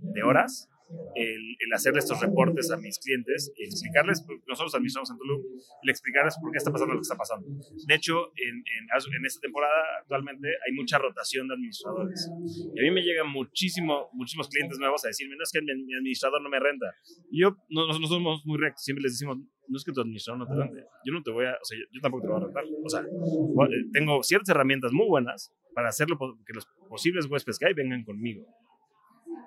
de 0.00 0.22
horas 0.22 0.68
el, 1.14 1.56
el, 1.58 1.72
hacerle 1.72 2.00
estos 2.00 2.20
reportes 2.20 2.70
a 2.70 2.76
mis 2.76 2.98
clientes, 2.98 3.52
explicarles, 3.56 4.22
pues, 4.26 4.40
nosotros 4.46 4.74
administramos 4.74 5.10
en 5.10 5.18
Tulum, 5.18 5.42
el 5.82 5.90
explicarles 5.90 6.36
por 6.40 6.50
qué 6.52 6.58
está 6.58 6.72
pasando 6.72 6.94
lo 6.94 7.00
que 7.00 7.04
está 7.04 7.16
pasando. 7.16 7.46
De 7.86 7.94
hecho, 7.94 8.32
en, 8.36 8.56
en, 8.56 9.14
en, 9.16 9.26
esta 9.26 9.40
temporada 9.40 9.74
actualmente 10.00 10.48
hay 10.48 10.72
mucha 10.74 10.98
rotación 10.98 11.48
de 11.48 11.54
administradores. 11.54 12.30
Y 12.74 12.80
a 12.80 12.82
mí 12.82 12.90
me 12.90 13.02
llegan 13.02 13.28
muchísimo, 13.28 14.08
muchísimos 14.12 14.48
clientes 14.48 14.78
nuevos 14.78 15.04
a 15.04 15.08
decirme, 15.08 15.36
no 15.36 15.42
es 15.42 15.52
que 15.52 15.60
mi, 15.60 15.74
mi 15.84 15.94
administrador 15.94 16.42
no 16.42 16.48
me 16.48 16.60
renta. 16.60 16.86
Y 17.30 17.42
yo, 17.42 17.56
no, 17.70 17.86
no, 17.86 18.06
somos 18.06 18.44
muy 18.44 18.58
rectos, 18.58 18.84
siempre 18.84 19.02
les 19.02 19.12
decimos, 19.12 19.38
no 19.68 19.76
es 19.76 19.84
que 19.84 19.92
tu 19.92 20.00
administrador 20.00 20.38
no 20.40 20.46
te 20.46 20.54
rente, 20.54 20.86
yo 21.04 21.12
no 21.12 21.22
te 21.22 21.30
voy 21.30 21.46
a, 21.46 21.52
o 21.52 21.64
sea, 21.64 21.78
yo, 21.78 21.84
yo 21.92 22.00
tampoco 22.00 22.22
te 22.22 22.28
voy 22.28 22.36
a 22.40 22.44
rentar. 22.44 22.64
O 22.84 22.88
sea, 22.88 23.00
eh, 23.00 23.84
tengo 23.92 24.22
ciertas 24.22 24.48
herramientas 24.50 24.92
muy 24.92 25.06
buenas 25.06 25.52
para 25.74 25.88
hacerlo 25.88 26.18
que 26.46 26.52
los 26.52 26.66
posibles 26.88 27.26
huéspedes 27.26 27.58
que 27.58 27.66
hay 27.66 27.74
vengan 27.74 28.04
conmigo 28.04 28.46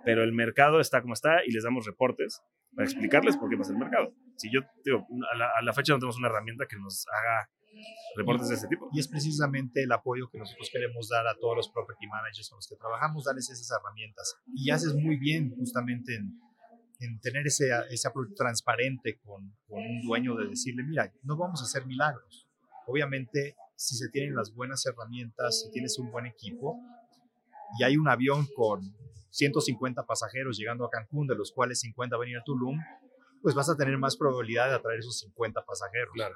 pero 0.05 0.23
el 0.23 0.31
mercado 0.31 0.79
está 0.79 1.01
como 1.01 1.13
está 1.13 1.43
y 1.45 1.51
les 1.51 1.63
damos 1.63 1.85
reportes 1.85 2.41
para 2.75 2.85
explicarles 2.85 3.37
por 3.37 3.49
qué 3.49 3.57
pasa 3.57 3.71
el 3.71 3.79
mercado. 3.79 4.13
Si 4.37 4.51
yo, 4.53 4.61
digo, 4.83 5.07
a 5.33 5.61
la, 5.61 5.73
fecha 5.73 5.93
no 5.93 5.99
tenemos 5.99 6.17
una 6.17 6.27
herramienta 6.27 6.65
que 6.67 6.77
nos 6.77 7.05
haga 7.07 7.49
reportes 8.15 8.49
de 8.49 8.55
ese 8.55 8.67
tipo. 8.67 8.89
Y 8.93 8.99
es 8.99 9.07
precisamente 9.07 9.83
el 9.83 9.91
apoyo 9.91 10.29
que 10.29 10.37
nosotros 10.37 10.69
queremos 10.71 11.09
dar 11.09 11.27
a 11.27 11.35
todos 11.35 11.55
los 11.55 11.69
property 11.69 12.07
managers 12.07 12.49
con 12.49 12.57
los 12.57 12.67
que 12.67 12.75
trabajamos, 12.75 13.25
darles 13.25 13.49
esas 13.49 13.77
herramientas. 13.79 14.37
Y 14.53 14.69
haces 14.71 14.93
muy 14.93 15.17
bien 15.17 15.53
justamente 15.55 16.15
en, 16.15 16.39
en 16.99 17.19
tener 17.19 17.47
ese, 17.47 17.69
ese 17.89 18.07
apoyo 18.07 18.29
transparente 18.35 19.19
con, 19.23 19.55
con 19.67 19.79
un 19.79 20.01
dueño 20.01 20.35
de 20.35 20.49
decirle, 20.49 20.83
mira, 20.83 21.11
no 21.23 21.37
vamos 21.37 21.61
a 21.61 21.65
hacer 21.65 21.85
milagros. 21.85 22.47
Obviamente, 22.87 23.55
si 23.75 23.95
se 23.95 24.09
tienen 24.09 24.35
las 24.35 24.53
buenas 24.53 24.85
herramientas, 24.85 25.61
si 25.61 25.71
tienes 25.71 25.97
un 25.97 26.11
buen 26.11 26.25
equipo 26.25 26.79
y 27.79 27.83
hay 27.83 27.97
un 27.97 28.07
avión 28.07 28.47
con 28.55 28.81
150 29.31 30.05
pasajeros 30.05 30.57
llegando 30.57 30.85
a 30.85 30.89
Cancún, 30.89 31.27
de 31.27 31.35
los 31.35 31.51
cuales 31.51 31.79
50 31.81 32.15
van 32.17 32.27
a 32.27 32.31
ir 32.31 32.37
a 32.37 32.43
Tulum, 32.43 32.79
pues 33.41 33.53
vas 33.53 33.69
a 33.69 33.75
tener 33.75 33.97
más 33.97 34.17
probabilidad 34.17 34.69
de 34.69 34.75
atraer 34.75 34.99
esos 34.99 35.19
50 35.19 35.63
pasajeros. 35.65 36.13
Claro. 36.13 36.35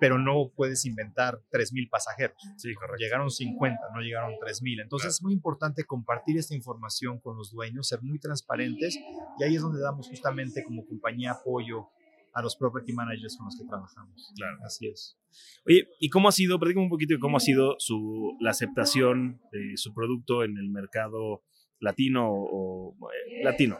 Pero 0.00 0.18
no 0.18 0.52
puedes 0.54 0.84
inventar 0.84 1.40
3.000 1.50 1.90
pasajeros. 1.90 2.36
Sí, 2.56 2.72
correcto. 2.74 2.98
Llegaron 2.98 3.30
50, 3.30 3.80
no 3.94 4.00
llegaron 4.00 4.34
3.000. 4.34 4.82
Entonces 4.82 5.14
es 5.14 5.22
muy 5.22 5.32
importante 5.32 5.84
compartir 5.84 6.38
esta 6.38 6.54
información 6.54 7.18
con 7.20 7.36
los 7.36 7.50
dueños, 7.50 7.88
ser 7.88 8.02
muy 8.02 8.20
transparentes 8.20 8.96
y 9.38 9.44
ahí 9.44 9.56
es 9.56 9.62
donde 9.62 9.80
damos 9.80 10.08
justamente 10.08 10.62
como 10.62 10.86
compañía 10.86 11.32
apoyo 11.32 11.88
a 12.38 12.42
los 12.42 12.56
property 12.56 12.92
managers 12.92 13.36
con 13.36 13.46
los 13.46 13.56
que 13.58 13.66
trabajamos. 13.66 14.32
Claro. 14.36 14.58
Así 14.64 14.88
es. 14.88 15.18
Oye, 15.66 15.88
¿y 16.00 16.08
cómo 16.08 16.28
ha 16.28 16.32
sido, 16.32 16.58
platícame 16.58 16.84
un 16.84 16.90
poquito 16.90 17.14
de 17.14 17.20
cómo 17.20 17.36
ha 17.36 17.40
sido 17.40 17.74
su, 17.78 18.36
la 18.40 18.50
aceptación 18.50 19.40
de 19.52 19.76
su 19.76 19.92
producto 19.92 20.44
en 20.44 20.56
el 20.56 20.70
mercado 20.70 21.42
latino 21.80 22.28
o 22.30 22.96
eh, 23.10 23.44
latino. 23.44 23.78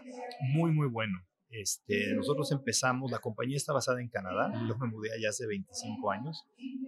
Muy, 0.53 0.73
muy 0.73 0.89
bueno. 0.89 1.19
Este, 1.51 2.15
nosotros 2.15 2.53
empezamos, 2.53 3.11
la 3.11 3.21
compañía 3.21 3.57
está 3.57 3.73
basada 3.73 4.03
en 4.03 4.09
Canadá, 4.09 4.53
yo 4.69 4.77
me 4.77 4.87
mudé 4.87 5.09
allá 5.17 5.31
hace 5.31 5.47
25 5.47 6.11
años, 6.11 6.45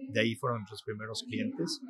de 0.09 0.21
ahí 0.21 0.35
fueron 0.35 0.59
nuestros 0.59 0.83
primeros 0.83 1.23
clientes 1.23 1.81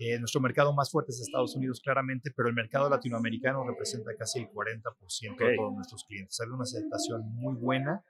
Eh, 0.00 0.16
nuestro 0.20 0.40
mercado 0.40 0.72
más 0.72 0.92
fuerte 0.92 1.10
es 1.10 1.20
Estados 1.20 1.56
Unidos, 1.56 1.80
claramente, 1.80 2.30
pero 2.34 2.48
el 2.48 2.54
mercado 2.54 2.88
latinoamericano 2.88 3.64
representa 3.66 4.14
casi 4.16 4.38
el 4.38 4.46
40% 4.46 5.36
de 5.36 5.56
todos 5.56 5.74
nuestros 5.74 6.04
clientes. 6.04 6.38
Hay 6.40 6.48
una 6.48 6.62
aceptación 6.62 7.22
muy 7.34 7.56
buena, 7.56 8.04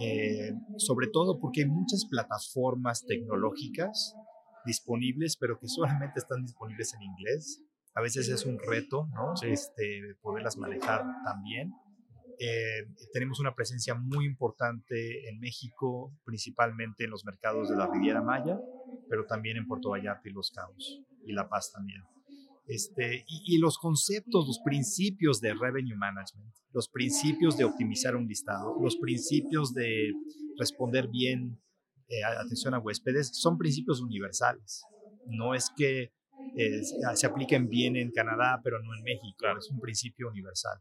eh, 0.00 0.52
sobre 0.76 1.08
todo 1.08 1.38
porque 1.38 1.62
hay 1.62 1.68
muchas 1.68 2.06
plataformas 2.10 3.04
tecnológicas 3.06 4.14
disponibles, 4.64 5.36
pero 5.36 5.58
que 5.58 5.68
solamente 5.68 6.18
están 6.18 6.42
disponibles 6.42 6.94
en 6.94 7.02
inglés. 7.02 7.62
A 7.94 8.00
veces 8.00 8.28
es 8.28 8.44
un 8.44 8.58
reto, 8.58 9.08
¿no? 9.14 9.34
Este, 9.42 10.16
poderlas 10.20 10.56
manejar 10.56 11.04
también. 11.24 11.72
Eh, 12.40 12.88
tenemos 13.12 13.38
una 13.38 13.54
presencia 13.54 13.94
muy 13.94 14.26
importante 14.26 15.28
en 15.28 15.38
México, 15.38 16.12
principalmente 16.24 17.04
en 17.04 17.10
los 17.10 17.24
mercados 17.24 17.68
de 17.68 17.76
la 17.76 17.86
Riviera 17.86 18.22
Maya, 18.22 18.58
pero 19.08 19.26
también 19.26 19.56
en 19.56 19.68
Puerto 19.68 19.90
Vallarta 19.90 20.28
y 20.28 20.32
Los 20.32 20.50
Cabos 20.50 21.02
y 21.24 21.32
La 21.32 21.48
Paz 21.48 21.70
también. 21.72 22.02
Este, 22.66 23.24
y, 23.28 23.58
los 23.58 23.78
conceptos, 23.78 24.46
los 24.46 24.58
principios 24.64 25.40
de 25.40 25.52
revenue 25.52 25.96
management, 25.96 26.54
los 26.72 26.88
principios 26.88 27.58
de 27.58 27.64
optimizar 27.64 28.16
un 28.16 28.26
listado, 28.26 28.76
los 28.80 28.96
principios 28.96 29.74
de 29.74 30.12
responder 30.58 31.08
bien 31.08 31.60
eh, 32.08 32.24
atención 32.24 32.74
a 32.74 32.78
huéspedes, 32.78 33.30
son 33.34 33.58
principios 33.58 34.00
universales. 34.00 34.82
No 35.26 35.54
es 35.54 35.70
que 35.76 36.12
se 37.14 37.26
apliquen 37.26 37.68
bien 37.68 37.96
en 37.96 38.10
Canadá, 38.10 38.60
pero 38.62 38.82
no 38.82 38.94
en 38.94 39.02
México. 39.02 39.46
Es 39.58 39.70
un 39.70 39.80
principio 39.80 40.28
universal. 40.28 40.78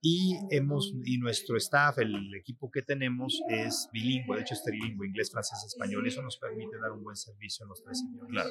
Y, 0.00 0.36
hemos, 0.50 0.94
y 1.04 1.18
nuestro 1.18 1.56
staff, 1.56 1.98
el 1.98 2.34
equipo 2.34 2.70
que 2.70 2.82
tenemos, 2.82 3.40
es 3.48 3.88
bilingüe, 3.92 4.36
de 4.36 4.42
hecho 4.42 4.54
es 4.54 4.62
trilingüe, 4.62 5.06
inglés, 5.06 5.30
francés, 5.30 5.64
español. 5.66 6.06
Eso 6.06 6.22
nos 6.22 6.38
permite 6.38 6.78
dar 6.78 6.92
un 6.92 7.02
buen 7.02 7.16
servicio 7.16 7.64
en 7.64 7.68
los 7.70 7.82
tres 7.82 8.02
idiomas. 8.02 8.30
Claro. 8.30 8.50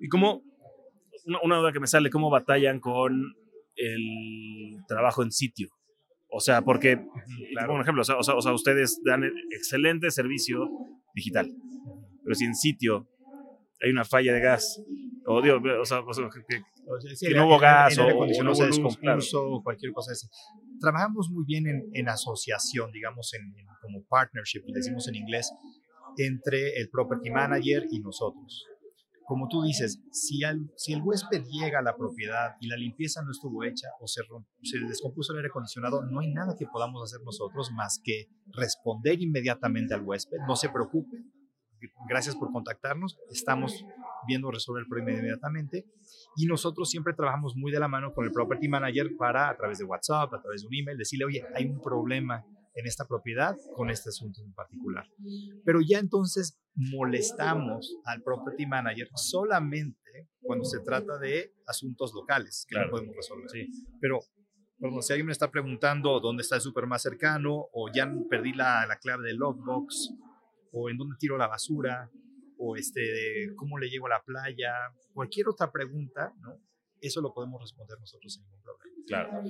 ¿Y 0.00 0.08
cómo, 0.08 0.42
una, 1.26 1.56
duda 1.56 1.72
que 1.72 1.80
me 1.80 1.86
sale, 1.86 2.10
cómo 2.10 2.30
batallan 2.30 2.80
con 2.80 3.34
el 3.76 4.76
trabajo 4.86 5.22
en 5.22 5.32
sitio? 5.32 5.68
O 6.30 6.40
sea, 6.40 6.62
porque, 6.62 6.96
por 7.66 7.80
ejemplo, 7.80 8.02
o 8.02 8.04
sea, 8.04 8.16
o 8.16 8.42
sea, 8.42 8.52
ustedes 8.52 9.00
dan 9.04 9.24
excelente 9.50 10.10
servicio 10.10 10.68
digital, 11.14 11.50
pero 12.22 12.34
si 12.34 12.44
en 12.44 12.54
sitio 12.54 13.08
hay 13.82 13.90
una 13.90 14.04
falla 14.04 14.32
de 14.32 14.40
gas, 14.40 14.82
o, 15.26 15.42
digo, 15.42 15.56
o 15.80 15.84
sea, 15.84 16.02
que, 17.20 17.34
no 17.34 17.46
hubo 17.46 17.58
gas 17.58 17.98
o, 17.98 18.06
o 18.06 18.42
no 18.44 18.54
se 18.54 18.66
descompuso, 18.66 19.60
cualquier 19.62 19.92
cosa 19.92 20.12
así. 20.12 20.28
Trabajamos 20.80 21.30
muy 21.30 21.44
bien 21.44 21.66
en, 21.66 21.82
en 21.92 22.08
asociación, 22.08 22.90
digamos, 22.92 23.32
en, 23.34 23.54
como 23.80 24.04
partnership, 24.04 24.62
le 24.66 24.74
decimos 24.74 25.08
en 25.08 25.16
inglés, 25.16 25.52
entre 26.16 26.80
el 26.80 26.88
property 26.90 27.30
manager 27.30 27.86
y 27.90 28.00
nosotros. 28.00 28.66
Como 29.30 29.46
tú 29.46 29.62
dices, 29.62 30.02
si, 30.10 30.40
si 30.74 30.92
el 30.92 31.02
huésped 31.04 31.44
llega 31.44 31.78
a 31.78 31.82
la 31.82 31.96
propiedad 31.96 32.56
y 32.60 32.66
la 32.66 32.76
limpieza 32.76 33.22
no 33.22 33.30
estuvo 33.30 33.62
hecha 33.62 33.86
o 34.00 34.08
se, 34.08 34.22
se 34.64 34.80
descompuso 34.80 35.32
el 35.32 35.38
aire 35.38 35.50
acondicionado, 35.50 36.02
no 36.02 36.18
hay 36.18 36.32
nada 36.32 36.56
que 36.58 36.66
podamos 36.66 37.00
hacer 37.04 37.24
nosotros 37.24 37.70
más 37.70 38.00
que 38.02 38.26
responder 38.48 39.22
inmediatamente 39.22 39.94
al 39.94 40.02
huésped. 40.02 40.36
No 40.48 40.56
se 40.56 40.68
preocupe, 40.68 41.16
gracias 42.08 42.34
por 42.34 42.50
contactarnos, 42.50 43.20
estamos 43.30 43.84
viendo 44.26 44.50
resolver 44.50 44.80
el 44.80 44.88
problema 44.88 45.12
inmediatamente. 45.12 45.86
Y 46.34 46.46
nosotros 46.46 46.90
siempre 46.90 47.14
trabajamos 47.14 47.54
muy 47.54 47.70
de 47.70 47.78
la 47.78 47.86
mano 47.86 48.12
con 48.12 48.24
el 48.24 48.32
property 48.32 48.66
manager 48.66 49.12
para 49.16 49.48
a 49.48 49.56
través 49.56 49.78
de 49.78 49.84
WhatsApp, 49.84 50.34
a 50.34 50.42
través 50.42 50.62
de 50.62 50.66
un 50.66 50.74
email, 50.74 50.98
decirle, 50.98 51.26
oye, 51.26 51.44
hay 51.54 51.66
un 51.66 51.80
problema 51.80 52.44
en 52.74 52.86
esta 52.86 53.06
propiedad 53.06 53.56
con 53.74 53.90
este 53.90 54.10
asunto 54.10 54.40
en 54.42 54.52
particular. 54.52 55.06
Pero 55.64 55.80
ya 55.80 55.98
entonces 55.98 56.60
molestamos 56.74 57.96
al 58.04 58.22
property 58.22 58.66
manager 58.66 59.08
solamente 59.14 60.28
cuando 60.40 60.64
se 60.64 60.80
trata 60.80 61.18
de 61.18 61.52
asuntos 61.66 62.12
locales 62.14 62.66
que 62.68 62.78
no 62.78 62.90
podemos 62.90 63.14
resolver. 63.16 63.66
Pero 64.00 64.20
si 65.02 65.12
alguien 65.12 65.26
me 65.26 65.32
está 65.32 65.50
preguntando 65.50 66.20
dónde 66.20 66.42
está 66.42 66.56
el 66.56 66.62
súper 66.62 66.86
más 66.86 67.02
cercano 67.02 67.68
o 67.72 67.90
ya 67.92 68.10
perdí 68.28 68.52
la, 68.52 68.86
la 68.86 68.98
clave 68.98 69.26
del 69.26 69.36
logbox 69.36 70.10
o 70.72 70.88
en 70.88 70.96
dónde 70.96 71.16
tiro 71.18 71.36
la 71.36 71.48
basura, 71.48 72.10
o 72.62 72.76
este, 72.76 73.54
cómo 73.56 73.78
le 73.78 73.88
llego 73.88 74.06
a 74.06 74.10
la 74.10 74.22
playa, 74.22 74.72
cualquier 75.14 75.48
otra 75.48 75.72
pregunta, 75.72 76.32
¿no? 76.40 76.60
Eso 77.00 77.22
lo 77.22 77.32
podemos 77.32 77.60
responder 77.60 77.98
nosotros 77.98 78.34
sin 78.34 78.42
ningún 78.44 78.60
problema. 78.60 78.89
Claro. 79.10 79.42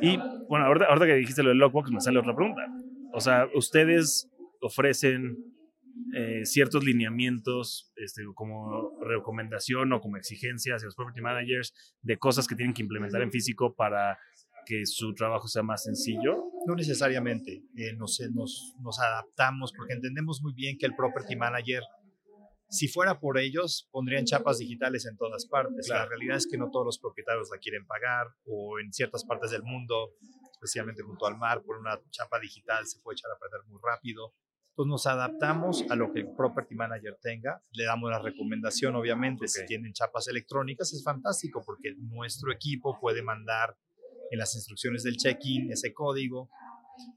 Y 0.00 0.16
bueno, 0.48 0.66
ahorita, 0.66 1.06
que 1.06 1.14
dijiste 1.14 1.42
lo 1.42 1.48
del 1.48 1.58
logbox, 1.58 1.90
me 1.90 2.00
sale 2.00 2.20
otra 2.20 2.36
pregunta. 2.36 2.62
O 3.12 3.20
sea, 3.20 3.48
ustedes 3.54 4.30
ofrecen 4.60 5.36
eh, 6.14 6.46
ciertos 6.46 6.84
lineamientos 6.84 7.92
este, 7.96 8.22
como 8.34 8.92
recomendación 9.00 9.92
o 9.92 10.00
como 10.00 10.16
exigencia 10.18 10.76
hacia 10.76 10.86
los 10.86 10.94
property 10.94 11.20
managers 11.20 11.74
de 12.00 12.16
cosas 12.16 12.46
que 12.46 12.54
tienen 12.54 12.74
que 12.74 12.82
implementar 12.82 13.22
en 13.22 13.32
físico 13.32 13.74
para 13.74 14.18
que 14.64 14.86
su 14.86 15.14
trabajo 15.14 15.48
sea 15.48 15.62
más 15.62 15.82
sencillo? 15.82 16.44
No 16.66 16.74
necesariamente. 16.74 17.64
Eh, 17.76 17.94
nos, 17.96 18.20
adaptamos 19.00 19.72
porque 19.76 19.94
entendemos 19.94 20.40
muy 20.42 20.54
bien 20.54 20.78
que 20.78 20.86
el 20.86 20.94
property 20.94 21.36
manager, 21.36 21.82
si 22.72 22.88
fuera 22.88 23.20
por 23.20 23.38
ellos, 23.38 23.86
pondrían 23.92 24.24
chapas 24.24 24.56
digitales 24.56 25.04
en 25.04 25.18
todas 25.18 25.44
partes. 25.44 25.88
La 25.90 26.06
realidad 26.06 26.38
es 26.38 26.46
que 26.50 26.56
no 26.56 26.70
todos 26.70 26.86
los 26.86 26.98
propietarios 26.98 27.50
la 27.50 27.58
quieren 27.58 27.86
pagar 27.86 28.28
o 28.46 28.78
en 28.80 28.90
ciertas 28.94 29.24
partes 29.24 29.50
del 29.50 29.62
mundo, 29.62 30.14
especialmente 30.52 31.02
junto 31.02 31.26
al 31.26 31.36
mar, 31.36 31.62
por 31.62 31.76
una 31.76 32.00
chapa 32.08 32.40
digital 32.40 32.86
se 32.86 32.98
puede 33.00 33.16
echar 33.16 33.30
a 33.30 33.38
perder 33.38 33.60
muy 33.68 33.78
rápido. 33.82 34.34
Entonces 34.70 34.88
nos 34.88 35.06
adaptamos 35.06 35.84
a 35.90 35.96
lo 35.96 36.14
que 36.14 36.20
el 36.20 36.34
property 36.34 36.74
manager 36.74 37.18
tenga, 37.20 37.62
le 37.72 37.84
damos 37.84 38.10
la 38.10 38.20
recomendación, 38.20 38.96
obviamente, 38.96 39.48
si 39.48 39.66
tienen 39.66 39.92
chapas 39.92 40.28
electrónicas 40.28 40.94
es 40.94 41.04
fantástico 41.04 41.62
porque 41.66 41.94
nuestro 41.98 42.50
equipo 42.50 42.98
puede 42.98 43.22
mandar 43.22 43.76
en 44.30 44.38
las 44.38 44.54
instrucciones 44.54 45.02
del 45.02 45.18
check-in 45.18 45.70
ese 45.70 45.92
código, 45.92 46.48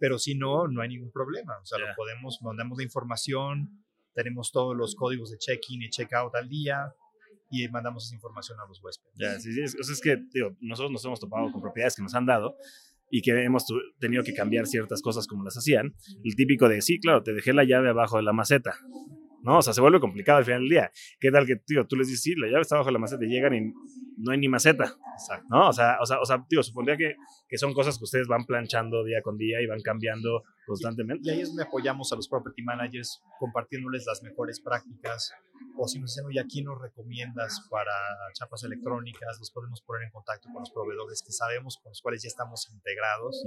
pero 0.02 0.20
si 0.20 0.36
no, 0.36 0.68
no 0.68 0.82
hay 0.82 0.90
ningún 0.90 1.14
problema. 1.14 1.58
O 1.62 1.66
sea, 1.66 1.80
lo 1.80 1.86
podemos, 1.96 2.40
mandamos 2.42 2.78
la 2.78 2.84
información, 2.84 3.85
tenemos 4.16 4.52
todos 4.52 4.76
los 4.76 4.96
códigos 4.96 5.30
de 5.30 5.38
check-in 5.38 5.84
y 5.84 5.90
check-out 5.90 6.34
al 6.36 6.50
día 6.50 6.94
y 7.52 7.68
mandamos 7.68 8.06
esa 8.06 8.16
información 8.16 8.60
a 8.60 8.68
los 8.68 8.82
huéspedes. 8.84 9.14
Ya, 9.16 9.40
sí, 9.40 9.54
sí. 9.54 9.62
Es, 9.62 9.76
es 9.76 10.02
que, 10.02 10.18
digo, 10.34 10.56
nosotros 10.62 10.92
nos 10.92 11.06
hemos 11.06 11.20
topado 11.20 11.52
con 11.52 11.62
propiedades 11.62 11.96
que 11.96 12.02
nos 12.02 12.16
han 12.16 12.26
dado 12.26 12.56
y 13.12 13.22
que 13.22 13.32
hemos 13.32 13.66
tenido 14.00 14.24
que 14.24 14.34
cambiar 14.34 14.66
ciertas 14.66 15.02
cosas 15.02 15.28
como 15.28 15.44
las 15.44 15.56
hacían. 15.56 15.94
El 16.24 16.36
típico 16.36 16.68
de, 16.68 16.82
sí, 16.82 17.00
claro, 17.00 17.22
te 17.22 17.34
dejé 17.34 17.54
la 17.54 17.64
llave 17.64 17.90
abajo 17.90 18.18
de 18.18 18.24
la 18.24 18.34
maceta. 18.34 18.80
¿No? 19.46 19.60
O 19.60 19.62
sea, 19.62 19.74
se 19.74 19.80
vuelve 19.80 20.00
complicado 20.00 20.40
al 20.40 20.46
final 20.46 20.62
del 20.62 20.70
día. 20.70 20.92
¿Qué 21.20 21.32
tal 21.32 21.46
que, 21.46 21.56
tío, 21.56 21.86
tú 21.86 21.96
les 21.96 22.08
dices, 22.08 22.24
sí, 22.24 22.36
la 22.36 22.48
llave 22.48 22.62
está 22.62 22.78
bajo 22.78 22.90
la 22.90 22.98
maceta 22.98 23.24
y 23.24 23.30
llegan 23.30 23.54
y 23.54 23.74
no 24.18 24.32
hay 24.32 24.40
ni 24.40 24.50
maceta. 24.50 24.96
¿no? 25.50 25.70
O 25.70 25.74
sea, 25.74 25.98
o 26.02 26.06
sea, 26.06 26.20
o 26.20 26.26
sea 26.26 26.44
tío, 26.50 26.64
supondría 26.64 26.98
que, 26.98 27.16
que, 27.48 27.58
son 27.58 27.74
cosas 27.74 27.98
que 27.98 28.04
ustedes 28.04 28.28
van 28.28 28.46
planchando 28.46 29.04
día 29.04 29.22
con 29.22 29.38
día 29.38 29.62
y 29.62 29.68
van 29.68 29.82
cambiando 29.82 30.44
constantemente. 30.66 31.30
Y 31.30 31.32
ahí 31.32 31.42
es 31.42 31.50
donde 31.50 31.64
apoyamos 31.64 32.12
a 32.12 32.16
los 32.16 32.28
property 32.28 32.64
managers 32.64 33.22
compartiéndoles 33.40 34.06
las 34.08 34.24
mejores 34.24 34.60
prácticas 34.60 35.34
o 35.78 35.88
si 35.88 36.00
nos 36.00 36.12
dicen, 36.12 36.26
oye, 36.26 36.40
aquí 36.40 36.64
nos 36.64 36.82
recomiendas 36.82 37.68
para 37.70 37.92
chapas 38.34 38.64
electrónicas, 38.64 39.38
los 39.40 39.52
podemos 39.52 39.82
poner 39.82 40.04
en 40.04 40.12
contacto 40.12 40.50
con 40.52 40.62
los 40.62 40.72
proveedores 40.72 41.22
que 41.22 41.32
sabemos 41.32 41.78
con 41.78 41.92
los 41.92 42.02
cuales 42.02 42.24
ya 42.24 42.28
estamos 42.28 42.70
integrados 42.74 43.44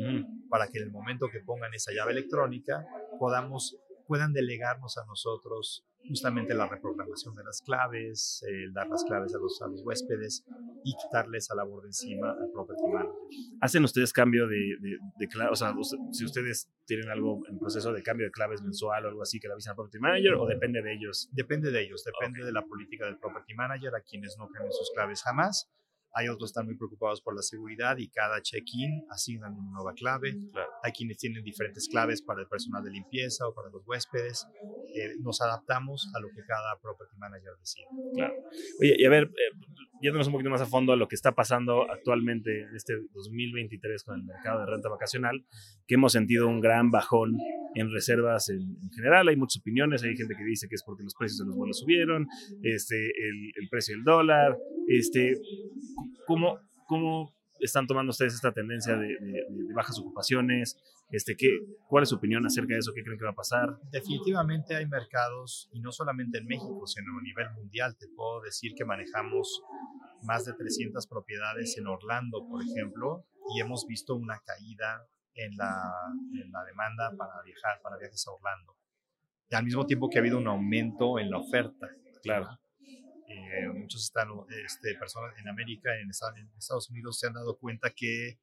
para 0.49 0.69
que 0.69 0.79
en 0.79 0.85
el 0.85 0.91
momento 0.91 1.29
que 1.31 1.41
pongan 1.41 1.73
esa 1.75 1.93
llave 1.93 2.13
electrónica 2.13 2.87
podamos 3.19 3.79
puedan 4.09 4.33
delegarnos 4.33 4.97
a 4.97 5.05
nosotros 5.05 5.85
justamente 6.09 6.55
la 6.55 6.67
reprogramación 6.67 7.35
de 7.35 7.45
las 7.45 7.61
claves, 7.61 8.43
el 8.49 8.73
dar 8.73 8.89
las 8.89 9.05
claves 9.05 9.35
a 9.35 9.39
los, 9.39 9.61
a 9.61 9.69
los 9.69 9.83
huéspedes 9.83 10.45
y 10.83 10.97
quitarles 10.97 11.51
a 11.51 11.55
la 11.55 11.65
labor 11.65 11.83
de 11.83 11.89
encima 11.89 12.31
al 12.31 12.51
property 12.51 12.83
manager. 12.91 13.13
¿Hacen 13.61 13.85
ustedes 13.85 14.13
cambio 14.15 14.47
de, 14.47 14.79
de, 15.19 15.29
clave? 15.29 15.51
O 15.51 15.57
sea, 15.57 15.75
si 16.13 16.25
ustedes 16.25 16.71
tienen 16.87 17.11
algo 17.11 17.43
en 17.49 17.59
proceso 17.59 17.93
de 17.93 18.03
cambio 18.03 18.27
de 18.27 18.33
claves 18.33 18.63
mensual 18.63 19.05
o 19.05 19.09
algo 19.09 19.23
así 19.23 19.39
que 19.39 19.49
le 19.49 19.53
avisan 19.53 19.73
al 19.73 19.77
property 19.77 19.99
manager 19.99 20.35
o 20.35 20.47
depende 20.47 20.81
de 20.81 20.95
ellos? 20.95 21.29
Depende 21.33 21.71
de 21.71 21.83
ellos, 21.83 22.03
depende 22.03 22.43
de 22.43 22.53
la 22.53 22.63
política 22.63 23.05
del 23.05 23.19
property 23.19 23.55
manager, 23.55 23.95
a 23.95 24.01
quienes 24.01 24.37
no 24.39 24.49
cambien 24.49 24.73
sus 24.73 24.91
claves 24.95 25.23
jamás 25.23 25.71
hay 26.15 26.29
otros 26.29 26.51
que 26.51 26.53
están 26.53 26.67
muy 26.67 26.77
preocupados 26.77 27.21
por 27.21 27.35
la 27.35 27.43
seguridad 27.43 27.97
y 27.99 28.09
cada 28.09 28.41
check-in 28.43 29.05
asignan 29.11 29.55
una 29.55 29.71
nueva 29.71 29.93
clave. 29.95 30.37
Hay 30.83 30.93
quienes 30.93 31.19
tienen 31.19 31.43
diferentes 31.45 31.89
claves 31.89 32.23
para 32.23 32.41
el 32.41 32.49
personal 32.49 32.83
de 32.83 32.91
limpieza 32.91 33.47
o 33.47 33.55
para 33.55 33.69
los 33.71 33.83
huéspedes. 33.87 34.47
Eh, 34.95 35.15
nos 35.21 35.41
adaptamos 35.41 36.11
a 36.15 36.21
lo 36.21 36.29
que 36.29 36.43
cada 36.47 36.79
property 36.81 37.17
manager 37.17 37.53
decide. 37.59 37.87
Claro. 38.15 38.35
Oye, 38.81 38.97
y 38.99 39.05
a 39.05 39.11
ver, 39.11 39.25
eh, 39.25 39.57
yéndonos 40.01 40.27
un 40.27 40.33
poquito 40.33 40.51
más 40.51 40.61
a 40.61 40.67
fondo 40.67 40.93
a 40.93 40.97
lo 40.97 41.09
que 41.09 41.15
está 41.15 41.35
pasando 41.35 41.91
actualmente 41.91 42.63
en 42.63 42.77
este 42.77 42.95
2023 43.13 44.03
con 44.05 44.21
el 44.21 44.25
mercado 44.25 44.61
de 44.61 44.67
renta 44.67 44.89
vacacional, 44.89 45.45
que 45.87 45.95
hemos 45.95 46.13
sentido 46.13 46.49
un 46.49 46.61
gran 46.61 46.91
bajón 46.91 47.37
en 47.75 47.91
reservas 47.93 48.49
en, 48.49 48.77
general. 48.95 49.29
Hay 49.29 49.37
muchas 49.37 49.61
opiniones, 49.61 50.03
hay 50.03 50.17
gente 50.17 50.35
que 50.37 50.45
dice 50.45 50.69
que 50.69 50.75
es 50.75 50.83
porque 50.85 51.03
los 51.03 51.15
precios 51.15 51.39
de 51.39 51.47
los 51.47 51.57
vuelos 51.57 51.79
subieron, 51.79 52.27
este, 52.63 52.97
el, 52.97 53.53
el 53.57 53.69
precio 53.69 53.97
del 53.97 54.05
dólar, 54.05 54.57
este, 54.87 55.35
¿cómo, 56.27 56.59
cómo 56.87 57.38
están 57.61 57.87
tomando 57.87 58.11
ustedes 58.11 58.35
esta 58.35 58.53
tendencia 58.53 58.97
de, 58.97 59.17
bajas 59.75 59.99
ocupaciones? 59.99 60.77
Este, 61.11 61.37
¿qué, 61.37 61.49
¿Cuál 61.89 62.03
es 62.03 62.11
su 62.11 62.17
opinión 62.17 62.45
acerca 62.45 62.75
de 62.75 62.81
eso? 62.81 62.93
¿Qué 62.95 63.03
creen 63.03 63.19
que 63.19 63.25
va 63.25 63.31
a 63.31 63.35
pasar? 63.35 63.79
Definitivamente 63.91 64.77
hay 64.77 64.87
mercados, 64.87 65.69
y 65.73 65.81
no 65.81 65.93
solamente 65.93 66.39
en 66.39 66.47
México, 66.47 66.87
sino 66.87 67.19
a 67.19 67.23
nivel 67.23 67.51
mundial. 67.55 67.97
Te 67.99 68.09
puedo 68.09 68.41
decir 68.43 68.75
que 68.77 68.85
manejamos 68.85 69.63
más 70.23 70.45
de 70.45 70.53
300 70.53 71.07
propiedades 71.07 71.77
en 71.79 71.87
Orlando, 71.87 72.47
por 72.49 72.63
ejemplo, 72.63 73.25
y 73.55 73.61
hemos 73.61 73.87
visto 73.87 74.15
una 74.15 74.41
caída 74.45 75.07
en 75.35 75.57
la, 75.57 75.93
en 76.35 76.51
la 76.51 76.65
demanda 76.65 77.13
para 77.17 77.43
viajar, 77.45 77.81
para 77.83 77.97
viajes 77.97 78.27
a 78.27 78.33
Orlando. 78.33 78.77
Y 79.51 79.55
al 79.55 79.65
mismo 79.65 79.87
tiempo 79.87 80.11
que 80.11 80.19
ha 80.19 80.21
habido 80.21 80.39
un 80.39 80.49
aumento 80.49 81.19
en 81.19 81.31
la 81.31 81.39
oferta. 81.39 81.89
Claro. 82.23 82.49
Eh, 83.29 83.69
muchos 83.75 84.05
están, 84.05 84.29
este, 84.65 84.95
personas 84.95 85.35
en 85.39 85.49
América, 85.49 85.91
en 86.01 86.11
Estados 86.11 86.91
Unidos, 86.91 87.19
se 87.19 87.27
han 87.27 87.35
dado 87.35 87.59
cuenta 87.59 87.91
que 87.91 88.39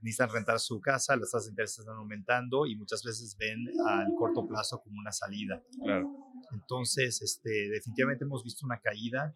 necesitan 0.00 0.30
rentar 0.30 0.60
su 0.60 0.80
casa, 0.80 1.16
las 1.16 1.30
tasas 1.30 1.46
de 1.46 1.50
interés 1.50 1.78
están 1.78 1.96
aumentando 1.96 2.66
y 2.66 2.76
muchas 2.76 3.02
veces 3.02 3.36
ven 3.36 3.66
al 3.86 4.14
corto 4.16 4.46
plazo 4.46 4.80
como 4.80 4.98
una 4.98 5.12
salida. 5.12 5.62
Claro. 5.82 6.08
Entonces, 6.52 7.20
este, 7.20 7.68
definitivamente 7.68 8.24
hemos 8.24 8.44
visto 8.44 8.64
una 8.64 8.80
caída. 8.80 9.34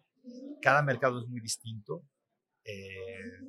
Cada 0.61 0.81
mercado 0.81 1.19
es 1.19 1.27
muy 1.27 1.41
distinto. 1.41 2.03
Eh, 2.63 3.41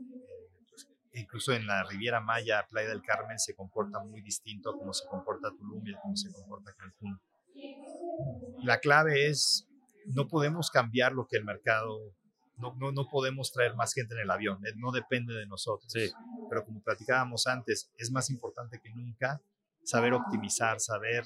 incluso 1.13 1.53
en 1.53 1.67
la 1.67 1.85
Riviera 1.85 2.21
Maya, 2.21 2.67
Playa 2.69 2.89
del 2.89 3.03
Carmen, 3.03 3.39
se 3.39 3.55
comporta 3.55 4.01
muy 4.01 4.21
distinto 4.23 4.71
a 4.71 4.79
cómo 4.79 4.93
se 4.93 5.07
comporta 5.07 5.51
Tulum 5.57 5.87
y 5.87 5.95
a 5.95 6.01
cómo 6.01 6.17
se 6.17 6.33
comporta 6.33 6.75
Cancún. 6.75 7.21
La 8.63 8.81
clave 8.81 9.29
es 9.29 9.69
no 10.07 10.29
podemos 10.29 10.71
cambiar 10.71 11.13
lo 11.13 11.27
que 11.27 11.37
el 11.37 11.45
mercado, 11.45 12.15
no, 12.59 12.75
no, 12.75 12.93
no 12.93 13.09
podemos 13.11 13.53
traer 13.53 13.75
más 13.75 13.93
gente 13.93 14.15
en 14.15 14.21
el 14.21 14.31
avión, 14.31 14.65
eh, 14.67 14.73
no 14.77 14.93
depende 14.93 15.35
de 15.35 15.47
nosotros. 15.47 15.91
Sí. 15.93 16.11
Pero 16.49 16.65
como 16.65 16.83
platicábamos 16.83 17.47
antes, 17.47 17.91
es 17.97 18.11
más 18.11 18.31
importante 18.31 18.81
que 18.83 18.91
nunca 18.91 19.41
saber 19.83 20.15
optimizar, 20.15 20.81
saber 20.81 21.25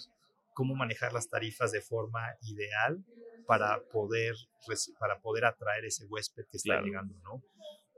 cómo 0.55 0.74
manejar 0.74 1.12
las 1.12 1.29
tarifas 1.29 1.70
de 1.70 1.81
forma 1.81 2.20
ideal 2.43 3.05
para 3.47 3.81
poder, 3.93 4.35
para 4.99 5.20
poder 5.20 5.45
atraer 5.45 5.85
ese 5.85 6.05
huésped 6.07 6.45
que 6.51 6.57
está 6.57 6.81
llegando, 6.81 7.14
¿no? 7.22 7.43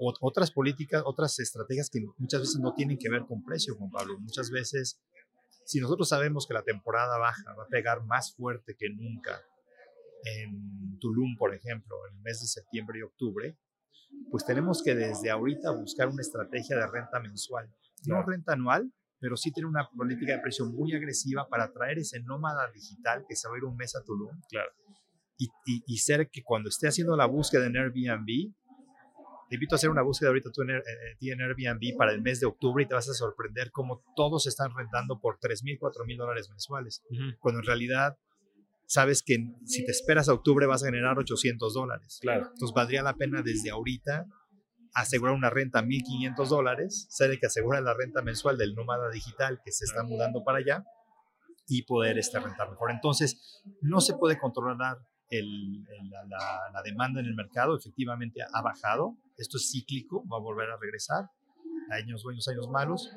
otras 0.01 0.51
políticas, 0.51 1.03
otras 1.05 1.39
estrategias 1.41 1.91
que 1.91 2.01
muchas 2.17 2.41
veces 2.41 2.59
no 2.59 2.73
tienen 2.73 2.97
que 2.97 3.11
ver 3.11 3.27
con 3.27 3.43
precio, 3.45 3.75
Juan 3.77 3.91
Pablo. 3.91 4.19
Muchas 4.19 4.51
veces, 4.51 4.99
si 5.65 5.79
nosotros 5.79 6.09
sabemos 6.09 6.47
que 6.47 6.55
la 6.55 6.63
temporada 6.63 7.19
baja 7.19 7.53
va 7.55 7.65
a 7.65 7.69
pegar 7.69 8.03
más 8.05 8.35
fuerte 8.35 8.75
que 8.79 8.89
nunca 8.89 9.43
en 10.25 10.99
Tulum, 10.99 11.37
por 11.37 11.55
ejemplo, 11.55 11.97
en 12.09 12.17
el 12.17 12.23
mes 12.23 12.41
de 12.41 12.47
septiembre 12.47 12.99
y 12.99 13.03
octubre, 13.03 13.57
pues 14.31 14.45
tenemos 14.45 14.83
que 14.83 14.95
desde 14.95 15.31
ahorita 15.31 15.71
buscar 15.73 16.09
una 16.09 16.21
estrategia 16.21 16.77
de 16.77 16.87
renta 16.87 17.21
mensual. 17.21 17.73
No 18.07 18.23
renta 18.23 18.53
anual, 18.55 18.93
pero 19.19 19.37
sí 19.37 19.53
tener 19.53 19.67
una 19.67 19.89
política 19.91 20.35
de 20.35 20.41
precio 20.41 20.67
muy 20.67 20.95
agresiva 20.95 21.49
para 21.49 21.65
atraer 21.65 21.99
ese 21.99 22.21
nómada 22.21 22.71
digital 22.73 23.25
que 23.29 23.37
se 23.37 23.49
va 23.49 23.55
a 23.55 23.59
ir 23.59 23.65
un 23.65 23.77
mes 23.77 23.95
a 23.97 24.03
Tulum. 24.03 24.41
Claro. 24.49 24.71
Y, 25.39 25.49
y, 25.87 25.97
ser 25.97 26.29
que 26.29 26.43
cuando 26.43 26.69
esté 26.69 26.89
haciendo 26.89 27.17
la 27.17 27.25
búsqueda 27.25 27.65
en 27.65 27.75
Airbnb, 27.75 28.53
te 29.51 29.57
invito 29.57 29.75
a 29.75 29.77
hacer 29.77 29.91
una 29.91 30.03
búsqueda 30.03 30.29
ahorita 30.29 30.51
tú 30.53 30.63
en, 30.63 30.71
eh, 30.71 30.83
en, 31.23 31.41
Airbnb 31.41 31.97
para 31.97 32.13
el 32.13 32.23
mes 32.23 32.41
de 32.41 32.47
octubre 32.47 32.85
y 32.85 32.87
te 32.87 32.95
vas 32.95 33.09
a 33.09 33.15
sorprender 33.15 33.71
cómo 33.73 34.05
todos 34.15 34.47
están 34.47 34.71
rentando 34.77 35.19
por 35.19 35.39
3 35.41 35.65
mil, 35.65 35.79
4 35.79 36.05
mil 36.05 36.19
dólares 36.19 36.51
mensuales. 36.51 37.03
Cuando 37.41 37.61
en 37.61 37.67
realidad 37.67 38.17
sabes 38.91 39.23
que 39.25 39.37
si 39.67 39.85
te 39.87 39.93
esperas 39.93 40.29
a 40.29 40.33
octubre 40.33 40.67
vas 40.67 40.83
a 40.83 40.87
generar 40.87 41.17
800 41.17 41.75
dólares. 41.75 42.19
Claro. 42.21 42.49
Entonces 42.53 42.75
valdría 42.75 43.05
la 43.05 43.15
pena 43.15 43.41
desde 43.41 43.71
ahorita 43.71 44.27
asegurar 44.95 45.37
una 45.37 45.49
renta 45.49 45.81
1.500 45.81 46.49
dólares, 46.49 47.07
ser 47.09 47.39
que 47.39 47.47
asegura 47.47 47.81
la 47.81 47.95
renta 47.95 48.21
mensual 48.21 48.59
del 48.59 48.75
nómada 48.75 49.09
digital 49.11 49.61
que 49.65 49.71
se 49.71 49.85
está 49.85 50.03
mudando 50.03 50.43
para 50.43 50.59
allá 50.59 50.85
y 51.69 51.85
poder 51.85 52.19
este, 52.19 52.41
rentar 52.41 52.69
mejor. 52.69 52.91
Entonces, 52.91 53.63
no 53.81 54.01
se 54.01 54.15
puede 54.15 54.37
controlar 54.41 54.99
el, 55.29 55.85
la, 56.11 56.71
la, 56.73 56.83
demanda 56.83 57.21
en 57.21 57.27
el 57.27 57.37
mercado, 57.37 57.77
efectivamente 57.77 58.41
ha 58.43 58.61
bajado, 58.61 59.17
esto 59.37 59.57
es 59.59 59.71
cíclico, 59.71 60.27
va 60.27 60.39
a 60.39 60.41
volver 60.41 60.69
a 60.69 60.77
regresar, 60.77 61.27
años 61.93 62.25
buenos, 62.25 62.49
años 62.49 62.69
malos, 62.69 63.09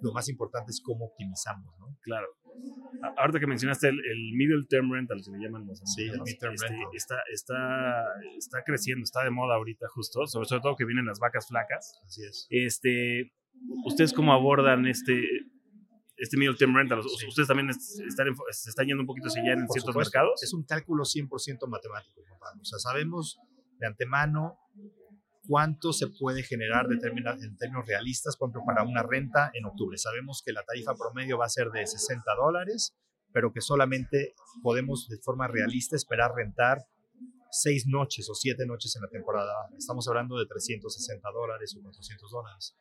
lo 0.00 0.14
más 0.14 0.30
importante 0.30 0.70
es 0.70 0.80
cómo 0.80 1.04
optimizamos, 1.04 1.78
¿no? 1.78 1.98
Claro 2.00 2.28
ahorita 3.16 3.40
que 3.40 3.46
mencionaste 3.46 3.88
el, 3.88 4.32
middle 4.34 4.64
term 4.68 4.92
rental, 4.92 5.22
que 5.24 5.30
le 5.30 5.38
llaman 5.38 5.66
los 5.66 5.80
sí, 5.84 6.02
el 6.02 6.20
este, 6.24 6.48
Está, 6.94 7.16
está, 7.32 8.04
está 8.36 8.62
creciendo, 8.64 9.04
está 9.04 9.24
de 9.24 9.30
moda 9.30 9.56
ahorita 9.56 9.86
justo, 9.88 10.26
sobre, 10.26 10.46
todo 10.48 10.76
que 10.76 10.84
vienen 10.84 11.06
las 11.06 11.18
vacas 11.18 11.48
flacas. 11.48 12.00
Así 12.04 12.22
es. 12.24 12.46
Este, 12.50 13.32
¿Ustedes 13.84 14.12
cómo 14.12 14.32
abordan 14.32 14.86
este, 14.86 15.22
este 16.16 16.36
middle 16.36 16.56
term 16.56 16.74
rental? 16.74 17.00
¿Ustedes 17.00 17.48
también 17.48 17.70
están, 17.70 18.34
se 18.50 18.70
están 18.70 18.86
yendo 18.86 19.02
un 19.02 19.06
poquito 19.06 19.28
hacia 19.28 19.42
allá 19.42 19.52
en 19.52 19.68
ciertos 19.68 19.94
mercados? 19.94 20.42
Es 20.42 20.52
un 20.52 20.64
cálculo 20.64 21.04
100% 21.04 21.66
matemático, 21.68 22.22
O 22.60 22.64
sea, 22.64 22.78
sabemos 22.78 23.38
de 23.78 23.86
antemano 23.86 24.58
cuánto 25.48 25.94
se 25.94 26.08
puede 26.08 26.42
generar 26.42 26.86
en 26.92 27.00
términos 27.00 27.86
realistas, 27.86 28.36
por 28.36 28.50
ejemplo, 28.50 28.64
para 28.66 28.84
una 28.84 29.02
renta 29.02 29.50
en 29.54 29.64
octubre. 29.64 29.96
Sabemos 29.96 30.42
que 30.44 30.52
la 30.52 30.62
tarifa 30.62 30.94
promedio 30.94 31.38
va 31.38 31.46
a 31.46 31.48
ser 31.48 31.70
de 31.70 31.86
60 31.86 32.22
dólares, 32.36 32.94
pero 33.32 33.50
que 33.50 33.62
solamente 33.62 34.34
podemos 34.62 35.08
de 35.08 35.16
forma 35.16 35.48
realista 35.48 35.96
esperar 35.96 36.32
rentar 36.34 36.86
seis 37.50 37.86
noches 37.86 38.28
o 38.28 38.34
siete 38.34 38.66
noches 38.66 38.94
en 38.96 39.02
la 39.02 39.08
temporada. 39.08 39.54
Estamos 39.76 40.06
hablando 40.06 40.38
de 40.38 40.44
360 40.46 41.26
dólares 41.32 41.74
o 41.78 41.82
400 41.82 42.30
dólares. 42.30 42.76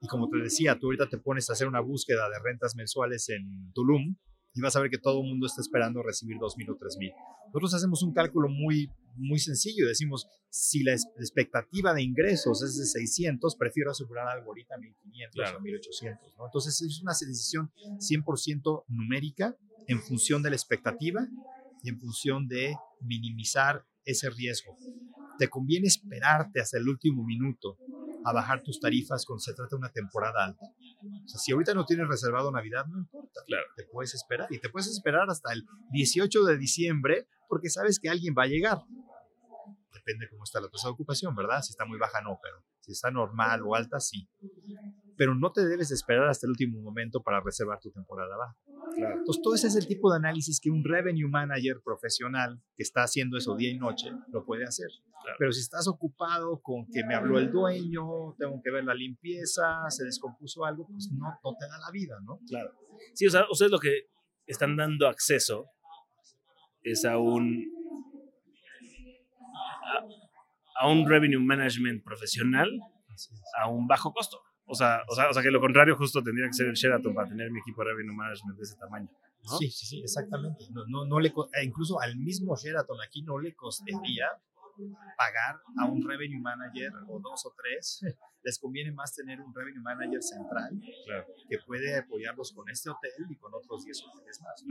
Y 0.00 0.08
como 0.08 0.28
te 0.28 0.38
decía, 0.38 0.76
tú 0.76 0.88
ahorita 0.88 1.08
te 1.08 1.18
pones 1.18 1.48
a 1.48 1.52
hacer 1.52 1.68
una 1.68 1.80
búsqueda 1.80 2.28
de 2.28 2.38
rentas 2.42 2.74
mensuales 2.74 3.28
en 3.28 3.72
Tulum 3.72 4.16
y 4.58 4.60
vas 4.60 4.74
a 4.74 4.80
ver 4.80 4.90
que 4.90 4.98
todo 4.98 5.20
el 5.22 5.28
mundo 5.28 5.46
está 5.46 5.60
esperando 5.60 6.02
recibir 6.02 6.36
2.000 6.36 6.70
o 6.70 6.76
3.000. 6.76 7.14
Nosotros 7.46 7.74
hacemos 7.74 8.02
un 8.02 8.12
cálculo 8.12 8.48
muy, 8.48 8.90
muy 9.14 9.38
sencillo. 9.38 9.86
Decimos, 9.86 10.26
si 10.50 10.82
la 10.82 10.94
expectativa 10.94 11.94
de 11.94 12.02
ingresos 12.02 12.60
es 12.64 12.76
de 12.76 12.84
600, 12.84 13.54
prefiero 13.54 13.92
asegurar 13.92 14.26
algo 14.26 14.48
ahorita 14.48 14.74
1.500 14.74 15.54
o 15.54 15.60
1.800. 15.60 16.18
¿no? 16.38 16.46
Entonces 16.46 16.82
es 16.82 17.00
una 17.00 17.12
decisión 17.12 17.70
100% 17.98 18.84
numérica 18.88 19.56
en 19.86 20.02
función 20.02 20.42
de 20.42 20.50
la 20.50 20.56
expectativa 20.56 21.28
y 21.84 21.90
en 21.90 22.00
función 22.00 22.48
de 22.48 22.74
minimizar 23.00 23.84
ese 24.04 24.28
riesgo. 24.28 24.76
Te 25.38 25.46
conviene 25.46 25.86
esperarte 25.86 26.60
hasta 26.60 26.78
el 26.78 26.88
último 26.88 27.24
minuto 27.24 27.78
a 28.24 28.32
bajar 28.32 28.62
tus 28.64 28.80
tarifas 28.80 29.24
cuando 29.24 29.40
se 29.40 29.54
trata 29.54 29.76
de 29.76 29.78
una 29.78 29.92
temporada 29.92 30.44
alta. 30.44 30.66
O 31.24 31.28
sea, 31.28 31.38
si 31.38 31.52
ahorita 31.52 31.74
no 31.74 31.84
tienes 31.84 32.08
reservado 32.08 32.50
Navidad, 32.50 32.86
no 32.86 32.98
importa. 32.98 33.17
Claro. 33.46 33.66
Te 33.76 33.84
puedes 33.84 34.14
esperar 34.14 34.48
y 34.50 34.58
te 34.58 34.68
puedes 34.68 34.88
esperar 34.88 35.28
hasta 35.28 35.52
el 35.52 35.64
18 35.92 36.44
de 36.44 36.58
diciembre 36.58 37.28
porque 37.48 37.70
sabes 37.70 37.98
que 37.98 38.08
alguien 38.08 38.34
va 38.36 38.44
a 38.44 38.46
llegar. 38.46 38.78
Depende 39.92 40.28
cómo 40.30 40.44
está 40.44 40.60
la 40.60 40.68
tasa 40.68 40.88
de 40.88 40.92
ocupación, 40.92 41.34
¿verdad? 41.34 41.62
Si 41.62 41.70
está 41.70 41.84
muy 41.84 41.98
baja, 41.98 42.20
no, 42.22 42.38
pero 42.42 42.62
si 42.80 42.92
está 42.92 43.10
normal 43.10 43.62
o 43.64 43.74
alta, 43.74 44.00
sí 44.00 44.28
pero 45.18 45.34
no 45.34 45.50
te 45.50 45.66
debes 45.66 45.90
esperar 45.90 46.28
hasta 46.28 46.46
el 46.46 46.52
último 46.52 46.80
momento 46.80 47.20
para 47.20 47.40
reservar 47.40 47.80
tu 47.80 47.90
temporada 47.90 48.36
baja. 48.36 48.56
Entonces, 48.96 49.42
todo 49.42 49.54
ese 49.54 49.66
es 49.66 49.74
el 49.74 49.86
tipo 49.86 50.10
de 50.10 50.16
análisis 50.16 50.60
que 50.60 50.70
un 50.70 50.84
revenue 50.84 51.28
manager 51.28 51.80
profesional 51.84 52.62
que 52.76 52.84
está 52.84 53.02
haciendo 53.02 53.36
eso 53.36 53.56
día 53.56 53.70
y 53.70 53.78
noche 53.78 54.12
lo 54.32 54.44
puede 54.44 54.64
hacer. 54.64 54.88
Pero 55.38 55.52
si 55.52 55.60
estás 55.60 55.88
ocupado 55.88 56.60
con 56.62 56.86
que 56.86 57.04
me 57.04 57.14
habló 57.14 57.38
el 57.38 57.50
dueño, 57.50 58.34
tengo 58.38 58.62
que 58.62 58.70
ver 58.70 58.84
la 58.84 58.94
limpieza, 58.94 59.90
se 59.90 60.04
descompuso 60.04 60.64
algo, 60.64 60.86
pues 60.86 61.10
no, 61.12 61.26
no 61.26 61.56
te 61.58 61.66
da 61.66 61.78
la 61.78 61.90
vida, 61.90 62.18
¿no? 62.22 62.38
Claro. 62.46 62.72
Sí, 63.14 63.26
o 63.26 63.30
sea, 63.30 63.46
ustedes 63.50 63.72
lo 63.72 63.78
que 63.78 64.06
están 64.46 64.76
dando 64.76 65.08
acceso 65.08 65.66
es 66.82 67.04
a 67.04 67.18
un 67.18 67.66
a, 69.84 70.84
a 70.84 70.88
un 70.88 71.08
revenue 71.08 71.40
management 71.40 72.04
profesional 72.04 72.70
a 73.60 73.68
un 73.68 73.86
bajo 73.86 74.12
costo. 74.12 74.40
O 74.66 74.74
sea, 74.74 75.02
o 75.08 75.14
sea, 75.14 75.30
o 75.30 75.32
sea, 75.32 75.42
que 75.42 75.50
lo 75.50 75.60
contrario 75.60 75.96
justo 75.96 76.22
tendría 76.22 76.46
que 76.46 76.52
ser 76.52 76.66
el 76.66 76.74
Sheraton 76.74 77.14
para 77.14 77.28
tener 77.28 77.50
mi 77.50 77.60
equipo 77.60 77.82
de 77.82 77.90
revenue 77.90 78.14
management 78.14 78.58
de 78.58 78.62
ese 78.62 78.76
tamaño. 78.76 79.08
Sí, 79.58 79.70
sí, 79.70 79.86
sí, 79.86 80.00
exactamente. 80.02 80.64
No, 80.72 80.84
no, 80.86 81.06
no 81.06 81.20
le, 81.20 81.28
eh, 81.28 81.64
incluso 81.64 82.00
al 82.00 82.16
mismo 82.16 82.54
Sheraton 82.54 82.98
aquí 83.00 83.22
no 83.22 83.38
le 83.38 83.54
costaría 83.54 84.26
pagar 85.16 85.60
a 85.78 85.86
un 85.86 86.06
revenue 86.06 86.40
manager 86.40 86.92
o 87.08 87.20
dos 87.20 87.46
o 87.46 87.54
tres. 87.56 88.00
Les 88.42 88.58
conviene 88.58 88.92
más 88.92 89.14
tener 89.14 89.40
un 89.40 89.54
revenue 89.54 89.82
manager 89.82 90.22
central 90.22 90.80
que 91.48 91.58
puede 91.66 91.98
apoyarlos 91.98 92.52
con 92.52 92.68
este 92.70 92.88
hotel 92.88 93.26
y 93.28 93.36
con 93.36 93.52
otros 93.52 93.84
10 93.84 94.04
hoteles 94.04 94.40
más. 94.40 94.64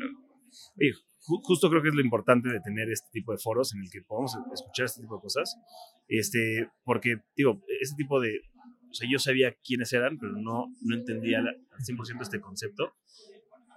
Y 0.79 0.91
justo 1.19 1.69
creo 1.69 1.81
que 1.81 1.89
es 1.89 1.95
lo 1.95 2.01
importante 2.01 2.49
de 2.49 2.59
tener 2.61 2.89
este 2.89 3.09
tipo 3.11 3.33
de 3.33 3.37
foros 3.37 3.73
en 3.73 3.81
el 3.81 3.89
que 3.91 4.01
podamos 4.01 4.37
escuchar 4.53 4.85
este 4.85 5.01
tipo 5.01 5.15
de 5.15 5.21
cosas. 5.21 5.57
Este, 6.07 6.71
porque, 6.83 7.17
digo, 7.35 7.61
este 7.81 7.95
tipo 7.97 8.19
de, 8.21 8.39
o 8.89 8.93
sea, 8.93 9.07
yo 9.11 9.19
sabía 9.19 9.55
quiénes 9.63 9.91
eran, 9.93 10.17
pero 10.17 10.33
no, 10.33 10.73
no 10.81 10.95
entendía 10.95 11.39
al 11.39 11.79
100% 11.79 12.21
este 12.21 12.39
concepto. 12.39 12.93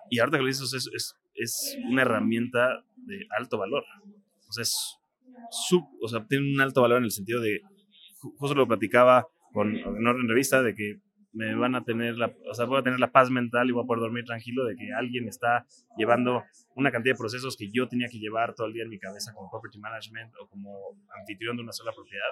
Y 0.09 0.19
ahorita 0.19 0.39
que 0.39 0.43
lo 0.43 0.49
dices, 0.49 0.73
es, 0.73 0.89
es, 0.95 1.15
es, 1.35 1.79
una 1.89 2.03
herramienta 2.03 2.85
de 2.97 3.27
alto 3.39 3.59
valor. 3.59 3.85
O 4.49 4.53
sea, 4.53 4.63
es 4.63 5.00
sub, 5.51 5.85
o 6.01 6.27
tiene 6.27 6.55
un 6.55 6.61
alto 6.61 6.83
valor 6.83 6.99
en 6.99 7.05
el 7.05 7.11
sentido 7.11 7.41
de, 7.41 7.61
justo 8.39 8.55
lo 8.55 8.67
platicaba 8.67 9.27
con, 9.53 9.75
en 9.77 10.07
orden 10.07 10.29
revista, 10.29 10.63
de 10.63 10.75
que 10.75 11.01
me 11.33 11.55
van 11.55 11.75
a 11.75 11.85
tener 11.85 12.17
la, 12.17 12.35
o 12.51 12.55
sea, 12.55 12.65
voy 12.65 12.79
a 12.79 12.83
tener 12.83 12.99
la 12.99 13.13
paz 13.13 13.31
mental 13.31 13.69
y 13.69 13.73
voy 13.73 13.85
a 13.85 13.87
poder 13.87 14.01
dormir 14.01 14.25
tranquilo 14.25 14.65
de 14.65 14.75
que 14.75 14.93
alguien 14.93 15.29
está 15.29 15.65
llevando 15.97 16.43
una 16.75 16.91
cantidad 16.91 17.15
de 17.15 17.19
procesos 17.19 17.57
que 17.57 17.71
yo 17.71 17.89
tenía 17.89 18.09
que 18.09 18.19
llevar 18.19 18.55
todo 18.55 18.67
el 18.67 18.73
día 18.73 18.83
en 18.83 18.89
mi 18.89 18.99
cabeza 18.99 19.33
como 19.33 19.49
property 19.51 19.79
management 19.79 20.33
o 20.41 20.49
como 20.49 20.99
anfitrión 21.21 21.57
de 21.57 21.63
una 21.63 21.73
sola 21.73 21.93
propiedad. 21.93 22.31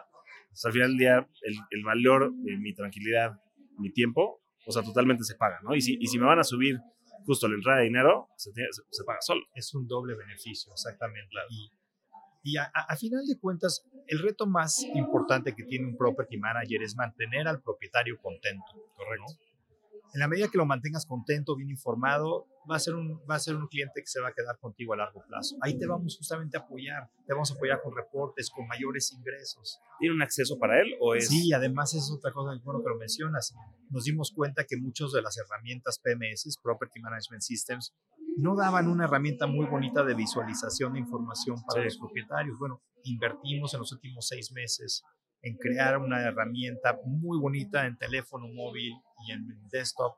O 0.53 0.57
sea, 0.57 0.71
al 0.71 0.73
final 0.73 0.89
del 0.91 0.99
día, 0.99 1.29
el, 1.43 1.55
el 1.71 1.85
valor 1.85 2.33
de 2.35 2.57
mi 2.57 2.75
tranquilidad, 2.75 3.39
mi 3.79 3.93
tiempo, 3.93 4.43
o 4.67 4.73
sea, 4.73 4.83
totalmente 4.83 5.25
se 5.25 5.37
paga, 5.37 5.61
¿no? 5.63 5.75
Y 5.75 5.81
si, 5.81 5.97
y 6.01 6.07
si 6.07 6.19
me 6.19 6.27
van 6.27 6.41
a 6.41 6.45
subir 6.45 6.79
justo 7.25 7.49
la 7.49 7.55
entrada 7.55 7.79
de 7.79 7.85
dinero, 7.85 8.29
se, 8.37 8.51
se, 8.53 9.05
paga 9.05 9.21
solo. 9.21 9.43
Es 9.55 9.75
un 9.75 9.87
doble 9.87 10.15
beneficio, 10.15 10.73
exactamente. 10.73 11.31
Y, 11.51 11.71
y 12.43 12.57
a, 12.57 12.65
a, 12.65 12.97
final 12.97 13.27
de 13.27 13.39
cuentas, 13.39 13.85
el 14.07 14.21
reto 14.21 14.47
más 14.47 14.83
importante 14.95 15.55
que 15.55 15.65
tiene 15.65 15.87
un 15.87 15.97
property 15.97 16.39
manager 16.39 16.83
es 16.83 16.97
mantener 16.97 17.49
al 17.49 17.61
propietario 17.61 18.17
contento. 18.19 18.65
Correcto. 18.97 19.35
En 20.15 20.21
la 20.21 20.29
medida 20.29 20.49
que 20.49 20.57
lo 20.57 20.65
mantengas 20.65 21.05
contento, 21.05 21.55
bien 21.55 21.69
informado, 21.69 22.47
va 22.71 22.77
a, 22.77 22.79
ser 22.79 22.95
un, 22.95 23.21
va 23.31 23.35
a 23.35 23.39
ser 23.39 23.57
un 23.57 23.67
cliente 23.67 24.01
que 24.01 24.07
se 24.07 24.21
va 24.21 24.29
a 24.29 24.33
quedar 24.33 24.59
contigo 24.59 24.95
a 24.95 24.97
largo 24.97 25.23
plazo. 25.27 25.57
Ahí 25.61 25.79
te 25.79 25.87
vamos 25.87 26.17
justamente 26.17 26.57
a 26.57 26.61
apoyar, 26.61 27.11
te 27.27 27.35
vamos 27.35 27.51
a 27.51 27.55
apoyar 27.55 27.81
con 27.83 27.95
reportes, 27.95 28.51
con 28.51 28.67
mayores 28.67 29.13
ingresos. 29.13 29.81
¿Tiene 29.99 30.15
un 30.15 30.23
acceso 30.23 30.59
para 30.59 30.81
él 30.81 30.95
o 31.01 31.15
es...? 31.15 31.29
Sí, 31.29 31.53
además 31.53 31.95
es 31.95 32.11
otra 32.11 32.33
cosa, 32.33 32.59
bueno 32.65 32.83
que 32.83 32.89
lo 32.89 32.97
mencionas. 32.97 33.55
Nos 33.91 34.05
dimos 34.05 34.33
cuenta 34.33 34.65
que 34.65 34.77
muchas 34.79 35.13
de 35.13 35.21
las 35.21 35.37
herramientas 35.39 35.99
PMS, 35.99 36.59
Property 36.63 37.01
Management 37.01 37.43
Systems, 37.43 37.95
no 38.39 38.55
daban 38.55 38.89
una 38.89 39.05
herramienta 39.05 39.49
muy 39.49 39.67
bonita 39.67 40.05
de 40.05 40.15
visualización 40.15 40.93
de 40.93 41.01
información 41.01 41.57
para 41.67 41.83
los 41.83 41.99
propietarios. 41.99 42.57
Bueno, 42.59 42.81
invertimos 43.03 43.75
en 43.75 43.81
los 43.81 43.93
últimos 43.93 44.29
seis 44.29 44.53
meses 44.53 45.03
en 45.43 45.57
crear 45.57 45.99
una 45.99 46.21
herramienta 46.21 46.99
muy 47.05 47.39
bonita 47.39 47.87
en 47.87 47.97
teléfono 47.97 48.47
móvil 48.49 48.93
y 49.27 49.33
en 49.33 49.45
desktop, 49.71 50.17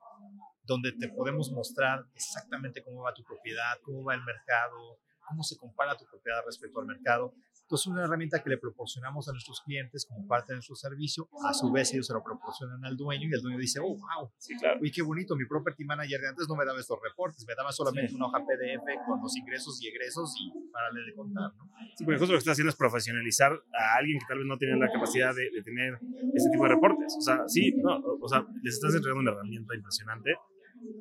donde 0.65 0.93
te 0.93 1.09
podemos 1.09 1.51
mostrar 1.53 2.05
exactamente 2.15 2.83
cómo 2.83 3.03
va 3.03 3.15
tu 3.15 3.25
propiedad, 3.25 3.79
cómo 3.83 4.05
va 4.05 4.15
el 4.15 4.23
mercado, 4.23 4.99
cómo 5.27 5.43
se 5.43 5.57
compara 5.57 5.97
tu 5.97 6.05
propiedad 6.05 6.43
respecto 6.45 6.81
al 6.81 6.87
mercado. 6.87 7.33
Entonces, 7.71 7.87
es 7.87 7.93
una 7.93 8.03
herramienta 8.03 8.43
que 8.43 8.51
le 8.51 8.59
proporcionamos 8.59 9.29
a 9.29 9.31
nuestros 9.31 9.61
clientes 9.61 10.05
como 10.05 10.27
parte 10.27 10.53
de 10.53 10.57
nuestro 10.57 10.75
servicio. 10.75 11.29
A 11.47 11.55
su 11.55 11.71
vez, 11.71 11.95
ellos 11.95 12.09
se 12.09 12.13
lo 12.13 12.21
proporcionan 12.21 12.85
al 12.85 12.97
dueño 12.97 13.29
y 13.31 13.33
el 13.33 13.41
dueño 13.41 13.59
dice, 13.59 13.79
oh, 13.79 13.95
wow, 13.95 14.29
sí, 14.39 14.57
claro. 14.59 14.81
uy, 14.83 14.91
qué 14.91 15.03
bonito, 15.03 15.37
mi 15.37 15.47
property 15.47 15.85
manager 15.85 16.21
de 16.21 16.29
antes 16.31 16.49
no 16.49 16.57
me 16.57 16.65
daba 16.65 16.81
estos 16.81 16.99
reportes, 17.01 17.47
me 17.47 17.55
daba 17.55 17.71
solamente 17.71 18.09
sí. 18.11 18.17
una 18.17 18.27
hoja 18.27 18.41
PDF 18.41 19.07
con 19.07 19.23
los 19.23 19.37
ingresos 19.37 19.81
y 19.85 19.87
egresos 19.87 20.35
y 20.37 20.51
para 20.73 20.91
de 20.91 21.15
contar, 21.15 21.55
¿no? 21.55 21.71
Sí, 21.95 22.05
porque 22.05 22.19
justo 22.19 22.33
lo 22.33 22.39
que 22.39 22.43
está 22.43 22.51
haciendo 22.51 22.71
es 22.71 22.77
profesionalizar 22.77 23.53
a 23.53 23.95
alguien 23.99 24.19
que 24.19 24.27
tal 24.27 24.39
vez 24.39 24.49
no 24.49 24.59
tiene 24.59 24.77
la 24.77 24.91
capacidad 24.91 25.33
de, 25.33 25.49
de 25.55 25.63
tener 25.63 25.95
ese 26.35 26.51
tipo 26.51 26.65
de 26.65 26.71
reportes. 26.71 27.15
O 27.19 27.21
sea, 27.21 27.47
sí, 27.47 27.73
no, 27.77 28.03
o 28.21 28.29
sea, 28.29 28.45
les 28.65 28.75
estás 28.75 28.97
entregando 28.97 29.21
una 29.21 29.31
herramienta 29.31 29.77
impresionante 29.77 30.35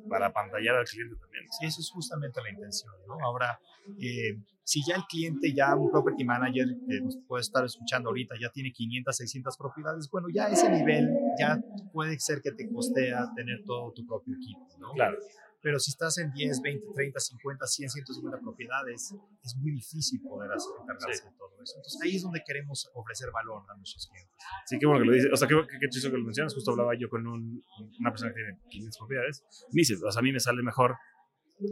para 0.08 0.32
pantallar 0.32 0.76
al 0.76 0.84
cliente 0.84 1.16
también. 1.16 1.44
Sí, 1.58 1.66
eso 1.66 1.80
es 1.80 1.90
justamente 1.90 2.40
la 2.42 2.50
intención, 2.50 2.92
¿no? 3.06 3.18
Ahora, 3.24 3.60
eh, 4.00 4.38
si 4.62 4.82
ya 4.86 4.96
el 4.96 5.04
cliente, 5.04 5.52
ya 5.52 5.74
un 5.74 5.90
property 5.90 6.24
manager 6.24 6.66
que 6.88 7.00
nos 7.00 7.16
puede 7.26 7.42
estar 7.42 7.64
escuchando 7.64 8.08
ahorita, 8.10 8.34
ya 8.40 8.50
tiene 8.50 8.72
500, 8.72 9.16
600 9.16 9.56
propiedades, 9.56 10.08
bueno, 10.10 10.28
ya 10.32 10.48
ese 10.48 10.70
nivel 10.70 11.10
ya 11.38 11.60
puede 11.92 12.18
ser 12.18 12.40
que 12.40 12.52
te 12.52 12.68
costea 12.70 13.26
tener 13.34 13.62
todo 13.64 13.92
tu 13.92 14.06
propio 14.06 14.34
equipo, 14.36 14.66
¿no? 14.78 14.92
Claro. 14.92 15.18
Pero 15.62 15.78
si 15.78 15.90
estás 15.90 16.16
en 16.18 16.32
10, 16.32 16.62
20, 16.62 16.86
30, 16.94 17.20
50, 17.20 17.66
100, 17.66 17.90
150 17.90 18.40
propiedades, 18.40 19.14
es 19.42 19.56
muy 19.56 19.72
difícil 19.72 20.20
poder 20.22 20.50
hacer, 20.52 20.72
encargarse 20.82 21.22
sí. 21.22 21.28
de 21.28 21.36
todo 21.36 21.62
eso. 21.62 21.74
Entonces 21.76 22.00
ahí 22.02 22.16
es 22.16 22.22
donde 22.22 22.42
queremos 22.46 22.90
ofrecer 22.94 23.30
valor 23.30 23.62
a 23.68 23.76
nuestros 23.76 24.08
clientes. 24.08 24.34
Sí, 24.66 24.78
qué 24.78 24.86
bueno 24.86 25.02
que 25.02 25.08
lo 25.08 25.14
dices. 25.14 25.30
O 25.32 25.36
sea, 25.36 25.48
qué, 25.48 25.56
qué, 25.80 25.88
chiso 25.88 26.10
que 26.10 26.16
lo 26.16 26.24
mencionas. 26.24 26.54
Justo 26.54 26.70
hablaba 26.70 26.94
yo 26.98 27.08
con 27.08 27.26
un, 27.26 27.62
una 28.00 28.10
persona 28.10 28.32
que 28.32 28.40
tiene 28.40 28.58
500 28.70 28.98
propiedades. 28.98 29.44
Me 29.72 29.80
dice, 29.80 29.94
o 29.94 30.10
sea, 30.10 30.20
a 30.20 30.22
mí 30.22 30.32
me 30.32 30.40
sale 30.40 30.62
mejor 30.62 30.96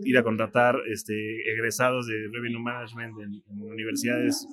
ir 0.05 0.19
a 0.19 0.23
contratar 0.23 0.77
este, 0.93 1.15
egresados 1.51 2.07
de 2.07 2.29
Revenue 2.31 2.61
Management 2.61 3.19
en, 3.21 3.43
en 3.49 3.63
universidades 3.63 4.47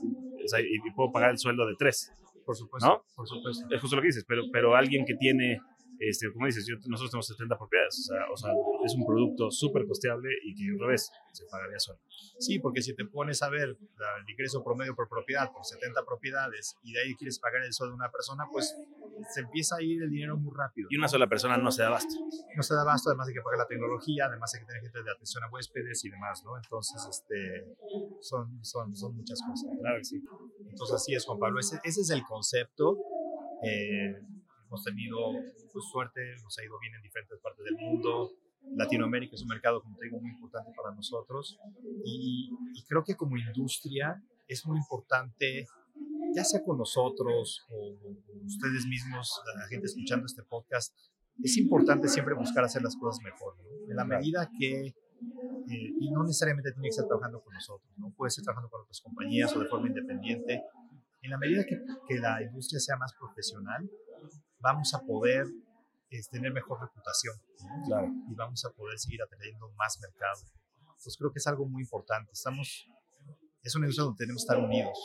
o 0.46 0.48
sea, 0.48 0.62
y, 0.62 0.66
y, 0.66 0.92
puedo 0.96 1.12
pagar 1.12 1.32
el 1.32 1.38
sueldo 1.38 1.66
de 1.66 1.74
tres. 1.78 2.14
Por 2.46 2.56
supuesto. 2.56 2.88
¿No? 2.88 3.04
Por 3.16 3.28
supuesto. 3.28 3.66
Es 3.72 3.82
justo 3.82 3.96
lo 3.96 4.02
que 4.02 4.10
dices, 4.10 4.26
pero, 4.28 4.44
pero 4.52 4.76
alguien 4.76 5.04
que 5.06 5.16
tiene 5.16 5.60
este, 6.00 6.32
como 6.32 6.46
dices, 6.46 6.66
yo, 6.68 6.76
nosotros 6.88 7.12
tenemos 7.12 7.28
70 7.28 7.58
propiedades, 7.58 8.00
o 8.00 8.14
sea, 8.14 8.26
o 8.32 8.38
sea 8.38 8.52
es 8.86 8.96
un 8.96 9.06
producto 9.06 9.52
súper 9.52 9.88
costeable 9.88 10.30
y 10.44 10.56
que 10.56 10.72
al 10.72 10.80
revés 10.80 11.12
se 11.32 11.46
pagaría 11.46 11.80
solo. 11.80 12.00
Sí, 12.40 12.60
porque 12.60 12.82
si 12.82 12.96
te 12.96 13.06
pones 13.06 13.42
a 13.42 13.50
ver 13.50 13.70
el 13.70 14.30
ingreso 14.30 14.64
promedio 14.64 14.96
por 14.96 15.08
propiedad 15.08 15.52
por 15.52 15.66
70 15.66 16.06
propiedades 16.06 16.78
y 16.84 16.94
de 16.94 17.02
ahí 17.02 17.16
quieres 17.16 17.40
pagar 17.40 17.64
el 17.64 17.74
sueldo 17.74 17.94
de 17.94 17.98
una 17.98 18.12
persona, 18.12 18.46
pues 18.52 18.76
se 19.34 19.42
empieza 19.42 19.78
a 19.78 19.82
ir 19.82 20.02
el 20.04 20.10
dinero 20.10 20.38
muy 20.38 20.54
rápido. 20.56 20.88
Y 20.92 20.98
una 20.98 21.08
sola 21.08 21.28
persona 21.28 21.58
no 21.58 21.72
se 21.72 21.82
da 21.82 21.88
abasto. 21.90 22.14
No 22.56 22.64
se 22.64 22.74
da 22.74 22.82
abasto, 22.82 23.10
además 23.10 23.28
hay 23.28 23.34
que 23.34 23.42
pagar 23.42 23.60
la 23.60 23.68
tecnología, 23.68 24.26
además 24.26 24.54
hay 24.54 24.62
que 24.62 24.68
tener 24.68 24.82
gente 24.82 25.04
de 25.04 25.12
atención 25.12 25.44
a 25.44 25.50
huéspedes 25.50 26.06
y 26.06 26.10
demás, 26.10 26.44
¿no? 26.44 26.58
Entonces, 26.58 27.08
este, 27.10 27.76
son, 28.22 28.64
son, 28.64 28.96
son 28.96 29.16
muchas 29.16 29.42
cosas. 29.42 29.70
Claro 29.80 29.98
que 29.98 30.06
sí. 30.06 30.22
Entonces, 30.70 30.96
así 30.96 31.14
es, 31.14 31.26
Juan 31.26 31.40
Pablo. 31.40 31.60
Ese, 31.60 31.80
ese 31.84 32.02
es 32.02 32.10
el 32.10 32.24
concepto. 32.24 32.98
Eh, 33.64 34.20
hemos 34.76 34.84
tenido 34.84 35.18
pues, 35.72 35.86
suerte, 35.92 36.22
nos 36.44 36.58
ha 36.60 36.64
ido 36.64 36.78
bien 36.80 36.96
en 36.96 37.02
diferentes 37.02 37.40
partes 37.40 37.64
del 37.64 37.78
mundo. 37.78 38.32
Latinoamérica 38.76 39.36
es 39.36 39.42
un 39.44 39.48
mercado, 39.48 39.82
como 39.82 39.96
te 39.98 40.06
digo, 40.06 40.20
muy 40.20 40.32
importante 40.32 40.72
para 40.76 40.94
nosotros 40.94 41.58
y, 42.04 42.50
y 42.74 42.84
creo 42.88 43.04
que 43.04 43.16
como 43.16 43.38
industria 43.38 44.22
es 44.48 44.66
muy 44.66 44.78
importante, 44.78 45.68
ya 46.36 46.44
sea 46.44 46.64
con 46.64 46.78
nosotros 46.78 47.64
o, 47.70 47.76
o 47.76 48.46
ustedes 48.46 48.86
mismos, 48.88 49.40
la 49.56 49.68
gente 49.68 49.86
escuchando 49.86 50.26
este 50.26 50.44
podcast, 50.44 50.94
es 51.44 51.58
importante 51.58 52.08
siempre 52.08 52.34
buscar 52.34 52.64
hacer 52.64 52.82
las 52.82 52.98
cosas 52.98 53.24
mejor. 53.24 53.56
¿no? 53.58 53.92
En 53.92 53.96
la 53.96 54.04
medida 54.04 54.50
que, 54.60 54.88
eh, 54.88 54.94
y 56.00 56.12
no 56.12 56.24
necesariamente 56.24 56.72
tiene 56.72 56.88
que 56.88 56.90
estar 56.90 57.06
trabajando 57.08 57.42
con 57.42 57.54
nosotros, 57.54 57.92
¿no? 57.98 58.12
puede 58.18 58.32
ser 58.32 58.44
trabajando 58.44 58.70
con 58.70 58.82
otras 58.82 59.00
compañías 59.00 59.56
o 59.56 59.60
de 59.60 59.68
forma 59.68 59.88
independiente, 59.88 60.64
en 61.22 61.32
la 61.32 61.38
medida 61.38 61.64
que, 61.66 61.78
que 62.08 62.20
la 62.20 62.42
industria 62.42 62.80
sea 62.80 62.98
más 62.98 63.14
profesional, 63.14 63.90
vamos 64.60 64.94
a 64.94 65.00
poder 65.00 65.48
es, 66.10 66.30
tener 66.30 66.54
mejor 66.54 66.80
reputación 66.82 67.36
claro. 67.86 68.08
y 68.30 68.36
vamos 68.36 68.64
a 68.66 68.70
poder 68.72 68.98
seguir 68.98 69.22
atrayendo 69.22 69.70
más 69.78 70.00
mercado. 70.02 70.42
Entonces 70.80 71.18
creo 71.18 71.32
que 71.32 71.40
es 71.40 71.48
algo 71.48 71.66
muy 71.66 71.84
importante. 71.84 72.32
Estamos, 72.32 72.88
es 73.62 73.76
una 73.76 73.86
industria 73.86 74.06
donde 74.06 74.18
tenemos 74.18 74.44
que 74.44 74.54
estar 74.54 74.64
unidos 74.64 74.98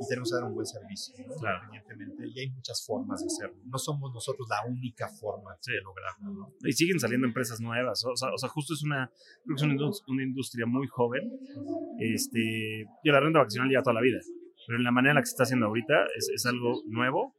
y 0.00 0.06
tenemos 0.08 0.30
que 0.30 0.34
dar 0.34 0.44
un 0.44 0.54
buen 0.54 0.66
servicio, 0.66 1.14
¿no? 1.26 1.34
claro. 1.36 1.64
independientemente. 1.72 2.32
Y 2.34 2.40
hay 2.40 2.50
muchas 2.50 2.84
formas 2.84 3.20
de 3.20 3.26
hacerlo. 3.26 3.56
No 3.64 3.78
somos 3.78 4.12
nosotros 4.12 4.46
la 4.48 4.64
única 4.66 5.08
forma 5.08 5.56
sí. 5.60 5.72
de 5.72 5.80
lograrlo. 5.80 6.32
¿no? 6.32 6.52
Y 6.60 6.72
siguen 6.72 7.00
saliendo 7.00 7.26
empresas 7.26 7.60
nuevas. 7.60 8.04
O 8.04 8.14
sea, 8.14 8.32
o 8.32 8.38
sea 8.38 8.48
justo 8.50 8.74
es 8.74 8.82
una, 8.82 9.10
creo 9.44 9.56
que 9.56 9.62
es 9.62 9.62
una, 9.62 9.90
una 10.08 10.22
industria 10.22 10.66
muy 10.66 10.86
joven. 10.86 11.32
Este, 11.98 12.84
yo 13.02 13.12
la 13.12 13.20
renta 13.20 13.38
vacacional 13.38 13.70
lleva 13.70 13.82
toda 13.82 13.94
la 13.94 14.02
vida 14.02 14.20
pero 14.66 14.78
en 14.78 14.84
la 14.84 14.90
manera 14.90 15.12
en 15.12 15.14
la 15.16 15.22
que 15.22 15.26
se 15.26 15.32
está 15.32 15.44
haciendo 15.44 15.66
ahorita 15.66 15.94
es, 16.16 16.28
es 16.34 16.46
algo 16.46 16.82
nuevo 16.88 17.34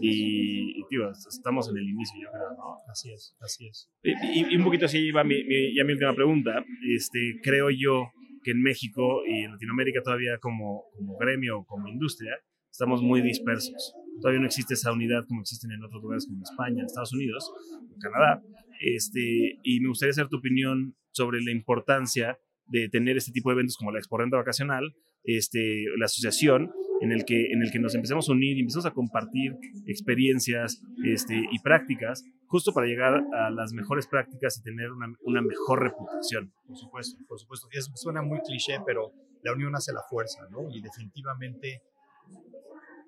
y, 0.00 0.80
y, 0.80 0.82
tío, 0.88 1.10
estamos 1.10 1.68
en 1.70 1.76
el 1.76 1.88
inicio, 1.88 2.20
yo 2.20 2.28
creo, 2.30 2.50
¿no? 2.56 2.78
Así 2.90 3.12
es, 3.12 3.36
así 3.40 3.68
es. 3.68 3.88
Y, 4.02 4.52
y, 4.52 4.56
un 4.56 4.64
poquito 4.64 4.86
así 4.86 5.10
va 5.12 5.22
mi, 5.24 5.44
mi, 5.44 5.74
ya 5.76 5.84
mi 5.84 5.92
última 5.92 6.14
pregunta. 6.14 6.64
Este, 6.94 7.40
creo 7.42 7.70
yo 7.70 8.10
que 8.42 8.50
en 8.50 8.62
México 8.62 9.22
y 9.26 9.44
en 9.44 9.52
Latinoamérica 9.52 10.02
todavía 10.02 10.38
como, 10.38 10.84
como 10.96 11.16
gremio, 11.18 11.64
como 11.64 11.88
industria, 11.88 12.36
estamos 12.70 13.02
muy 13.02 13.22
dispersos. 13.22 13.94
Todavía 14.20 14.40
no 14.40 14.46
existe 14.46 14.74
esa 14.74 14.92
unidad 14.92 15.24
como 15.26 15.40
existen 15.42 15.70
en 15.72 15.84
otros 15.84 16.02
lugares 16.02 16.26
como 16.26 16.42
España, 16.42 16.84
Estados 16.84 17.12
Unidos, 17.12 17.52
Canadá. 18.00 18.42
Este, 18.80 19.58
y 19.62 19.80
me 19.80 19.88
gustaría 19.88 20.12
saber 20.12 20.28
tu 20.28 20.38
opinión 20.38 20.96
sobre 21.12 21.40
la 21.42 21.52
importancia 21.52 22.38
de 22.66 22.88
tener 22.88 23.16
este 23.16 23.32
tipo 23.32 23.50
de 23.50 23.54
eventos 23.54 23.76
como 23.76 23.92
la 23.92 23.98
Expo 23.98 24.18
Renta 24.18 24.36
Vacacional, 24.36 24.94
este, 25.24 25.84
la 25.98 26.06
asociación, 26.06 26.72
en 27.02 27.10
el, 27.10 27.24
que, 27.24 27.52
en 27.52 27.62
el 27.62 27.72
que 27.72 27.80
nos 27.80 27.96
empezamos 27.96 28.28
a 28.28 28.32
unir 28.32 28.56
y 28.56 28.60
empezamos 28.60 28.86
a 28.86 28.92
compartir 28.92 29.56
experiencias 29.86 30.80
este, 31.04 31.34
y 31.50 31.58
prácticas, 31.58 32.24
justo 32.46 32.72
para 32.72 32.86
llegar 32.86 33.24
a 33.34 33.50
las 33.50 33.72
mejores 33.72 34.06
prácticas 34.06 34.58
y 34.58 34.62
tener 34.62 34.92
una, 34.92 35.12
una 35.22 35.42
mejor 35.42 35.82
reputación. 35.82 36.52
Por 36.64 36.76
supuesto, 36.76 37.18
por 37.26 37.40
supuesto. 37.40 37.66
Es, 37.72 37.90
suena 37.96 38.22
muy 38.22 38.38
cliché, 38.46 38.78
pero 38.86 39.12
la 39.42 39.52
unión 39.52 39.74
hace 39.74 39.92
la 39.92 40.02
fuerza, 40.08 40.46
¿no? 40.50 40.70
Y 40.70 40.80
definitivamente, 40.80 41.82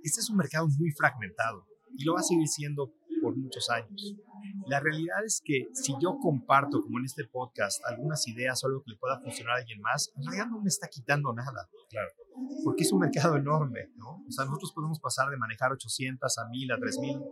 este 0.02 0.20
es 0.20 0.28
un 0.28 0.38
mercado 0.38 0.66
muy 0.76 0.90
fragmentado 0.90 1.64
y 1.96 2.04
lo 2.04 2.14
va 2.14 2.20
a 2.20 2.24
seguir 2.24 2.48
siendo 2.48 2.92
por 3.24 3.36
muchos 3.36 3.70
años. 3.70 4.14
La 4.66 4.80
realidad 4.80 5.24
es 5.24 5.40
que 5.42 5.68
si 5.72 5.94
yo 6.00 6.18
comparto, 6.20 6.82
como 6.82 6.98
en 6.98 7.06
este 7.06 7.24
podcast, 7.24 7.82
algunas 7.86 8.28
ideas 8.28 8.62
o 8.62 8.66
algo 8.66 8.82
que 8.82 8.92
le 8.92 8.98
pueda 8.98 9.18
funcionar 9.20 9.56
a 9.56 9.58
alguien 9.60 9.80
más, 9.80 10.12
en 10.16 10.24
realidad 10.24 10.46
no 10.46 10.60
me 10.60 10.68
está 10.68 10.88
quitando 10.88 11.32
nada. 11.32 11.68
Claro. 11.88 12.10
Porque 12.62 12.82
es 12.82 12.92
un 12.92 13.00
mercado 13.00 13.36
enorme, 13.36 13.90
¿no? 13.96 14.22
O 14.28 14.30
sea, 14.30 14.44
nosotros 14.44 14.72
podemos 14.74 15.00
pasar 15.00 15.30
de 15.30 15.38
manejar 15.38 15.72
800 15.72 16.38
a 16.38 16.48
1000, 16.48 16.72
a 16.72 16.78
3000 16.78 17.22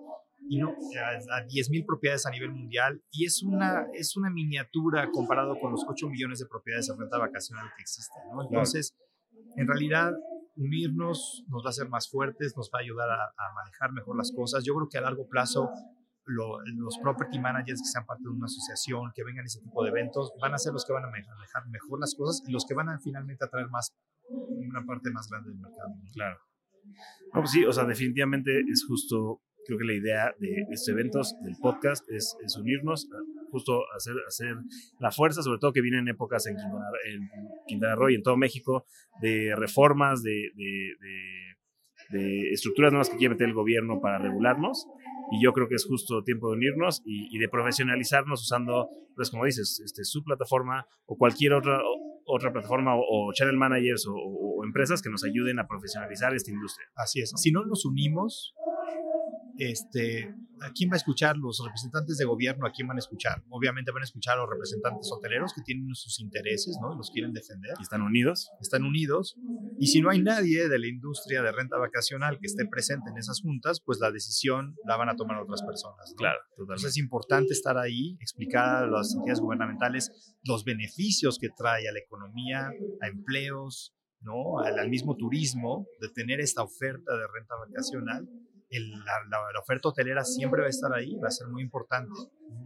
y 0.48 0.58
no, 0.58 0.70
a, 0.70 1.36
a 1.36 1.46
10.000 1.46 1.86
propiedades 1.86 2.26
a 2.26 2.30
nivel 2.30 2.52
mundial 2.52 3.02
y 3.10 3.26
es 3.26 3.42
una, 3.42 3.86
es 3.92 4.16
una 4.16 4.30
miniatura 4.30 5.10
comparado 5.10 5.58
con 5.60 5.72
los 5.72 5.84
8 5.86 6.08
millones 6.08 6.40
de 6.40 6.46
propiedades 6.46 6.88
de 6.88 6.96
renta 6.96 7.18
vacacional 7.18 7.66
que 7.76 7.82
existen, 7.82 8.22
¿no? 8.32 8.42
Entonces, 8.42 8.96
en 9.56 9.68
realidad, 9.68 10.12
unirnos 10.56 11.44
nos 11.48 11.62
va 11.62 11.68
a 11.68 11.70
hacer 11.70 11.88
más 11.88 12.10
fuertes, 12.10 12.54
nos 12.56 12.70
va 12.74 12.78
a 12.78 12.82
ayudar 12.82 13.10
a, 13.10 13.24
a, 13.24 13.54
manejar 13.54 13.92
mejor 13.92 14.16
las 14.16 14.32
cosas. 14.34 14.64
Yo 14.64 14.74
creo 14.74 14.88
que 14.88 14.98
a 14.98 15.00
largo 15.00 15.28
plazo 15.28 15.70
los 16.24 16.98
property 17.02 17.38
managers 17.38 17.80
que 17.80 17.88
sean 17.88 18.06
parte 18.06 18.22
de 18.22 18.30
una 18.30 18.46
asociación, 18.46 19.12
que 19.14 19.24
vengan 19.24 19.44
a 19.44 19.46
ese 19.46 19.60
tipo 19.60 19.82
de 19.82 19.90
eventos, 19.90 20.32
van 20.40 20.54
a 20.54 20.58
ser 20.58 20.72
los 20.72 20.84
que 20.84 20.92
van 20.92 21.04
a 21.04 21.08
manejar 21.08 21.66
mejor 21.68 22.00
las 22.00 22.14
cosas 22.14 22.42
y 22.46 22.52
los 22.52 22.64
que 22.64 22.74
van 22.74 22.88
a 22.88 22.98
finalmente 23.00 23.44
atraer 23.44 23.68
más, 23.68 23.92
una 24.28 24.84
parte 24.86 25.10
más 25.10 25.28
grande 25.28 25.50
del 25.50 25.58
mercado. 25.58 25.90
Claro. 26.12 26.38
pues 27.32 27.50
sí, 27.50 27.64
o 27.64 27.72
sea, 27.72 27.84
definitivamente 27.84 28.50
es 28.70 28.84
justo, 28.86 29.40
creo 29.66 29.78
que 29.78 29.84
la 29.84 29.94
idea 29.94 30.34
de 30.38 30.66
estos 30.70 30.88
eventos, 30.88 31.34
del 31.42 31.56
podcast, 31.60 32.08
es, 32.10 32.36
unirnos, 32.58 33.08
justo 33.50 33.82
hacer, 33.94 34.14
hacer 34.26 34.56
la 34.98 35.10
fuerza, 35.10 35.42
sobre 35.42 35.58
todo 35.58 35.72
que 35.72 35.82
vienen 35.82 36.08
épocas 36.08 36.46
en 36.46 36.56
Quintana, 36.56 36.86
en 37.06 37.28
Quintana 37.66 37.94
Roo 37.94 38.10
y 38.10 38.14
en 38.14 38.22
todo 38.22 38.36
México, 38.36 38.86
de 39.20 39.54
reformas, 39.56 40.22
de, 40.22 40.50
de, 40.56 42.18
de 42.18 42.50
estructuras 42.50 42.92
nuevas 42.92 43.10
que 43.10 43.16
quiere 43.16 43.34
meter 43.34 43.48
el 43.48 43.54
gobierno 43.54 44.00
para 44.00 44.18
regularnos 44.18 44.86
y 45.32 45.42
yo 45.42 45.52
creo 45.54 45.66
que 45.66 45.76
es 45.76 45.86
justo 45.86 46.22
tiempo 46.22 46.48
de 46.50 46.56
unirnos 46.56 47.02
y, 47.06 47.38
de 47.38 47.48
profesionalizarnos 47.48 48.42
usando, 48.42 48.90
pues 49.16 49.30
como 49.30 49.46
dices, 49.46 49.80
este, 49.82 50.04
su 50.04 50.22
plataforma 50.22 50.86
o 51.06 51.16
cualquier 51.16 51.54
otra, 51.54 51.80
otra 52.26 52.52
plataforma 52.52 52.94
o, 52.96 53.32
channel 53.32 53.56
managers 53.56 54.06
o, 54.08 54.62
empresas 54.62 55.00
que 55.00 55.08
nos 55.08 55.24
ayuden 55.24 55.58
a 55.58 55.66
profesionalizar 55.66 56.34
esta 56.34 56.50
industria. 56.50 56.86
Así 56.94 57.20
es. 57.20 57.32
Si 57.36 57.50
no 57.50 57.64
nos 57.64 57.86
unimos, 57.86 58.54
este, 59.58 60.34
¿a 60.60 60.70
quién 60.72 60.90
va 60.90 60.94
a 60.94 60.96
escuchar? 60.96 61.36
Los 61.36 61.62
representantes 61.64 62.16
de 62.16 62.24
gobierno, 62.24 62.66
¿a 62.66 62.72
quién 62.72 62.88
van 62.88 62.96
a 62.96 63.00
escuchar? 63.00 63.42
Obviamente 63.50 63.92
van 63.92 64.02
a 64.02 64.04
escuchar 64.04 64.38
a 64.38 64.42
los 64.42 64.50
representantes 64.50 65.10
hoteleros 65.12 65.52
que 65.54 65.62
tienen 65.62 65.94
sus 65.94 66.20
intereses, 66.20 66.78
¿no? 66.80 66.94
Y 66.94 66.96
los 66.96 67.10
quieren 67.10 67.32
defender. 67.32 67.74
Y 67.78 67.82
están 67.82 68.02
unidos. 68.02 68.50
Están 68.60 68.84
unidos. 68.84 69.36
Y 69.78 69.88
si 69.88 70.00
no 70.00 70.10
hay 70.10 70.22
nadie 70.22 70.68
de 70.68 70.78
la 70.78 70.86
industria 70.86 71.42
de 71.42 71.52
renta 71.52 71.76
vacacional 71.76 72.38
que 72.38 72.46
esté 72.46 72.66
presente 72.66 73.10
en 73.10 73.18
esas 73.18 73.40
juntas, 73.40 73.80
pues 73.84 73.98
la 74.00 74.10
decisión 74.10 74.74
la 74.86 74.96
van 74.96 75.08
a 75.08 75.16
tomar 75.16 75.40
otras 75.40 75.62
personas. 75.62 76.14
Claro, 76.16 76.38
totalmente. 76.50 76.72
Entonces 76.72 76.90
es 76.90 76.96
importante 76.98 77.52
estar 77.52 77.76
ahí, 77.78 78.16
explicar 78.20 78.84
a 78.84 78.86
las 78.86 79.14
entidades 79.14 79.40
gubernamentales 79.40 80.36
los 80.44 80.64
beneficios 80.64 81.38
que 81.38 81.48
trae 81.56 81.88
a 81.88 81.92
la 81.92 81.98
economía, 81.98 82.70
a 83.00 83.08
empleos, 83.08 83.94
¿no? 84.20 84.60
al, 84.60 84.78
al 84.78 84.88
mismo 84.88 85.16
turismo, 85.16 85.86
de 86.00 86.08
tener 86.08 86.40
esta 86.40 86.62
oferta 86.62 87.12
de 87.12 87.26
renta 87.32 87.54
vacacional 87.56 88.28
la, 88.80 89.60
oferta 89.60 89.88
hotelera 89.88 90.24
siempre 90.24 90.60
va 90.60 90.66
a 90.66 90.70
estar 90.70 90.92
ahí, 90.92 91.16
va 91.16 91.28
a 91.28 91.30
ser 91.30 91.48
muy 91.48 91.62
importante, 91.62 92.12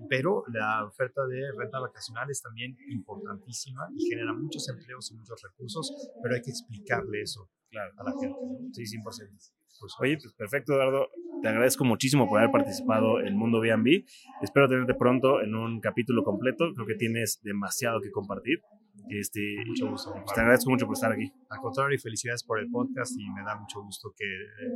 pero 0.08 0.44
la 0.52 0.84
oferta 0.84 1.26
de 1.26 1.52
renta 1.56 1.80
vacacional 1.80 2.30
es 2.30 2.42
también 2.42 2.76
importantísima 2.88 3.88
y 3.96 4.08
genera 4.08 4.32
muchos 4.32 4.68
empleos 4.68 5.10
y 5.10 5.14
muchos 5.16 5.42
recursos, 5.42 6.10
pero 6.22 6.34
hay 6.34 6.42
que 6.42 6.50
explicarle 6.50 7.22
eso 7.22 7.50
a 7.98 8.04
la 8.04 8.12
gente. 8.20 8.38
Sí, 8.72 8.82
100%. 8.82 9.52
Pues, 9.78 9.94
Oye, 10.00 10.16
pues 10.16 10.32
perfecto, 10.34 10.72
Eduardo. 10.72 11.08
Te 11.42 11.48
agradezco 11.48 11.84
muchísimo 11.84 12.28
por 12.28 12.38
haber 12.38 12.50
participado 12.50 13.20
en 13.20 13.36
Mundo 13.36 13.60
B&B. 13.60 14.04
Espero 14.42 14.68
tenerte 14.68 14.94
pronto 14.94 15.42
en 15.42 15.54
un 15.54 15.80
capítulo 15.80 16.24
completo. 16.24 16.72
Creo 16.74 16.86
que 16.86 16.94
tienes 16.94 17.40
demasiado 17.42 18.00
que 18.00 18.10
compartir. 18.10 18.62
Este, 19.08 19.62
mucho 19.66 19.90
gusto. 19.90 20.12
Pues, 20.12 20.34
te 20.34 20.40
agradezco 20.40 20.70
mucho 20.70 20.86
por 20.86 20.94
estar 20.94 21.12
aquí. 21.12 21.32
Al 21.50 21.60
contrario, 21.60 21.98
felicidades 21.98 22.42
por 22.42 22.58
el 22.58 22.70
podcast 22.70 23.12
y 23.18 23.30
me 23.30 23.42
da 23.42 23.56
mucho 23.56 23.82
gusto 23.82 24.12
que 24.16 24.24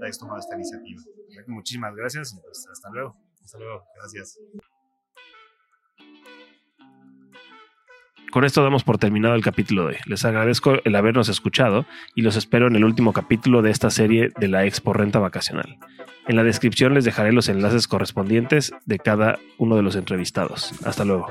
hayas 0.03 0.19
tomado 0.19 0.39
esta 0.39 0.55
iniciativa. 0.55 1.03
Muchísimas 1.47 1.95
gracias 1.95 2.33
y 2.35 2.41
pues 2.41 2.67
hasta 2.71 2.91
luego. 2.91 3.17
Hasta 3.43 3.59
luego. 3.59 3.85
Gracias. 3.97 4.39
Con 8.31 8.45
esto 8.45 8.63
damos 8.63 8.85
por 8.85 8.99
terminado 8.99 9.35
el 9.35 9.43
capítulo 9.43 9.83
de 9.83 9.89
hoy. 9.89 9.97
Les 10.07 10.25
agradezco 10.25 10.75
el 10.85 10.95
habernos 10.95 11.29
escuchado 11.29 11.85
y 12.15 12.23
los 12.23 12.37
espero 12.37 12.69
en 12.69 12.77
el 12.77 12.85
último 12.85 13.13
capítulo 13.13 13.61
de 13.61 13.73
esta 13.73 13.91
serie 13.91 14.31
de 14.39 14.47
la 14.47 14.65
Expo 14.65 14.93
Renta 14.93 15.19
Vacacional. 15.19 15.79
En 16.29 16.37
la 16.37 16.45
descripción 16.45 16.95
les 16.95 17.05
dejaré 17.05 17.33
los 17.33 17.49
enlaces 17.49 17.89
correspondientes 17.89 18.73
de 18.87 19.01
cada 19.01 19.41
uno 19.59 19.75
de 19.75 19.83
los 19.83 19.97
entrevistados. 19.97 20.73
Hasta 20.85 21.05
luego. 21.05 21.27